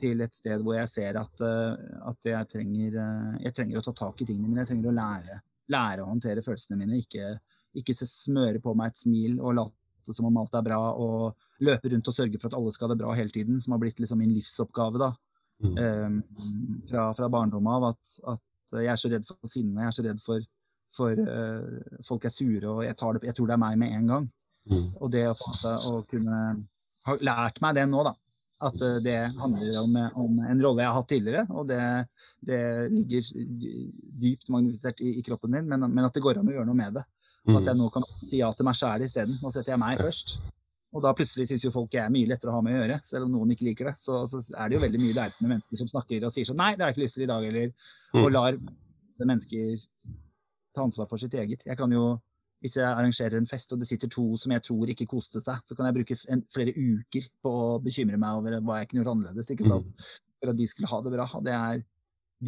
til 0.01 0.21
et 0.21 0.35
sted 0.35 0.61
hvor 0.63 0.77
jeg 0.77 0.89
ser 0.89 1.17
at, 1.17 1.41
eh, 1.41 1.77
at 2.07 2.17
jeg, 2.25 2.49
trenger, 2.49 2.95
eh, 3.01 3.39
jeg 3.45 3.55
trenger 3.55 3.79
å 3.81 3.83
ta 3.85 3.93
tak 3.93 4.21
i 4.21 4.27
tingene 4.27 4.49
mine. 4.49 4.61
Jeg 4.67 4.69
trenger 4.75 4.91
å 4.93 4.95
lære, 5.01 5.41
lære 5.71 6.05
å 6.05 6.11
håndtere 6.13 6.45
følelsene 6.45 6.77
mine. 6.77 7.01
Ikke, 7.01 7.41
ikke 7.75 7.95
smøre 7.97 8.61
på 8.61 8.77
meg 8.77 8.93
et 8.93 8.97
smil 9.01 9.41
og 9.41 9.55
late 9.57 9.73
som 10.13 10.27
om 10.27 10.37
alt 10.39 10.55
er 10.55 10.63
bra. 10.63 10.79
og 10.93 11.35
løpe 11.61 11.91
rundt 11.93 12.09
og 12.09 12.15
sørge 12.15 12.39
for 12.41 12.49
at 12.49 12.55
alle 12.57 12.73
skal 12.73 12.89
ha 12.89 12.95
det 12.95 13.03
bra 13.03 13.13
hele 13.15 13.29
tiden, 13.31 13.61
som 13.61 13.73
har 13.73 13.79
blitt 13.81 13.99
liksom 14.01 14.19
min 14.19 14.31
livsoppgave 14.33 14.99
da, 14.99 15.11
Mm. 15.61 15.77
eh, 15.79 16.81
fra, 16.91 17.11
fra 17.17 17.29
barndommen 17.33 17.73
av. 17.75 17.91
At, 17.93 18.17
at 18.35 18.81
jeg 18.81 18.93
er 18.93 19.01
så 19.01 19.11
redd 19.13 19.29
for 19.29 19.51
sinne, 19.51 19.85
jeg 19.85 19.91
er 19.91 19.97
så 19.97 20.07
redd 20.07 20.25
for, 20.25 20.49
for 20.97 21.23
eh, 21.35 22.01
folk 22.07 22.27
er 22.27 22.35
sure, 22.35 22.67
og 22.71 22.83
jeg, 22.87 22.97
tar 22.99 23.17
det, 23.17 23.27
jeg 23.29 23.39
tror 23.39 23.51
det 23.51 23.57
er 23.57 23.65
meg 23.65 23.79
med 23.81 23.97
en 23.99 24.11
gang. 24.15 24.29
Mm. 24.71 24.89
Og 25.01 25.13
det 25.13 25.25
å, 25.31 26.01
kunne 26.11 26.41
ha 27.09 27.17
lært 27.25 27.63
meg 27.65 27.79
det 27.79 27.87
nå, 27.91 28.03
da. 28.07 28.15
At 28.61 28.77
uh, 28.77 28.99
det 29.01 29.17
handler 29.41 29.77
om, 29.81 29.95
om 30.21 30.41
en 30.45 30.59
rolle 30.61 30.83
jeg 30.83 30.91
har 30.91 30.99
hatt 30.99 31.09
tidligere, 31.09 31.47
og 31.49 31.71
det, 31.71 31.81
det 32.45 32.59
ligger 32.93 33.31
dypt 34.21 34.51
magnifisert 34.53 35.01
i, 35.01 35.15
i 35.17 35.25
kroppen 35.25 35.55
min, 35.55 35.71
men, 35.71 35.87
men 35.89 36.05
at 36.05 36.13
det 36.13 36.21
går 36.21 36.43
an 36.43 36.51
å 36.51 36.53
gjøre 36.53 36.69
noe 36.69 36.77
med 36.77 36.99
det. 36.99 37.07
Og 37.49 37.57
at 37.57 37.71
jeg 37.71 37.81
nå 37.81 37.89
kan 37.95 38.05
si 38.21 38.43
ja 38.43 38.51
til 38.53 38.69
meg 38.69 38.77
sjæl 38.77 39.07
isteden. 39.07 39.39
Nå 39.41 39.49
setter 39.55 39.73
jeg 39.73 39.81
meg 39.81 39.97
først. 39.97 40.37
Og 40.91 41.05
da 41.05 41.13
plutselig 41.15 41.47
syns 41.47 41.63
jo 41.63 41.71
folk 41.75 41.93
jeg 41.95 42.03
er 42.03 42.11
mye 42.13 42.27
lettere 42.27 42.51
å 42.51 42.57
ha 42.57 42.63
med 42.67 42.75
å 42.75 42.81
gjøre, 42.81 42.97
selv 43.07 43.29
om 43.29 43.37
noen 43.37 43.53
ikke 43.55 43.69
liker 43.69 43.91
det. 43.91 43.97
Så, 44.01 44.25
så 44.31 44.41
er 44.59 44.71
det 44.71 44.79
jo 44.79 44.83
veldig 44.83 45.03
mye 45.03 45.17
der 45.17 45.37
med 45.39 45.53
mennesker 45.53 45.83
som 45.83 45.91
snakker 45.93 46.27
og 46.27 46.35
sier 46.35 46.49
sånn 46.49 46.59
Nei, 46.59 46.73
det 46.75 46.83
har 46.83 46.91
jeg 46.91 46.99
ikke 46.99 47.05
lyst 47.05 47.19
til 47.19 47.27
i 47.27 47.31
dag, 47.31 47.47
eller 47.47 47.75
Mm. 48.11 48.25
Og 48.25 48.33
lar 48.35 48.57
mennesker 49.23 49.83
ta 50.75 50.83
ansvar 50.83 51.07
for 51.07 51.23
sitt 51.23 51.35
eget. 51.39 51.63
Jeg 51.63 51.79
kan 51.79 51.93
jo 51.95 52.17
hvis 52.61 52.77
jeg 52.77 52.85
arrangerer 52.85 53.39
en 53.39 53.49
fest 53.49 53.73
og 53.73 53.81
det 53.81 53.89
sitter 53.89 54.11
to 54.13 54.25
som 54.41 54.53
jeg 54.53 54.63
tror 54.67 54.91
ikke 54.93 55.09
koste 55.09 55.41
seg, 55.41 55.63
så 55.65 55.77
kan 55.77 55.89
jeg 55.89 55.97
bruke 55.97 56.17
en, 56.33 56.43
flere 56.53 56.75
uker 56.77 57.29
på 57.41 57.53
å 57.57 57.79
bekymre 57.81 58.21
meg 58.21 58.41
over 58.41 58.59
hva 58.61 58.81
jeg 58.81 58.91
kunne 58.91 59.01
gjort 59.01 59.13
annerledes. 59.15 59.53
ikke 59.55 59.69
sant? 59.69 60.05
For 60.41 60.53
at 60.53 60.59
de 60.59 60.67
skulle 60.69 60.91
ha 60.91 61.01
det 61.05 61.15
bra. 61.15 61.27
Det 61.47 61.55
er 61.57 61.81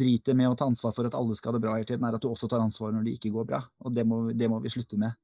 dritet 0.03 0.37
med 0.37 0.49
å 0.49 0.57
ta 0.57 0.67
ansvar 0.69 0.93
for 0.93 1.09
at 1.09 1.17
alle 1.17 1.37
skal 1.37 1.53
ha 1.53 1.57
det 1.57 1.63
bra 1.65 1.75
hele 1.77 1.89
tiden, 1.89 2.05
er 2.05 2.17
at 2.17 2.21
du 2.21 2.29
også 2.29 2.49
tar 2.49 2.61
ansvar 2.61 2.93
når 2.93 3.07
det 3.07 3.15
ikke 3.17 3.33
går 3.33 3.49
bra. 3.49 3.61
Og 3.85 3.93
det 3.93 4.05
må, 4.09 4.21
det 4.37 4.49
må 4.49 4.61
vi 4.61 4.73
slutte 4.73 5.01
med. 5.01 5.17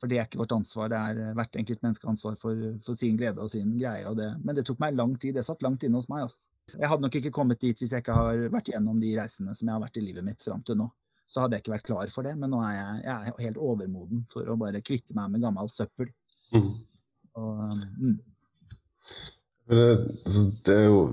For 0.00 0.08
det 0.08 0.16
er 0.16 0.28
ikke 0.28 0.40
vårt 0.40 0.54
ansvar, 0.56 0.88
det 0.88 0.98
er 0.98 1.18
eh, 1.20 1.34
hvert 1.36 1.58
enkelt 1.60 1.82
menneske 1.84 2.08
ansvar 2.08 2.36
for, 2.40 2.62
for 2.84 2.96
sin 2.96 3.18
glede 3.20 3.42
og 3.44 3.50
sin 3.52 3.74
greie. 3.76 4.06
Og 4.08 4.16
det. 4.16 4.30
Men 4.44 4.56
det 4.56 4.64
tok 4.68 4.80
meg 4.80 4.96
lang 4.96 5.12
tid. 5.20 5.36
Det 5.36 5.44
satt 5.44 5.64
langt 5.66 5.84
inne 5.84 6.00
hos 6.00 6.08
meg. 6.12 6.24
Altså. 6.24 6.48
Jeg 6.72 6.88
hadde 6.88 7.04
nok 7.04 7.18
ikke 7.20 7.34
kommet 7.36 7.60
dit 7.60 7.82
hvis 7.82 7.92
jeg 7.92 8.04
ikke 8.04 8.16
har 8.16 8.46
vært 8.54 8.70
gjennom 8.72 9.02
de 9.02 9.12
reisene 9.18 9.54
som 9.56 9.68
jeg 9.68 9.76
har 9.76 9.82
vært 9.82 10.00
i 10.00 10.04
livet 10.06 10.24
mitt 10.24 10.46
fram 10.46 10.62
til 10.64 10.80
nå. 10.80 10.88
Så 11.30 11.44
hadde 11.44 11.58
jeg 11.58 11.64
ikke 11.64 11.74
vært 11.76 11.86
klar 11.86 12.10
for 12.10 12.26
det, 12.26 12.32
men 12.38 12.50
nå 12.50 12.62
er 12.66 12.72
jeg, 12.74 13.02
jeg 13.04 13.34
er 13.34 13.44
helt 13.44 13.60
overmoden 13.62 14.24
for 14.32 14.48
å 14.50 14.56
bare 14.58 14.80
kvitte 14.82 15.14
meg 15.14 15.30
med 15.30 15.44
gammelt 15.44 15.74
søppel. 15.74 16.08
Mm. 16.56 16.72
Og, 17.38 17.76
mm. 18.00 18.16
Det, 19.70 19.84
altså, 19.84 20.46
det 20.66 20.74
er 20.74 20.88
jo 20.88 21.04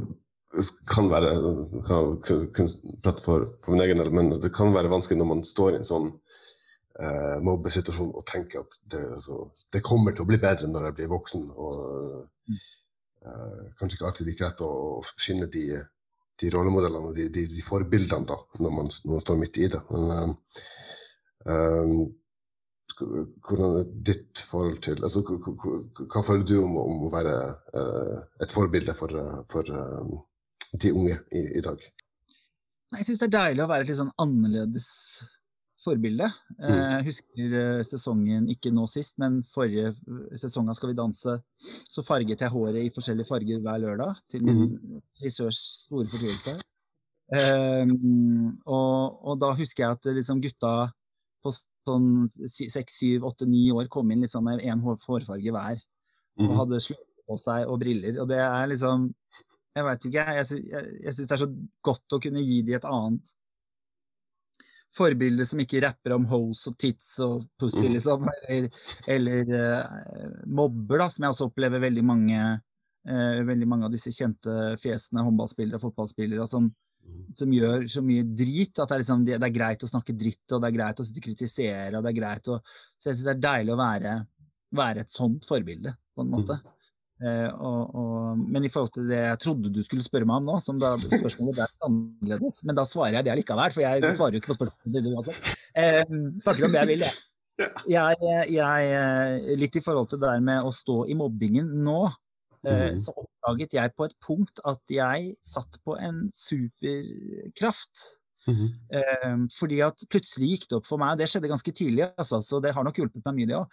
kan 0.89 1.09
være 1.11 1.35
kan, 1.85 2.71
prate 3.03 3.21
for, 3.21 3.45
for 3.61 3.75
min 3.75 3.83
egen 3.83 3.99
del, 3.99 4.09
men 4.15 4.31
det 4.33 4.49
kan 4.55 4.71
være 4.73 4.89
vanskelig 4.89 5.19
når 5.19 5.29
man 5.29 5.43
står 5.45 5.75
i 5.75 5.81
en 5.81 5.87
sånn 5.87 6.07
eh, 7.01 7.37
mobbesituasjon 7.45 8.13
og 8.15 8.25
tenker 8.27 8.63
at 8.63 8.79
det, 8.91 9.03
altså, 9.17 9.45
det 9.73 9.83
kommer 9.85 10.15
til 10.15 10.25
å 10.25 10.29
bli 10.29 10.39
bedre 10.41 10.69
når 10.71 10.89
jeg 10.89 10.97
blir 10.99 11.11
voksen. 11.13 11.47
Og 11.55 11.75
eh, 12.51 13.65
kanskje 13.79 13.97
ikke 13.97 14.09
alltid 14.09 14.29
like 14.29 14.45
lett 14.45 14.63
å, 14.65 14.71
å 14.99 15.01
finne 15.21 15.49
de, 15.53 15.65
de 16.41 16.53
rollemodellene 16.53 17.11
og 17.11 17.17
de, 17.17 17.27
de, 17.33 17.47
de 17.51 17.65
forbildene 17.65 18.29
da, 18.29 18.39
når 18.61 18.77
man, 18.79 18.93
når 19.05 19.17
man 19.17 19.25
står 19.25 19.41
midt 19.41 19.61
i 19.61 19.69
det. 19.73 19.83
Men 19.91 20.07
eh, 20.13 20.31
eh, 21.53 21.97
hvordan 22.97 23.77
er 23.81 23.91
ditt 24.09 24.41
forhold 24.49 24.79
til 24.85 25.03
altså, 25.05 25.21
hva, 25.21 26.23
føler 26.25 26.45
du 26.47 26.55
om, 26.63 26.77
om 26.81 27.05
å 27.05 27.13
være 27.13 27.35
eh, 27.77 28.17
et 28.45 28.53
forbilde 28.53 28.95
for, 28.97 29.13
eh, 29.13 29.39
for 29.51 29.69
de 30.73 30.93
unge 30.93 31.19
i, 31.31 31.43
i 31.59 31.63
dag? 31.65 31.81
Jeg 32.97 33.03
syns 33.03 33.19
det 33.19 33.27
er 33.27 33.35
deilig 33.35 33.65
å 33.65 33.69
være 33.69 33.85
litt 33.85 33.99
sånn 33.99 34.13
annerledes 34.23 34.87
forbilde. 35.87 36.27
Eh, 36.59 36.77
Jeg 36.97 37.05
husker 37.09 37.55
eh, 37.61 37.83
sesongen, 37.87 38.47
ikke 38.53 38.71
nå 38.75 38.85
sist, 38.91 39.17
men 39.23 39.39
forrige 39.53 39.93
sesong 40.39 40.69
av 40.69 40.75
Skal 40.77 40.91
vi 40.93 40.97
danse, 40.99 41.37
så 41.95 42.03
farget 42.05 42.43
jeg 42.45 42.53
håret 42.53 42.83
i 42.85 42.93
forskjellige 42.95 43.27
farger 43.31 43.59
hver 43.65 43.79
lørdag, 43.85 44.19
til 44.29 44.43
min 44.47 44.63
frisørs 45.19 45.59
store 45.87 46.05
fortvilelse. 46.13 46.57
Um, 47.27 48.53
og, 48.65 49.17
og 49.27 49.39
da 49.41 49.49
husker 49.57 49.83
jeg 49.83 49.97
at 49.97 50.05
liksom 50.15 50.39
gutta 50.43 50.73
på 51.43 51.51
sånn 51.87 52.27
seks, 52.47 52.99
syv, 53.01 53.25
åtte, 53.27 53.47
ni 53.47 53.65
år 53.75 53.89
kom 53.91 54.11
inn 54.11 54.23
liksom 54.23 54.45
med 54.47 54.63
én 54.63 54.79
hårfarge 54.83 55.51
hver. 55.55 55.81
Og 56.37 56.45
Mhm. 56.47 56.55
hadde 56.59 56.79
sløyfe 56.83 57.25
på 57.27 57.35
seg 57.41 57.67
og 57.67 57.79
briller. 57.81 58.19
Og 58.21 58.27
det 58.29 58.37
er 58.43 58.67
liksom 58.71 59.09
Jeg 59.77 59.85
veit 59.85 60.05
ikke, 60.07 60.23
jeg, 60.33 60.45
jeg, 60.71 60.85
jeg 61.03 61.13
syns 61.13 61.27
det 61.27 61.33
er 61.35 61.41
så 61.43 61.47
godt 61.85 62.13
å 62.15 62.19
kunne 62.23 62.41
gi 62.41 62.61
de 62.65 62.73
et 62.73 62.85
annet 62.89 63.33
forbilde 64.95 65.45
som 65.45 65.59
ikke 65.61 65.81
rapper 65.83 66.15
om 66.15 66.25
hoes 66.29 66.63
og 66.69 66.77
tits 66.79 67.19
og 67.25 67.43
pussy, 67.59 67.85
Mhm. 67.85 67.93
liksom. 67.97 68.29
Eller, 68.47 68.69
eller 69.07 69.51
uh, 69.51 70.41
mobber, 70.47 70.97
da, 71.03 71.09
som 71.09 71.23
jeg 71.27 71.35
også 71.35 71.49
opplever 71.51 71.79
veldig 71.83 72.03
mange 72.05 72.39
uh, 73.07 73.39
veldig 73.47 73.67
mange 73.67 73.85
av 73.85 73.91
disse 73.93 74.11
kjente 74.11 74.75
fjesene, 74.81 75.23
håndballspillere 75.23 75.77
og 75.77 75.85
fotballspillere, 75.85 76.47
som, 76.47 76.71
som 77.33 77.51
gjør 77.53 77.85
så 77.87 78.01
mye 78.03 78.23
drit 78.23 78.79
at 78.79 78.89
det 78.89 78.95
er, 78.95 79.03
liksom, 79.03 79.25
det, 79.27 79.37
det 79.39 79.47
er 79.47 79.55
greit 79.55 79.83
å 79.85 79.91
snakke 79.91 80.15
dritt, 80.17 80.43
og 80.51 80.61
det 80.61 80.71
er 80.71 80.75
greit 80.79 80.99
å 80.99 81.05
sitte 81.07 81.21
og 81.21 81.27
kritisere, 81.29 81.93
og 81.97 82.03
det 82.03 82.11
er 82.11 82.17
greit 82.19 82.49
å 82.51 82.57
Så 82.97 83.11
jeg 83.11 83.15
syns 83.19 83.27
det 83.29 83.35
er 83.37 83.45
deilig 83.45 83.73
å 83.75 83.79
være, 83.79 84.15
være 84.75 85.05
et 85.05 85.13
sånt 85.13 85.45
forbilde, 85.47 85.93
på 86.15 86.25
en 86.25 86.33
måte. 86.33 86.57
Eh, 86.57 86.73
og, 87.57 87.95
og, 87.97 88.37
men 88.37 88.65
i 88.67 88.69
forhold 88.69 88.91
til 88.93 89.07
det 89.09 89.17
jeg 89.23 89.39
trodde 89.41 89.71
du 89.73 89.79
skulle 89.83 90.03
spørre 90.05 90.27
meg 90.29 90.37
om 90.41 90.49
nå, 90.51 90.57
som 90.61 90.77
da 90.81 90.91
spørsmålet 91.01 91.55
ble 91.57 91.65
annerledes, 91.87 92.59
men 92.67 92.77
da 92.77 92.83
svarer 92.85 93.17
jeg 93.17 93.25
det 93.25 93.37
likevel, 93.39 93.73
for 93.73 93.81
jeg 93.81 94.11
svarer 94.19 94.37
jo 94.37 94.41
ikke 94.43 94.51
på 94.53 94.57
spørsmålet 94.59 95.25
ditt. 95.25 95.49
Eh, 95.73 96.03
snakker 96.45 96.67
om 96.67 96.75
det 96.75 96.83
jeg 96.83 96.91
vil, 96.93 97.07
jeg. 97.07 97.17
Jeg, 97.89 98.17
jeg. 98.53 98.89
eh, 98.93 99.47
Litt 99.57 99.79
i 99.79 99.81
forhold 99.81 100.11
til 100.11 100.19
det 100.21 100.29
der 100.29 100.43
med 100.45 100.61
å 100.61 100.69
stå 100.77 100.99
i 101.09 101.15
mobbingen 101.17 101.71
nå, 101.87 102.03
eh, 102.61 102.91
Mhm. 102.91 102.99
så 103.01 103.15
oppdaget 103.17 103.73
jeg 103.73 103.93
på 103.97 104.05
et 104.05 104.13
punkt 104.21 104.59
at 104.67 104.81
jeg 104.93 105.31
satt 105.41 105.79
på 105.87 105.95
en 105.97 106.27
superkraft. 106.33 107.97
Eh, 108.47 109.33
fordi 109.57 109.81
at 109.83 110.05
plutselig 110.07 110.49
gikk 110.53 110.67
det 110.69 110.77
opp 110.77 110.85
for 110.87 111.01
meg, 111.01 111.15
og 111.15 111.19
det 111.19 111.27
skjedde 111.31 111.49
ganske 111.51 111.73
tidlig, 111.75 112.05
altså, 112.15 112.39
så 112.45 112.61
det 112.63 112.71
har 112.77 112.85
nok 112.87 112.95
hjulpet 113.01 113.25
meg 113.25 113.35
mye 113.41 113.49
det 113.49 113.57
òg, 113.57 113.67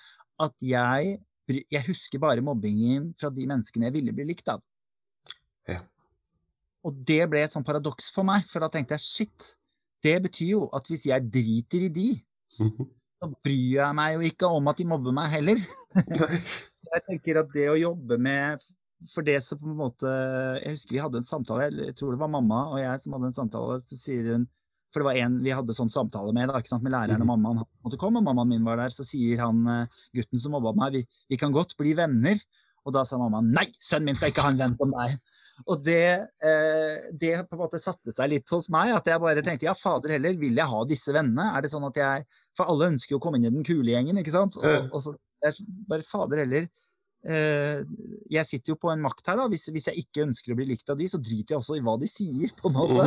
at 0.48 0.64
jeg, 0.66 1.18
jeg 1.48 1.84
husker 1.88 2.22
bare 2.22 2.44
mobbingen 2.44 3.10
fra 3.20 3.30
de 3.32 3.44
menneskene 3.48 3.88
jeg 3.88 3.96
ville 3.98 4.14
bli 4.16 4.26
likt 4.30 4.48
av. 4.48 4.62
Ja. 5.68 5.80
Og 6.84 6.96
det 7.08 7.22
ble 7.32 7.44
et 7.44 7.54
sånn 7.54 7.66
paradoks 7.66 8.10
for 8.14 8.26
meg, 8.28 8.46
for 8.50 8.64
da 8.64 8.70
tenkte 8.72 8.96
jeg 8.96 9.04
shit, 9.04 9.50
det 10.04 10.18
betyr 10.26 10.54
jo 10.54 10.62
at 10.76 10.88
hvis 10.90 11.06
jeg 11.08 11.28
driter 11.32 11.86
i 11.86 11.90
de, 11.92 12.08
så 13.20 13.30
bryr 13.44 13.78
jeg 13.78 13.96
meg 13.96 14.16
jo 14.16 14.30
ikke 14.30 14.50
om 14.52 14.72
at 14.72 14.80
de 14.80 14.88
mobber 14.88 15.16
meg 15.16 15.32
heller. 15.32 15.60
jeg 16.94 17.04
tenker 17.08 17.40
at 17.40 17.52
det 17.54 17.68
å 17.72 17.78
jobbe 17.78 18.18
med 18.20 18.64
For 19.10 19.26
det 19.26 19.36
som 19.44 19.58
på 19.60 19.68
en 19.68 19.76
måte 19.78 20.10
Jeg 20.58 20.74
husker 20.74 20.96
vi 20.96 21.00
hadde 21.02 21.20
en 21.20 21.26
samtale, 21.26 21.68
jeg 21.90 21.94
tror 21.98 22.14
det 22.14 22.20
var 22.22 22.30
mamma 22.32 22.60
og 22.72 22.78
jeg 22.80 23.02
som 23.02 23.16
hadde 23.16 23.30
en 23.30 23.36
samtale, 23.36 23.78
så 23.84 23.98
sier 24.00 24.30
hun 24.32 24.46
For 24.94 25.02
det 25.02 25.08
var 25.08 25.20
en 25.24 25.40
vi 25.42 25.50
hadde 25.50 25.74
sånn 25.74 25.90
samtale 25.90 26.30
med, 26.36 26.52
da, 26.54 26.78
med 26.78 26.94
læreren 26.94 27.24
og 27.24 27.30
mammaen. 27.32 27.62
Han 27.64 27.86
måtte 27.88 27.98
komme, 27.98 28.22
og 28.22 28.28
mammaen 28.28 28.52
min 28.52 28.66
var 28.66 28.78
der. 28.78 28.94
Så 28.94 29.06
sier 29.06 29.42
han 29.42 29.64
eh, 29.66 30.02
gutten 30.14 30.42
som 30.42 30.54
mobba 30.54 30.70
meg, 30.78 31.00
vi, 31.00 31.24
vi 31.34 31.38
kan 31.40 31.54
godt 31.54 31.74
bli 31.80 31.96
venner. 31.98 32.38
Og 32.86 32.94
da 32.94 33.02
sa 33.08 33.18
mammaen 33.18 33.50
nei, 33.56 33.66
sønnen 33.82 34.12
min 34.12 34.18
skal 34.18 34.30
ikke 34.30 34.44
ha 34.46 34.52
en 34.54 34.60
venn 34.60 34.76
som 34.78 34.94
deg. 34.94 35.18
Og 35.70 35.82
det, 35.86 36.06
eh, 36.46 37.10
det 37.14 37.34
på 37.48 37.58
en 37.58 37.62
måte 37.64 37.82
satte 37.82 38.14
seg 38.14 38.30
litt 38.32 38.54
hos 38.54 38.70
meg, 38.74 38.94
at 38.94 39.10
jeg 39.10 39.22
bare 39.22 39.42
tenkte 39.46 39.68
ja, 39.68 39.74
fader 39.78 40.16
heller, 40.16 40.38
vil 40.38 40.62
jeg 40.62 40.70
ha 40.70 40.80
disse 40.86 41.14
vennene? 41.14 41.50
Er 41.54 41.66
det 41.66 41.74
sånn 41.74 41.86
at 41.90 41.98
jeg 41.98 42.24
For 42.54 42.70
alle 42.70 42.92
ønsker 42.92 43.16
jo 43.16 43.20
å 43.20 43.22
komme 43.22 43.40
inn 43.40 43.48
i 43.48 43.54
den 43.54 43.66
kule 43.66 43.90
gjengen, 43.90 44.18
ikke 44.22 44.34
sant? 44.34 44.58
Og, 44.62 44.90
og 44.94 45.02
så 45.02 45.14
jeg 45.44 45.66
bare 45.90 46.06
fader 46.06 46.40
heller 46.44 46.68
Jeg 47.24 48.44
sitter 48.48 48.74
jo 48.74 48.76
på 48.80 48.90
en 48.92 49.00
makt 49.00 49.30
her, 49.30 49.38
da. 49.40 49.46
Hvis, 49.48 49.68
hvis, 49.72 49.88
jeg 49.88 50.04
ikke 50.04 50.26
ønsker 50.26 50.52
å 50.52 50.58
bli 50.58 50.66
likt 50.68 50.90
av 50.92 50.98
de, 51.00 51.06
så 51.08 51.20
driter 51.22 51.54
jeg 51.54 51.62
også 51.62 51.78
i 51.78 51.84
hva 51.84 51.94
de 52.00 52.10
sier, 52.10 52.52
på 52.58 52.68
en 52.68 52.76
måte. 52.76 53.06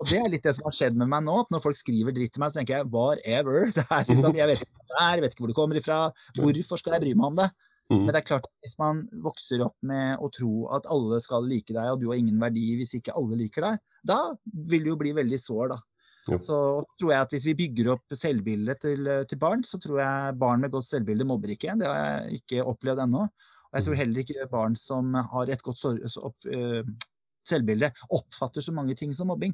Og 0.00 0.08
det 0.08 0.20
er 0.20 0.32
litt 0.32 0.46
det 0.46 0.54
som 0.56 0.68
har 0.70 0.78
skjedd 0.78 0.96
med 1.00 1.10
meg 1.12 1.26
nå. 1.26 1.36
at 1.44 1.52
Når 1.52 1.64
folk 1.66 1.78
skriver 1.78 2.16
dritt 2.16 2.34
til 2.36 2.44
meg, 2.44 2.54
så 2.54 2.60
tenker 2.62 2.78
jeg 2.78 2.90
whatever. 2.94 3.68
Det 3.76 3.84
er 3.84 4.08
liksom, 4.08 4.40
jeg 4.40 4.50
vet 4.50 4.64
ikke 4.64 4.72
hva 4.72 4.84
det 4.94 4.98
er, 5.02 5.14
jeg 5.14 5.22
vet 5.24 5.34
ikke 5.34 5.44
hvor 5.44 5.50
det 5.50 5.58
kommer 5.58 5.80
ifra. 5.80 6.00
Hvorfor 6.38 6.80
skal 6.80 6.96
jeg 6.96 7.04
bry 7.04 7.14
meg 7.18 7.32
om 7.32 7.38
det? 7.42 7.48
Men 7.92 8.08
det 8.08 8.20
er 8.22 8.26
klart 8.26 8.46
at 8.48 8.64
hvis 8.64 8.78
man 8.80 9.02
vokser 9.24 9.62
opp 9.66 9.76
med 9.84 10.22
å 10.22 10.30
tro 10.32 10.52
at 10.72 10.86
alle 10.90 11.18
skal 11.22 11.44
like 11.44 11.74
deg, 11.74 11.90
og 11.92 12.00
du 12.00 12.08
har 12.10 12.20
ingen 12.20 12.38
verdi 12.40 12.70
hvis 12.78 12.96
ikke 12.98 13.14
alle 13.18 13.36
liker 13.38 13.66
deg, 13.66 13.82
da 14.04 14.20
vil 14.70 14.86
du 14.86 14.94
jo 14.94 15.00
bli 15.00 15.12
veldig 15.16 15.40
sår, 15.40 15.74
da. 15.74 15.78
Ja. 16.30 16.38
Så 16.40 16.58
tror 17.00 17.10
jeg 17.12 17.20
at 17.26 17.32
hvis 17.34 17.44
vi 17.50 17.54
bygger 17.58 17.90
opp 17.92 18.14
selvbildet 18.16 18.80
til, 18.80 19.08
til 19.28 19.38
barn, 19.42 19.64
så 19.66 19.76
tror 19.82 19.98
jeg 20.00 20.38
barn 20.40 20.62
med 20.62 20.72
godt 20.72 20.86
selvbilde 20.88 21.26
mobber 21.28 21.52
ikke. 21.52 21.74
Det 21.80 21.90
har 21.90 21.98
jeg 22.22 22.40
ikke 22.42 22.64
opplevd 22.64 23.02
ennå. 23.04 23.26
Og 23.26 23.76
jeg 23.80 23.84
tror 23.88 23.98
heller 23.98 24.22
ikke 24.22 24.46
barn 24.52 24.76
som 24.78 25.12
har 25.14 25.50
et 25.52 25.62
godt 25.66 25.82
opp, 26.22 26.48
uh, 26.48 26.80
selvbilde, 27.44 27.90
oppfatter 28.14 28.64
så 28.64 28.72
mange 28.72 28.94
ting 28.96 29.12
som 29.12 29.28
mobbing. 29.28 29.52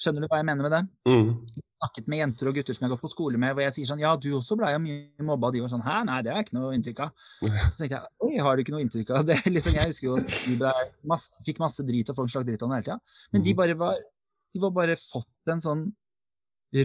Skjønner 0.00 0.24
du 0.24 0.28
hva 0.32 0.38
jeg 0.40 0.46
mener 0.48 0.64
med 0.64 0.72
det? 0.72 0.82
Mm. 1.08 1.32
Snakket 1.78 2.06
med 2.08 2.18
jenter 2.22 2.48
og 2.50 2.56
gutter 2.56 2.74
som 2.74 2.84
jeg 2.84 2.88
har 2.88 2.94
gått 2.96 3.04
på 3.04 3.10
skole 3.12 3.38
med, 3.40 3.52
hvor 3.54 3.62
jeg 3.62 3.74
sier 3.76 3.88
sånn 3.90 4.00
Ja, 4.02 4.14
du 4.18 4.30
også 4.38 4.56
blei 4.58 4.72
jo 4.72 4.80
mye 4.82 5.26
mobba. 5.28 5.50
De 5.54 5.60
var 5.62 5.70
sånn 5.70 5.84
Hæ, 5.84 5.98
nei, 6.08 6.16
det 6.24 6.32
har 6.32 6.40
jeg 6.40 6.48
ikke 6.48 6.56
noe 6.58 6.72
inntrykk 6.74 7.02
av. 7.04 7.26
Så 7.44 7.74
tenkte 7.82 7.98
jeg 7.98 8.08
oi, 8.26 8.32
har 8.42 8.56
du 8.56 8.62
ikke 8.64 8.74
noe 8.74 8.84
inntrykk 8.86 9.12
av 9.20 9.26
det? 9.28 9.36
Liksom, 9.54 9.76
jeg 9.76 9.92
husker 9.92 10.08
jo 10.08 10.16
de 10.58 10.72
masse, 11.12 11.44
fikk 11.46 11.60
masse 11.62 11.84
drit 11.86 12.08
og 12.10 12.16
folk 12.18 12.32
slakk 12.32 12.48
dritt 12.48 12.64
om 12.66 12.72
det 12.72 12.80
hele 12.80 12.88
tida. 12.88 12.98
Men 13.32 13.44
de 13.44 13.52
Mhm. 13.54 13.60
bare 13.60 13.76
var 13.84 14.00
De 14.54 14.60
var 14.62 14.70
bare 14.76 14.96
fått 14.96 15.52
en 15.52 15.60
sånn 15.64 15.86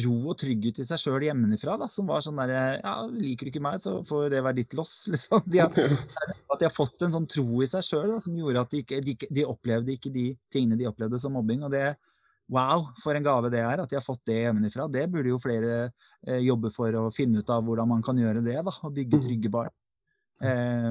ro 0.06 0.14
og 0.32 0.38
trygghet 0.40 0.78
i 0.80 0.86
seg 0.88 1.00
sjøl 1.02 1.26
hjemmefra, 1.26 1.74
da, 1.82 1.90
som 1.92 2.08
var 2.08 2.22
sånn 2.24 2.38
derre 2.40 2.80
Ja, 2.80 2.94
liker 3.12 3.48
du 3.48 3.52
ikke 3.52 3.64
meg, 3.66 3.82
så 3.84 3.98
får 4.08 4.30
det 4.32 4.44
være 4.46 4.56
ditt 4.62 4.74
loss, 4.80 4.94
liksom. 5.12 5.44
De 5.52 5.60
har, 5.60 5.74
at 6.54 6.60
de 6.62 6.68
har 6.70 6.76
fått 6.76 7.04
en 7.04 7.12
sånn 7.12 7.28
tro 7.28 7.60
i 7.64 7.68
seg 7.68 7.84
sjøl 7.84 8.14
som 8.24 8.38
gjorde 8.40 8.64
at 8.64 8.72
de, 8.72 8.84
ikke, 8.86 9.02
de, 9.04 9.16
de 9.28 9.46
opplevde 9.48 9.92
ikke 9.98 10.12
de 10.16 10.30
tingene 10.54 10.80
de 10.80 10.88
opplevde 10.88 11.20
som 11.20 11.36
mobbing. 11.36 11.66
Og 11.68 11.72
det 11.76 11.94
Wow, 12.52 12.90
for 13.00 13.16
en 13.16 13.24
gave 13.24 13.48
det 13.50 13.62
er 13.64 13.80
at 13.80 13.90
de 13.90 13.96
har 13.96 14.04
fått 14.04 14.20
det 14.28 14.42
hjemmefra. 14.42 14.86
Det 14.92 15.06
burde 15.10 15.32
jo 15.32 15.38
flere 15.40 15.76
eh, 16.28 16.42
jobbe 16.44 16.70
for 16.76 16.92
å 17.00 17.06
finne 17.16 17.40
ut 17.40 17.50
av 17.50 17.64
hvordan 17.64 17.88
man 17.88 18.02
kan 18.04 18.20
gjøre 18.20 18.42
det, 18.44 18.58
da. 18.68 18.74
Og 18.84 18.92
bygge 18.94 19.16
Mhm. 19.18 19.24
trygge 19.24 19.52
barn. 19.54 19.72
Eh, 20.44 20.90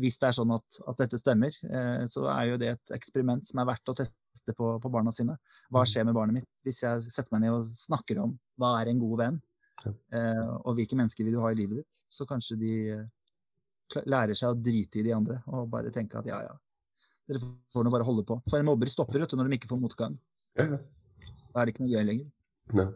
hvis 0.00 0.16
det 0.18 0.30
er 0.30 0.36
sånn 0.38 0.54
at, 0.56 0.78
at 0.88 1.02
dette 1.04 1.20
stemmer, 1.20 1.52
eh, 1.68 2.06
så 2.08 2.24
er 2.32 2.48
jo 2.48 2.56
det 2.62 2.70
et 2.72 2.94
eksperiment 2.96 3.44
som 3.46 3.60
er 3.60 3.68
verdt 3.68 3.92
å 3.92 3.96
teste 4.00 4.16
på, 4.56 4.80
på 4.82 4.90
barna 4.90 5.12
sine. 5.12 5.36
Hva 5.70 5.82
Mhm. 5.84 5.90
skjer 5.92 6.04
med 6.04 6.14
barnet 6.14 6.34
mitt 6.34 6.48
hvis 6.64 6.80
jeg 6.82 7.02
setter 7.02 7.32
meg 7.32 7.42
ned 7.42 7.50
og 7.52 7.64
snakker 7.66 8.18
om 8.22 8.38
hva 8.58 8.80
er 8.80 8.88
en 8.90 8.98
god 9.00 9.18
venn, 9.18 9.42
Ja. 9.84 9.92
eh, 10.12 10.48
og 10.64 10.76
hvilke 10.76 10.96
mennesker 10.96 11.24
vil 11.24 11.34
du 11.34 11.40
ha 11.40 11.48
i 11.50 11.54
livet 11.54 11.76
ditt? 11.82 12.04
Så 12.10 12.26
kanskje 12.26 12.58
de 12.58 12.72
eh, 12.90 13.06
lærer 14.06 14.34
seg 14.34 14.50
å 14.54 14.62
drite 14.62 14.96
i 15.00 15.02
de 15.02 15.12
andre 15.12 15.42
og 15.48 15.68
bare 15.70 15.90
tenke 15.90 16.16
at 16.18 16.26
ja, 16.26 16.40
ja, 16.42 16.54
dere 17.28 17.40
får 17.72 17.84
nå 17.84 17.90
bare 17.90 18.04
holde 18.04 18.24
på. 18.24 18.42
For 18.48 18.58
en 18.58 18.66
mobber 18.66 18.86
stopper 18.88 19.18
vet 19.20 19.30
du, 19.30 19.36
når 19.36 19.48
de 19.50 19.58
ikke 19.58 19.68
får 19.68 19.80
motgang. 19.80 20.18
Ja. 20.56 20.66
Da 21.52 21.60
er 21.60 21.66
det 21.66 21.74
ikke 21.74 21.84
noe 21.86 21.94
gøy 21.94 22.04
lenger. 22.04 22.30
Ne. 22.72 22.86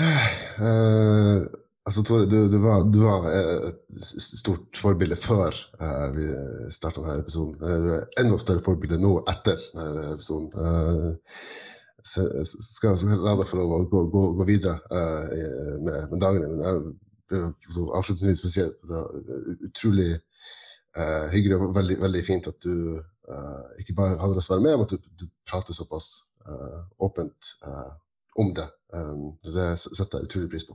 Eh, 0.00 1.46
altså, 1.90 2.04
Tore, 2.06 2.28
du, 2.30 2.36
du 2.52 2.58
var, 2.62 2.84
du 2.86 3.00
var 3.02 3.26
eh, 3.30 3.68
et 3.70 4.04
stort 4.38 4.78
forbilde 4.78 5.18
før 5.18 5.50
eh, 5.82 6.06
vi 6.14 6.28
starta 6.72 7.02
denne 7.02 7.24
episoden. 7.24 7.58
Eh, 7.58 7.82
Du 7.82 7.90
er 7.96 8.22
enda 8.22 8.38
større 8.40 8.62
forbilde 8.64 9.00
nå 9.02 9.16
etter 9.30 9.60
denne 9.74 10.14
episoden. 10.14 10.48
Eh, 10.54 11.36
så 12.10 12.24
skal, 12.46 12.96
skal 12.96 13.20
la 13.20 13.36
deg 13.36 13.48
få 13.50 13.58
lov 13.60 13.74
å 13.76 13.84
gå, 13.92 14.04
gå, 14.14 14.24
gå 14.38 14.46
videre 14.48 14.78
eh, 14.88 15.76
med, 15.84 15.98
med 16.12 16.22
dagene. 16.22 16.48
Men 16.54 16.62
jeg 16.64 16.82
vil 17.34 17.90
avslutningsvis 17.98 18.40
spesielt 18.40 18.78
det 18.88 18.94
var 18.96 19.66
utrolig 19.68 20.10
eh, 20.14 21.26
hyggelig 21.34 21.58
og 21.58 21.74
veldig, 21.76 21.98
veldig 22.06 22.22
fint 22.26 22.48
at 22.50 22.58
du 22.64 22.96
eh, 22.96 23.64
ikke 23.82 23.98
bare 23.98 24.18
hadde 24.22 24.38
lyst 24.38 24.50
til 24.50 24.56
å 24.56 24.60
være 24.60 24.68
med, 24.68 24.78
men 24.80 24.88
at 24.88 24.94
du, 24.96 25.26
du 25.26 25.26
prater 25.50 25.76
såpass 25.76 26.12
eh, 26.48 26.80
åpent 27.04 27.52
eh, 27.66 27.90
om 28.40 28.54
det. 28.56 28.68
Um, 28.94 29.26
det 29.44 29.72
setter 29.78 30.18
jeg 30.18 30.30
utrolig 30.30 30.50
pris 30.50 30.64
på. 30.66 30.74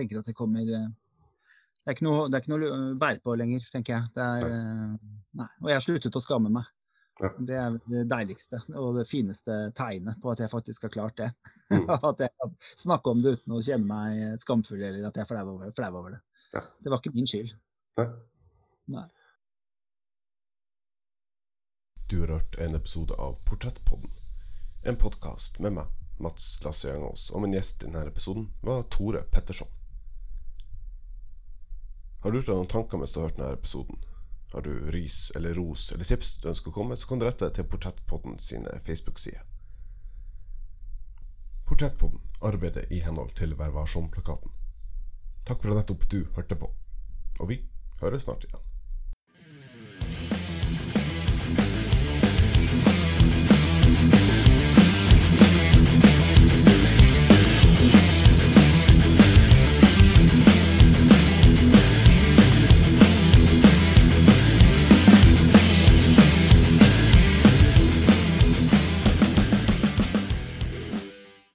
Tenker 0.00 0.20
at 0.20 0.28
det 0.28 0.36
kommer 0.38 0.64
eh, 0.64 0.90
Det 1.84 1.92
er 1.92 1.96
ikke 1.96 2.08
noe, 2.08 2.26
det 2.28 2.38
er 2.38 2.44
ikke 2.44 2.52
noe 2.54 2.72
å 2.74 2.82
bære 3.00 3.22
på 3.24 3.36
lenger, 3.40 3.64
tenker 3.72 3.96
jeg. 3.96 4.12
Det 4.16 4.26
er, 4.26 4.58
eh, 4.58 5.16
nei. 5.40 5.48
Og 5.62 5.72
jeg 5.72 5.78
har 5.78 5.86
sluttet 5.86 6.18
å 6.18 6.24
skamme 6.24 6.52
meg. 6.52 6.68
Ja. 7.20 7.30
Det 7.36 7.56
er 7.58 7.76
det 7.90 8.02
deiligste 8.08 8.60
og 8.80 8.94
det 8.96 9.04
fineste 9.10 9.56
tegnet 9.76 10.20
på 10.22 10.30
at 10.32 10.40
jeg 10.40 10.52
faktisk 10.52 10.86
har 10.86 10.92
klart 10.94 11.16
det. 11.20 11.30
Mm. 11.72 11.88
at 12.10 12.24
jeg 12.24 12.32
kan 12.32 12.54
snakke 12.84 13.12
om 13.12 13.22
det 13.22 13.36
uten 13.36 13.56
å 13.56 13.62
kjenne 13.64 13.88
meg 13.88 14.42
skamfull 14.42 14.80
eller 14.80 15.08
at 15.08 15.18
jeg 15.18 15.26
er 15.26 15.30
flau 15.30 15.46
over, 15.54 15.72
flau 15.76 15.90
over 16.00 16.16
det. 16.16 16.20
Ja. 16.54 16.62
Det 16.80 16.92
var 16.92 17.02
ikke 17.02 17.14
min 17.14 17.28
skyld. 17.30 17.52
Nei? 18.00 18.06
Nei. 18.96 19.06
Du 22.10 22.20
har 22.20 22.32
hørt 22.38 22.56
en 22.58 22.74
episode 22.74 23.14
av 23.22 23.36
Portrettpodden. 23.46 24.10
En 24.82 24.96
podkast 24.98 25.60
med 25.62 25.76
meg, 25.76 25.92
Mats 26.18 26.56
Lasse 26.64 26.88
Jangås, 26.88 27.28
og 27.30 27.44
min 27.44 27.54
gjest 27.54 27.84
i 27.84 27.86
denne 27.86 28.08
episoden 28.08 28.48
var 28.66 28.82
Tore 28.90 29.22
Petterson. 29.30 29.68
Har 32.20 32.30
du 32.30 32.38
gjort 32.38 32.50
deg 32.50 32.58
noen 32.58 32.70
tanker 32.70 33.00
mens 33.00 33.12
du 33.12 33.20
har 33.20 33.30
hørt 33.30 33.38
denne 33.38 33.56
episoden? 33.56 34.02
Har 34.52 34.66
du 34.66 34.72
ris 34.92 35.30
eller 35.36 35.54
ros 35.54 35.92
eller 35.94 36.04
tips 36.04 36.34
du 36.42 36.48
ønsker 36.50 36.72
å 36.72 36.74
komme 36.74 36.96
så 36.98 37.08
kan 37.08 37.20
du 37.20 37.26
rette 37.26 37.46
deg 37.46 37.56
til 37.56 37.68
Portrettpodden 37.70 38.38
sine 38.42 38.72
Facebook-sider. 38.84 39.44
Portrettpodden 41.70 42.20
arbeider 42.44 42.88
i 42.92 42.98
henhold 43.04 43.32
til 43.38 43.54
Vær 43.56 43.70
varsom-plakaten. 43.76 44.52
Takk 45.46 45.62
for 45.62 45.72
at 45.72 45.80
nettopp 45.80 46.08
du 46.10 46.18
hørte 46.36 46.58
på, 46.58 46.68
og 47.38 47.48
vi 47.52 47.62
høres 48.02 48.26
snart 48.26 48.44
igjen. 48.48 48.69